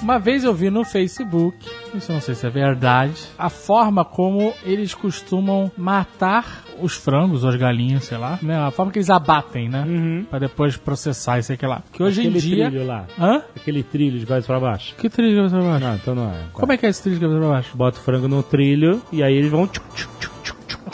Uma 0.08 0.18
vez 0.18 0.42
eu 0.42 0.54
vi 0.54 0.70
no 0.70 0.86
Facebook, 0.86 1.68
isso 1.94 2.10
eu 2.10 2.14
não 2.14 2.20
sei 2.22 2.34
se 2.34 2.46
é 2.46 2.48
verdade, 2.48 3.12
a 3.38 3.50
forma 3.50 4.06
como 4.06 4.54
eles 4.64 4.94
costumam 4.94 5.70
matar 5.76 6.64
os 6.80 6.94
frangos 6.96 7.44
ou 7.44 7.50
as 7.50 7.56
galinhas, 7.56 8.04
sei 8.04 8.16
lá, 8.16 8.38
né? 8.40 8.56
A 8.58 8.70
forma 8.70 8.90
que 8.90 8.98
eles 8.98 9.10
abatem, 9.10 9.68
né? 9.68 10.24
Pra 10.30 10.38
depois 10.38 10.78
processar 10.78 11.38
e 11.40 11.42
sei 11.42 11.58
que 11.58 11.66
lá. 11.66 11.82
Que 11.92 12.02
hoje 12.02 12.22
Aquele 12.22 12.38
em 12.38 12.40
dia. 12.40 12.70
trilho 12.70 12.86
lá. 12.86 13.04
Hã? 13.20 13.42
Aquele 13.54 13.82
trilho 13.82 14.18
de 14.18 14.24
cabeça 14.24 14.46
pra 14.46 14.58
baixo. 14.58 14.94
Que 14.96 15.10
trilho 15.10 15.28
de 15.28 15.36
cabeça 15.36 15.56
pra 15.58 15.66
baixo? 15.66 15.84
Não, 15.84 15.94
então 15.96 16.14
não 16.14 16.30
é. 16.30 16.44
Como 16.54 16.72
é 16.72 16.78
que 16.78 16.86
é 16.86 16.88
esse 16.88 17.02
trilho 17.02 17.18
de 17.18 17.20
cabeça 17.26 17.40
pra 17.40 17.48
baixo? 17.50 17.76
Bota 17.76 17.98
o 17.98 18.02
frango 18.02 18.28
no 18.28 18.42
trilho 18.42 19.02
e 19.12 19.22
aí 19.22 19.34
eles 19.34 19.50
vão 19.50 19.66
tchuc, 19.66 19.86
tchuc, 19.94 20.10
tchuc, 20.20 20.34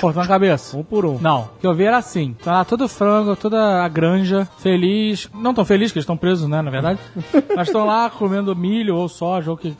Cortando 0.00 0.24
a 0.24 0.28
cabeça. 0.28 0.76
um 0.76 0.82
por 0.82 1.04
um. 1.06 1.18
Não, 1.18 1.42
o 1.56 1.60
que 1.60 1.66
eu 1.66 1.74
vi 1.74 1.84
era 1.84 1.96
assim. 1.98 2.34
Tá 2.42 2.52
lá 2.52 2.64
todo 2.64 2.84
o 2.84 2.88
frango, 2.88 3.36
toda 3.36 3.82
a 3.84 3.88
granja, 3.88 4.48
feliz. 4.58 5.28
Não 5.34 5.54
tão 5.54 5.64
feliz, 5.64 5.92
que 5.92 5.98
eles 5.98 6.04
estão 6.04 6.16
presos, 6.16 6.48
né, 6.48 6.60
na 6.62 6.70
verdade. 6.70 6.98
mas 7.56 7.68
estão 7.68 7.84
lá 7.86 8.08
comendo 8.10 8.54
milho 8.56 8.96
ou 8.96 9.08
soja, 9.08 9.50
ou 9.50 9.56
o 9.56 9.58
que 9.58 9.74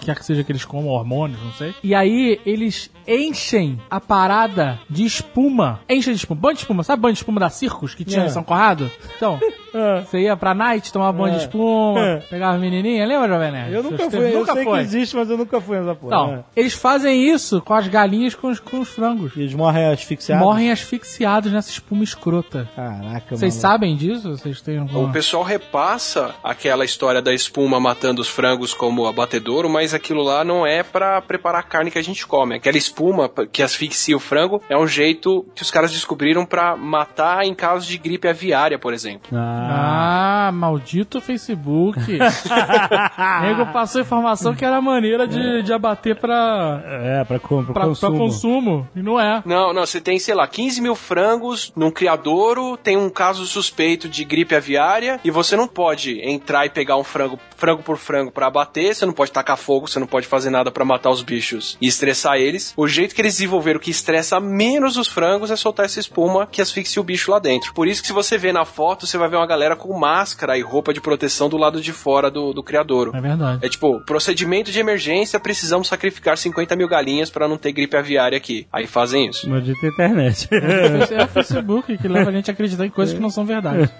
quer 0.00 0.14
que 0.16 0.24
seja 0.24 0.42
que 0.44 0.52
eles 0.52 0.64
comam, 0.64 0.88
hormônios, 0.90 1.38
não 1.42 1.52
sei. 1.52 1.74
E 1.82 1.94
aí 1.94 2.40
eles 2.46 2.90
enchem 3.06 3.80
a 3.90 4.00
parada 4.00 4.78
de 4.88 5.04
espuma. 5.04 5.80
Enchem 5.88 6.12
de 6.12 6.18
espuma. 6.20 6.40
Banho 6.40 6.54
de 6.54 6.60
espuma. 6.60 6.82
Sabe 6.82 7.02
banho 7.02 7.12
de 7.14 7.18
espuma 7.18 7.40
da 7.40 7.48
Circus 7.48 7.94
que 7.94 8.04
tinha 8.04 8.24
É. 8.24 8.26
em 8.26 8.30
São 8.30 8.42
Corrado? 8.42 8.90
Então, 9.16 9.38
você 10.04 10.20
ia 10.20 10.36
pra 10.36 10.54
night, 10.54 10.92
tomava 10.92 11.12
banho 11.16 11.34
de 11.34 11.40
É. 11.40 11.42
espuma, 11.42 12.00
É. 12.00 12.16
pegava 12.28 12.58
menininha. 12.58 13.06
Lembra, 13.06 13.28
Jovem 13.28 13.52
Nerd? 13.52 13.72
Eu 13.74 13.82
nunca 13.82 14.10
fui, 14.10 14.34
eu 14.34 14.38
nunca 14.40 14.52
sei 14.54 14.64
foi. 14.64 14.78
que 14.78 14.84
existe, 14.84 15.16
mas 15.16 15.30
eu 15.30 15.36
nunca 15.36 15.60
fui 15.60 15.78
nessa 15.78 15.94
porra. 15.94 16.06
Então, 16.16 16.32
né? 16.32 16.44
eles 16.56 16.74
fazem 16.74 17.28
isso 17.30 17.60
com 17.60 17.74
as 17.74 17.86
galinhas 17.88 18.34
com 18.34 18.48
os, 18.48 18.58
com 18.60 18.80
os 18.80 18.88
frangos. 18.88 19.32
E 19.36 19.40
eles 19.40 19.54
morrem 19.56 19.86
asfixiados. 19.86 20.44
Morrem 20.44 20.70
asfixiados 20.70 21.52
nessa 21.52 21.70
espuma 21.70 22.04
escrota. 22.04 22.68
Caraca, 22.76 23.36
Vocês 23.36 23.54
sabem 23.54 23.96
disso? 23.96 24.36
Vocês 24.36 24.60
têm 24.60 24.78
O 24.78 24.82
alguma... 24.82 25.12
pessoal 25.12 25.42
repassa 25.42 26.34
aquela 26.42 26.84
história 26.84 27.20
da 27.22 27.32
espuma 27.34 27.78
matando 27.80 28.20
os 28.20 28.28
frangos 28.28 28.72
como 28.74 29.06
abatedouro, 29.06 29.68
mas 29.68 29.94
aquilo 29.94 30.22
lá 30.22 30.44
não 30.44 30.66
é 30.66 30.82
pra 30.82 31.20
preparar 31.20 31.60
a 31.60 31.64
carne 31.64 31.90
que 31.90 31.98
a 31.98 32.02
gente 32.02 32.26
come. 32.26 32.56
Aquela 32.56 32.76
espuma 32.78 33.30
que 33.50 33.62
asfixia 33.62 34.16
o 34.16 34.20
frango 34.20 34.62
é 34.68 34.76
um 34.76 34.86
jeito 34.86 35.46
que 35.54 35.62
os 35.62 35.70
caras 35.70 35.90
descobriram 35.92 36.44
pra 36.44 36.76
matar 36.76 37.44
em 37.44 37.54
caso 37.54 37.86
de 37.86 37.98
gripe 37.98 38.28
aviária, 38.28 38.78
por 38.78 38.92
exemplo. 38.92 39.28
Ah, 39.32 40.48
Ah, 40.48 40.52
maldito 40.52 41.20
Facebook. 41.20 41.98
Nego 43.42 43.66
passou 43.72 44.00
informação 44.00 44.54
que 44.54 44.64
era 44.64 44.80
maneira 44.80 45.26
de, 45.26 45.62
de 45.62 45.72
abater 45.72 46.16
pra, 46.16 46.82
é, 46.84 47.24
pra, 47.24 47.38
com, 47.38 47.64
pra, 47.64 47.74
pra, 47.74 47.84
consumo. 47.86 48.10
pra 48.16 48.18
consumo. 48.24 48.88
E 48.94 49.02
não 49.02 49.18
é. 49.20 49.42
Não, 49.46 49.72
não, 49.72 49.86
você 49.86 50.00
tem, 50.00 50.18
sei 50.18 50.34
lá, 50.34 50.46
15 50.46 50.80
mil 50.80 50.94
frangos 50.94 51.72
num 51.76 51.90
criadouro, 51.90 52.76
tem 52.76 52.96
um 52.96 53.08
caso 53.08 53.46
suspeito 53.46 54.08
de 54.08 54.24
gripe 54.24 54.54
aviária 54.54 55.20
e 55.24 55.30
você 55.30 55.56
não 55.56 55.68
pode 55.68 56.20
entrar 56.20 56.66
e 56.66 56.70
pegar 56.70 56.96
um 56.96 57.04
frango, 57.04 57.38
frango 57.56 57.82
por 57.82 57.96
frango 57.96 58.30
pra 58.30 58.46
abater, 58.46 58.94
você 58.94 59.06
não 59.06 59.12
pode 59.12 59.32
tacar 59.32 59.56
fogo, 59.56 59.88
você 59.88 59.98
não 59.98 60.06
pode 60.06 60.26
fazer 60.26 60.50
nada 60.50 60.70
pra 60.70 60.84
matar 60.84 61.10
os 61.10 61.22
bichos 61.22 61.76
e 61.80 61.86
estressar 61.86 62.36
eles. 62.36 62.74
O 62.76 62.88
jeito 62.88 63.14
que 63.14 63.20
eles 63.20 63.34
desenvolveram 63.34 63.80
que 63.80 63.90
estressa 63.90 64.40
menos 64.40 64.96
os 64.96 65.08
frangos 65.08 65.50
é 65.50 65.56
soltar 65.56 65.86
essa 65.86 66.00
espuma 66.00 66.46
que 66.46 66.60
asfixia 66.60 67.00
o 67.00 67.04
bicho 67.04 67.30
lá 67.30 67.38
dentro. 67.38 67.72
Por 67.72 67.86
isso 67.86 68.00
que 68.00 68.08
se 68.08 68.12
você 68.12 68.36
vê 68.36 68.52
na 68.52 68.64
foto, 68.64 69.06
você 69.06 69.16
vai 69.16 69.28
ver 69.28 69.36
uma 69.36 69.46
galera 69.46 69.76
com 69.76 69.96
máscara 69.96 70.58
e 70.58 70.62
roupa 70.62 70.92
de 70.92 71.00
proteção 71.00 71.48
do 71.48 71.56
lado 71.56 71.80
de 71.80 71.92
fora 71.92 72.30
do, 72.30 72.52
do 72.52 72.62
criadouro. 72.62 73.12
É 73.14 73.20
verdade. 73.20 73.64
É 73.64 73.68
tipo, 73.68 74.00
procedimento 74.04 74.70
de 74.70 74.80
emergência, 74.80 75.38
precisamos 75.38 75.88
sacrificar 75.88 76.36
50 76.36 76.74
mil 76.76 76.88
galinhas 76.88 77.30
pra 77.30 77.46
não 77.46 77.56
ter 77.56 77.72
gripe 77.72 77.96
aviária 77.96 78.36
aqui. 78.36 78.66
Aí 78.72 78.86
fazem 78.86 79.28
isso. 79.28 79.35
Maldita 79.44 79.86
internet. 79.86 80.48
É 80.52 81.24
o 81.24 81.28
Facebook 81.28 81.96
que 81.98 82.08
leva 82.08 82.30
a 82.30 82.32
gente 82.32 82.50
a 82.50 82.52
acreditar 82.52 82.86
em 82.86 82.90
coisas 82.90 83.14
que 83.14 83.20
não 83.20 83.30
são 83.30 83.44
verdade. 83.44 83.90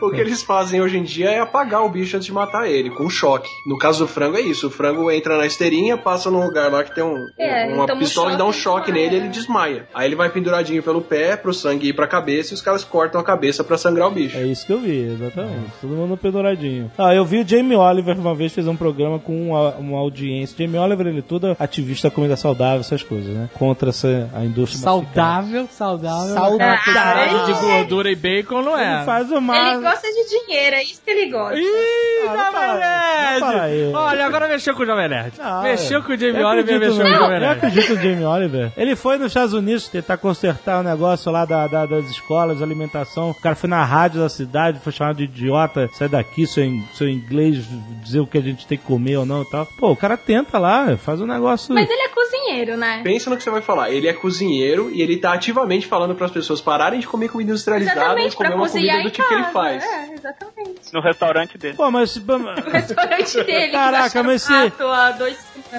O 0.00 0.10
que 0.10 0.20
eles 0.20 0.42
fazem 0.42 0.80
hoje 0.80 0.98
em 0.98 1.02
dia 1.02 1.30
é 1.30 1.40
apagar 1.40 1.84
o 1.84 1.88
bicho 1.88 2.16
antes 2.16 2.26
de 2.26 2.32
matar 2.32 2.68
ele, 2.68 2.90
com 2.90 3.08
choque. 3.08 3.48
No 3.66 3.78
caso 3.78 4.00
do 4.00 4.08
frango 4.08 4.36
é 4.36 4.40
isso, 4.40 4.66
o 4.68 4.70
frango 4.70 5.10
entra 5.10 5.36
na 5.36 5.46
esteirinha, 5.46 5.96
passa 5.96 6.30
num 6.30 6.44
lugar 6.44 6.70
lá 6.70 6.82
que 6.84 6.94
tem 6.94 7.04
um, 7.04 7.26
É, 7.38 7.72
uma 7.72 7.92
um 7.92 7.98
pistola 7.98 8.32
e 8.32 8.36
dá 8.36 8.44
um 8.44 8.52
choque 8.52 8.90
nele 8.92 9.16
e 9.16 9.18
ele 9.18 9.28
desmaia. 9.28 9.86
Aí 9.94 10.06
ele 10.08 10.16
vai 10.16 10.30
penduradinho 10.30 10.82
pelo 10.82 11.00
pé, 11.00 11.36
pro 11.36 11.52
sangue 11.52 11.88
ir 11.88 11.92
pra 11.92 12.06
cabeça 12.06 12.52
e 12.52 12.54
os 12.54 12.62
caras 12.62 12.84
cortam 12.84 13.20
a 13.20 13.24
cabeça 13.24 13.62
pra 13.62 13.76
sangrar 13.76 14.08
o 14.08 14.10
bicho. 14.10 14.36
É 14.36 14.46
isso 14.46 14.66
que 14.66 14.72
eu 14.72 14.80
vi, 14.80 15.12
exatamente. 15.12 15.70
Todo 15.80 15.90
mundo 15.94 16.16
penduradinho. 16.16 16.90
Ah, 16.98 17.14
eu 17.14 17.24
vi 17.24 17.40
o 17.40 17.48
Jamie 17.48 17.76
Oliver 17.76 18.18
uma 18.18 18.34
vez 18.34 18.52
fez 18.52 18.66
um 18.66 18.76
programa 18.76 19.18
com 19.18 19.50
uma, 19.50 19.70
uma 19.76 19.98
audiência. 19.98 20.56
Jamie 20.58 20.78
Oliver, 20.78 21.06
ele 21.06 21.18
é 21.18 21.22
todo 21.22 21.56
ativista 21.58 22.08
da 22.08 22.14
comida 22.14 22.36
saudável, 22.36 22.80
essas 22.80 23.02
coisas, 23.02 23.34
né? 23.34 23.48
Contra 23.54 23.90
essa, 23.90 24.28
a 24.34 24.44
indústria 24.44 24.79
Saudável, 24.80 25.68
saudável. 25.70 26.34
Saudável. 26.34 26.74
Aquela 26.74 27.14
quantidade 27.14 27.46
de 27.46 27.52
gordura 27.60 28.10
e 28.10 28.16
bacon 28.16 28.62
não 28.62 28.78
é. 28.78 28.96
Ele 28.96 29.04
faz 29.04 29.30
uma... 29.30 29.56
Ele 29.72 29.82
gosta 29.82 30.08
de 30.08 30.28
dinheiro, 30.28 30.76
é 30.76 30.82
isso 30.82 31.00
que 31.04 31.10
ele 31.10 31.30
gosta. 31.30 31.58
Ih, 31.58 32.28
Ah, 32.28 33.38
Jovem 33.38 33.70
Nerd! 33.80 33.94
Olha, 33.94 34.26
agora 34.26 34.48
mexeu 34.48 34.74
com 34.74 34.82
o 34.82 34.86
Jovem 34.86 35.08
Nerd. 35.08 35.32
Ah, 35.40 35.62
mexeu 35.62 36.02
com 36.02 36.12
o 36.12 36.16
Jamie 36.16 36.40
eu 36.40 36.46
Oliver, 36.46 36.74
acredito 36.76 36.96
mexeu 36.98 37.04
no- 37.04 37.10
com 37.10 37.16
o 37.16 37.18
Jovem 37.20 37.34
Eu 37.36 37.40
Nerd. 37.40 37.56
acredito 37.58 37.94
no 37.94 38.02
Jamie 38.02 38.24
Oliver. 38.24 38.72
Ele 38.76 38.96
foi 38.96 39.16
nos 39.18 39.26
Estados 39.28 39.52
Unidos 39.54 39.88
tentar 39.88 40.16
consertar 40.16 40.80
o 40.80 40.82
negócio 40.82 41.30
lá 41.32 41.44
da, 41.44 41.66
da- 41.66 41.86
das 41.86 42.06
escolas, 42.10 42.58
de 42.58 42.62
alimentação. 42.64 43.30
O 43.30 43.34
cara 43.34 43.54
foi 43.54 43.68
na 43.70 43.84
rádio 43.84 44.20
da 44.20 44.28
cidade, 44.28 44.78
foi 44.80 44.92
chamado 44.92 45.16
de 45.16 45.24
idiota, 45.24 45.88
sai 45.94 46.08
daqui, 46.08 46.46
seu, 46.46 46.64
seu 46.94 47.08
inglês, 47.08 47.64
dizer 48.02 48.20
o 48.20 48.26
que 48.26 48.38
a 48.38 48.42
gente 48.42 48.66
tem 48.66 48.76
que 48.78 48.84
comer 48.84 49.16
ou 49.16 49.26
não 49.26 49.42
e 49.42 49.50
tal. 49.50 49.66
Pô, 49.78 49.90
o 49.92 49.96
cara 49.96 50.16
tenta 50.16 50.58
lá, 50.58 50.96
faz 50.96 51.20
um 51.20 51.26
negócio... 51.26 51.74
Mas 51.74 51.88
ele 51.88 52.02
é 52.02 52.08
cozinheiro, 52.08 52.76
né? 52.76 53.00
Pensa 53.02 53.30
no 53.30 53.36
que 53.36 53.42
você 53.42 53.50
vai 53.50 53.62
falar. 53.62 53.90
Ele 53.90 54.06
é 54.08 54.12
cozinheiro 54.12 54.69
e 54.90 55.02
ele 55.02 55.16
tá 55.16 55.32
ativamente 55.32 55.86
falando 55.86 56.14
pras 56.14 56.30
pessoas 56.30 56.60
pararem 56.60 57.00
de 57.00 57.06
comer 57.06 57.28
comida 57.28 57.50
industrializada 57.50 57.98
e 57.98 58.02
Exatamente, 58.02 58.36
comer 58.36 58.48
pra 58.50 58.56
uma 58.56 58.68
comida 58.68 59.02
do 59.02 59.10
tipo 59.10 59.28
que 59.28 59.34
ele 59.34 59.44
faz. 59.44 59.82
É, 59.84 60.14
exatamente. 60.14 60.92
No 60.92 61.00
restaurante 61.00 61.58
dele. 61.58 61.74
Pô, 61.76 61.90
mas... 61.90 62.16
O 62.20 62.70
restaurante 62.70 63.44
dele. 63.44 63.72
Caraca, 63.72 64.22
mas 64.22 64.42
se- 64.42 64.48
chato 64.52 64.82
há 64.86 65.10
dois... 65.12 65.36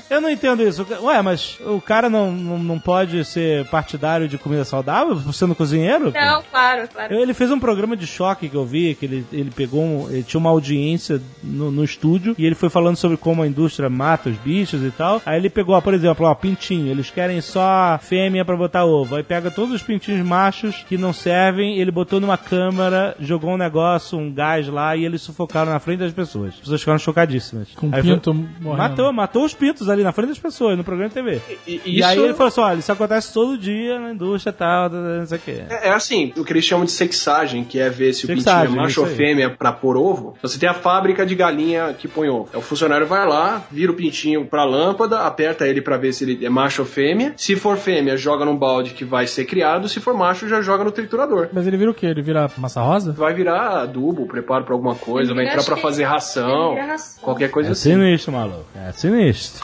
Eu 0.09 0.21
não 0.21 0.29
entendo 0.29 0.63
isso. 0.63 0.85
Ué, 1.01 1.21
mas 1.21 1.57
o 1.65 1.79
cara 1.81 2.09
não, 2.09 2.31
não, 2.31 2.57
não 2.57 2.79
pode 2.79 3.23
ser 3.25 3.65
partidário 3.67 4.27
de 4.27 4.37
comida 4.37 4.63
saudável 4.65 5.17
sendo 5.33 5.55
cozinheiro? 5.55 6.11
Não, 6.11 6.43
claro, 6.49 6.87
claro. 6.87 7.13
Ele 7.13 7.33
fez 7.33 7.51
um 7.51 7.59
programa 7.59 7.95
de 7.95 8.07
choque 8.07 8.49
que 8.49 8.55
eu 8.55 8.65
vi, 8.65 8.95
que 8.95 9.05
ele, 9.05 9.25
ele 9.31 9.51
pegou, 9.51 9.83
um, 9.83 10.09
ele 10.09 10.23
tinha 10.23 10.39
uma 10.39 10.49
audiência 10.49 11.21
no, 11.43 11.71
no 11.71 11.83
estúdio 11.83 12.35
e 12.37 12.45
ele 12.45 12.55
foi 12.55 12.69
falando 12.69 12.95
sobre 12.95 13.17
como 13.17 13.41
a 13.41 13.47
indústria 13.47 13.89
mata 13.89 14.29
os 14.29 14.37
bichos 14.37 14.81
e 14.83 14.91
tal. 14.91 15.21
Aí 15.25 15.37
ele 15.37 15.49
pegou, 15.49 15.75
ó, 15.75 15.81
por 15.81 15.93
exemplo, 15.93 16.25
ó, 16.25 16.33
pintinho, 16.35 16.87
eles 16.89 17.09
querem 17.09 17.41
só 17.41 17.99
fêmea 18.01 18.45
pra 18.45 18.55
botar 18.55 18.85
ovo. 18.85 19.15
Aí 19.15 19.23
pega 19.23 19.51
todos 19.51 19.73
os 19.75 19.81
pintinhos 19.81 20.25
machos 20.25 20.83
que 20.87 20.97
não 20.97 21.13
servem, 21.13 21.77
ele 21.79 21.91
botou 21.91 22.19
numa 22.19 22.37
câmara, 22.37 23.15
jogou 23.19 23.51
um 23.53 23.57
negócio, 23.57 24.17
um 24.17 24.31
gás 24.31 24.67
lá 24.67 24.95
e 24.95 25.05
eles 25.05 25.21
sufocaram 25.21 25.71
na 25.71 25.79
frente 25.79 25.99
das 25.99 26.13
pessoas. 26.13 26.53
As 26.53 26.59
pessoas 26.59 26.81
ficaram 26.81 26.99
chocadíssimas. 26.99 27.67
Com 27.75 27.89
Aí 27.91 28.01
pinto 28.01 28.33
foi- 28.33 28.43
morrendo. 28.61 28.77
Matou, 28.89 29.13
matou 29.13 29.45
os 29.45 29.53
pintos 29.53 29.80
ali 29.89 30.03
na 30.03 30.11
frente 30.11 30.29
das 30.29 30.39
pessoas, 30.39 30.77
no 30.77 30.83
programa 30.83 31.09
de 31.09 31.15
TV. 31.15 31.41
E, 31.67 31.81
E, 31.85 31.99
isso 31.99 32.07
aí 32.07 32.19
ele 32.19 32.33
falou 32.33 32.47
assim: 32.47 32.61
olha, 32.61 32.79
isso 32.79 32.91
acontece 32.91 33.33
todo 33.33 33.57
dia 33.57 33.99
na 33.99 34.11
indústria 34.11 34.51
e 34.51 34.53
tal, 34.53 34.89
não 34.89 35.25
sei 35.25 35.37
o 35.37 35.41
quê. 35.41 35.63
É, 35.69 35.87
é 35.89 35.91
assim, 35.91 36.33
o 36.37 36.43
que 36.43 36.53
eles 36.53 36.65
chamam 36.65 36.85
de 36.85 36.91
sexagem, 36.91 37.63
que 37.63 37.79
é 37.79 37.89
ver 37.89 38.13
se 38.13 38.25
o 38.25 38.27
Sexagem, 38.27 38.61
pintinho 38.67 38.79
é 38.79 38.83
macho 38.83 39.01
ou 39.01 39.07
fêmea 39.07 39.49
pra 39.49 39.71
pôr 39.71 39.97
ovo. 39.97 40.35
Você 40.41 40.57
tem 40.59 40.67
a 40.69 40.73
fábrica 40.73 41.25
de 41.25 41.35
galinha 41.35 41.93
que 41.97 42.07
põe 42.07 42.29
ovo. 42.29 42.49
Aí 42.53 42.59
O 42.59 42.61
funcionário 42.61 43.05
vai 43.07 43.27
lá, 43.27 43.63
vira 43.71 43.91
o 43.91 43.95
pintinho 43.95 44.45
pra 44.45 44.63
lâmpada, 44.65 45.21
aperta 45.21 45.67
ele 45.67 45.81
pra 45.81 45.97
ver 45.97 46.13
se 46.13 46.23
ele 46.23 46.45
é 46.45 46.49
macho 46.49 46.81
ou 46.81 46.87
fêmea. 46.87 47.33
Se 47.37 47.55
for 47.55 47.77
fêmea, 47.77 48.15
joga 48.17 48.45
num 48.45 48.55
balde 48.55 48.91
que 48.91 49.03
vai 49.05 49.27
ser 49.27 49.45
criado. 49.45 49.87
Se 49.89 49.99
for 49.99 50.13
macho, 50.13 50.47
já 50.47 50.61
joga 50.61 50.83
no 50.83 50.91
triturador. 50.91 51.49
Mas 51.53 51.67
ele 51.67 51.77
vira 51.77 51.91
o 51.91 51.93
quê? 51.93 52.07
Ele 52.07 52.21
vira 52.21 52.49
massa 52.57 52.81
rosa? 52.81 53.11
Vai 53.13 53.33
virar 53.33 53.81
adubo, 53.81 54.25
preparo 54.25 54.63
pra 54.63 54.73
alguma 54.73 54.95
coisa, 54.95 55.31
Ele 55.31 55.35
vai 55.43 55.47
entrar 55.51 55.63
pra 55.63 55.77
fazer 55.77 56.03
ração, 56.03 56.75
ração. 56.75 57.23
qualquer 57.23 57.49
coisa 57.49 57.69
É 57.69 57.71
assim. 57.71 57.91
sinistro, 57.91 58.31
maluco. 58.33 58.65
É 58.75 58.91
sinistro. 58.91 59.63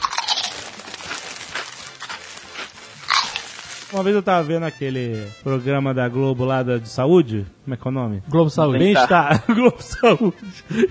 Uma 3.91 4.03
vez 4.03 4.15
eu 4.15 4.21
tava 4.21 4.43
vendo 4.43 4.65
aquele 4.65 5.27
programa 5.41 5.93
da 5.93 6.09
Globo 6.09 6.43
lá 6.43 6.61
de 6.61 6.89
saúde. 6.89 7.45
Como 7.67 7.73
é 7.73 7.77
que 7.77 7.85
é 7.85 7.91
o 7.91 7.93
nome? 7.93 8.23
Globo 8.29 8.49
Saúde. 8.49 8.79
Bem-estar. 8.79 9.43
Globo 9.53 9.75
Saúde. 9.81 10.37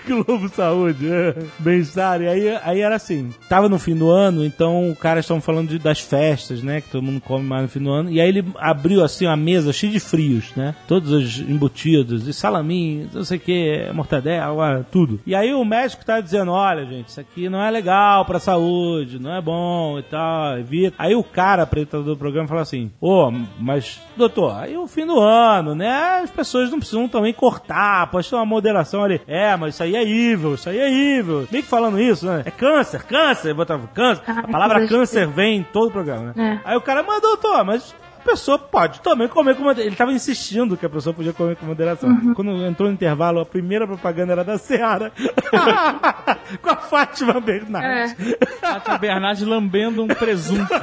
Globo 0.07 0.49
Saúde. 0.51 1.09
é. 1.11 1.35
Bem-estar. 1.59 2.21
E 2.21 2.29
aí, 2.29 2.59
aí 2.63 2.81
era 2.83 2.97
assim. 2.97 3.31
Tava 3.49 3.67
no 3.67 3.79
fim 3.79 3.95
do 3.97 4.11
ano, 4.11 4.45
então 4.45 4.91
os 4.91 4.99
caras 4.99 5.25
estavam 5.25 5.41
falando 5.41 5.71
de- 5.71 5.79
das 5.79 6.01
festas, 6.01 6.63
né? 6.63 6.83
Que 6.83 6.91
todo 6.91 7.03
mundo 7.03 7.19
come 7.23 7.45
mais 7.47 7.63
no 7.63 7.69
fim 7.69 7.81
do 7.81 7.91
ano. 7.91 8.11
E 8.11 8.21
aí 8.21 8.29
ele 8.29 8.45
abriu 8.59 9.03
assim 9.03 9.25
uma 9.25 9.37
mesa 9.39 9.73
cheia 9.73 9.91
de 9.91 9.99
frios, 9.99 10.53
né? 10.55 10.75
Todos 10.87 11.11
os 11.13 11.39
embutidos, 11.39 12.29
e 12.29 12.35
salaminho, 12.35 13.09
não 13.11 13.25
sei 13.25 13.39
o 13.39 13.41
que, 13.41 13.91
mortadela, 13.95 14.87
tudo. 14.93 15.19
E 15.27 15.35
aí 15.35 15.55
o 15.55 15.65
médico 15.65 16.05
tá 16.05 16.21
dizendo, 16.21 16.51
olha, 16.53 16.85
gente, 16.85 17.09
isso 17.09 17.21
aqui 17.21 17.49
não 17.49 17.63
é 17.63 17.71
legal 17.71 18.27
pra 18.27 18.39
saúde, 18.39 19.19
não 19.19 19.35
é 19.35 19.41
bom 19.41 19.99
e 19.99 20.03
tal, 20.03 20.59
evita. 20.59 20.95
Aí 20.99 21.15
o 21.15 21.25
cara, 21.25 21.63
apresentador 21.63 22.05
do 22.05 22.17
programa, 22.19 22.47
falou 22.47 22.63
assim, 22.63 22.91
ô, 23.01 23.31
mas, 23.59 23.99
doutor, 24.15 24.53
aí 24.57 24.77
o 24.77 24.87
fim 24.87 25.07
do 25.07 25.19
ano, 25.19 25.75
né? 25.75 26.21
As 26.23 26.31
pessoas 26.31 26.66
não 26.71 26.79
precisam 26.79 27.09
também 27.09 27.33
cortar, 27.33 28.11
pode 28.11 28.29
ter 28.29 28.37
uma 28.37 28.47
moderação 28.47 29.03
ali. 29.03 29.21
É, 29.27 29.57
mas 29.57 29.75
isso 29.75 29.83
aí 29.83 29.97
é 29.97 30.03
evil, 30.03 30.55
isso 30.55 30.69
aí 30.69 30.79
é 30.79 31.19
evil. 31.19 31.47
Meio 31.51 31.65
que 31.65 31.71
falando 31.71 32.01
isso, 32.01 32.27
né? 32.27 32.43
É 32.45 32.51
câncer, 32.51 33.03
câncer, 33.05 33.55
botava 33.55 33.87
câncer. 33.89 34.23
A 34.27 34.47
palavra 34.49 34.87
câncer 34.87 35.27
vem 35.27 35.59
em 35.59 35.63
todo 35.63 35.89
o 35.89 35.93
programa, 35.93 36.33
né? 36.35 36.61
É. 36.65 36.71
Aí 36.71 36.77
o 36.77 36.81
cara, 36.81 37.03
mas 37.03 37.21
doutor, 37.21 37.65
mas 37.65 37.95
pessoa 38.27 38.59
pode 38.59 39.01
também 39.01 39.29
comer 39.29 39.55
com 39.55 39.63
moderação. 39.63 39.87
Ele 39.87 39.97
tava 39.97 40.13
insistindo 40.13 40.77
que 40.77 40.85
a 40.85 40.89
pessoa 40.91 41.15
podia 41.15 41.33
comer 41.33 41.57
com 41.57 41.67
moderação. 41.67 42.11
Uhum. 42.11 42.35
Quando 42.35 42.67
entrou 42.67 42.89
no 42.89 42.95
intervalo, 42.95 43.41
a 43.41 43.47
primeira 43.47 43.87
propaganda 43.87 44.33
era 44.33 44.45
da 44.45 44.59
Seara. 44.59 45.13
com 46.61 46.71
a 46.71 46.77
Fátima 46.77 47.41
Bernardes. 47.41 48.17
Fátima 48.61 48.99
Bernardes 48.99 49.47
lambendo 49.47 50.03
um 50.03 50.09
presunto. 50.09 50.67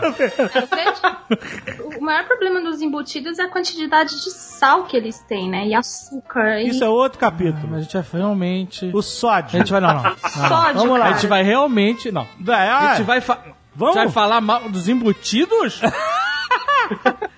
O 1.98 2.02
maior 2.04 2.26
problema 2.26 2.62
dos 2.62 2.82
embutidos 2.82 3.39
é 3.39 3.44
a 3.44 3.50
quantidade 3.50 4.12
de 4.24 4.32
sal 4.32 4.84
que 4.84 4.96
eles 4.96 5.20
têm, 5.20 5.50
né? 5.50 5.68
E 5.68 5.74
açúcar. 5.74 6.60
E 6.60 6.70
Isso 6.70 6.84
é 6.84 6.89
outro 6.89 7.20
Mas 7.22 7.32
capítulo. 7.32 7.76
a 7.76 7.80
gente 7.82 7.94
vai 7.94 8.04
realmente... 8.20 8.91
O 8.94 9.00
A 9.00 9.04
sódio. 9.04 9.58
gente 9.58 9.72
vai... 9.72 9.82
Não, 9.82 9.94
não. 9.96 10.04
não. 10.04 10.18
sódio, 10.48 10.82
Vamos 10.82 11.00
lá, 11.00 11.06
A 11.06 11.08
cara. 11.08 11.14
gente 11.14 11.28
vai 11.28 11.44
realmente... 11.44 12.12
Não. 12.12 12.28
Vai, 12.39 12.68
A 12.68 12.78
ah, 12.78 12.96
gente 12.96 13.06
vai... 13.06 13.22
Fa... 13.22 13.39
Vamos? 13.76 13.96
vai 13.96 14.10
falar 14.10 14.41
mal 14.41 14.70
dos 14.70 14.88
embutidos? 14.88 15.82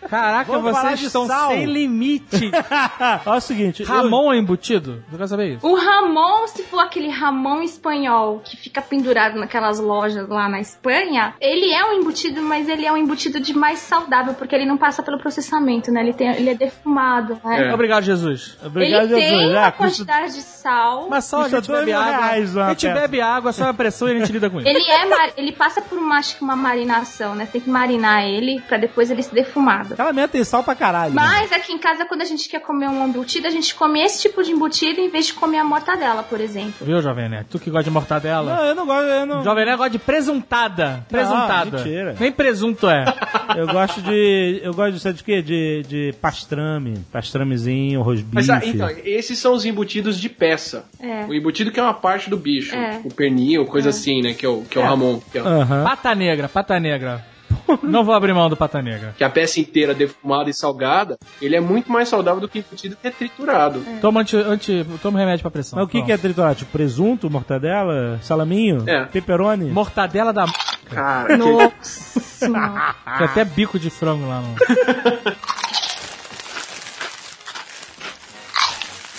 Caraca, 0.10 0.52
Vamos 0.52 0.72
vocês 0.72 1.02
estão 1.02 1.26
sal. 1.28 1.50
sem 1.52 1.66
limite. 1.66 2.52
Olha 3.26 3.38
o 3.38 3.42
seguinte. 3.42 3.82
eu- 3.84 3.88
Ramon 3.88 4.34
é 4.34 4.38
embutido? 4.38 5.04
Eu 5.12 5.18
quero 5.18 5.28
saber 5.28 5.56
isso. 5.56 5.66
O 5.68 5.76
Ramon, 5.76 6.48
se 6.48 6.64
for 6.64 6.80
aquele 6.80 7.10
Ramon 7.10 7.62
espanhol 7.62 8.42
que 8.44 8.56
fica 8.58 8.82
pendurado 8.82 9.38
naquelas 9.40 9.80
lojas 9.80 10.28
lá 10.30 10.48
na 10.50 10.60
Espanha, 10.60 11.34
ele 11.42 11.72
é 11.72 11.84
um 11.86 11.94
embutido, 11.94 12.42
mas 12.42 12.68
ele 12.70 12.86
é 12.86 12.92
um 12.92 12.98
embutido 12.98 13.40
de 13.40 13.54
mais 13.54 13.80
saudável, 13.80 14.34
porque 14.34 14.56
ele 14.56 14.66
não 14.66 14.78
passa 14.78 15.02
pelo 15.02 15.18
processamento, 15.18 15.92
né? 15.92 16.02
Ele, 16.02 16.14
tem, 16.14 16.28
ele 16.36 16.50
é 16.50 16.56
defumado, 16.56 17.40
né? 17.44 17.70
É. 17.70 17.74
Obrigado, 17.74 18.04
Jesus. 18.04 18.58
Obrigado, 18.64 19.06
ele 19.12 19.16
tem 19.16 19.30
Jesus. 19.30 19.52
uma 19.52 19.66
Ah, 19.68 19.72
custa- 19.72 20.06
quantidade 20.06 20.34
de 20.34 20.42
sal. 20.42 21.08
Mas 21.10 21.26
só 21.26 21.44
a 21.44 21.50
gente 21.50 21.72
bebe 21.72 21.94
água. 21.94 22.12
reais 22.12 22.56
uma 22.56 22.66
A 22.66 22.70
gente 22.70 22.88
peça. 22.88 23.00
bebe 23.02 23.22
água, 23.22 23.52
só 23.52 23.70
a 23.70 23.74
pressão 23.74 24.08
e 24.08 24.12
a 24.12 24.20
gente 24.20 24.32
lida 24.32 24.50
com 24.50 24.60
isso. 24.60 24.68
Ele 24.70 24.84
é 24.92 25.06
mar- 25.06 25.32
ele 25.38 25.52
passa 25.52 25.82
por 25.82 25.98
uma, 25.98 26.18
acho 26.18 26.38
que 26.38 26.44
uma 26.44 26.56
marinação, 26.56 27.34
né? 27.36 27.46
Você 27.46 27.54
tem 27.54 27.62
que 27.62 27.70
marinar 27.70 28.24
ele 28.26 28.62
pra 28.68 28.78
depois 28.78 29.10
ele 29.10 29.24
ser 29.24 29.34
defumado. 29.36 29.95
Aquela 29.96 30.14
minha 30.14 30.28
tem 30.28 30.44
sal 30.44 30.64
pra 30.64 30.76
caralho. 30.76 31.14
né? 31.14 31.22
Mas 31.22 31.52
aqui 31.52 31.74
em 31.74 31.78
casa, 31.78 32.06
quando 32.06 32.22
a 32.22 32.26
gente 32.26 32.48
quer 32.50 32.60
comer 32.60 32.88
um 32.90 33.08
embutido, 33.08 33.48
a 33.48 33.50
gente 33.50 33.74
come 33.74 34.02
esse 34.02 34.22
tipo 34.22 34.44
de 34.44 34.52
embutido 34.52 35.00
em 35.00 35.10
vez 35.10 35.28
de 35.28 35.34
comer 35.34 35.60
a 35.60 35.64
mortadela, 35.64 36.22
por 36.22 36.40
exemplo. 36.42 36.86
Viu, 36.86 37.02
Jovem 37.02 37.30
Nerd? 37.30 37.48
Tu 37.50 37.60
que 37.60 37.70
gosta 37.70 37.86
de 37.86 37.92
mortadela. 37.92 38.56
Não, 38.56 38.66
eu 38.66 38.76
não 38.76 38.86
gosto. 38.86 39.06
Eu, 39.06 39.26
não... 39.26 39.44
Jovem 39.44 39.66
Nerd 39.66 39.78
gosta 39.78 39.90
de 39.92 40.00
presuntada. 40.00 41.06
Presuntada. 41.10 41.78
mentira. 41.78 42.16
Nem 42.20 42.32
presunto 42.32 42.90
é. 42.90 43.06
eu 43.58 43.68
gosto 43.68 44.02
de. 44.02 44.60
Eu 44.62 44.74
gosto 44.74 44.94
de, 44.94 45.00
sabe 45.00 45.18
de 45.18 45.24
quê? 45.24 45.42
De, 45.42 45.84
de 45.88 46.14
pastrame. 46.22 47.00
Pastramezinho, 47.12 48.02
rosbife. 48.02 48.30
Mas 48.34 48.50
ah, 48.50 48.62
então, 48.64 48.90
esses 49.04 49.40
são 49.40 49.54
os 49.54 49.66
embutidos 49.66 50.20
de 50.20 50.30
peça. 50.30 50.86
É. 51.00 51.26
O 51.26 51.34
embutido 51.34 51.72
que 51.72 51.80
é 51.80 51.84
uma 51.84 51.94
parte 51.94 52.30
do 52.30 52.38
bicho. 52.38 52.76
É. 52.76 53.00
O 53.04 53.14
pernil, 53.14 53.66
coisa 53.66 53.90
assim, 53.90 54.22
né? 54.22 54.34
Que 54.34 54.46
é 54.46 54.50
o, 54.50 54.62
que 54.64 54.78
é 54.78 54.82
o 54.82 54.84
Ramon. 54.84 55.20
Que 55.32 55.38
é, 55.38 55.42
Aham. 55.42 55.84
Pata 55.84 56.14
negra, 56.16 56.50
pata 56.50 56.80
negra. 56.80 57.26
Não 57.84 58.04
vou 58.04 58.14
abrir 58.14 58.34
mão 58.34 58.50
do 58.50 58.56
pata 58.58 58.82
negra. 58.82 59.14
que 59.18 59.24
é 59.24 59.28
a 59.28 59.30
peça 59.30 59.60
inteira 59.60 59.94
defumada 59.94 60.50
e 60.50 60.54
salgada, 60.54 61.18
ele 61.42 61.56
é 61.56 61.60
muito 61.60 61.92
mais 61.92 62.10
saudável 62.10 62.40
do 62.42 62.48
que 62.48 62.60
embutido 62.60 62.96
que 63.02 63.08
é 63.08 63.12
triturado. 63.12 63.84
Toma, 64.02 64.22
anti, 64.22 64.36
anti, 64.38 64.86
toma 65.02 65.20
remédio 65.20 65.42
pra 65.42 65.52
pressão. 65.52 65.78
Mas 65.78 65.88
o 65.88 65.90
que, 65.90 66.02
que 66.04 66.12
é 66.12 66.18
triturado? 66.18 66.56
Tipo, 66.56 66.72
presunto, 66.72 67.30
mortadela, 67.30 68.20
salaminho, 68.22 68.84
É. 68.88 69.06
pepperoni? 69.06 69.70
Mortadela 69.72 70.32
da... 70.34 70.44
m****, 70.44 70.54
Cara, 70.90 71.28
que- 71.30 71.38
Nossa. 71.38 72.20
Tem 73.18 73.26
até 73.28 73.44
bico 73.46 73.80
de 73.80 73.90
frango 73.90 74.28
lá 74.28 74.42
no... 74.42 74.56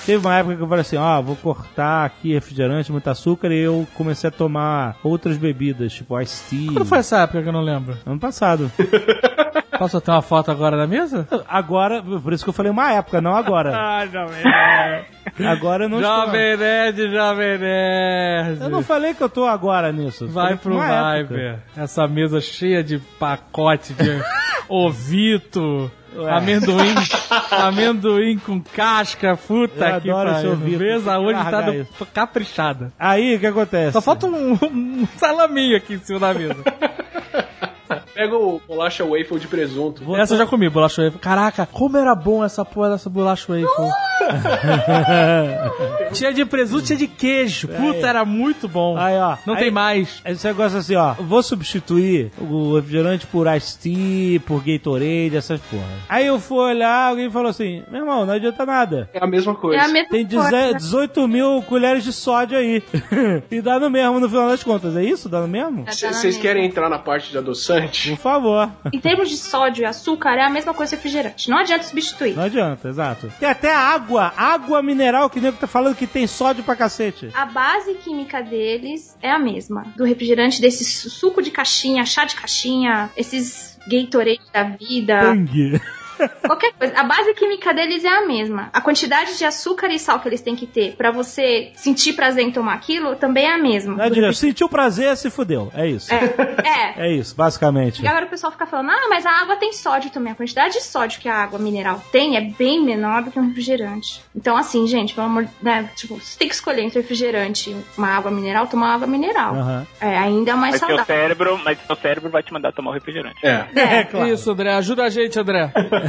Teve 0.07 0.25
uma 0.25 0.37
época 0.37 0.55
que 0.57 0.63
eu 0.63 0.69
falei 0.69 0.83
assim, 0.83 0.97
ó, 0.97 1.21
vou 1.21 1.35
cortar 1.35 2.05
aqui 2.07 2.33
refrigerante, 2.33 2.93
muito 2.93 3.11
açúcar, 3.11 3.53
e 3.53 3.59
eu 3.59 3.87
comecei 3.95 4.29
a 4.29 4.31
tomar 4.31 4.97
outras 5.03 5.37
bebidas, 5.37 5.93
tipo 5.93 6.19
ice 6.21 6.49
tea. 6.49 6.73
Quando 6.73 6.87
foi 6.87 6.99
essa 6.99 7.23
época 7.23 7.43
que 7.43 7.49
eu 7.49 7.53
não 7.53 7.61
lembro? 7.61 7.99
Ano 8.07 8.21
passado. 8.21 8.71
Posso 9.77 10.01
ter 10.01 10.11
uma 10.11 10.23
foto 10.23 10.51
agora 10.51 10.75
na 10.77 10.87
mesa? 10.87 11.29
Agora, 11.47 12.03
por 12.03 12.33
isso 12.33 12.45
que 12.45 12.49
eu 12.49 12.55
falei 12.55 12.71
uma 12.73 12.93
época, 12.93 13.21
não 13.21 13.35
agora. 13.35 13.73
Ah, 13.77 14.07
Jovem 14.07 14.43
Nerd. 14.43 15.07
Agora 15.45 15.85
eu 15.85 15.89
não 15.89 16.01
estou. 16.01 16.17
Jovem 16.27 16.57
Nerd, 16.57 17.13
Jovem 17.13 17.59
Nerd. 17.59 18.61
Eu 18.63 18.69
não 18.71 18.83
falei 18.83 19.13
que 19.13 19.23
eu 19.23 19.29
tô 19.29 19.45
agora 19.45 19.93
nisso. 19.93 20.27
Vai 20.29 20.57
Falei 20.57 20.79
pro 20.79 20.83
época. 20.83 21.35
Viber. 21.35 21.59
Essa 21.77 22.07
mesa 22.09 22.41
cheia 22.41 22.83
de 22.83 22.99
pacote 23.19 23.93
de 23.93 24.23
ovito. 24.69 25.91
Ué. 26.19 26.31
Amendoim, 26.31 26.95
amendoim 27.51 28.39
com 28.39 28.61
casca, 28.61 29.37
Eu 29.97 30.01
que 30.01 30.11
adoro 30.11 30.31
esse 30.31 30.47
que 30.47 31.19
hoje 31.19 31.35
tá 31.51 31.61
do- 31.61 32.07
caprichada. 32.07 32.93
Aí, 32.99 33.37
o 33.37 33.41
que 33.41 33.47
acontece? 33.47 33.93
Só 33.93 34.01
falta 34.01 34.27
um, 34.27 34.53
um 34.63 35.07
salaminho 35.17 35.77
aqui 35.77 35.95
em 35.95 35.99
cima 35.99 36.19
da 36.19 36.35
mesa. 36.35 36.57
Pega 38.17 38.35
o 38.35 38.63
bolacha 38.67 39.05
waffle 39.05 39.39
de 39.39 39.47
presunto. 39.47 40.17
Essa 40.17 40.33
eu 40.33 40.39
já 40.39 40.47
comi, 40.47 40.71
bolacha 40.71 41.03
waffle. 41.03 41.21
Caraca, 41.21 41.67
como 41.67 41.99
era 41.99 42.15
bom 42.15 42.43
essa 42.43 42.65
porra 42.65 42.89
dessa 42.89 43.11
bolacha 43.11 43.53
waffle. 43.53 43.67
tinha 46.15 46.33
de 46.33 46.47
presunto, 46.47 46.87
tinha 46.87 46.97
de 46.97 47.07
queijo. 47.07 47.69
Puta, 47.69 48.07
era 48.07 48.25
muito 48.25 48.67
bom. 48.67 48.97
Aí, 48.97 49.19
ó. 49.19 49.37
Não 49.47 49.53
Aí- 49.53 49.65
tem 49.65 49.71
mais. 49.71 50.23
Esse 50.25 50.47
negócio 50.47 50.79
assim, 50.79 50.97
ó. 50.97 51.13
Vou 51.13 51.43
substituir 51.43 52.33
o 52.41 52.77
refrigerante 52.77 53.27
por 53.27 53.47
Ice 53.55 53.79
Tea, 53.79 54.41
por 54.41 54.63
Gatorade, 54.65 55.37
essas 55.37 55.61
porra. 55.61 55.85
Aí 56.09 56.27
eu 56.27 56.41
fui 56.41 56.57
olhar, 56.59 57.11
alguém 57.11 57.31
falou 57.31 57.51
assim: 57.51 57.83
Meu 57.91 58.01
irmão, 58.01 58.25
não 58.25 58.33
adianta 58.33 58.65
nada. 58.65 59.11
É 59.13 59.23
a 59.23 59.27
mesma 59.27 59.55
coisa. 59.55 59.83
É 59.83 59.85
a 59.85 59.89
mesma 59.89 60.09
Tem 60.09 60.27
coisa. 60.27 60.51
18 60.51 60.77
18 60.79 61.29
mil 61.29 61.63
colheres 61.69 62.03
de 62.03 62.15
sódio 62.15 62.57
aí. 62.57 62.83
e 63.51 63.61
dá 63.61 63.79
no 63.79 63.91
mesmo 63.91 64.19
no 64.19 64.29
final 64.29 64.49
das 64.49 64.63
contas. 64.63 64.97
É 64.97 65.05
isso? 65.05 65.29
Dá 65.29 65.43
no 65.43 65.49
mesmo? 65.49 65.85
Vocês 65.87 66.39
querem 66.39 66.65
entrar 66.65 66.89
na 66.89 66.99
parte 66.99 67.31
de 67.31 67.37
adoçante? 67.37 68.06
Por 68.11 68.19
favor. 68.19 68.71
Em 68.93 69.01
termos 69.01 69.29
de 69.29 69.37
sódio 69.37 69.83
e 69.83 69.85
açúcar, 69.85 70.35
é 70.37 70.43
a 70.45 70.51
mesma 70.51 70.73
coisa 70.75 70.91
que 70.91 70.97
refrigerante. 70.97 71.49
Não 71.51 71.59
adianta 71.59 71.85
substituir. 71.85 72.35
Não 72.37 72.45
adianta, 72.45 72.89
exato. 72.89 73.33
Tem 73.39 73.49
até 73.49 73.75
água, 73.75 74.33
água 74.37 74.83
mineral 74.83 75.29
que 75.31 75.39
o 75.39 75.43
nego 75.43 75.57
tá 75.57 75.67
falando 75.67 75.95
que 75.97 76.07
tem 76.07 76.27
sódio 76.27 76.65
pra 76.65 76.75
cacete. 76.77 77.31
A 77.35 77.47
base 77.47 77.95
química 77.95 78.43
deles 78.43 79.17
é 79.23 79.31
a 79.31 79.39
mesma. 79.39 79.85
Do 79.97 80.05
refrigerante, 80.05 80.61
desse 80.61 80.85
su- 80.85 81.11
suco 81.11 81.43
de 81.43 81.51
caixinha, 81.51 82.05
chá 82.05 82.25
de 82.25 82.35
caixinha, 82.37 83.11
esses 83.17 83.77
Gatorade 83.89 84.41
da 84.53 84.65
vida, 84.65 85.21
Tangue. 85.21 85.81
Qualquer 86.47 86.73
coisa. 86.73 86.99
A 86.99 87.05
base 87.05 87.35
química 87.35 87.73
deles 87.75 88.05
é 88.05 88.09
a 88.09 88.27
mesma. 88.27 88.71
A 88.73 88.81
quantidade 88.81 89.37
de 89.37 89.45
açúcar 89.45 89.89
e 89.89 89.99
sal 89.99 90.21
que 90.21 90.29
eles 90.29 90.41
têm 90.41 90.57
que 90.57 90.67
ter 90.67 90.95
pra 90.97 91.11
você 91.11 91.73
sentir 91.75 92.15
prazer 92.15 92.45
em 92.45 92.51
tomar 92.51 92.75
aquilo 92.75 93.17
também 93.17 93.45
é 93.47 93.55
a 93.55 93.59
mesma. 93.59 93.97
Não 93.97 94.05
adianta. 94.05 94.33
Sentiu 94.33 94.69
prazer, 94.69 95.17
se 95.17 95.31
fudeu. 95.31 95.71
É 95.75 95.87
isso. 95.87 96.13
É, 96.13 96.95
é. 96.99 97.07
É 97.09 97.13
isso, 97.13 97.35
basicamente. 97.35 98.03
E 98.03 98.07
agora 98.07 98.27
o 98.27 98.29
pessoal 98.29 98.53
fica 98.53 98.67
falando, 98.67 98.91
ah, 98.91 99.07
mas 99.09 99.25
a 99.27 99.31
água 99.31 99.57
tem 99.57 99.73
sódio 99.73 100.11
também. 100.11 100.33
A 100.33 100.37
quantidade 100.37 100.75
de 100.75 100.83
sódio 100.83 101.21
que 101.21 101.29
a 101.29 101.35
água 101.35 101.59
mineral 101.59 102.03
tem 102.13 102.37
é 102.37 102.41
bem 102.41 102.85
menor 102.85 103.23
do 103.23 103.31
que 103.31 103.39
um 103.39 103.49
refrigerante. 103.49 104.23
Então, 104.35 104.57
assim, 104.57 104.87
gente, 104.87 105.15
pelo 105.15 105.27
amor 105.27 105.45
de 105.45 105.51
né, 105.63 105.89
tipo, 105.97 106.17
você 106.17 106.39
tem 106.39 106.49
que 106.49 106.55
escolher 106.55 106.83
entre 106.83 107.01
refrigerante 107.01 107.71
e 107.71 107.85
uma 107.99 108.09
água 108.09 108.31
mineral, 108.31 108.67
tomar 108.67 108.95
água 108.95 109.07
mineral. 109.07 109.55
Aham. 109.55 109.87
É, 110.01 110.19
ainda 110.19 110.51
é 110.53 110.55
mais 110.55 110.73
Mas 110.73 110.81
seu 110.81 110.89
saudável. 110.89 111.15
cérebro, 111.15 111.61
mas 111.65 111.79
seu 111.87 111.97
cérebro 111.97 112.31
vai 112.31 112.43
te 112.43 112.53
mandar 112.53 112.73
tomar 112.73 112.91
o 112.91 112.95
refrigerante. 112.95 113.45
É. 113.45 113.67
É, 113.75 114.05
claro. 114.11 114.29
Isso, 114.29 114.51
André. 114.51 114.75
Ajuda 114.75 115.05
a 115.05 115.09
gente, 115.09 115.39
André. 115.39 115.73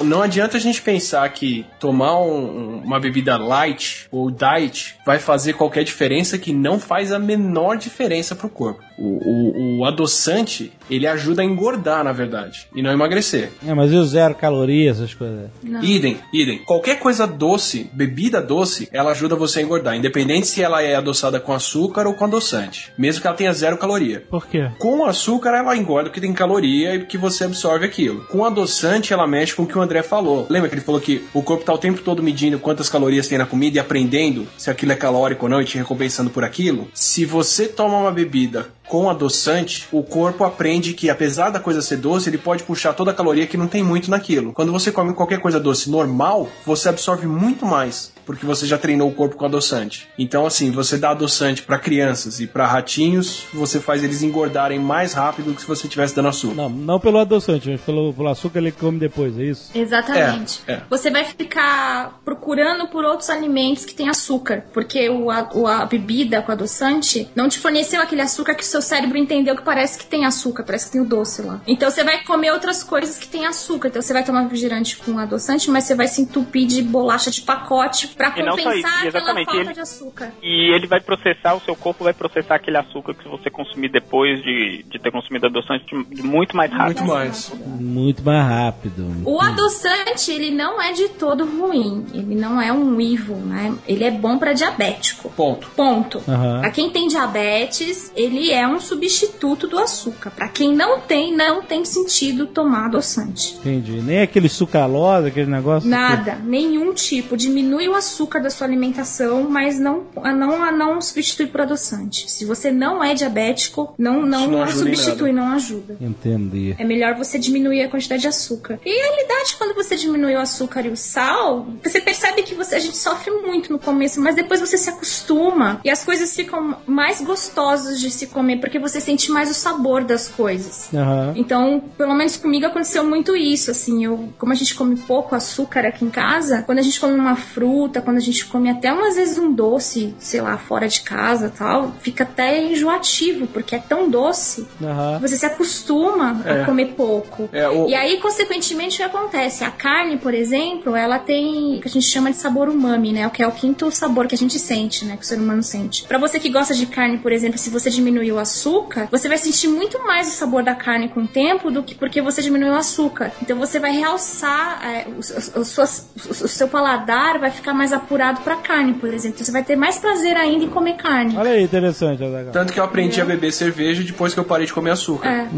Não 0.00 0.20
adianta 0.20 0.56
a 0.56 0.60
gente 0.60 0.82
pensar 0.82 1.28
que 1.28 1.64
tomar 1.78 2.18
um- 2.20 2.78
uma 2.84 2.98
bebida 2.98 3.36
light 3.36 4.08
ou 4.10 4.30
diet 4.32 4.96
vai 5.06 5.18
fazer 5.20 5.52
qualquer 5.52 5.84
diferença 5.84 6.36
que 6.38 6.52
não 6.52 6.78
faz 6.80 7.12
a 7.12 7.18
menor 7.20 7.76
diferença 7.76 8.34
pro 8.34 8.48
corpo. 8.48 8.82
O, 9.04 9.78
o- 9.78 9.78
o 9.80 9.84
adoçante, 9.84 10.72
ele 10.88 11.06
ajuda 11.08 11.42
a 11.42 11.44
engordar, 11.44 12.04
na 12.04 12.12
verdade, 12.12 12.68
e 12.74 12.80
não 12.82 12.92
emagrecer. 12.92 13.50
É, 13.66 13.74
mas 13.74 13.90
e 13.90 13.96
o 13.96 14.04
zero 14.04 14.34
caloria, 14.34 14.90
essas 14.90 15.12
coisas? 15.12 15.50
Idem, 15.82 16.18
idem. 16.32 16.58
Qualquer 16.58 17.00
coisa 17.00 17.26
doce, 17.26 17.90
bebida 17.92 18.40
doce, 18.40 18.88
ela 18.92 19.10
ajuda 19.10 19.34
você 19.34 19.58
a 19.58 19.62
engordar, 19.62 19.96
independente 19.96 20.46
se 20.46 20.62
ela 20.62 20.82
é 20.82 20.94
adoçada 20.94 21.40
com 21.40 21.52
açúcar 21.52 22.06
ou 22.06 22.14
com 22.14 22.24
adoçante, 22.26 22.92
mesmo 22.96 23.20
que 23.20 23.26
ela 23.26 23.36
tenha 23.36 23.52
zero 23.52 23.76
caloria. 23.76 24.22
Por 24.30 24.46
quê? 24.46 24.70
Com 24.78 25.04
açúcar 25.04 25.50
ela 25.56 25.76
engorda 25.76 26.08
porque 26.08 26.20
tem 26.20 26.32
caloria 26.32 26.94
e 26.94 27.04
que 27.06 27.18
você 27.18 27.44
absorve 27.44 27.84
aquilo. 27.84 28.20
Com 28.26 28.44
adoçante 28.44 29.12
ela 29.12 29.26
mexe 29.26 29.54
com 29.54 29.64
o 29.64 29.66
que 29.66 29.76
o 29.76 29.82
André 29.82 30.02
falou. 30.02 30.46
Lembra 30.48 30.68
que 30.68 30.74
ele 30.76 30.82
falou 30.82 31.00
que 31.00 31.24
o 31.34 31.42
corpo 31.42 31.64
tá 31.64 31.72
o 31.72 31.78
tempo 31.78 32.00
todo 32.02 32.22
medindo 32.22 32.58
quantas 32.58 32.88
calorias 32.88 33.26
tem 33.26 33.38
na 33.38 33.46
comida 33.46 33.78
e 33.78 33.80
aprendendo 33.80 34.46
se 34.56 34.70
aquilo 34.70 34.92
é 34.92 34.96
calórico 34.96 35.46
ou 35.46 35.50
não 35.50 35.60
e 35.60 35.64
te 35.64 35.76
recompensando 35.78 36.30
por 36.30 36.44
aquilo? 36.44 36.86
Se 36.94 37.24
você 37.24 37.66
toma 37.66 37.98
uma 37.98 38.12
bebida 38.12 38.68
com 38.92 39.08
adoçante, 39.08 39.88
o 39.90 40.02
corpo 40.02 40.44
aprende 40.44 40.92
que 40.92 41.08
apesar 41.08 41.48
da 41.48 41.58
coisa 41.58 41.80
ser 41.80 41.96
doce, 41.96 42.28
ele 42.28 42.36
pode 42.36 42.62
puxar 42.62 42.92
toda 42.92 43.10
a 43.10 43.14
caloria 43.14 43.46
que 43.46 43.56
não 43.56 43.66
tem 43.66 43.82
muito 43.82 44.10
naquilo. 44.10 44.52
Quando 44.52 44.70
você 44.70 44.92
come 44.92 45.14
qualquer 45.14 45.40
coisa 45.40 45.58
doce 45.58 45.88
normal, 45.88 46.46
você 46.66 46.90
absorve 46.90 47.26
muito 47.26 47.64
mais, 47.64 48.12
porque 48.32 48.46
você 48.46 48.66
já 48.66 48.78
treinou 48.78 49.08
o 49.08 49.14
corpo 49.14 49.36
com 49.36 49.44
adoçante. 49.44 50.08
Então 50.18 50.46
assim, 50.46 50.70
você 50.70 50.96
dá 50.96 51.10
adoçante 51.10 51.62
para 51.62 51.78
crianças 51.78 52.40
e 52.40 52.46
para 52.46 52.66
ratinhos, 52.66 53.44
você 53.52 53.78
faz 53.80 54.02
eles 54.02 54.22
engordarem 54.22 54.78
mais 54.78 55.12
rápido 55.12 55.46
do 55.50 55.54
que 55.54 55.60
se 55.62 55.66
você 55.68 55.86
estivesse 55.86 56.14
dando 56.14 56.28
açúcar. 56.28 56.54
Não, 56.54 56.68
não 56.68 56.98
pelo 57.00 57.18
adoçante, 57.18 57.70
mas 57.70 57.80
pelo, 57.80 58.12
pelo 58.14 58.28
açúcar 58.28 58.58
ele 58.58 58.72
come 58.72 58.98
depois, 58.98 59.38
é 59.38 59.44
isso? 59.44 59.70
Exatamente. 59.74 60.60
É, 60.66 60.72
é. 60.74 60.82
Você 60.88 61.10
vai 61.10 61.24
ficar 61.24 62.20
procurando 62.24 62.88
por 62.88 63.04
outros 63.04 63.28
alimentos 63.30 63.84
que 63.84 63.94
têm 63.94 64.08
açúcar, 64.08 64.64
porque 64.72 65.08
o, 65.08 65.30
a, 65.30 65.48
o- 65.54 65.66
a 65.66 65.84
bebida 65.84 66.40
com 66.42 66.52
adoçante 66.52 67.28
não 67.34 67.48
te 67.48 67.58
forneceu 67.58 68.00
aquele 68.00 68.22
açúcar 68.22 68.54
que 68.54 68.62
o 68.62 68.66
seu 68.66 68.80
cérebro 68.82 69.18
entendeu 69.18 69.54
que 69.56 69.62
parece 69.62 69.98
que 69.98 70.06
tem 70.06 70.24
açúcar, 70.24 70.62
parece 70.64 70.86
que 70.86 70.92
tem 70.92 71.00
o 71.00 71.04
doce 71.04 71.42
lá. 71.42 71.60
Então 71.66 71.90
você 71.90 72.02
vai 72.02 72.24
comer 72.24 72.52
outras 72.52 72.82
coisas 72.82 73.16
que 73.18 73.28
têm 73.28 73.46
açúcar. 73.46 73.88
Então 73.88 74.00
você 74.02 74.12
vai 74.12 74.24
tomar 74.24 74.42
refrigerante 74.42 74.96
com 74.96 75.18
adoçante, 75.18 75.70
mas 75.70 75.84
você 75.84 75.94
vai 75.94 76.08
se 76.08 76.22
entupir 76.22 76.66
de 76.66 76.82
bolacha 76.82 77.30
de 77.30 77.42
pacote 77.42 78.08
pra 78.30 78.42
E 78.42 78.42
não 78.46 78.56
só 78.56 78.64
compensar 78.64 78.90
isso, 79.06 79.08
aquela 79.08 79.18
exatamente, 79.22 79.46
falta 79.46 79.60
ele- 79.60 79.72
de 79.74 79.80
açúcar. 79.80 80.32
E 80.42 80.74
ele 80.74 80.86
vai 80.86 81.00
processar, 81.00 81.54
o 81.54 81.60
seu 81.60 81.74
corpo 81.76 82.04
vai 82.04 82.12
processar 82.12 82.54
aquele 82.56 82.76
açúcar 82.76 83.14
que 83.14 83.28
você 83.28 83.50
consumir 83.50 83.88
depois 83.90 84.42
de, 84.42 84.84
de 84.88 84.98
ter 84.98 85.10
consumido 85.10 85.46
adoçante 85.46 85.84
de, 85.86 86.04
de 86.16 86.22
muito 86.22 86.56
mais 86.56 86.70
rápido. 86.72 86.98
Muito 87.02 87.12
mais. 87.12 87.52
Muito 87.66 88.22
mais 88.22 88.46
rápido. 88.46 89.06
O 89.24 89.40
adoçante, 89.40 90.30
ele 90.30 90.50
não 90.50 90.80
é 90.80 90.92
de 90.92 91.08
todo 91.10 91.44
ruim. 91.44 92.06
Ele 92.14 92.34
não 92.34 92.60
é 92.60 92.72
um 92.72 93.00
evil, 93.00 93.36
né? 93.36 93.74
Ele 93.86 94.04
é 94.04 94.10
bom 94.10 94.38
pra 94.38 94.52
diabético. 94.52 95.30
Ponto. 95.30 95.68
Ponto. 95.76 96.22
Aham. 96.28 96.60
Pra 96.60 96.70
quem 96.70 96.90
tem 96.90 97.08
diabetes, 97.08 98.12
ele 98.16 98.50
é 98.50 98.66
um 98.66 98.80
substituto 98.80 99.66
do 99.66 99.78
açúcar. 99.78 100.30
Pra 100.30 100.48
quem 100.48 100.74
não 100.74 101.00
tem, 101.00 101.34
não 101.34 101.62
tem 101.62 101.84
sentido 101.84 102.46
tomar 102.46 102.86
adoçante. 102.86 103.54
Entendi. 103.56 104.00
Nem 104.02 104.20
aquele 104.22 104.48
sucralose, 104.48 105.28
aquele 105.28 105.50
negócio. 105.50 105.88
Nada, 105.88 106.36
nenhum 106.44 106.92
tipo. 106.92 107.36
Diminui 107.36 107.88
o 107.88 107.94
açúcar 108.02 108.40
da 108.40 108.50
sua 108.50 108.66
alimentação, 108.66 109.48
mas 109.48 109.78
não, 109.78 110.04
não, 110.14 110.76
não 110.76 111.00
substitui 111.00 111.46
por 111.46 111.60
adoçante. 111.62 112.30
Se 112.30 112.44
você 112.44 112.70
não 112.70 113.02
é 113.02 113.14
diabético, 113.14 113.94
não, 113.96 114.26
não, 114.26 114.48
não 114.48 114.68
substitui, 114.68 115.32
não 115.32 115.52
ajuda. 115.52 115.96
Entendi. 116.00 116.74
É 116.78 116.84
melhor 116.84 117.14
você 117.14 117.38
diminuir 117.38 117.82
a 117.82 117.88
quantidade 117.88 118.22
de 118.22 118.28
açúcar. 118.28 118.78
E 118.84 118.90
a 118.90 119.04
realidade, 119.04 119.56
quando 119.56 119.74
você 119.74 119.96
diminui 119.96 120.34
o 120.34 120.40
açúcar 120.40 120.84
e 120.86 120.90
o 120.90 120.96
sal, 120.96 121.66
você 121.82 122.00
percebe 122.00 122.42
que 122.42 122.54
você, 122.54 122.74
a 122.74 122.78
gente 122.78 122.96
sofre 122.96 123.30
muito 123.30 123.72
no 123.72 123.78
começo, 123.78 124.20
mas 124.20 124.34
depois 124.34 124.60
você 124.60 124.76
se 124.76 124.90
acostuma 124.90 125.80
e 125.84 125.90
as 125.90 126.04
coisas 126.04 126.34
ficam 126.34 126.76
mais 126.86 127.20
gostosas 127.20 128.00
de 128.00 128.10
se 128.10 128.26
comer, 128.26 128.58
porque 128.58 128.78
você 128.78 129.00
sente 129.00 129.30
mais 129.30 129.50
o 129.50 129.54
sabor 129.54 130.04
das 130.04 130.28
coisas. 130.28 130.88
Aham. 130.92 131.32
Então, 131.36 131.82
pelo 131.96 132.14
menos 132.14 132.36
comigo 132.36 132.66
aconteceu 132.66 133.04
muito 133.04 133.36
isso, 133.36 133.70
assim, 133.70 134.04
eu, 134.04 134.32
como 134.38 134.52
a 134.52 134.56
gente 134.56 134.74
come 134.74 134.96
pouco 134.96 135.34
açúcar 135.34 135.86
aqui 135.86 136.04
em 136.04 136.10
casa, 136.10 136.62
quando 136.62 136.78
a 136.78 136.82
gente 136.82 136.98
come 137.00 137.14
uma 137.14 137.36
fruta, 137.36 137.91
quando 138.00 138.16
a 138.18 138.20
gente 138.20 138.44
come 138.46 138.70
até 138.70 138.92
umas 138.92 139.16
vezes 139.16 139.36
um 139.38 139.52
doce, 139.52 140.14
sei 140.18 140.40
lá, 140.40 140.56
fora 140.56 140.88
de 140.88 141.00
casa, 141.02 141.52
tal, 141.56 141.92
fica 142.00 142.24
até 142.24 142.62
enjoativo, 142.62 143.46
porque 143.48 143.74
é 143.74 143.78
tão 143.78 144.08
doce 144.08 144.66
Aham. 144.82 145.18
você 145.20 145.36
se 145.36 145.44
acostuma 145.46 146.40
É. 146.44 146.62
a 146.62 146.64
comer 146.64 146.94
pouco. 146.94 147.48
É, 147.52 147.68
o- 147.68 147.88
E 147.88 147.94
aí, 147.94 148.18
consequentemente, 148.20 148.94
o 148.94 148.96
que 148.98 149.02
acontece? 149.02 149.64
A 149.64 149.70
carne, 149.70 150.16
por 150.16 150.32
exemplo, 150.34 150.94
ela 150.96 151.18
tem 151.18 151.76
o 151.76 151.80
que 151.80 151.88
a 151.88 151.90
gente 151.90 152.06
chama 152.06 152.30
de 152.30 152.36
sabor 152.36 152.68
umami, 152.68 153.12
né? 153.12 153.26
O 153.26 153.30
que 153.30 153.42
é 153.42 153.46
o 153.46 153.52
quinto 153.52 153.90
sabor 153.90 154.26
que 154.26 154.34
a 154.34 154.38
gente 154.38 154.58
sente, 154.58 155.04
né? 155.04 155.16
Que 155.16 155.24
o 155.24 155.26
ser 155.26 155.38
humano 155.38 155.62
sente. 155.62 156.04
Pra 156.04 156.18
você 156.18 156.38
que 156.38 156.48
gosta 156.48 156.74
de 156.74 156.86
carne, 156.86 157.18
por 157.18 157.32
exemplo, 157.32 157.58
se 157.58 157.70
você 157.70 157.90
diminuir 157.90 158.32
o 158.32 158.38
açúcar, 158.38 159.08
você 159.10 159.28
vai 159.28 159.38
sentir 159.38 159.68
muito 159.68 160.04
mais 160.06 160.28
o 160.28 160.30
sabor 160.30 160.62
da 160.62 160.74
carne 160.74 161.08
com 161.08 161.20
o 161.22 161.26
tempo 161.26 161.70
do 161.70 161.82
que 161.82 161.94
porque 161.94 162.22
você 162.22 162.40
diminuiu 162.40 162.72
o 162.72 162.76
açúcar. 162.76 163.32
Então 163.42 163.58
você 163.58 163.78
vai 163.78 163.92
realçar 163.92 164.80
é, 164.84 165.06
o, 165.08 165.20
o- 165.58 165.62
o 165.62 166.42
o 166.44 166.48
seu 166.48 166.68
paladar 166.68 167.38
vai 167.38 167.50
ficar 167.50 167.72
mais 167.74 167.81
apurado 167.90 168.42
pra 168.42 168.56
carne, 168.56 168.92
por 168.92 169.08
exemplo. 169.14 169.36
Então 169.36 169.46
você 169.46 169.50
vai 169.52 169.64
ter 169.64 169.76
mais 169.76 169.96
prazer 169.96 170.36
ainda 170.36 170.64
em 170.66 170.68
comer 170.68 170.96
carne. 170.96 171.34
Olha 171.38 171.52
aí, 171.52 171.62
interessante, 171.64 172.22
Azaghal. 172.22 172.52
Tanto 172.52 172.70
que 172.70 172.78
eu 172.78 172.84
aprendi 172.84 173.18
a 173.18 173.24
beber 173.24 173.50
cerveja 173.50 174.02
depois 174.02 174.34
que 174.34 174.40
eu 174.40 174.44
parei 174.44 174.66
de 174.66 174.74
comer 174.74 174.90
açúcar. 174.90 175.28
É. 175.30 175.48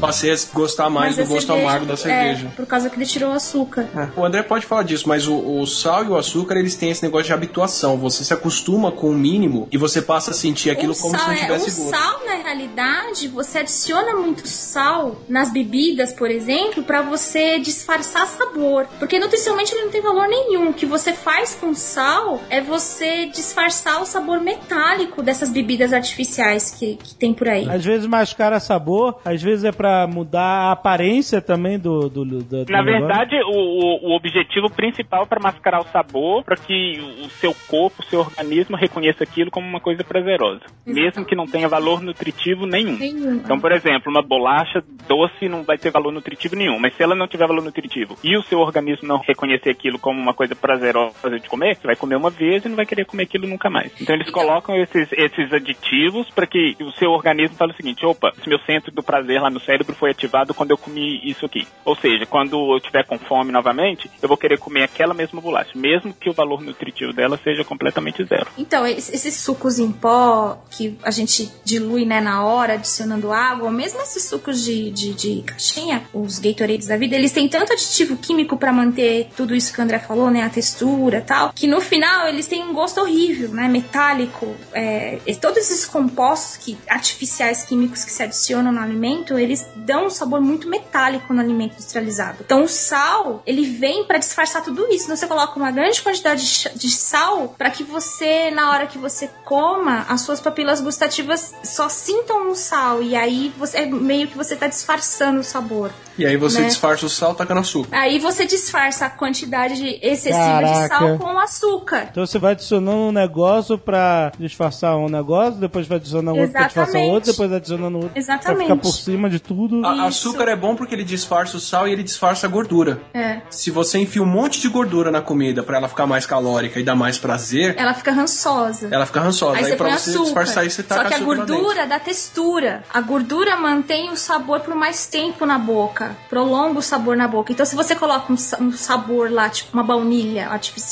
Passei 0.00 0.32
a 0.32 0.36
gostar 0.52 0.90
mais 0.90 1.16
Mas 1.16 1.26
do 1.26 1.34
gosto 1.34 1.46
cerveja- 1.46 1.66
amargo 1.68 1.86
da 1.86 1.96
cerveja. 1.96 2.46
É, 2.46 2.50
por 2.56 2.66
causa 2.66 2.90
que 2.90 2.96
ele 2.96 3.06
tirou 3.06 3.30
o 3.30 3.32
açúcar. 3.32 3.86
É. 3.96 4.08
O 4.20 4.24
André 4.24 4.42
pode 4.42 4.66
falar 4.66 4.82
disso, 4.82 5.08
mas 5.08 5.26
o, 5.26 5.34
o 5.60 5.66
sal 5.66 6.04
e 6.04 6.08
o 6.08 6.16
açúcar, 6.16 6.56
eles 6.56 6.74
têm 6.76 6.90
esse 6.90 7.02
negócio 7.02 7.26
de 7.26 7.32
habituação. 7.32 7.96
Você 7.96 8.24
se 8.24 8.34
acostuma 8.34 8.92
com 8.92 9.08
o 9.10 9.14
mínimo 9.14 9.68
e 9.72 9.78
você 9.78 10.02
passa 10.02 10.32
a 10.32 10.34
sentir 10.34 10.70
aquilo 10.70 10.92
o 10.92 10.96
como 10.96 11.16
sal, 11.16 11.20
se 11.20 11.26
não 11.26 11.32
é, 11.34 11.38
tivesse 11.40 11.80
o 11.80 11.84
gosto. 11.84 11.90
sal, 11.96 12.20
na 12.26 12.34
realidade, 12.34 13.28
você 13.28 13.58
adiciona 13.60 14.14
muito 14.14 14.46
sal 14.46 15.16
nas 15.28 15.52
bebidas, 15.52 16.12
por 16.12 16.30
exemplo, 16.30 16.82
pra 16.82 17.00
você 17.02 17.58
disfarçar 17.58 18.26
sabor. 18.26 18.86
Porque 18.98 19.18
nutricionalmente 19.18 19.72
ele 19.74 19.84
não 19.84 19.90
tem 19.90 20.02
valor 20.02 20.26
nenhum. 20.28 20.68
O 20.70 20.74
que 20.74 20.86
você 20.86 21.12
faz 21.24 21.54
com 21.54 21.72
sal 21.74 22.40
é 22.50 22.60
você 22.60 23.26
disfarçar 23.26 24.02
o 24.02 24.04
sabor 24.04 24.40
metálico 24.40 25.22
dessas 25.22 25.50
bebidas 25.50 25.92
artificiais 25.92 26.70
que, 26.78 26.96
que 26.96 27.14
tem 27.14 27.32
por 27.32 27.48
aí. 27.48 27.68
Às 27.68 27.84
vezes 27.84 28.06
mascara 28.06 28.60
sabor, 28.60 29.18
às 29.24 29.42
vezes 29.42 29.64
é 29.64 29.72
pra 29.72 30.06
mudar 30.06 30.68
a 30.68 30.72
aparência 30.72 31.40
também 31.40 31.78
do. 31.78 32.08
do, 32.08 32.24
do- 32.24 32.42
do 32.64 32.72
Na 32.72 32.82
verdade, 32.82 33.34
o, 33.46 34.10
o- 34.12 34.14
objetivo 34.16 34.70
principal 34.70 35.22
é 35.22 35.26
para 35.26 35.40
mascarar 35.40 35.80
o 35.80 35.86
sabor, 35.90 36.44
para 36.44 36.56
que 36.56 37.00
o 37.24 37.28
seu 37.40 37.54
corpo, 37.68 38.02
o 38.02 38.04
seu 38.06 38.20
organismo 38.20 38.76
reconheça 38.76 39.24
aquilo 39.24 39.50
como 39.50 39.66
uma 39.66 39.80
coisa 39.80 40.04
prazerosa, 40.04 40.60
mesmo 40.86 41.24
que 41.24 41.34
não 41.34 41.46
tenha 41.46 41.68
valor 41.68 42.02
nutritivo 42.02 42.66
nenhum. 42.66 42.96
Nenhum. 42.98 43.34
Então, 43.36 43.58
por 43.58 43.72
exemplo, 43.72 44.10
uma 44.10 44.22
bolacha 44.22 44.82
doce 45.08 45.48
não 45.48 45.62
vai 45.62 45.78
ter 45.78 45.90
valor 45.90 46.12
nutritivo 46.12 46.54
nenhum, 46.54 46.78
mas 46.78 46.94
se 46.96 47.02
ela 47.02 47.14
não 47.14 47.26
tiver 47.26 47.46
valor 47.46 47.62
nutritivo 47.64 48.16
e 48.22 48.36
o 48.36 48.42
seu 48.42 48.58
organismo 48.58 49.08
não 49.08 49.18
reconhecer 49.18 49.70
aquilo 49.70 49.98
como 49.98 50.20
uma 50.20 50.34
coisa 50.34 50.54
prazerosa 50.54 51.13
de 51.40 51.48
comer, 51.48 51.76
você 51.76 51.86
vai 51.86 51.96
comer 51.96 52.16
uma 52.16 52.30
vez 52.30 52.64
e 52.64 52.68
não 52.68 52.76
vai 52.76 52.84
querer 52.86 53.04
comer 53.06 53.22
aquilo 53.24 53.46
nunca 53.46 53.70
mais. 53.70 53.90
Então, 54.00 54.14
eles 54.14 54.30
colocam 54.30 54.74
esses, 54.76 55.08
esses 55.12 55.52
aditivos 55.52 56.28
para 56.30 56.46
que 56.46 56.76
o 56.80 56.90
seu 56.92 57.10
organismo 57.10 57.56
fale 57.56 57.72
o 57.72 57.76
seguinte: 57.76 58.04
opa, 58.04 58.32
esse 58.38 58.48
meu 58.48 58.58
centro 58.60 58.92
do 58.92 59.02
prazer 59.02 59.40
lá 59.40 59.50
no 59.50 59.60
cérebro 59.60 59.94
foi 59.94 60.10
ativado 60.10 60.52
quando 60.54 60.70
eu 60.70 60.78
comi 60.78 61.20
isso 61.28 61.46
aqui. 61.46 61.66
Ou 61.84 61.96
seja, 61.96 62.26
quando 62.26 62.74
eu 62.74 62.80
tiver 62.80 63.04
com 63.04 63.18
fome 63.18 63.50
novamente, 63.52 64.10
eu 64.22 64.28
vou 64.28 64.36
querer 64.36 64.58
comer 64.58 64.82
aquela 64.82 65.14
mesma 65.14 65.40
bolacha, 65.40 65.70
mesmo 65.74 66.12
que 66.14 66.28
o 66.28 66.32
valor 66.32 66.60
nutritivo 66.62 67.12
dela 67.12 67.38
seja 67.42 67.64
completamente 67.64 68.24
zero. 68.24 68.46
Então, 68.58 68.86
es- 68.86 69.12
esses 69.12 69.34
sucos 69.36 69.78
em 69.78 69.90
pó 69.90 70.58
que 70.70 70.98
a 71.02 71.10
gente 71.10 71.50
dilui 71.64 72.04
né, 72.04 72.20
na 72.20 72.44
hora, 72.44 72.74
adicionando 72.74 73.32
água, 73.32 73.70
mesmo 73.70 74.00
esses 74.00 74.24
sucos 74.24 74.62
de, 74.64 74.90
de, 74.90 75.14
de 75.14 75.42
caixinha, 75.42 76.02
os 76.12 76.38
Gatorades 76.38 76.86
da 76.86 76.96
vida, 76.96 77.14
eles 77.16 77.32
têm 77.32 77.48
tanto 77.48 77.72
aditivo 77.72 78.16
químico 78.16 78.56
pra 78.56 78.72
manter 78.72 79.28
tudo 79.36 79.54
isso 79.54 79.72
que 79.72 79.80
o 79.80 79.82
André 79.84 79.98
falou, 79.98 80.30
né, 80.30 80.42
a 80.42 80.50
textura 80.50 81.03
e 81.12 81.20
tal, 81.20 81.52
que 81.52 81.66
no 81.66 81.80
final 81.80 82.26
eles 82.28 82.46
têm 82.46 82.62
um 82.64 82.72
gosto 82.72 83.00
horrível, 83.00 83.50
né, 83.50 83.68
metálico. 83.68 84.54
É, 84.72 85.18
e 85.26 85.34
todos 85.34 85.58
esses 85.58 85.84
compostos 85.84 86.56
que, 86.56 86.78
artificiais 86.88 87.64
químicos 87.64 88.04
que 88.04 88.10
se 88.12 88.22
adicionam 88.22 88.72
no 88.72 88.80
alimento, 88.80 89.38
eles 89.38 89.66
dão 89.76 90.06
um 90.06 90.10
sabor 90.10 90.40
muito 90.40 90.68
metálico 90.68 91.32
no 91.32 91.40
alimento 91.40 91.74
industrializado. 91.74 92.38
Então, 92.44 92.64
o 92.64 92.68
sal, 92.68 93.42
ele 93.46 93.64
vem 93.66 94.04
pra 94.04 94.18
disfarçar 94.18 94.62
tudo 94.62 94.86
isso. 94.90 95.04
Então, 95.04 95.16
você 95.16 95.26
coloca 95.26 95.58
uma 95.58 95.70
grande 95.70 96.00
quantidade 96.00 96.70
de 96.74 96.90
sal 96.90 97.54
para 97.58 97.70
que 97.70 97.82
você, 97.82 98.50
na 98.50 98.70
hora 98.70 98.86
que 98.86 98.98
você 98.98 99.28
coma, 99.44 100.06
as 100.08 100.20
suas 100.22 100.40
papilas 100.40 100.80
gustativas 100.80 101.54
só 101.62 101.88
sintam 101.88 102.50
o 102.50 102.54
sal. 102.54 103.02
E 103.02 103.14
aí, 103.16 103.52
você, 103.58 103.78
é 103.78 103.86
meio 103.86 104.28
que 104.28 104.36
você 104.36 104.56
tá 104.56 104.66
disfarçando 104.66 105.40
o 105.40 105.44
sabor. 105.44 105.90
E 106.16 106.24
aí 106.24 106.36
você 106.36 106.60
né? 106.60 106.68
disfarça 106.68 107.06
o 107.06 107.08
sal 107.08 107.34
tacando 107.34 107.60
açúcar. 107.60 107.88
Aí 107.96 108.18
você 108.20 108.46
disfarça 108.46 109.06
a 109.06 109.10
quantidade 109.10 109.74
de- 109.74 109.98
excessiva 110.00 110.38
Caraca. 110.44 110.82
de 110.82 110.88
sal 110.98 111.18
com 111.18 111.34
o 111.34 111.38
açúcar. 111.38 112.08
Então 112.10 112.26
você 112.26 112.38
vai 112.38 112.52
adicionando 112.52 112.96
um 112.98 113.12
negócio 113.12 113.78
pra 113.78 114.32
disfarçar 114.38 114.96
um 114.96 115.08
negócio, 115.08 115.60
depois 115.60 115.86
vai 115.86 115.96
adicionando 115.98 116.38
outro 116.38 116.52
pra 116.52 116.64
disfarçar 116.66 117.00
outro, 117.02 117.30
depois 117.32 117.52
adicionando 117.52 117.96
outro 117.98 118.12
Exatamente. 118.14 118.56
pra 118.56 118.62
ficar 118.64 118.76
por 118.76 118.92
cima 118.92 119.30
de 119.30 119.40
tudo. 119.40 119.84
A- 119.84 120.06
açúcar 120.06 120.48
é 120.48 120.56
bom 120.56 120.74
porque 120.76 120.94
ele 120.94 121.04
disfarça 121.04 121.56
o 121.56 121.60
sal 121.60 121.88
e 121.88 121.92
ele 121.92 122.02
disfarça 122.02 122.46
a 122.46 122.50
gordura. 122.50 123.00
É. 123.12 123.40
Se 123.50 123.70
você 123.70 123.98
enfia 123.98 124.22
um 124.22 124.26
monte 124.26 124.60
de 124.60 124.68
gordura 124.68 125.10
na 125.10 125.20
comida 125.20 125.62
pra 125.62 125.78
ela 125.78 125.88
ficar 125.88 126.06
mais 126.06 126.26
calórica 126.26 126.78
e 126.78 126.84
dar 126.84 126.94
mais 126.94 127.18
prazer, 127.18 127.74
Ela 127.78 127.94
fica 127.94 128.12
rançosa. 128.12 128.88
ela 128.90 129.06
fica 129.06 129.20
rançosa. 129.20 129.56
Aí 129.58 129.64
Aí, 129.64 129.70
você 129.70 129.76
pra 129.76 129.88
põe 129.88 129.98
você 129.98 130.10
açúcar. 130.10 130.24
disfarçar 130.24 130.66
isso, 130.66 130.76
você 130.76 130.82
taca 130.82 131.02
Só 131.02 131.08
que 131.08 131.14
a 131.14 131.18
gordura 131.20 131.86
dá 131.86 131.98
textura. 131.98 132.82
A 132.92 133.00
gordura 133.00 133.56
mantém 133.56 134.10
o 134.10 134.16
sabor 134.16 134.60
por 134.60 134.74
mais 134.74 135.06
tempo 135.06 135.44
na 135.46 135.58
boca. 135.58 136.16
Prolonga 136.28 136.78
o 136.78 136.82
sabor 136.82 137.16
na 137.16 137.26
boca. 137.28 137.52
Então, 137.52 137.64
se 137.66 137.74
você 137.76 137.94
coloca 137.94 138.32
um, 138.32 138.36
um 138.64 138.72
sabor 138.72 139.30
lá, 139.30 139.48
tipo 139.48 139.70
uma 139.72 139.82
baunilha 139.82 140.48
artificial, 140.48 140.83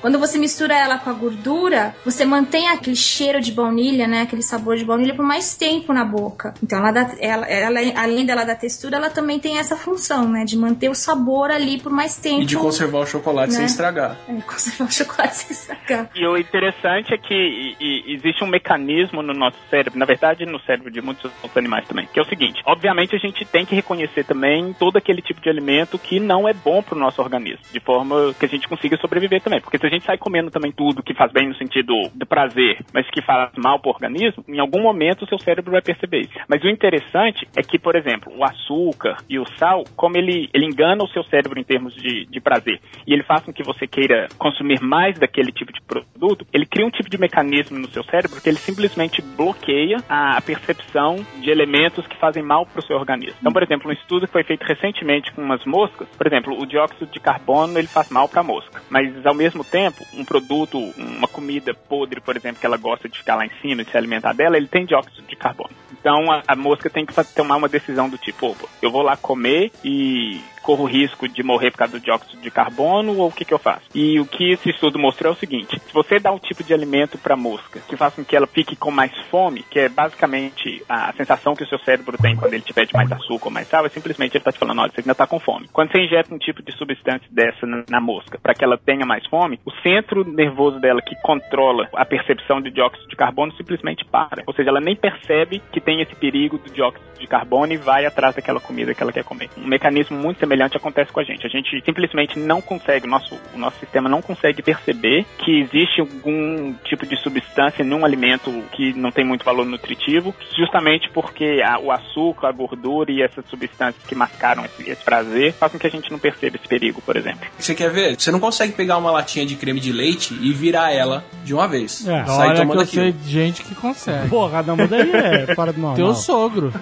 quando 0.00 0.18
você 0.18 0.38
mistura 0.38 0.74
ela 0.74 0.98
com 0.98 1.10
a 1.10 1.12
gordura, 1.12 1.94
você 2.04 2.24
mantém 2.24 2.68
aquele 2.68 2.96
cheiro 2.96 3.40
de 3.40 3.52
baunilha, 3.52 4.06
né? 4.06 4.22
Aquele 4.22 4.42
sabor 4.42 4.76
de 4.76 4.84
baunilha 4.84 5.14
por 5.14 5.24
mais 5.24 5.54
tempo 5.56 5.92
na 5.92 6.04
boca. 6.04 6.54
Então, 6.62 6.78
ela, 6.78 6.90
dá, 6.92 7.10
ela, 7.18 7.46
ela- 7.46 7.80
além 8.02 8.26
dela 8.26 8.44
dar 8.44 8.56
textura, 8.56 8.96
ela 8.96 9.10
também 9.10 9.38
tem 9.38 9.58
essa 9.58 9.76
função, 9.76 10.28
né? 10.28 10.44
De 10.44 10.56
manter 10.56 10.88
o 10.88 10.94
sabor 10.94 11.50
ali 11.50 11.78
por 11.80 11.92
mais 11.92 12.16
tempo. 12.16 12.42
E 12.42 12.46
de 12.46 12.56
conservar 12.56 13.00
o 13.00 13.06
chocolate 13.06 13.52
Né? 13.52 13.56
sem 13.58 13.66
estragar. 13.66 14.16
É, 14.28 14.40
conservar 14.42 14.84
o 14.86 14.92
chocolate 14.92 15.34
sem 15.36 15.50
estragar. 15.52 16.10
E 16.14 16.26
o 16.26 16.36
interessante 16.36 17.12
é 17.14 17.18
que 17.18 17.34
e- 17.80 18.14
existe 18.14 18.42
um 18.44 18.46
mecanismo 18.48 19.22
no 19.22 19.32
nosso 19.32 19.56
cérebro, 19.68 19.98
na 19.98 20.04
verdade 20.06 20.44
no 20.46 20.60
cérebro 20.60 20.90
de 20.90 21.00
muitos 21.00 21.24
outros 21.42 21.56
animais 21.56 21.86
também, 21.86 22.08
que 22.12 22.18
é 22.18 22.22
o 22.22 22.26
seguinte: 22.28 22.60
obviamente 22.66 23.14
a 23.14 23.18
gente 23.18 23.44
tem 23.44 23.64
que 23.64 23.74
reconhecer 23.74 24.24
também 24.24 24.72
todo 24.78 24.96
aquele 24.96 25.22
tipo 25.22 25.40
de 25.40 25.48
alimento 25.48 25.98
que 25.98 26.18
não 26.20 26.48
é 26.48 26.52
bom 26.52 26.82
pro 26.82 26.98
nosso 26.98 27.20
organismo, 27.22 27.60
de 27.72 27.80
forma 27.80 28.34
que 28.38 28.44
a 28.46 28.48
gente 28.48 28.68
consiga 28.68 28.96
sobreviver 28.96 29.19
também. 29.40 29.60
Porque 29.60 29.78
se 29.78 29.86
a 29.86 29.90
gente 29.90 30.04
sai 30.04 30.18
comendo 30.18 30.50
também 30.50 30.72
tudo 30.72 31.02
que 31.02 31.14
faz 31.14 31.32
bem 31.32 31.48
no 31.48 31.54
sentido 31.54 31.92
do 32.14 32.26
prazer, 32.26 32.78
mas 32.92 33.08
que 33.10 33.22
faz 33.22 33.50
mal 33.56 33.78
pro 33.78 33.90
organismo, 33.90 34.44
em 34.48 34.58
algum 34.58 34.82
momento 34.82 35.24
o 35.24 35.28
seu 35.28 35.38
cérebro 35.38 35.72
vai 35.72 35.82
perceber 35.82 36.20
isso. 36.20 36.38
Mas 36.48 36.62
o 36.62 36.68
interessante 36.68 37.46
é 37.56 37.62
que, 37.62 37.78
por 37.78 37.96
exemplo, 37.96 38.32
o 38.36 38.44
açúcar 38.44 39.18
e 39.28 39.38
o 39.38 39.44
sal, 39.56 39.84
como 39.96 40.16
ele, 40.16 40.48
ele 40.54 40.66
engana 40.66 41.04
o 41.04 41.08
seu 41.08 41.22
cérebro 41.24 41.58
em 41.58 41.64
termos 41.64 41.94
de, 41.94 42.26
de 42.26 42.40
prazer, 42.40 42.80
e 43.06 43.12
ele 43.12 43.22
faz 43.22 43.42
com 43.44 43.52
que 43.52 43.62
você 43.62 43.86
queira 43.86 44.28
consumir 44.38 44.80
mais 44.80 45.18
daquele 45.18 45.52
tipo 45.52 45.72
de 45.72 45.80
produto, 45.82 46.46
ele 46.52 46.66
cria 46.66 46.86
um 46.86 46.90
tipo 46.90 47.10
de 47.10 47.18
mecanismo 47.18 47.78
no 47.78 47.88
seu 47.88 48.02
cérebro 48.04 48.40
que 48.40 48.48
ele 48.48 48.58
simplesmente 48.58 49.22
bloqueia 49.22 49.98
a 50.08 50.40
percepção 50.40 51.16
de 51.40 51.50
elementos 51.50 52.06
que 52.06 52.16
fazem 52.16 52.42
mal 52.42 52.64
para 52.66 52.80
o 52.80 52.82
seu 52.82 52.96
organismo. 52.96 53.36
Então, 53.40 53.52
por 53.52 53.62
exemplo, 53.62 53.90
um 53.90 53.92
estudo 53.92 54.26
que 54.26 54.32
foi 54.32 54.44
feito 54.44 54.62
recentemente 54.64 55.32
com 55.32 55.42
umas 55.42 55.64
moscas, 55.64 56.08
por 56.16 56.26
exemplo, 56.26 56.58
o 56.58 56.66
dióxido 56.66 57.06
de 57.06 57.20
carbono 57.20 57.78
ele 57.78 57.88
faz 57.88 58.10
mal 58.10 58.28
para 58.28 58.40
a 58.40 58.44
mosca, 58.44 58.82
mas 58.90 59.09
ao 59.24 59.34
mesmo 59.34 59.64
tempo, 59.64 60.04
um 60.14 60.24
produto, 60.24 60.78
uma 60.96 61.28
comida 61.28 61.74
podre, 61.74 62.20
por 62.20 62.36
exemplo, 62.36 62.60
que 62.60 62.66
ela 62.66 62.76
gosta 62.76 63.08
de 63.08 63.18
ficar 63.18 63.36
lá 63.36 63.46
em 63.46 63.50
cima, 63.60 63.84
de 63.84 63.90
se 63.90 63.96
alimentar 63.96 64.32
dela, 64.32 64.56
ele 64.56 64.68
tem 64.68 64.84
dióxido 64.84 65.22
de 65.26 65.36
carbono. 65.36 65.70
Então 65.92 66.30
a, 66.30 66.42
a 66.46 66.56
mosca 66.56 66.88
tem 66.88 67.04
que 67.04 67.14
tomar 67.34 67.56
uma 67.56 67.68
decisão 67.68 68.08
do 68.08 68.18
tipo, 68.18 68.56
eu 68.80 68.90
vou 68.90 69.02
lá 69.02 69.16
comer 69.16 69.70
e 69.84 70.40
corro 70.62 70.84
risco 70.84 71.28
de 71.28 71.42
morrer 71.42 71.70
por 71.70 71.78
causa 71.78 71.98
do 71.98 72.04
dióxido 72.04 72.40
de 72.40 72.50
carbono 72.50 73.18
ou 73.18 73.28
o 73.28 73.32
que, 73.32 73.44
que 73.44 73.54
eu 73.54 73.58
faço? 73.58 73.82
E 73.94 74.18
o 74.20 74.26
que 74.26 74.52
esse 74.52 74.70
estudo 74.70 74.98
mostrou 74.98 75.32
é 75.32 75.36
o 75.36 75.38
seguinte: 75.38 75.78
se 75.78 75.92
você 75.92 76.18
dá 76.18 76.32
um 76.32 76.38
tipo 76.38 76.62
de 76.62 76.74
alimento 76.74 77.18
para 77.18 77.36
mosca 77.36 77.80
que 77.88 77.96
faça 77.96 78.16
com 78.16 78.24
que 78.24 78.36
ela 78.36 78.46
fique 78.46 78.76
com 78.76 78.90
mais 78.90 79.12
fome, 79.30 79.64
que 79.70 79.78
é 79.78 79.88
basicamente 79.88 80.82
a 80.88 81.12
sensação 81.12 81.54
que 81.54 81.64
o 81.64 81.68
seu 81.68 81.78
cérebro 81.80 82.16
tem 82.18 82.36
quando 82.36 82.54
ele 82.54 82.62
tiver 82.62 82.86
de 82.86 82.94
mais 82.94 83.10
açúcar 83.10 83.46
ou 83.46 83.52
mais 83.52 83.68
sal, 83.68 83.86
é 83.86 83.88
simplesmente 83.88 84.36
ele 84.36 84.40
está 84.40 84.52
te 84.52 84.58
falando, 84.58 84.80
olha, 84.80 84.92
você 84.92 85.00
ainda 85.00 85.12
está 85.12 85.26
com 85.26 85.38
fome. 85.38 85.68
Quando 85.72 85.92
você 85.92 86.00
injeta 86.00 86.34
um 86.34 86.38
tipo 86.38 86.62
de 86.62 86.72
substância 86.76 87.28
dessa 87.30 87.66
na, 87.66 87.84
na 87.88 88.00
mosca 88.00 88.38
para 88.42 88.54
que 88.54 88.64
ela 88.64 88.78
tenha 88.78 89.06
mais 89.06 89.26
fome, 89.26 89.60
o 89.64 89.70
centro 89.82 90.24
nervoso 90.24 90.78
dela 90.80 91.00
que 91.02 91.14
controla 91.22 91.88
a 91.94 92.04
percepção 92.04 92.60
de 92.60 92.70
dióxido 92.70 93.08
de 93.08 93.16
carbono 93.16 93.52
simplesmente 93.54 94.04
para. 94.04 94.42
Ou 94.46 94.54
seja, 94.54 94.70
ela 94.70 94.80
nem 94.80 94.96
percebe 94.96 95.62
que 95.72 95.80
tem 95.80 96.00
esse 96.00 96.14
perigo 96.14 96.58
do 96.58 96.70
dióxido 96.70 97.04
de 97.18 97.26
carbono 97.26 97.72
e 97.72 97.76
vai 97.76 98.06
atrás 98.06 98.34
daquela 98.34 98.60
comida 98.60 98.94
que 98.94 99.02
ela 99.02 99.12
quer 99.12 99.24
comer. 99.24 99.50
Um 99.56 99.66
mecanismo 99.66 100.16
muito 100.16 100.38
semelhante 100.50 100.76
acontece 100.76 101.12
com 101.12 101.20
a 101.20 101.24
gente. 101.24 101.46
A 101.46 101.48
gente 101.48 101.80
simplesmente 101.84 102.36
não 102.38 102.60
consegue, 102.60 103.06
o 103.06 103.10
nosso, 103.10 103.38
o 103.54 103.58
nosso 103.58 103.78
sistema 103.78 104.08
não 104.08 104.20
consegue 104.20 104.62
perceber 104.62 105.24
que 105.38 105.60
existe 105.60 106.00
algum 106.00 106.72
tipo 106.84 107.06
de 107.06 107.16
substância 107.22 107.84
num 107.84 108.04
alimento 108.04 108.50
que 108.72 108.92
não 108.94 109.12
tem 109.12 109.24
muito 109.24 109.44
valor 109.44 109.64
nutritivo, 109.64 110.34
justamente 110.56 111.08
porque 111.10 111.62
a- 111.64 111.78
o 111.78 111.92
açúcar, 111.92 112.48
a 112.48 112.52
gordura 112.52 113.12
e 113.12 113.22
essas 113.22 113.44
substâncias 113.48 114.04
que 114.06 114.14
mascaram 114.14 114.64
esse, 114.64 114.90
esse 114.90 115.04
prazer 115.04 115.52
fazem 115.52 115.78
com 115.78 115.78
que 115.80 115.86
a 115.86 115.90
gente 115.90 116.10
não 116.10 116.18
perceba 116.18 116.56
esse 116.56 116.66
perigo, 116.66 117.00
por 117.00 117.16
exemplo. 117.16 117.46
Você 117.58 117.74
quer 117.74 117.90
ver? 117.90 118.18
Você 118.18 118.32
não 118.32 118.40
consegue 118.40 118.72
pegar 118.72 118.96
uma 118.98 119.12
latinha 119.12 119.46
de 119.46 119.54
creme 119.54 119.78
de 119.78 119.92
leite 119.92 120.34
e 120.40 120.52
virar 120.52 120.92
ela 120.92 121.24
de 121.44 121.54
uma 121.54 121.68
vez. 121.68 122.06
É. 122.08 122.24
Sai 122.24 122.48
Olha 122.48 122.52
que 122.54 122.60
tomando 122.62 122.78
eu 122.80 122.82
aquilo. 122.84 123.02
sei 123.04 123.12
de 123.12 123.30
gente 123.30 123.62
que 123.62 123.74
consegue. 123.74 124.28
Porra, 124.28 124.62
não, 124.64 124.76
mas 124.76 124.90
daí 124.90 125.10
é 125.12 125.54
fora 125.54 125.72
do 125.72 125.80
normal. 125.80 125.96
Teu 125.96 126.14
sogro. 126.14 126.72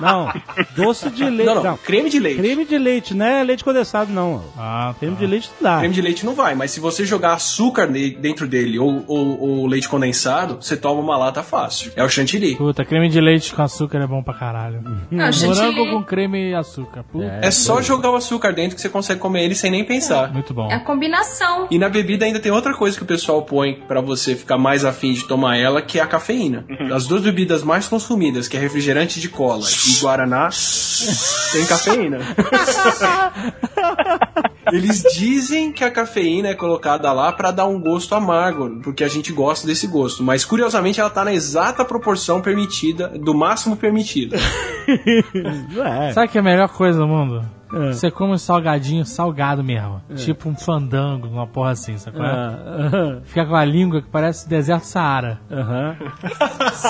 Não, 0.00 0.32
doce 0.76 1.08
de 1.10 1.24
leite. 1.24 1.44
Não, 1.54 1.62
não, 1.62 1.76
creme 1.76 2.10
de 2.10 2.18
leite. 2.18 2.38
Creme 2.40 2.64
de 2.64 2.78
leite, 2.84 3.14
não 3.14 3.24
é 3.26 3.42
leite 3.42 3.64
condensado, 3.64 4.12
não. 4.12 4.42
Ah, 4.56 4.88
tá. 4.92 5.00
Creme 5.00 5.16
de 5.16 5.26
leite 5.26 5.50
não 5.60 5.70
dá. 5.70 5.78
Creme 5.78 5.94
de 5.94 6.02
leite 6.02 6.26
não 6.26 6.34
vai, 6.34 6.54
mas 6.54 6.70
se 6.70 6.80
você 6.80 7.04
jogar 7.04 7.32
açúcar 7.34 7.86
dentro 7.86 8.46
dele 8.46 8.78
ou, 8.78 9.04
ou- 9.08 9.40
ou 9.40 9.66
leite 9.66 9.88
condensado, 9.88 10.58
você 10.60 10.76
toma 10.76 11.00
uma 11.00 11.16
lata 11.16 11.42
fácil. 11.42 11.92
É 11.96 12.04
o 12.04 12.08
chantilly. 12.08 12.56
Puta, 12.56 12.84
creme 12.84 13.08
de 13.08 13.20
leite 13.20 13.52
com 13.54 13.62
açúcar 13.62 13.98
é 13.98 14.06
bom 14.06 14.22
pra 14.22 14.34
caralho. 14.34 14.82
Não, 14.82 15.02
Morango 15.10 15.32
chantilly 15.32 15.90
com 15.90 16.02
creme 16.04 16.50
e 16.50 16.54
açúcar. 16.54 17.02
Puta, 17.04 17.24
É 17.42 17.50
só 17.50 17.80
jogar 17.82 18.10
o 18.10 18.16
açúcar 18.16 18.52
dentro 18.52 18.76
que 18.76 18.80
você 18.82 18.88
consegue 18.88 19.20
comer 19.20 19.44
ele 19.44 19.54
sem 19.54 19.70
nem 19.70 19.84
pensar. 19.84 20.32
muito 20.32 20.52
bom. 20.52 20.70
é 20.70 20.74
a 20.74 20.80
combinação. 20.80 21.66
E 21.70 21.78
na 21.78 21.88
bebida 21.88 22.24
ainda 22.26 22.38
tem 22.40 22.52
outra 22.52 22.74
coisa 22.74 22.96
que 22.96 23.02
o 23.02 23.06
pessoal 23.06 23.42
põe 23.42 23.74
pra 23.88 24.00
você 24.00 24.34
ficar 24.36 24.58
mais 24.58 24.84
afim 24.84 25.12
de 25.14 25.24
tomar 25.26 25.56
ela, 25.56 25.80
que 25.82 25.98
é 25.98 26.02
a 26.02 26.06
cafeína. 26.06 26.64
As 26.92 27.06
duas 27.06 27.22
bebidas 27.22 27.62
mais 27.62 27.88
consumidas, 27.88 28.48
que 28.48 28.56
é 28.56 28.60
refrigerante 28.60 29.20
de 29.20 29.28
cola 29.28 29.64
e 29.68 30.00
guaraná, 30.00 30.48
tem 31.52 31.64
cafeína. 31.66 32.18
Eles 34.72 35.02
dizem 35.14 35.72
que 35.72 35.84
a 35.84 35.90
cafeína 35.90 36.48
é 36.48 36.54
colocada 36.54 37.12
lá 37.12 37.30
pra 37.32 37.50
dar 37.50 37.66
um 37.66 37.78
gosto 37.78 38.14
amargo, 38.14 38.80
porque 38.82 39.04
a 39.04 39.08
gente 39.08 39.32
gosta 39.32 39.66
desse 39.66 39.86
gosto, 39.86 40.22
mas 40.22 40.44
curiosamente 40.44 41.00
ela 41.00 41.10
tá 41.10 41.24
na 41.24 41.32
exata 41.32 41.84
proporção 41.84 42.40
permitida, 42.40 43.08
do 43.08 43.34
máximo 43.34 43.76
permitido. 43.76 44.36
É. 44.86 46.12
Sabe 46.12 46.28
que 46.28 46.36
é 46.36 46.40
a 46.40 46.44
melhor 46.44 46.68
coisa 46.68 46.98
do 46.98 47.08
mundo? 47.08 47.42
É. 47.72 47.92
Você 47.92 48.10
come 48.10 48.34
um 48.34 48.38
salgadinho 48.38 49.04
salgado 49.04 49.64
mesmo. 49.64 50.00
Tipo 50.14 50.48
um 50.48 50.54
fandango, 50.54 51.26
uma 51.26 51.46
porra 51.46 51.70
assim, 51.70 51.96
sabe 51.98 52.18
é? 52.18 52.22
Ah, 52.22 53.20
Fica 53.24 53.46
com 53.46 53.54
a 53.54 53.64
língua 53.64 54.02
que 54.02 54.08
parece 54.08 54.48
deserto 54.48 54.84
Saara. 54.84 55.40
Aham. 55.50 55.96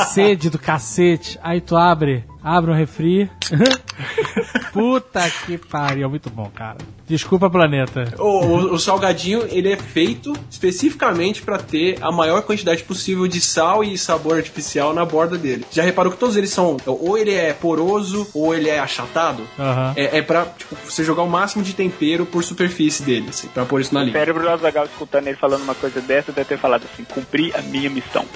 Sede 0.09 0.51
do 0.51 0.59
cacete. 0.59 1.39
Aí 1.43 1.61
tu 1.61 1.77
abre, 1.77 2.25
abre 2.45 2.71
um 2.71 2.75
refri. 2.75 3.31
Puta 4.73 5.29
que 5.47 5.57
pariu, 5.57 6.11
muito 6.11 6.29
bom, 6.29 6.51
cara. 6.55 6.79
Desculpa, 7.07 7.49
planeta. 7.49 8.13
O, 8.19 8.25
o- 8.45 8.75
o 8.75 8.79
salgadinho, 8.79 9.45
ele 9.51 9.73
é 9.73 9.77
feito 9.77 10.33
especificamente 10.51 11.43
pra 11.43 11.59
ter 11.59 11.99
a 12.03 12.11
maior 12.11 12.43
quantidade 12.43 12.83
possível 12.83 13.27
de 13.29 13.41
sal 13.41 13.85
e 13.85 13.97
sabor 13.97 14.37
artificial 14.37 14.93
na 14.93 15.05
borda 15.05 15.39
dele. 15.39 15.65
Já 15.71 15.83
reparou 15.83 16.11
que 16.13 16.19
todos 16.19 16.37
eles 16.37 16.51
são, 16.51 16.77
ou 16.87 17.17
ele 17.17 17.33
é 17.33 17.53
poroso, 17.53 18.27
ou 18.35 18.55
ele 18.55 18.69
é 18.69 18.79
achatado? 18.81 19.43
Aham. 19.59 19.93
É, 19.97 20.19
é 20.19 20.23
pra 20.23 20.45
tipo, 20.47 20.75
você 20.85 21.05
jogar 21.05 21.23
o 21.23 21.31
máximo 21.31 21.63
de 21.63 21.73
tempero 21.75 22.27
por 22.27 22.43
superfície 22.43 23.03
dele, 23.05 23.27
assim, 23.29 23.47
pra 23.49 23.65
pôr 23.65 23.81
isso 23.81 23.95
na 23.95 24.01
O 24.01 24.05
língua. 24.05 24.19
cérebro 24.19 24.43
do 24.43 24.49
Azagal 24.51 24.85
escutando 24.87 25.27
ele 25.29 25.37
falando 25.37 25.63
uma 25.63 25.75
coisa 25.75 26.01
dessa 26.01 26.33
deve 26.33 26.49
ter 26.49 26.59
falado 26.59 26.83
assim: 26.93 27.05
cumpri 27.05 27.53
a 27.57 27.63
minha 27.63 27.89
missão. 27.91 28.25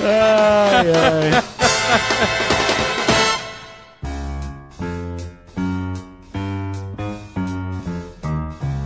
Ai, 0.00 0.90
ai. 0.92 1.42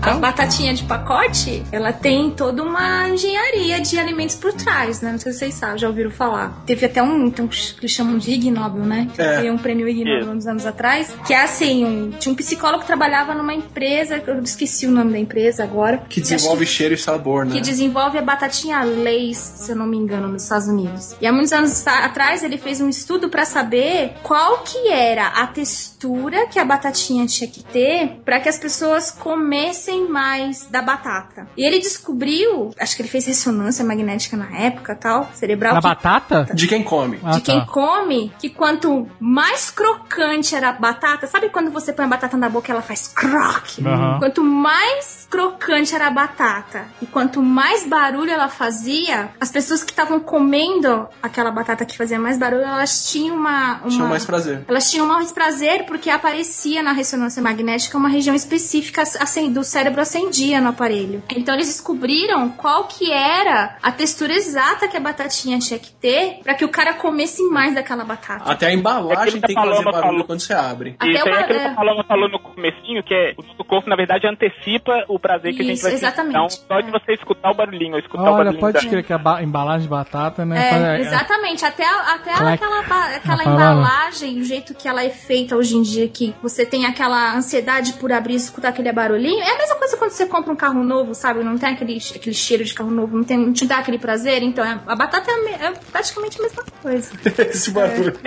A 0.06 0.14
batatinha 0.14 0.72
de 0.72 0.84
pacote, 0.84 1.62
ela 1.72 1.92
tem 1.92 2.30
toda 2.30 2.62
uma 2.62 3.08
engenharia 3.08 3.80
de 3.80 3.98
alimentos 3.98 4.36
por 4.36 4.52
trás, 4.52 5.00
né? 5.00 5.12
Não 5.12 5.18
sei 5.18 5.32
se 5.32 5.38
vocês 5.40 5.54
sabem, 5.54 5.78
já 5.78 5.88
ouviram 5.88 6.10
falar. 6.10 6.62
Teve 6.64 6.86
até 6.86 7.02
um, 7.02 7.24
um 7.26 7.30
que 7.30 7.40
eles 7.42 7.90
chamam 7.90 8.16
de 8.18 8.30
Ig 8.30 8.50
Nobel, 8.50 8.84
né? 8.84 9.08
Que 9.14 9.22
É. 9.22 9.52
Um 9.52 9.58
prêmio 9.58 9.88
Ig 9.88 10.04
Nobel 10.04 10.30
uns 10.34 10.46
anos 10.46 10.64
atrás. 10.64 11.12
Que 11.26 11.32
é 11.34 11.42
assim, 11.42 11.84
um- 11.84 12.10
tinha 12.10 12.32
um 12.32 12.36
psicólogo 12.36 12.80
que 12.80 12.86
trabalhava 12.86 13.34
numa 13.34 13.52
empresa, 13.54 14.22
eu 14.26 14.40
esqueci 14.42 14.86
o 14.86 14.90
nome 14.90 15.12
da 15.12 15.18
empresa 15.18 15.62
agora. 15.64 16.02
Que 16.08 16.20
desenvolve 16.20 16.64
cheiro 16.66 16.94
e 16.94 16.98
sabor, 16.98 17.44
né? 17.44 17.52
que 17.54 17.60
desenvolve 17.60 18.18
a 18.18 18.22
batatinha 18.22 18.82
Lay's, 18.84 19.36
se 19.38 19.72
eu 19.72 19.76
não 19.76 19.86
me 19.86 19.96
engano, 19.96 20.28
nos 20.28 20.42
Estados 20.44 20.68
Unidos. 20.68 21.16
E 21.20 21.26
há 21.26 21.32
muitos 21.32 21.52
anos 21.52 21.86
atrás 21.86 22.42
ele 22.44 22.58
fez 22.58 22.80
um 22.80 22.88
estudo 22.88 23.28
pra 23.28 23.44
saber 23.44 24.14
qual 24.22 24.58
que 24.58 24.88
era 24.88 25.26
a 25.28 25.46
textura 25.46 26.46
que 26.46 26.58
a 26.58 26.64
batatinha 26.64 27.26
tinha 27.26 27.48
que 27.50 27.62
ter 27.64 28.20
pra 28.24 28.38
que 28.40 28.48
as 28.48 28.58
pessoas 28.58 29.10
comessem 29.10 29.95
mais 30.09 30.66
da 30.70 30.82
batata. 30.82 31.47
E 31.56 31.64
ele 31.64 31.78
descobriu, 31.78 32.73
acho 32.78 32.97
que 32.97 33.02
ele 33.02 33.09
fez 33.09 33.27
ressonância 33.27 33.85
magnética 33.85 34.36
na 34.36 34.56
época, 34.59 34.94
tal, 34.94 35.28
cerebral. 35.32 35.74
Na 35.74 35.81
que- 35.81 35.89
batata? 35.89 36.48
De 36.55 36.66
quem 36.66 36.82
come. 36.82 37.20
Ah, 37.23 37.32
de 37.32 37.40
quem 37.40 37.60
tá. 37.60 37.66
come, 37.66 38.32
que 38.39 38.51
quanto 38.51 39.09
mais 39.20 39.70
crocante 39.70 40.55
era 40.55 40.70
a 40.70 40.73
batata, 40.73 41.27
sabe 41.27 41.48
quando 41.48 41.70
você 41.70 41.93
põe 41.93 42.05
a 42.05 42.09
batata 42.09 42.36
na 42.36 42.48
boca 42.48 42.70
e 42.70 42.73
ela 42.73 42.82
faz 42.82 43.09
croque? 43.09 43.86
Aham. 43.86 44.18
Quanto 44.18 44.43
mais 44.43 45.27
crocante 45.31 45.94
era 45.94 46.06
a 46.09 46.10
batata 46.10 46.85
e 47.01 47.06
quanto 47.06 47.43
mais 47.43 47.86
barulho 47.86 48.31
ela 48.31 48.48
fazia, 48.48 49.31
as 49.40 49.51
pessoas 49.51 49.82
que 49.82 49.90
estavam 49.90 50.20
comendo 50.20 51.09
aquela 51.23 51.51
batata 51.51 51.85
que 51.85 51.97
fazia 51.97 52.18
mais 52.18 52.39
barulho, 52.39 52.62
elas 52.62 53.10
tinham 53.10 53.36
uma. 53.36 53.81
uma... 53.81 53.89
Tinha 53.89 54.05
mais 54.05 54.24
prazer. 54.24 54.64
Elas 54.68 54.90
tinham 54.90 55.06
mais 55.06 55.32
prazer 55.32 55.85
porque 55.86 56.10
aparecia 56.10 56.82
na 56.82 56.93
ressonância 56.93 57.43
magnética 57.43 57.97
uma 57.97 58.09
região 58.09 58.35
específica 58.35 59.02
assim, 59.20 59.52
do 59.52 59.62
cérebro 59.64 59.85
acendia 60.02 60.60
no 60.60 60.68
aparelho. 60.70 61.22
Então 61.36 61.54
eles 61.54 61.66
descobriram 61.68 62.48
qual 62.50 62.84
que 62.84 63.10
era 63.12 63.76
a 63.82 63.90
textura 63.92 64.32
exata 64.32 64.88
que 64.88 64.96
a 64.96 65.00
batatinha 65.00 65.58
tinha 65.58 65.78
que 65.78 65.90
ter 65.92 66.40
para 66.42 66.54
que 66.54 66.64
o 66.64 66.68
cara 66.68 66.94
comesse 66.94 67.42
mais 67.50 67.74
daquela 67.74 68.04
batata. 68.04 68.50
Até 68.50 68.66
a 68.66 68.72
embalagem 68.72 69.40
que 69.40 69.46
tem 69.46 69.54
que 69.56 69.62
fazer 69.62 69.84
barulho 69.84 70.00
falou. 70.02 70.24
quando 70.24 70.40
você 70.40 70.52
abre. 70.54 70.96
Até 70.98 71.12
Isso 71.12 71.26
uma- 71.26 71.36
é 71.36 71.40
aquilo 71.40 71.58
que 71.60 71.64
é. 71.64 71.68
a 71.68 71.74
Paloma 71.74 72.04
falou 72.04 72.28
no 72.28 72.38
comecinho, 72.38 73.02
que 73.02 73.14
é 73.14 73.34
o 73.58 73.64
corpo, 73.64 73.88
na 73.88 73.96
verdade, 73.96 74.26
antecipa 74.26 75.04
o 75.08 75.18
prazer 75.18 75.54
que 75.54 75.62
a 75.62 75.64
gente 75.64 75.74
Isso, 75.74 75.82
vai 75.82 75.92
ter. 75.92 75.96
exatamente. 75.98 76.30
Então, 76.36 76.48
só 76.50 76.80
de 76.80 76.90
você 76.90 77.12
escutar 77.14 77.50
o 77.50 77.54
barulhinho, 77.54 77.94
ou 77.94 77.98
escutar 77.98 78.22
o 78.22 78.26
Olha, 78.26 78.36
barulhinho 78.36 78.60
pode 78.60 78.88
crer 78.88 79.04
que 79.04 79.12
a 79.12 79.18
ba- 79.18 79.42
embalagem 79.42 79.82
de 79.82 79.88
batata, 79.88 80.44
né? 80.44 80.96
É, 80.96 81.00
exatamente. 81.00 81.64
Até, 81.64 81.84
a- 81.84 82.14
até 82.14 82.32
Clac. 82.34 82.54
aquela, 82.54 82.80
aquela 82.80 83.16
Tá 83.16 83.20
falando? 83.44 83.54
embalagem, 83.54 84.38
o 84.40 84.44
jeito 84.44 84.74
que 84.74 84.88
ela 84.88 85.04
é 85.04 85.10
feita 85.10 85.56
hoje 85.56 85.76
em 85.76 85.82
dia, 85.82 86.08
que 86.08 86.34
você 86.42 86.64
tem 86.66 86.86
aquela 86.86 87.34
ansiedade 87.36 87.94
por 87.94 88.12
abrir 88.12 88.34
e 88.34 88.36
escutar 88.36 88.68
aquele 88.68 88.92
barulhinho. 88.92 89.42
É 89.42 89.50
a 89.54 89.58
mesma 89.58 89.76
coisa 89.77 89.97
quando 89.97 90.11
você 90.11 90.27
compra 90.27 90.53
um 90.53 90.57
carro 90.57 90.82
novo, 90.82 91.15
sabe? 91.15 91.43
Não 91.43 91.57
tem 91.59 91.70
aquele, 91.74 91.98
aquele 92.15 92.35
cheiro 92.35 92.65
de 92.65 92.74
carro 92.74 92.90
novo, 92.90 93.16
não, 93.16 93.24
tem, 93.24 93.36
não 93.39 93.53
te 93.53 93.66
dá 93.66 93.78
aquele 93.78 93.98
prazer. 93.98 94.43
Então, 94.43 94.65
é- 94.65 94.81
a 94.86 94.97
batata 94.97 95.31
é, 95.31 95.66
é 95.66 95.73
praticamente 95.93 96.39
a 96.39 96.43
mesma 96.43 96.65
coisa. 96.82 97.12
Esse 97.39 97.70
barulho. 97.70 98.19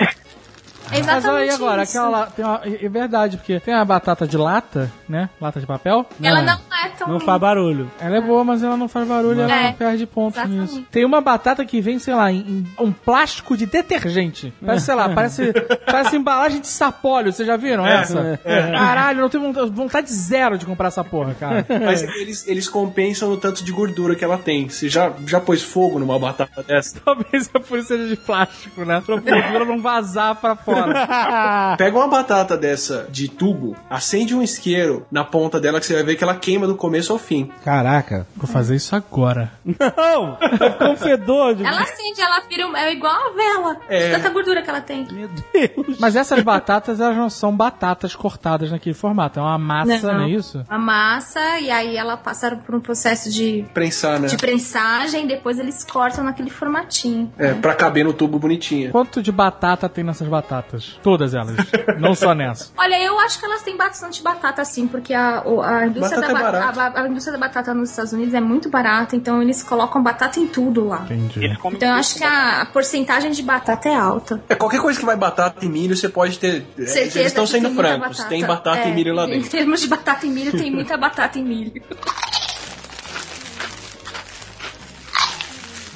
É 0.92 0.98
exatamente 0.98 1.24
Mas 1.24 1.24
aí 1.26 1.50
agora, 1.50 1.82
isso. 1.84 1.96
aquela 1.98 2.26
tem 2.26 2.44
uma, 2.44 2.60
é 2.64 2.88
verdade, 2.88 3.36
porque 3.36 3.60
tem 3.60 3.72
a 3.72 3.84
batata 3.84 4.26
de 4.26 4.36
lata, 4.36 4.90
né? 5.08 5.30
Lata 5.40 5.60
de 5.60 5.66
papel. 5.66 6.04
Ela 6.20 6.42
não 6.42 6.58
é 6.86 6.88
tão... 6.90 7.08
Não 7.08 7.20
faz 7.20 7.40
barulho. 7.40 7.90
Ela 8.00 8.16
é 8.16 8.20
boa, 8.20 8.44
mas 8.44 8.62
ela 8.62 8.76
não 8.76 8.88
faz 8.88 9.06
barulho, 9.06 9.40
ela 9.42 9.52
É. 9.54 9.62
não 9.68 9.72
perde 9.74 10.06
pontos 10.06 10.38
Exatamente. 10.38 10.60
nisso. 10.74 10.86
Tem 10.90 11.04
uma 11.04 11.20
batata 11.20 11.64
que 11.64 11.80
vem, 11.80 11.98
sei 11.98 12.14
lá, 12.14 12.30
em, 12.30 12.38
em 12.38 12.66
um 12.78 12.92
plástico 12.92 13.56
de 13.56 13.66
detergente. 13.66 14.52
Parece, 14.64 14.86
sei 14.86 14.94
lá, 14.94 15.08
parece, 15.08 15.52
parece 15.86 16.16
embalagem 16.16 16.60
de 16.60 16.68
sapólio. 16.68 17.32
Vocês 17.32 17.46
já 17.46 17.56
viram 17.56 17.86
essa? 17.86 18.38
Caralho, 18.44 19.18
eu 19.18 19.22
não 19.22 19.52
tenho 19.52 19.70
vontade, 19.70 20.12
zero 20.12 20.58
de 20.58 20.66
comprar 20.66 20.88
essa 20.88 21.04
porra, 21.04 21.34
cara. 21.38 21.66
Mas 21.84 22.02
eles, 22.02 22.46
eles 22.46 22.68
compensam 22.68 23.28
no 23.28 23.36
tanto 23.36 23.64
de 23.64 23.72
gordura 23.72 24.14
que 24.14 24.24
ela 24.24 24.38
tem. 24.38 24.68
Você 24.68 24.88
já, 24.88 25.12
já 25.26 25.40
pôs 25.40 25.62
fogo 25.62 25.98
numa 25.98 26.18
batata 26.18 26.62
dessa? 26.62 27.00
Talvez 27.04 27.50
a 27.54 27.58
isso 27.76 27.88
seja 27.88 28.06
de 28.08 28.16
plástico, 28.16 28.84
né? 28.84 29.02
Pra 29.04 29.16
gordura 29.16 29.64
não 29.64 29.80
vazar 29.80 30.34
pra 30.36 30.54
fora. 30.56 31.76
Pega 31.76 31.96
uma 31.96 32.08
batata 32.08 32.56
dessa 32.56 33.06
de 33.10 33.28
tubo, 33.28 33.76
acende 33.88 34.34
um 34.34 34.42
isqueiro 34.42 35.06
na 35.10 35.24
ponta 35.24 35.60
dela 35.60 35.80
que 35.80 35.86
você 35.86 35.94
vai 35.94 36.02
ver 36.02 36.16
que 36.16 36.24
ela 36.24 36.34
queima 36.34 36.66
do 36.70 36.76
começo 36.76 37.12
ao 37.12 37.18
fim. 37.18 37.50
Caraca. 37.64 38.26
Vou 38.36 38.46
fazer 38.46 38.76
isso 38.76 38.94
agora. 38.94 39.52
Não! 39.64 40.36
Vai 40.58 40.70
ficar 40.72 40.90
um 40.90 40.96
fedor 40.96 41.54
de... 41.54 41.64
Ela 41.64 41.80
acende, 41.82 42.20
ela 42.20 42.40
vira... 42.48 42.66
um- 42.66 42.76
É 42.76 42.92
igual 42.92 43.12
a 43.14 43.30
vela. 43.32 43.76
É. 43.88 44.12
Tanta 44.16 44.30
gordura 44.30 44.62
que 44.62 44.70
ela 44.70 44.80
tem. 44.80 45.06
Meu 45.10 45.28
Deus. 45.28 45.98
Mas 45.98 46.16
essas 46.16 46.42
batatas, 46.42 47.00
elas 47.00 47.16
não 47.16 47.28
são 47.30 47.54
batatas 47.54 48.14
cortadas 48.14 48.70
naquele 48.70 48.94
formato. 48.94 49.38
É 49.38 49.42
uma 49.42 49.58
massa, 49.58 50.12
não, 50.12 50.24
é 50.24 50.28
isso? 50.30 50.64
A 50.68 50.78
massa, 50.78 51.40
e 51.60 51.70
aí 51.70 51.96
ela 51.96 52.16
passa 52.16 52.54
por 52.56 52.74
um 52.74 52.80
processo 52.80 53.30
de 53.30 53.64
Prensar, 53.74 54.18
né? 54.20 54.28
de 54.28 54.36
prensagem, 54.36 55.26
depois 55.26 55.58
eles 55.58 55.84
cortam 55.84 56.24
naquele 56.24 56.50
formatinho. 56.50 57.32
É, 57.38 57.52
pra 57.54 57.74
caber 57.74 58.04
no 58.04 58.12
tubo 58.12 58.38
bonitinha. 58.38 58.90
Quanto 58.90 59.22
de 59.22 59.32
batata 59.32 59.88
tem 59.88 60.04
nessas 60.04 60.28
batatas? 60.28 60.98
Todas 61.02 61.34
elas. 61.34 61.56
não 61.98 62.14
só 62.14 62.34
nessa. 62.34 62.70
Olha, 62.76 63.00
eu 63.02 63.18
acho 63.20 63.38
que 63.38 63.44
elas 63.46 63.62
têm 63.62 63.76
bastante 63.76 64.22
batata, 64.22 64.64
sim, 64.64 64.86
porque 64.86 65.12
a, 65.14 65.40
a, 65.40 65.86
indústria, 65.86 66.20
Batata 66.20 66.20
da 66.20 66.26
é 66.28 66.32
ba- 66.32 66.40
barato. 66.52 66.59
A 66.62 67.00
a 67.02 67.08
indústria 67.08 67.32
da 67.32 67.38
batata 67.38 67.72
nos 67.74 67.90
Estados 67.90 68.12
Unidos 68.12 68.34
é 68.34 68.40
muito 68.40 68.68
barata, 68.68 69.16
então 69.16 69.40
eles 69.42 69.62
colocam 69.62 70.02
batata 70.02 70.38
em 70.40 70.46
tudo 70.46 70.86
lá. 70.86 71.02
Entendi. 71.04 71.46
Então 71.64 71.88
eu 71.88 71.94
acho 71.94 72.16
que 72.16 72.24
a, 72.24 72.62
a 72.62 72.66
porcentagem 72.66 73.30
de 73.30 73.42
batata 73.42 73.88
é 73.88 73.94
alta. 73.94 74.42
É, 74.48 74.54
qualquer 74.54 74.80
coisa 74.80 74.98
que 74.98 75.04
vai 75.06 75.16
batata 75.16 75.64
e 75.64 75.68
milho, 75.68 75.96
você 75.96 76.08
pode 76.08 76.38
ter. 76.38 76.66
é, 76.78 76.84
Certeza 76.86 77.18
eles 77.20 77.32
estão 77.32 77.46
sendo 77.46 77.68
tem 77.68 77.76
francos. 77.76 78.24
Tem 78.24 78.44
batata 78.44 78.78
É, 78.80 78.90
e 78.90 78.94
milho 78.94 79.14
lá 79.14 79.26
Em 79.26 79.30
dentro. 79.32 79.50
termos 79.50 79.80
de 79.80 79.88
batata 79.88 80.26
e 80.26 80.30
milho, 80.30 80.52
tem 80.52 80.70
muita 80.70 80.96
batata 80.96 81.38
e 81.38 81.42
milho. 81.42 81.72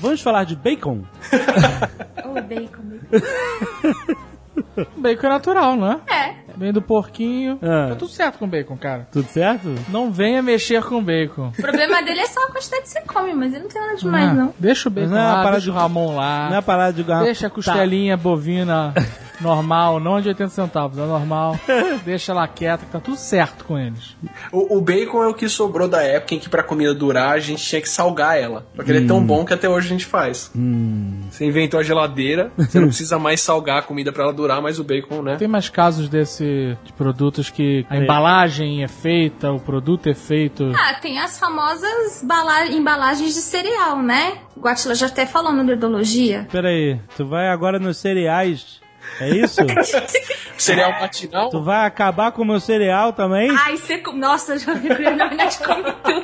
Vamos 0.01 0.21
falar 0.21 0.45
de 0.45 0.57
bacon? 0.57 1.03
Oh, 2.27 2.41
bacon, 2.43 2.83
bacon. 3.11 4.17
Bacon 4.97 5.27
é 5.27 5.31
natural, 5.31 5.77
não 5.77 5.93
é? 5.93 6.01
É. 6.13 6.35
Vem 6.57 6.73
do 6.73 6.81
porquinho. 6.81 7.59
Ah. 7.63 7.89
Tá 7.91 7.95
tudo 7.97 8.11
certo 8.11 8.39
com 8.39 8.47
bacon, 8.49 8.77
cara. 8.77 9.09
Tudo 9.11 9.27
certo? 9.29 9.75
Não 9.89 10.13
venha 10.13 10.41
mexer 10.43 10.83
com 10.85 11.03
bacon. 11.03 11.51
O 11.59 11.63
problema 11.63 12.01
dele 12.03 12.21
é 12.21 12.27
só 12.27 12.41
a 12.45 12.53
quantidade 12.53 12.83
que 12.83 12.89
você 12.91 13.01
come, 13.03 13.35
mas 13.35 13.53
ele 13.53 13.65
não 13.65 13.69
tem 13.71 13.81
nada 13.83 13.97
demais, 13.97 14.31
Ah, 14.31 14.35
não. 14.35 14.55
Deixa 14.59 14.89
o 14.89 14.93
bacon 14.93 15.09
Não 15.09 15.17
é 15.17 15.21
lá, 15.21 15.29
uma 15.31 15.35
parada 15.43 15.53
deixa 15.57 15.71
o 15.71 15.73
de- 15.73 15.79
Ramon 15.79 16.15
lá. 16.17 16.51
Não 16.51 16.57
é 16.57 16.61
parada 16.63 16.93
de 16.93 17.03
ganhar. 17.03 17.23
Deixa 17.25 17.47
a 17.49 17.51
costelinha 17.51 18.17
bovina 18.17 18.95
normal, 19.41 19.99
não 20.01 20.21
de 20.21 20.29
80 20.29 20.49
centavos, 20.51 20.99
é 20.99 21.03
normal. 21.05 21.59
Deixa 22.05 22.33
ela 22.33 22.47
quieta, 22.47 22.85
que 22.87 22.93
tá 22.93 23.01
tudo 23.01 23.17
certo 23.17 23.65
com 23.65 23.79
eles. 23.79 24.17
O, 24.53 24.77
o 24.79 24.81
bacon 24.81 25.23
é 25.25 25.29
o 25.29 25.35
que 25.35 25.49
sobrou 25.49 25.89
da 25.89 26.03
época 26.03 26.35
em 26.35 26.39
que 26.39 26.49
pra 26.49 26.63
comida 26.63 26.95
durar 26.95 27.33
a 27.35 27.39
gente 27.39 27.63
tinha 27.65 27.81
que 27.81 27.89
salgar 27.89 28.39
ela. 28.39 28.67
Porque 28.75 28.91
ele 28.91 29.05
é 29.05 29.07
tão 29.07 29.25
bom 29.25 29.45
que 29.45 29.53
até 29.55 29.69
hoje 29.69 29.87
a 29.87 29.91
gente 29.91 30.07
faz. 30.07 30.51
Você 31.31 31.45
inventou 31.45 31.81
a 31.81 31.83
geladeira, 31.83 32.51
você 32.57 32.79
não 32.79 32.89
precisa 32.89 33.19
mais 33.19 33.41
salgar 33.41 33.79
a 33.79 33.83
comida 33.83 34.13
pra 34.13 34.25
ela 34.25 34.33
durar, 34.33 34.61
mas 34.63 34.79
o 34.79 34.85
bacon, 34.85 35.23
né? 35.23 35.37
Tem 35.37 35.49
mais 35.49 35.69
casos 35.69 36.09
desse 36.09 36.77
de 36.85 36.93
produtos 36.93 37.51
que 37.51 37.85
a 37.91 37.97
embalagem 37.97 38.83
é 38.85 38.89
feita, 38.89 39.51
o 39.53 39.61
produto 39.61 40.09
é 40.09 40.15
feito. 40.15 40.73
Ah, 40.77 40.95
tem 40.95 41.19
as 41.19 41.39
famosas 41.39 42.23
bala- 42.23 42.67
embalagens 42.67 43.35
de 43.35 43.41
cereal, 43.41 44.01
né? 44.03 44.39
O 44.57 44.61
Guatila 44.61 44.95
já 44.95 45.07
até 45.07 45.27
falou 45.27 45.53
no 45.53 45.63
Nerdologia. 45.63 46.47
Pera 46.51 46.69
aí, 46.69 46.99
tu 47.17 47.27
vai 47.27 47.49
agora 47.49 47.79
nos 47.79 47.97
cereais. 47.99 48.81
É 49.21 49.29
isso? 49.31 49.61
Cereal 50.59 50.93
matinal? 51.01 51.51
tu 51.51 51.63
vai 51.63 51.87
acabar 51.87 52.33
com 52.33 52.43
o 52.43 52.45
meu 52.45 52.61
cereal 52.61 53.13
também? 53.13 53.51
Ai, 53.51 53.77
você... 53.77 54.03
Nossa, 54.15 54.55
eu 54.55 54.59
já 54.59 54.75
vi 54.75 54.89
verdade 54.89 55.59
come 55.59 55.93
tudo. 56.03 56.23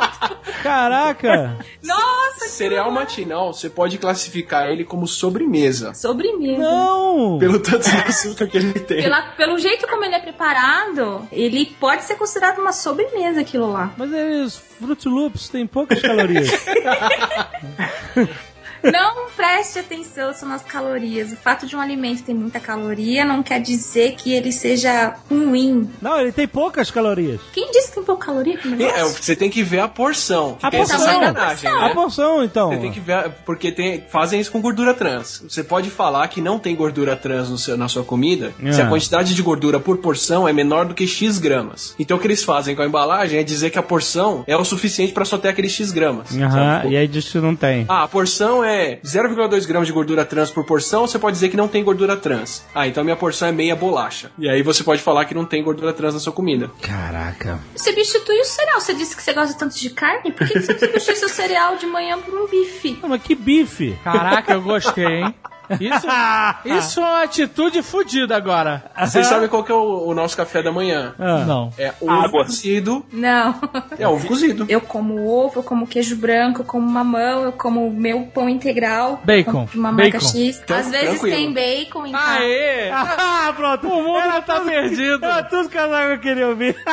Caraca! 0.62 1.58
Nossa, 1.82 2.48
Cereal 2.48 2.90
matinal, 2.90 3.52
você 3.52 3.68
pode 3.68 3.98
classificar 3.98 4.68
ele 4.68 4.84
como 4.84 5.06
sobremesa. 5.06 5.92
sobremesa. 5.94 6.62
Não! 6.62 7.38
Pelo 7.38 7.58
tanto 7.60 7.88
de 7.90 7.96
açúcar 7.96 8.46
que 8.46 8.56
ele 8.56 8.72
tem. 8.72 9.02
Pela- 9.02 9.22
pelo 9.32 9.58
jeito 9.58 9.86
como 9.88 10.04
ele 10.04 10.14
é 10.14 10.20
preparado, 10.20 11.26
ele 11.32 11.66
pode 11.80 12.04
ser 12.04 12.14
considerado 12.16 12.58
uma 12.58 12.72
sobremesa 12.72 13.40
aquilo 13.40 13.70
lá. 13.72 13.92
Mas 13.96 14.12
eles, 14.12 14.56
Fruit 14.78 15.08
Loops 15.08 15.48
tem 15.48 15.66
poucas 15.66 16.00
calorias. 16.00 16.48
Não 18.82 19.28
preste 19.36 19.78
atenção 19.78 20.32
só 20.34 20.46
nas 20.46 20.62
calorias. 20.62 21.32
O 21.32 21.36
fato 21.36 21.66
de 21.66 21.76
um 21.76 21.80
alimento 21.80 22.22
ter 22.22 22.34
muita 22.34 22.58
caloria 22.60 23.24
não 23.24 23.42
quer 23.42 23.60
dizer 23.60 24.12
que 24.16 24.32
ele 24.32 24.52
seja 24.52 25.14
ruim. 25.28 25.90
Não, 26.00 26.18
ele 26.20 26.32
tem 26.32 26.46
poucas 26.48 26.90
calorias. 26.90 27.40
Quem 27.52 27.70
disse 27.70 27.88
que 27.88 27.94
tem 27.96 28.04
pouca 28.04 28.26
caloria? 28.26 28.58
É, 28.80 29.04
você 29.04 29.34
tem 29.36 29.50
que 29.50 29.62
ver 29.62 29.80
a 29.80 29.88
porção. 29.88 30.56
A 30.62 30.70
Tem 30.70 30.80
essa 30.80 30.96
porção. 30.96 31.12
sacanagem, 31.12 31.70
A 31.70 31.88
né? 31.88 31.94
porção, 31.94 32.44
então. 32.44 32.70
Você 32.70 32.78
tem 32.78 32.92
que 32.92 33.00
ver, 33.00 33.30
porque 33.44 33.72
tem, 33.72 34.04
fazem 34.08 34.40
isso 34.40 34.50
com 34.52 34.60
gordura 34.60 34.94
trans. 34.94 35.42
Você 35.48 35.62
pode 35.64 35.90
falar 35.90 36.26
que 36.28 36.40
não 36.40 36.58
tem 36.58 36.74
gordura 36.74 37.16
trans 37.16 37.48
no 37.50 37.58
seu- 37.58 37.76
na 37.76 37.88
sua 37.88 38.04
comida 38.04 38.52
É. 38.62 38.72
se 38.72 38.80
a 38.80 38.86
quantidade 38.88 39.34
de 39.34 39.42
gordura 39.42 39.78
por 39.80 39.98
porção 39.98 40.46
é 40.48 40.52
menor 40.52 40.86
do 40.86 40.94
que 40.94 41.06
X 41.06 41.38
gramas. 41.38 41.94
Então 41.98 42.16
o 42.16 42.20
que 42.20 42.26
eles 42.26 42.42
fazem 42.44 42.74
com 42.76 42.82
a 42.82 42.86
embalagem 42.86 43.38
é 43.38 43.42
dizer 43.42 43.70
que 43.70 43.78
a 43.78 43.82
porção 43.82 44.44
é 44.46 44.56
o 44.56 44.64
suficiente 44.64 45.12
para 45.12 45.24
só 45.24 45.36
ter 45.38 45.48
aqueles 45.48 45.72
X 45.72 45.90
gramas. 45.92 46.36
Aham, 46.36 46.82
e 46.88 46.96
aí 46.96 47.06
diz 47.08 47.28
que 47.28 47.38
não 47.38 47.54
tem. 47.56 47.84
Ah, 47.88 48.04
a 48.04 48.08
porção 48.08 48.62
é 48.64 48.69
0,2 49.04 49.66
gramas 49.66 49.86
de 49.86 49.92
gordura 49.92 50.24
trans 50.24 50.50
por 50.50 50.64
porção, 50.64 51.06
você 51.06 51.18
pode 51.18 51.34
dizer 51.34 51.48
que 51.48 51.56
não 51.56 51.68
tem 51.68 51.84
gordura 51.84 52.16
trans. 52.16 52.64
Ah, 52.74 52.86
então 52.86 53.02
minha 53.04 53.16
porção 53.16 53.48
é 53.48 53.52
meia 53.52 53.76
bolacha. 53.76 54.30
E 54.38 54.48
aí 54.48 54.62
você 54.62 54.82
pode 54.82 55.02
falar 55.02 55.24
que 55.24 55.34
não 55.34 55.44
tem 55.44 55.62
gordura 55.62 55.92
trans 55.92 56.14
na 56.14 56.20
sua 56.20 56.32
comida. 56.32 56.70
Caraca. 56.80 57.58
Você 57.74 57.90
substitui 57.92 58.40
o 58.40 58.44
cereal. 58.44 58.80
Você 58.80 58.94
disse 58.94 59.16
que 59.16 59.22
você 59.22 59.32
gosta 59.32 59.58
tanto 59.58 59.76
de 59.78 59.90
carne? 59.90 60.32
Por 60.32 60.46
que 60.46 60.60
você 60.60 60.72
substitui 60.78 61.16
seu 61.16 61.28
cereal 61.28 61.76
de 61.76 61.86
manhã 61.86 62.18
por 62.18 62.34
um 62.34 62.46
bife? 62.46 62.98
Não, 63.02 63.08
mas 63.08 63.22
que 63.22 63.34
bife. 63.34 63.98
Caraca, 64.04 64.52
eu 64.52 64.62
gostei, 64.62 65.04
hein? 65.04 65.34
Isso, 65.78 66.06
isso 66.64 67.00
é 67.00 67.02
uma 67.04 67.22
atitude 67.22 67.82
fodida 67.82 68.36
agora. 68.36 68.84
Vocês 68.98 69.26
sabem 69.26 69.48
qual 69.48 69.62
que 69.64 69.70
é 69.72 69.74
o, 69.74 70.06
o 70.08 70.14
nosso 70.14 70.36
café 70.36 70.62
da 70.62 70.72
manhã? 70.72 71.14
Ah. 71.18 71.44
Não. 71.46 71.72
É 71.78 71.92
ovo 72.00 72.10
Água. 72.10 72.44
cozido. 72.44 73.04
Não. 73.12 73.54
É 73.98 74.08
ovo 74.08 74.26
cozido. 74.26 74.66
Eu 74.68 74.80
como 74.80 75.26
ovo, 75.28 75.60
eu 75.60 75.62
como 75.62 75.86
queijo 75.86 76.16
branco, 76.16 76.62
eu 76.62 76.64
como 76.64 76.88
mamão, 76.88 77.44
eu 77.44 77.52
como 77.52 77.90
meu 77.90 78.22
pão 78.26 78.48
integral. 78.48 79.20
Bacon. 79.24 79.68
uma 79.74 79.92
marca 79.92 80.18
Bacon. 80.18 80.26
X. 80.28 80.60
Então, 80.62 80.76
Às 80.76 80.90
vezes 80.90 81.20
tranquilo. 81.20 81.36
tem 81.36 81.52
bacon 81.52 82.06
em 82.06 82.12
casa. 82.12 82.32
Aê! 82.40 82.90
Ah, 82.90 83.52
pronto. 83.56 83.86
O 83.88 84.02
mundo 84.02 84.18
Era 84.18 84.42
tá 84.42 84.56
tudo- 84.56 84.66
perdido. 84.70 85.24
Era 85.24 85.42
tudo 85.44 85.68
que 85.68 85.76
eu 85.78 86.18
queria 86.20 86.48
ouvir. 86.48 86.76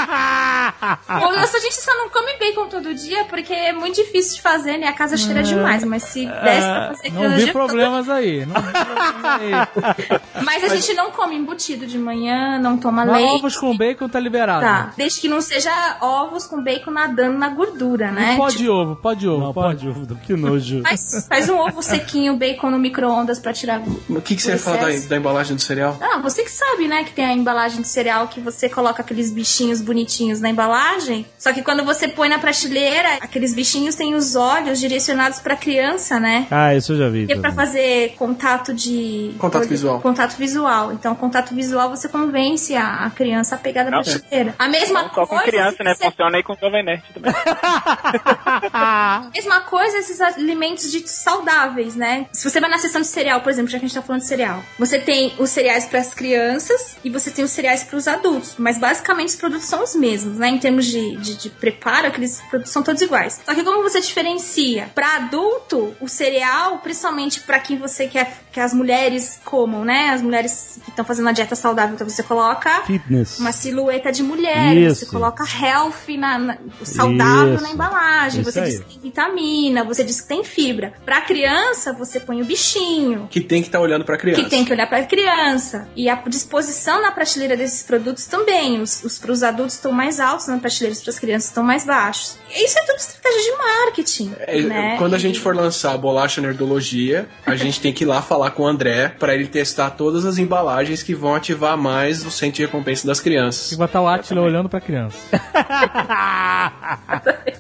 Ou 1.21 1.29
a 1.57 1.59
gente 1.59 1.75
só 1.75 1.93
não 1.95 2.09
come 2.09 2.33
bacon 2.39 2.67
todo 2.67 2.93
dia 2.93 3.25
porque 3.25 3.53
é 3.53 3.73
muito 3.73 3.95
difícil 3.95 4.35
de 4.35 4.41
fazer, 4.41 4.77
né? 4.77 4.87
A 4.87 4.93
casa 4.93 5.17
cheira 5.17 5.41
demais. 5.43 5.83
Mas 5.83 6.03
se 6.03 6.25
desse 6.25 6.67
pra 6.67 6.87
fazer 6.89 7.07
aquilo 7.07 7.23
Não 7.23 7.35
vi 7.35 7.41
todo- 7.45 7.53
problemas 7.53 8.09
aí. 8.09 8.45
Não 8.45 8.61
Mas 10.43 10.63
a 10.63 10.67
gente 10.75 10.93
não 10.93 11.11
come 11.11 11.35
embutido 11.35 11.85
de 11.85 11.97
manhã, 11.97 12.59
não 12.59 12.77
toma 12.77 13.05
Mas 13.05 13.17
leite. 13.17 13.35
ovos 13.35 13.57
com 13.57 13.75
bacon 13.75 14.07
tá 14.09 14.19
liberado. 14.19 14.61
Tá. 14.61 14.93
Desde 14.95 15.19
que 15.21 15.27
não 15.27 15.41
seja 15.41 15.71
ovos 16.01 16.45
com 16.45 16.61
bacon 16.63 16.91
nadando 16.91 17.37
na 17.37 17.49
gordura, 17.49 18.11
né? 18.11 18.31
Não 18.31 18.37
pode 18.37 18.57
Tipo, 18.57 18.71
ovo, 18.71 18.95
pode 18.95 19.27
ovo. 19.27 19.43
Não, 19.45 19.53
pode. 19.53 19.87
ovo, 19.87 20.15
que 20.15 20.33
nojo. 20.35 20.81
faz, 20.83 21.27
faz 21.27 21.49
um 21.49 21.57
ovo 21.59 21.81
sequinho, 21.81 22.35
bacon 22.35 22.71
no 22.71 22.79
micro-ondas 22.79 23.39
pra 23.39 23.53
tirar. 23.53 23.81
O 24.09 24.21
que, 24.21 24.35
que 24.35 24.41
você 24.41 24.51
ia 24.51 24.57
falar 24.57 24.77
da, 24.77 25.07
da 25.07 25.17
embalagem 25.17 25.55
do 25.55 25.61
cereal? 25.61 25.97
Ah, 26.01 26.19
você 26.19 26.43
que 26.43 26.51
sabe, 26.51 26.87
né? 26.87 27.03
Que 27.03 27.11
tem 27.13 27.25
a 27.25 27.33
embalagem 27.33 27.81
de 27.81 27.87
cereal 27.87 28.27
que 28.27 28.39
você 28.39 28.69
coloca 28.69 29.01
aqueles 29.01 29.31
bichinhos 29.31 29.81
bonitinhos 29.81 30.39
na 30.41 30.49
embalagem. 30.49 31.25
Só 31.37 31.53
que 31.53 31.61
quando 31.61 31.83
você 31.83 32.07
põe 32.07 32.29
na 32.29 32.39
prateleira, 32.39 33.15
aqueles 33.21 33.53
bichinhos 33.53 33.95
têm 33.95 34.15
os 34.15 34.35
olhos 34.35 34.79
direcionados 34.79 35.39
pra 35.39 35.55
criança, 35.55 36.19
né? 36.19 36.47
Ah, 36.49 36.73
isso 36.75 36.93
eu 36.93 36.97
já 36.97 37.09
vi. 37.09 37.27
Que 37.27 37.33
é 37.33 37.39
pra 37.39 37.51
fazer 37.51 38.15
contato 38.57 38.73
de. 38.73 39.35
Contato 39.37 39.67
visual. 39.67 40.01
Contato 40.01 40.35
visual. 40.37 40.93
Então, 40.93 41.15
contato 41.15 41.53
visual 41.55 41.89
você 41.89 42.07
convence 42.09 42.75
a, 42.75 43.05
a 43.05 43.09
criança 43.09 43.55
a 43.55 43.57
pegar 43.57 43.83
da 43.83 43.91
Não, 43.91 44.03
prateleira. 44.03 44.55
A 44.57 44.67
mesma 44.67 45.03
Não 45.03 45.09
só 45.13 45.21
com 45.21 45.27
coisa. 45.27 45.43
criança, 45.45 45.83
né? 45.83 45.93
você- 45.95 46.05
Funciona 46.05 46.37
aí 46.37 46.43
com 46.43 46.55
Jovem 46.55 46.83
Nerd 46.83 47.03
também. 47.13 47.33
Mesma 49.33 49.61
coisa 49.61 49.97
esses 49.97 50.19
alimentos 50.21 50.91
ditos 50.91 51.11
saudáveis, 51.11 51.95
né? 51.95 52.27
Se 52.31 52.49
você 52.49 52.59
vai 52.59 52.69
na 52.69 52.77
seção 52.77 53.01
de 53.01 53.07
cereal, 53.07 53.41
por 53.41 53.49
exemplo, 53.49 53.69
já 53.71 53.79
que 53.79 53.85
a 53.85 53.87
gente 53.87 53.95
tá 53.95 54.01
falando 54.01 54.21
de 54.21 54.27
cereal, 54.27 54.63
você 54.79 54.99
tem 54.99 55.33
os 55.37 55.49
cereais 55.49 55.85
para 55.85 55.99
as 55.99 56.13
crianças 56.13 56.97
e 57.03 57.09
você 57.09 57.29
tem 57.31 57.43
os 57.45 57.51
cereais 57.51 57.83
para 57.83 57.97
os 57.97 58.07
adultos. 58.07 58.55
Mas 58.57 58.77
basicamente 58.77 59.29
os 59.29 59.35
produtos 59.35 59.65
são 59.65 59.83
os 59.83 59.95
mesmos, 59.95 60.37
né? 60.37 60.49
Em 60.49 60.57
termos 60.59 60.85
de, 60.85 61.17
de, 61.17 61.35
de 61.35 61.49
preparo, 61.49 62.07
aqueles 62.07 62.41
produtos 62.49 62.71
são 62.71 62.83
todos 62.83 63.01
iguais. 63.01 63.39
Só 63.45 63.53
que 63.53 63.63
como 63.63 63.81
você 63.83 63.99
diferencia? 64.01 64.89
Para 64.95 65.17
adulto, 65.17 65.95
o 65.99 66.07
cereal, 66.07 66.79
principalmente 66.79 67.41
para 67.41 67.59
quem 67.59 67.77
você 67.77 68.07
quer 68.07 68.31
que 68.57 68.61
as 68.61 68.73
mulheres 68.73 69.39
comam, 69.45 69.85
né? 69.85 70.09
As 70.09 70.19
mulheres 70.23 70.79
que 70.83 70.89
estão 70.89 71.05
fazendo 71.05 71.29
a 71.29 71.31
dieta 71.31 71.55
saudável, 71.55 71.93
então 71.93 72.09
você 72.09 72.23
coloca 72.23 72.81
Fitness. 72.87 73.37
uma 73.39 73.51
silhueta 73.51 74.11
de 74.11 74.23
mulher, 74.23 74.75
Isso. 74.75 75.01
você 75.01 75.05
coloca 75.05 75.43
healthy 75.63 76.17
na, 76.17 76.39
na- 76.39 76.57
saudável 76.81 77.53
Isso. 77.53 77.63
na 77.63 77.69
embalagem, 77.69 78.41
Isso 78.41 78.51
você 78.51 78.59
aí. 78.59 78.69
diz 78.71 78.79
que 78.79 78.85
tem 78.85 78.99
vitamina, 78.99 79.83
você 79.83 80.03
diz 80.03 80.21
que 80.21 80.27
tem 80.27 80.43
fibra. 80.43 80.93
Pra 81.05 81.21
criança, 81.21 81.93
você 81.93 82.19
põe 82.19 82.41
o 82.41 82.45
bichinho. 82.45 83.27
Que 83.29 83.41
tem 83.41 83.61
que 83.61 83.67
estar 83.67 83.79
olhando 83.79 84.03
pra 84.03 84.17
criança. 84.17 84.41
Que 84.43 84.49
tem 84.49 84.65
que 84.65 84.73
olhar 84.73 84.87
pra 84.87 85.03
criança. 85.05 85.87
E 85.95 86.09
a 86.09 86.15
disposição 86.27 86.99
na 86.99 87.11
prateleira 87.11 87.55
desses 87.55 87.83
produtos 87.83 88.25
também. 88.25 88.81
Os, 88.81 89.03
os 89.03 89.19
pros 89.19 89.43
adultos 89.43 89.75
estão 89.75 89.91
mais 89.91 90.19
altos 90.19 90.47
na 90.47 90.57
prateleira, 90.57 90.93
os 90.97 91.03
pras 91.03 91.19
crianças 91.19 91.49
estão 91.49 91.63
mais 91.63 91.85
baixos. 91.85 92.39
Isso 92.49 92.75
é 92.79 92.81
tudo 92.87 92.95
estratégia 92.97 93.51
de 93.51 93.57
marketing. 93.57 94.33
É, 94.39 94.61
né? 94.61 94.95
Quando 94.97 95.13
a 95.13 95.19
gente 95.19 95.39
for 95.39 95.55
lançar 95.55 95.93
a 95.93 95.97
bolacha 95.97 96.41
nerdologia, 96.41 97.27
a 97.45 97.55
gente 97.55 97.79
tem 97.79 97.93
que 97.93 98.03
ir 98.03 98.07
lá 98.07 98.19
falar 98.19 98.46
com 98.51 98.63
o 98.63 98.67
André 98.67 99.09
pra 99.09 99.33
ele 99.33 99.47
testar 99.47 99.91
todas 99.91 100.25
as 100.25 100.37
embalagens 100.37 101.03
que 101.03 101.13
vão 101.13 101.35
ativar 101.35 101.77
mais 101.77 102.25
o 102.25 102.31
centro 102.31 102.55
de 102.57 102.65
recompensa 102.65 103.05
das 103.05 103.19
crianças. 103.19 103.69
que 103.69 103.75
botar 103.75 104.01
o 104.01 104.07
Atila 104.07 104.41
olhando 104.41 104.69
pra 104.69 104.79
criança. 104.81 105.17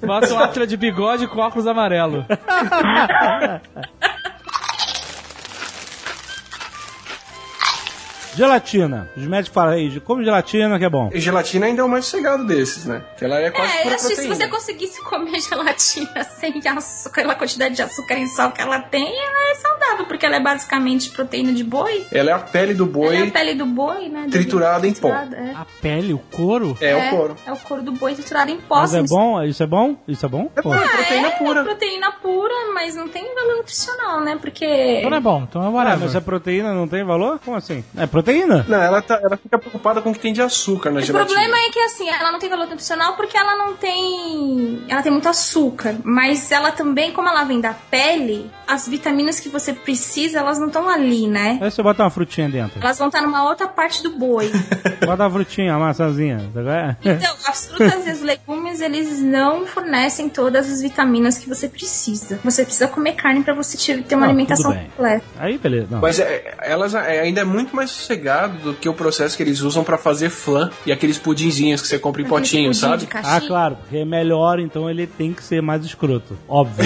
Bota 0.05 0.33
o 0.33 0.39
Atila 0.39 0.67
de 0.67 0.77
bigode 0.77 1.27
com 1.27 1.39
óculos 1.39 1.67
amarelo. 1.67 2.25
Gelatina. 8.37 9.09
Os 9.17 9.23
médicos 9.25 9.53
falam 9.53 9.73
aí, 9.73 9.99
come 10.01 10.23
gelatina 10.23 10.77
que 10.77 10.85
é 10.85 10.89
bom. 10.89 11.09
E 11.11 11.19
gelatina 11.19 11.65
ainda 11.65 11.81
é 11.81 11.83
o 11.83 11.89
mais 11.89 12.05
sossegado 12.05 12.45
desses, 12.45 12.85
né? 12.85 13.01
Que 13.17 13.25
ela 13.25 13.39
é 13.39 13.49
quase 13.49 13.73
É, 13.73 13.79
eu 13.79 13.83
pura 13.83 13.95
acho 13.95 14.07
que 14.07 14.15
se 14.15 14.21
proteína. 14.27 14.35
você 14.35 14.47
conseguisse 14.47 15.03
comer 15.03 15.39
gelatina 15.41 16.23
sem 16.23 16.61
açúcar, 16.67 17.21
aquela 17.21 17.35
quantidade 17.35 17.75
de 17.75 17.81
açúcar 17.81 18.15
e 18.19 18.27
sal 18.27 18.51
que 18.51 18.61
ela 18.61 18.79
tem, 18.79 19.07
ela 19.07 19.51
é 19.51 19.55
saudável, 19.55 20.05
porque 20.05 20.23
ela 20.23 20.35
é 20.35 20.39
basicamente 20.39 21.09
proteína 21.09 21.51
de 21.51 21.63
boi. 21.63 22.05
Ela 22.11 22.29
é 22.29 22.33
a 22.33 22.39
pele 22.39 22.75
do 22.75 22.83
Ela 22.83 23.13
é 23.15 23.17
a 23.17 23.21
boi 23.21 23.31
pele 23.31 23.53
do 23.55 23.65
boi, 23.65 24.07
né? 24.09 24.25
do- 24.25 24.31
triturada 24.31 24.87
em 24.87 24.93
pó. 24.93 25.09
é. 25.09 25.51
A 25.55 25.65
pele, 25.81 26.13
o 26.13 26.19
couro? 26.19 26.77
É, 26.79 26.95
o 26.95 27.09
couro. 27.17 27.35
É 27.43 27.51
o 27.51 27.57
couro 27.57 27.81
do 27.81 27.91
boi 27.93 28.13
triturado 28.13 28.51
em 28.51 28.57
pó. 28.61 28.81
Mas 28.81 28.93
é 28.93 29.01
bom? 29.01 29.43
Isso 29.43 29.63
é 29.63 29.67
bom? 29.67 29.95
Isso 30.07 30.23
é 30.25 30.29
bom? 30.29 30.51
É 30.55 30.61
Pô. 30.61 30.69
bom, 30.69 30.75
é 30.75 30.87
proteína 30.87 31.27
é, 31.27 31.31
pura. 31.31 31.61
É 31.61 31.63
proteína 31.63 32.11
pura, 32.11 32.53
mas 32.75 32.93
não 32.95 33.07
tem 33.07 33.33
valor 33.33 33.57
nutricional, 33.57 34.21
né? 34.21 34.37
Porque. 34.39 34.65
Então 34.65 35.09
não 35.09 35.17
é 35.17 35.21
bom, 35.21 35.43
então 35.49 35.63
é 35.63 35.65
Ah, 35.65 35.69
whatever. 35.69 35.99
mas 36.01 36.15
a 36.15 36.21
proteína 36.21 36.71
não 36.73 36.87
tem 36.87 37.03
valor? 37.03 37.39
Como 37.43 37.57
assim? 37.57 37.83
É 37.97 38.05
proteína. 38.05 38.26
Proteína? 38.27 38.65
Não, 38.67 38.81
ela, 38.81 39.01
tá, 39.01 39.19
ela 39.23 39.37
fica 39.37 39.57
preocupada 39.57 40.01
com 40.01 40.11
o 40.11 40.13
que 40.13 40.19
tem 40.19 40.33
de 40.33 40.41
açúcar 40.41 40.91
na 40.91 40.99
O 40.99 41.03
gelatina. 41.03 41.25
problema 41.35 41.57
é 41.65 41.69
que 41.71 41.79
assim, 41.79 42.09
ela 42.09 42.31
não 42.31 42.39
tem 42.39 42.49
valor 42.49 42.67
nutricional 42.67 43.15
porque 43.15 43.37
ela 43.37 43.55
não 43.55 43.75
tem. 43.75 44.83
Ela 44.87 45.01
tem 45.01 45.11
muito 45.11 45.27
açúcar. 45.29 45.95
Mas 46.03 46.51
ela 46.51 46.71
também, 46.71 47.11
como 47.11 47.29
ela 47.29 47.43
vem 47.43 47.61
da 47.61 47.73
pele, 47.73 48.49
as 48.67 48.87
vitaminas 48.87 49.39
que 49.39 49.49
você 49.49 49.73
precisa, 49.73 50.39
elas 50.39 50.59
não 50.59 50.67
estão 50.67 50.89
ali, 50.89 51.27
né? 51.27 51.57
Aí 51.61 51.71
você 51.71 51.81
bota 51.81 52.03
uma 52.03 52.09
frutinha 52.09 52.49
dentro. 52.49 52.79
Elas 52.81 52.97
vão 52.97 53.07
estar 53.07 53.21
numa 53.21 53.43
outra 53.45 53.67
parte 53.67 54.03
do 54.03 54.11
boi. 54.11 54.51
Bota 55.05 55.23
uma 55.23 55.31
frutinha, 55.31 55.77
uma 55.77 55.87
maçãzinha. 55.87 56.49
é? 56.55 56.95
Então, 57.11 57.33
as 57.47 57.67
frutas 57.67 58.07
e 58.07 58.11
os 58.11 58.21
legumes, 58.21 58.81
eles 58.81 59.21
não 59.21 59.65
fornecem 59.65 60.27
todas 60.27 60.69
as 60.71 60.81
vitaminas 60.81 61.37
que 61.37 61.47
você 61.47 61.69
precisa. 61.69 62.39
Você 62.43 62.63
precisa 62.65 62.87
comer 62.87 63.13
carne 63.13 63.43
pra 63.43 63.53
você 63.53 63.77
te- 63.77 64.01
ter 64.01 64.15
uma 64.15 64.21
Não, 64.25 64.29
alimentação 64.33 64.73
completa. 64.73 65.23
Aí, 65.39 65.57
beleza. 65.57 65.87
Não. 65.91 65.99
Mas 66.01 66.19
é, 66.19 66.55
elas 66.61 66.93
é, 66.95 67.21
ainda 67.21 67.41
é 67.41 67.45
muito 67.45 67.75
mais 67.75 67.91
do 68.17 68.73
que 68.73 68.87
o 68.89 68.93
processo 68.93 69.35
que 69.37 69.43
eles 69.43 69.61
usam 69.61 69.83
pra 69.83 69.97
fazer 69.97 70.29
flan 70.29 70.69
e 70.85 70.91
aqueles 70.91 71.17
pudinzinhos 71.17 71.81
que 71.81 71.87
você 71.87 71.99
compra 71.99 72.21
em 72.21 72.25
Aqueles 72.25 72.41
potinho, 72.49 72.73
sabe? 72.73 73.07
Ah, 73.13 73.39
claro, 73.41 73.75
porque 73.77 73.97
é 73.97 74.05
melhor, 74.05 74.59
então 74.59 74.89
ele 74.89 75.05
tem 75.07 75.33
que 75.33 75.43
ser 75.43 75.61
mais 75.61 75.85
escroto. 75.85 76.37
Óbvio. 76.47 76.85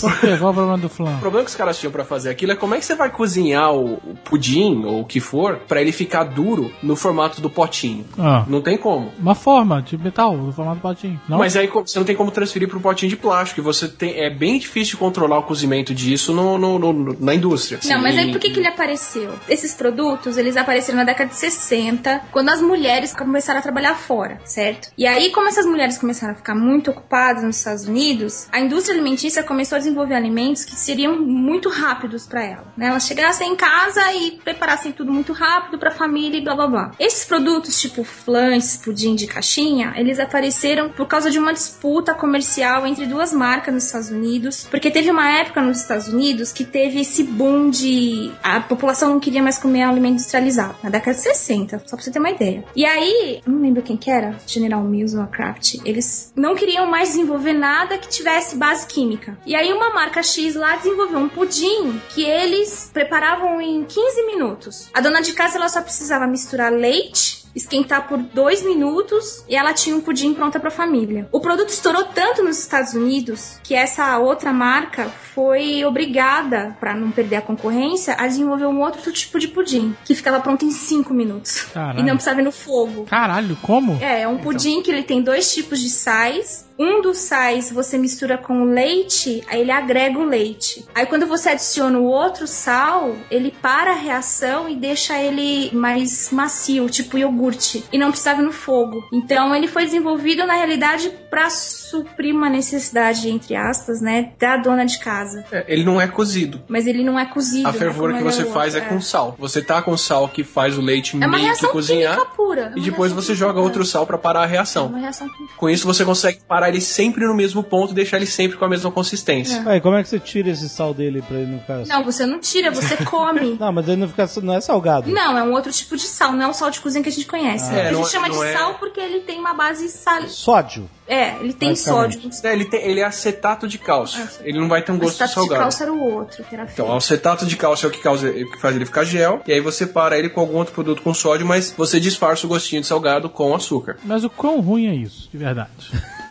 Por 0.00 0.20
quê? 0.20 0.36
Qual 0.38 0.50
o 0.52 0.54
problema 0.54 0.78
do 0.78 0.88
flan? 0.88 1.16
O 1.16 1.18
problema 1.20 1.44
que 1.44 1.50
os 1.50 1.56
caras 1.56 1.78
tinham 1.78 1.92
pra 1.92 2.04
fazer 2.04 2.30
aquilo 2.30 2.52
é 2.52 2.56
como 2.56 2.74
é 2.74 2.78
que 2.78 2.84
você 2.84 2.94
vai 2.94 3.10
cozinhar 3.10 3.72
o, 3.74 3.94
o 3.94 4.16
pudim 4.24 4.84
ou 4.84 5.00
o 5.00 5.04
que 5.04 5.20
for 5.20 5.56
pra 5.68 5.80
ele 5.82 5.92
ficar 5.92 6.24
duro 6.24 6.72
no 6.82 6.96
formato 6.96 7.40
do 7.42 7.50
potinho. 7.50 8.04
Ah, 8.18 8.44
Não 8.48 8.62
tem 8.62 8.78
como. 8.78 9.12
uma 9.18 9.34
forma 9.34 9.82
de 9.82 9.98
metal, 9.98 10.36
do 10.38 10.52
formato 10.52 10.80
potinho. 10.80 11.20
Não? 11.28 11.38
Mas 11.38 11.56
aí 11.56 11.66
você 11.66 11.98
não 11.98 12.06
tem 12.06 12.16
como 12.16 12.30
transferir 12.30 12.68
pro 12.68 12.80
potinho 12.80 13.10
de 13.10 13.16
plástico. 13.16 13.60
E 13.60 13.62
você 13.62 13.86
tem, 13.88 14.18
é 14.20 14.30
bem 14.30 14.58
difícil 14.58 14.92
de 14.92 14.96
controlar 14.98 15.38
o 15.38 15.42
cozimento 15.42 15.94
disso 15.94 16.32
no, 16.32 16.56
no- 16.56 16.78
no- 16.78 17.16
na 17.20 17.34
indústria. 17.34 17.78
Não, 17.84 18.00
mas 18.00 18.16
aí 18.16 18.30
por 18.32 18.40
que, 18.40 18.50
que 18.50 18.60
ele 18.62 18.68
apareceu? 18.68 19.38
Esses 19.48 19.74
produtos, 19.74 20.36
eles 20.36 20.56
apareceram 20.56 20.98
na 20.98 21.04
década 21.04 21.30
de 21.30 21.36
60, 21.36 22.22
quando 22.30 22.48
as 22.48 22.62
mulheres 22.62 23.12
começaram 23.12 23.58
a 23.58 23.62
trabalhar 23.62 23.94
fora, 23.94 24.40
certo? 24.44 24.90
E 24.96 25.06
aí, 25.06 25.30
como 25.30 25.48
essas 25.48 25.66
mulheres 25.66 25.98
começaram 25.98 26.32
a 26.32 26.36
ficar 26.36 26.54
muito 26.54 26.90
ocupadas 26.90 27.42
nos 27.42 27.56
Estados 27.56 27.86
Unidos, 27.86 28.46
a 28.50 28.60
indústria 28.60 28.94
alimentícia 28.94 29.42
começou 29.42 29.76
a 29.76 29.78
desenvolver 29.78 30.14
alimentos 30.14 30.64
que 30.64 30.76
seriam 30.76 31.18
muito 31.18 31.68
rápidos 31.68 32.26
para 32.26 32.44
ela, 32.44 32.72
né? 32.76 32.86
Elas 32.86 33.06
chegassem 33.06 33.52
em 33.52 33.56
casa 33.56 34.12
e 34.14 34.32
preparassem 34.44 34.92
tudo 34.92 35.12
muito 35.12 35.32
rápido 35.32 35.78
para 35.78 35.90
a 35.90 35.94
família 35.94 36.38
e 36.38 36.40
blá 36.40 36.54
blá 36.54 36.66
blá. 36.66 36.92
Esses 36.98 37.24
produtos, 37.24 37.80
tipo 37.80 38.04
flan, 38.04 38.56
esses 38.56 38.76
pudim 38.76 39.14
de 39.14 39.26
caixinha, 39.26 39.92
eles 39.96 40.18
apareceram 40.18 40.90
por 40.90 41.06
causa 41.06 41.30
de 41.30 41.38
uma 41.38 41.52
disputa 41.52 42.14
comercial 42.14 42.86
entre 42.86 43.06
duas 43.06 43.32
marcas 43.32 43.74
nos 43.74 43.84
Estados 43.84 44.10
Unidos, 44.10 44.66
porque 44.70 44.90
teve 44.90 45.10
uma 45.10 45.28
época 45.38 45.60
nos 45.60 45.80
Estados 45.80 46.08
Unidos 46.08 46.52
que 46.52 46.64
teve 46.64 47.00
esse 47.00 47.24
boom 47.24 47.70
de 47.70 48.30
a 48.42 48.60
população 48.60 49.10
não 49.10 49.20
queria 49.20 49.42
mais 49.42 49.58
comer 49.58 49.82
alimento 49.82 50.14
industrializado, 50.14 50.76
na 50.82 50.90
década 50.90 51.16
de 51.16 51.22
60, 51.22 51.82
só 51.86 51.96
pra 51.96 52.04
você 52.04 52.10
ter 52.10 52.18
uma 52.18 52.30
ideia. 52.30 52.64
E 52.74 52.84
aí, 52.84 53.40
não 53.46 53.60
lembro 53.60 53.82
quem 53.82 53.96
que 53.96 54.10
era, 54.10 54.36
General 54.46 54.82
Mills 54.82 55.16
ou 55.16 55.22
a 55.22 55.26
Kraft, 55.26 55.76
eles 55.84 56.32
não 56.36 56.54
queriam 56.54 56.86
mais 56.86 57.10
desenvolver 57.10 57.52
nada 57.52 57.98
que 57.98 58.08
tivesse 58.08 58.56
base 58.56 58.86
química. 58.86 59.38
E 59.46 59.54
aí 59.54 59.72
uma 59.72 59.90
marca 59.90 60.22
X 60.22 60.54
lá 60.54 60.76
desenvolveu 60.76 61.18
um 61.18 61.28
pudim 61.28 62.00
que 62.14 62.24
eles 62.24 62.90
preparavam 62.92 63.60
em 63.60 63.84
15 63.84 64.26
minutos. 64.26 64.90
A 64.92 65.00
dona 65.00 65.20
de 65.20 65.32
casa 65.32 65.56
ela 65.56 65.68
só 65.68 65.82
precisava 65.82 66.26
misturar 66.26 66.72
leite 66.72 67.41
esquentar 67.54 68.08
por 68.08 68.18
dois 68.18 68.62
minutos 68.62 69.44
e 69.48 69.56
ela 69.56 69.72
tinha 69.72 69.94
um 69.94 70.00
pudim 70.00 70.34
pronta 70.34 70.58
para 70.58 70.68
a 70.68 70.72
família. 70.72 71.28
O 71.30 71.40
produto 71.40 71.70
estourou 71.70 72.04
tanto 72.04 72.42
nos 72.42 72.58
Estados 72.58 72.94
Unidos 72.94 73.58
que 73.62 73.74
essa 73.74 74.18
outra 74.18 74.52
marca 74.52 75.08
foi 75.34 75.84
obrigada, 75.84 76.76
para 76.80 76.94
não 76.94 77.10
perder 77.10 77.36
a 77.36 77.42
concorrência, 77.42 78.14
a 78.18 78.26
desenvolver 78.26 78.66
um 78.66 78.80
outro 78.80 79.12
tipo 79.12 79.38
de 79.38 79.48
pudim 79.48 79.94
que 80.04 80.14
ficava 80.14 80.40
pronto 80.40 80.64
em 80.64 80.70
cinco 80.70 81.12
minutos 81.14 81.62
Caralho. 81.72 82.00
e 82.00 82.02
não 82.02 82.14
precisava 82.14 82.40
ir 82.40 82.44
no 82.44 82.52
fogo. 82.52 83.04
Caralho, 83.04 83.56
como? 83.62 83.98
É, 84.00 84.22
é 84.22 84.28
um 84.28 84.38
pudim 84.38 84.82
que 84.82 84.90
ele 84.90 85.02
tem 85.02 85.22
dois 85.22 85.52
tipos 85.52 85.80
de 85.80 85.90
sais. 85.90 86.66
Um 86.78 87.00
dos 87.02 87.18
sais 87.18 87.70
você 87.70 87.98
mistura 87.98 88.38
com 88.38 88.64
leite, 88.64 89.44
aí 89.48 89.60
ele 89.60 89.70
agrega 89.70 90.18
o 90.18 90.24
leite. 90.24 90.84
Aí 90.94 91.06
quando 91.06 91.26
você 91.26 91.50
adiciona 91.50 91.98
o 91.98 92.04
outro 92.04 92.46
sal, 92.46 93.14
ele 93.30 93.50
para 93.50 93.90
a 93.90 93.96
reação 93.96 94.68
e 94.68 94.76
deixa 94.76 95.20
ele 95.20 95.70
mais 95.74 96.30
macio, 96.30 96.88
tipo 96.88 97.18
iogurte. 97.18 97.84
E 97.92 97.98
não 97.98 98.10
precisava 98.10 98.42
no 98.42 98.52
fogo. 98.52 99.06
Então 99.12 99.54
ele 99.54 99.68
foi 99.68 99.84
desenvolvido 99.84 100.46
na 100.46 100.54
realidade 100.54 101.12
para 101.32 101.48
suprir 101.48 102.34
uma 102.34 102.50
necessidade, 102.50 103.26
entre 103.30 103.56
aspas, 103.56 104.02
né, 104.02 104.32
da 104.38 104.58
dona 104.58 104.84
de 104.84 104.98
casa. 104.98 105.42
É, 105.50 105.64
ele 105.66 105.82
não 105.82 105.98
é 105.98 106.06
cozido. 106.06 106.60
Mas 106.68 106.86
ele 106.86 107.02
não 107.02 107.18
é 107.18 107.24
cozido. 107.24 107.66
A 107.66 107.72
né, 107.72 107.78
fervura 107.78 108.12
como 108.12 108.26
que 108.28 108.34
você 108.34 108.44
faz 108.44 108.74
é 108.74 108.80
outro, 108.80 108.94
com 108.94 109.00
sal. 109.00 109.34
Você 109.38 109.62
tá 109.62 109.80
com 109.80 109.96
sal 109.96 110.28
que 110.28 110.44
faz 110.44 110.76
o 110.76 110.82
leite 110.82 111.14
É 111.14 111.16
uma 111.16 111.28
meio 111.28 111.40
que 111.40 111.46
reação 111.46 111.70
cozinhar. 111.70 112.20
pura. 112.36 112.72
É 112.76 112.78
E 112.78 112.82
depois 112.82 113.12
você 113.12 113.34
joga 113.34 113.54
pura. 113.54 113.64
outro 113.64 113.82
sal 113.86 114.06
pra 114.06 114.18
parar 114.18 114.42
a 114.42 114.44
É 114.44 114.48
reação. 114.48 114.88
uma 114.88 114.98
reação 114.98 115.26
química. 115.30 115.54
Com 115.56 115.70
isso 115.70 115.86
você 115.86 116.04
consegue 116.04 116.40
parar 116.46 116.68
ele 116.68 116.82
sempre 116.82 117.26
no 117.26 117.34
mesmo 117.34 117.62
ponto 117.62 117.92
e 117.92 117.94
deixar 117.94 118.18
ele 118.18 118.26
sempre 118.26 118.58
com 118.58 118.66
a 118.66 118.68
mesma 118.68 118.90
consistência. 118.90 119.62
Aí, 119.64 119.80
como 119.80 119.96
é 119.96 120.02
que 120.02 120.10
você 120.10 120.18
tira 120.20 120.50
esse 120.50 120.68
sal 120.68 120.92
dele 120.92 121.22
pra 121.22 121.38
ele 121.38 121.50
não 121.52 121.60
ficar... 121.60 121.78
Não, 121.86 122.04
você 122.04 122.26
não 122.26 122.38
tira, 122.40 122.70
você 122.70 122.94
come. 123.06 123.56
Não, 123.58 123.72
mas 123.72 123.88
ele 123.88 123.96
não 124.02 124.08
fica... 124.08 124.28
Não 124.42 124.52
é 124.54 124.60
salgado. 124.60 125.10
Não, 125.10 125.38
é 125.38 125.42
um 125.42 125.52
outro 125.52 125.72
tipo 125.72 125.96
de 125.96 126.02
sal, 126.02 126.32
não 126.32 126.42
é 126.44 126.48
o 126.48 126.52
sal 126.52 126.70
de 126.70 126.78
cozinha 126.78 127.02
que 127.02 127.08
a 127.08 127.12
gente 127.12 127.26
conhece. 127.26 127.72
É, 127.74 127.88
a 127.88 127.92
não 127.92 128.00
gente 128.00 128.08
é- 128.08 128.10
chama 128.10 128.28
de 128.28 128.36
não 128.36 128.44
é- 128.44 128.52
sal 128.52 128.74
porque 128.74 129.00
ele 129.00 129.20
tem 129.20 129.40
uma 129.40 129.54
base 129.54 129.88
sal. 129.88 130.28
Sódio. 130.28 130.90
É, 131.12 131.36
ele 131.40 131.52
tem 131.52 131.76
sódio. 131.76 132.18
É, 132.42 132.52
ele, 132.54 132.64
tem, 132.64 132.82
ele 132.88 133.00
é 133.00 133.04
acetato 133.04 133.68
de 133.68 133.76
cálcio. 133.76 134.26
Ele 134.42 134.58
não 134.58 134.66
vai 134.66 134.80
ter 134.80 134.92
um 134.92 134.94
O 134.94 134.98
gosto 134.98 135.22
de 135.22 135.30
salgado. 135.30 135.60
cálcio 135.60 135.82
era 135.82 135.92
o 135.92 136.00
outro, 136.00 136.42
que 136.42 136.54
era 136.54 136.64
feio. 136.66 136.72
Então, 136.72 136.88
o 136.88 136.96
acetato 136.96 137.44
de 137.44 137.54
cálcio 137.54 137.84
é 137.84 137.88
o 137.90 137.92
que, 137.92 138.00
causa, 138.00 138.30
o 138.30 138.50
que 138.50 138.58
faz 138.58 138.74
ele 138.74 138.86
ficar 138.86 139.04
gel, 139.04 139.42
e 139.46 139.52
aí 139.52 139.60
você 139.60 139.86
para 139.86 140.18
ele 140.18 140.30
com 140.30 140.40
algum 140.40 140.56
outro 140.56 140.72
produto 140.72 141.02
com 141.02 141.12
sódio, 141.12 141.44
mas 141.44 141.70
você 141.76 142.00
disfarça 142.00 142.46
o 142.46 142.48
gostinho 142.48 142.80
de 142.80 142.86
salgado 142.86 143.28
com 143.28 143.54
açúcar. 143.54 143.98
Mas 144.04 144.24
o 144.24 144.30
quão 144.30 144.60
ruim 144.60 144.86
é 144.86 144.94
isso, 144.94 145.28
de 145.30 145.36
verdade? 145.36 145.70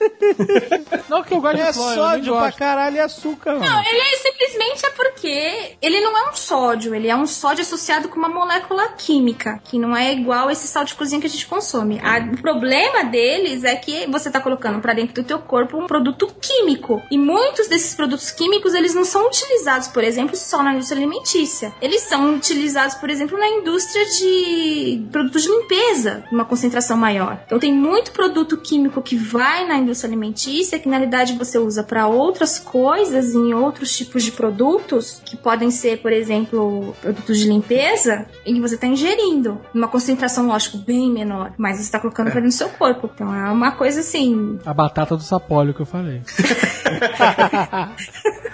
não 1.10 1.24
que 1.24 1.34
eu 1.34 1.42
gosto 1.42 1.58
É 1.58 1.72
de 1.72 1.78
nem 1.80 1.96
sódio 1.96 2.34
pra 2.38 2.52
caralho 2.52 2.96
e 2.96 3.00
açúcar, 3.00 3.54
mano. 3.54 3.66
Não, 3.66 3.80
ele 3.84 4.00
é 4.00 4.18
simplesmente 4.18 4.86
é 4.86 4.90
porque 4.92 5.76
ele 5.82 6.02
não 6.02 6.18
é 6.18 6.30
um 6.30 6.34
sódio, 6.36 6.96
ele 6.96 7.08
é 7.08 7.16
um 7.16 7.28
sódio 7.28 7.62
associado 7.62 8.10
com 8.10 8.18
uma 8.18 8.30
molécula 8.30 8.90
química, 8.98 9.60
que 9.64 9.78
não 9.78 9.96
é 9.96 10.12
igual 10.14 10.50
esse 10.50 10.68
sal 10.68 10.84
de 10.84 10.96
cozinha 10.96 11.20
que 11.22 11.28
a 11.28 11.30
gente 11.30 11.46
consome. 11.46 12.00
A- 12.04 12.20
o 12.34 12.42
problema 12.42 13.04
deles 13.04 13.64
é 13.64 13.76
que 13.76 14.08
você 14.08 14.30
tá 14.30 14.40
colocando 14.40 14.80
pra 14.80 14.94
dentro 14.94 15.14
do 15.22 15.24
teu 15.28 15.40
corpo 15.40 15.78
um 15.78 15.88
produto 15.88 16.28
químico. 16.42 17.02
E 17.12 17.18
muitos 17.18 17.68
desses 17.68 17.94
produtos 17.96 18.32
químicos, 18.32 18.74
eles 18.74 18.94
não 18.94 19.06
são 19.06 19.28
utilizados, 19.28 19.88
por 19.88 20.04
exemplo, 20.04 20.36
só 20.36 20.64
na 20.64 20.74
indústria 20.74 20.98
alimentícia. 21.00 21.74
Eles 21.82 22.02
são 22.02 22.36
utilizados, 22.36 22.96
por 22.96 23.10
exemplo, 23.10 23.38
na 23.38 23.48
indústria 23.48 24.06
de 24.06 25.06
produtos 25.12 25.44
de 25.44 25.50
limpeza, 25.50 26.24
uma 26.32 26.46
concentração 26.46 26.98
maior. 26.98 27.40
Então 27.46 27.60
tem 27.60 27.74
muito 27.74 28.12
produto 28.12 28.58
químico 28.58 29.02
que 29.02 29.16
vai 29.16 29.66
na 29.68 29.76
indústria 29.76 29.91
alimentícia, 30.06 30.80
que 30.80 30.88
na 30.90 30.98
realidade 30.98 31.34
você 31.34 31.58
usa 31.58 31.84
para 31.84 32.08
outras 32.08 32.60
coisas, 32.60 33.34
em 33.34 33.54
outros 33.54 33.96
tipos 33.96 34.24
de 34.24 34.32
produtos, 34.32 35.22
que 35.26 35.38
podem 35.38 35.72
ser, 35.72 36.02
por 36.02 36.12
exemplo, 36.12 36.96
produtos 37.02 37.38
de 37.38 37.48
limpeza, 37.48 38.26
e 38.46 38.54
que 38.54 38.60
você 38.62 38.76
está 38.76 38.88
ingerindo, 38.88 39.60
numa 39.74 39.88
concentração, 39.88 40.48
lógico, 40.48 40.78
bem 40.78 41.12
menor, 41.12 41.54
mas 41.58 41.78
você 41.78 41.84
está 41.84 42.00
colocando 42.00 42.32
pra 42.32 42.40
dentro 42.42 42.56
do 42.56 42.58
seu 42.58 42.70
corpo. 42.70 43.10
Então 43.14 43.34
é 43.34 43.50
uma 43.52 43.72
coisa 43.72 44.00
assim, 44.02 44.60
A 44.66 44.74
batata 44.74 45.16
do 45.16 45.24
sapólio 45.24 45.74
que 45.74 45.82
eu 45.82 45.86
falei. 45.86 46.22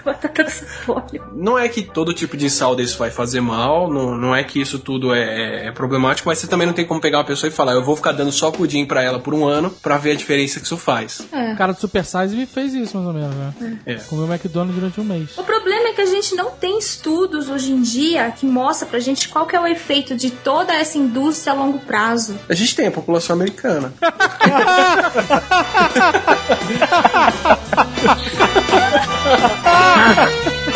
batata 0.04 0.44
do 0.44 0.50
sapólio. 0.50 1.24
Não 1.34 1.58
é 1.58 1.68
que 1.68 1.82
todo 1.82 2.12
tipo 2.14 2.36
de 2.36 2.48
sal 2.50 2.74
desse 2.74 2.96
vai 2.98 3.10
fazer 3.10 3.40
mal, 3.40 3.92
não, 3.92 4.16
não 4.16 4.34
é 4.34 4.42
que 4.44 4.60
isso 4.60 4.78
tudo 4.78 5.12
é, 5.14 5.64
é- 5.64 5.68
é 5.68 5.72
problemático, 5.72 6.28
mas 6.28 6.38
você 6.38 6.46
também 6.46 6.66
não 6.66 6.74
tem 6.74 6.86
como 6.86 7.00
pegar 7.00 7.18
uma 7.18 7.24
pessoa 7.24 7.48
e 7.48 7.52
falar, 7.52 7.72
eu 7.72 7.84
vou 7.84 7.96
ficar 7.96 8.12
dando 8.12 8.32
só 8.32 8.50
pudim 8.50 8.84
pra 8.86 9.02
ela 9.02 9.18
por 9.18 9.34
um 9.34 9.46
ano 9.46 9.70
pra 9.82 9.98
ver 9.98 10.12
a 10.12 10.14
diferença 10.14 10.60
que 10.60 10.66
isso 10.66 10.76
faz. 10.76 11.26
O 11.32 11.56
cara 11.56 11.72
do 11.72 11.80
Super 11.80 12.04
Size 12.04 12.36
me 12.36 12.46
fez 12.46 12.74
isso, 12.74 12.96
mais 12.96 13.06
ou 13.06 13.12
menos, 13.12 13.34
né? 13.34 13.52
É. 13.86 13.94
Comeu 13.94 14.26
McDonald's 14.26 14.74
durante 14.74 15.00
um 15.00 15.04
mês. 15.04 15.36
O 15.36 15.44
problema 15.44 15.88
é 15.88 15.92
que 15.92 16.00
a 16.00 16.06
gente 16.06 16.34
não 16.34 16.50
tem 16.50 16.78
estudos 16.78 17.48
hoje 17.48 17.72
em 17.72 17.82
dia 17.82 18.30
que 18.30 18.46
mostra 18.46 18.88
pra 18.88 18.98
gente 18.98 19.28
qual 19.28 19.46
que 19.46 19.54
é 19.54 19.60
o 19.60 19.66
efeito 19.66 20.16
de 20.16 20.30
toda 20.30 20.74
essa 20.74 20.98
indústria 20.98 21.52
a 21.52 21.56
longo 21.56 21.78
prazo. 21.80 22.38
A 22.48 22.54
gente 22.54 22.74
tem 22.74 22.86
a 22.86 22.90
população 22.90 23.36
americana. 23.36 23.92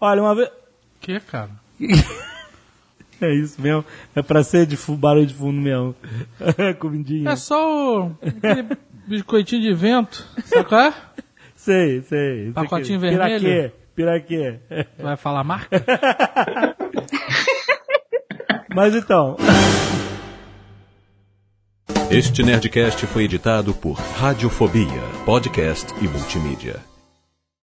Olha, 0.00 0.22
uma 0.22 0.34
vez... 0.34 0.50
Que, 1.00 1.18
cara? 1.20 1.50
É 3.20 3.34
isso 3.34 3.60
mesmo. 3.60 3.84
É 4.14 4.22
pra 4.22 4.44
ser 4.44 4.64
de 4.64 4.76
fu- 4.76 4.96
barulho 4.96 5.26
de 5.26 5.34
fundo 5.34 5.60
mesmo. 5.60 5.92
Comidinha. 6.78 7.30
É 7.32 7.34
só 7.34 8.04
o... 8.06 8.16
aquele 8.24 8.76
biscoitinho 9.08 9.60
de 9.60 9.74
vento, 9.74 10.24
sabe 10.44 10.68
qual 10.68 10.80
é? 10.82 10.94
Sei, 11.56 12.00
sei. 12.02 12.52
Pacotinho 12.52 12.96
aqui. 12.98 13.08
vermelho? 13.08 13.40
Piraquê. 13.40 13.72
Piraquê. 13.96 14.86
Vai 15.00 15.16
falar 15.16 15.42
marca? 15.42 15.84
Mas 18.72 18.94
então... 18.94 19.36
Este 22.08 22.44
Nerdcast 22.44 23.04
foi 23.08 23.24
editado 23.24 23.74
por 23.74 23.94
Radiofobia, 23.94 25.02
podcast 25.26 25.92
e 26.00 26.06
multimídia. 26.06 26.76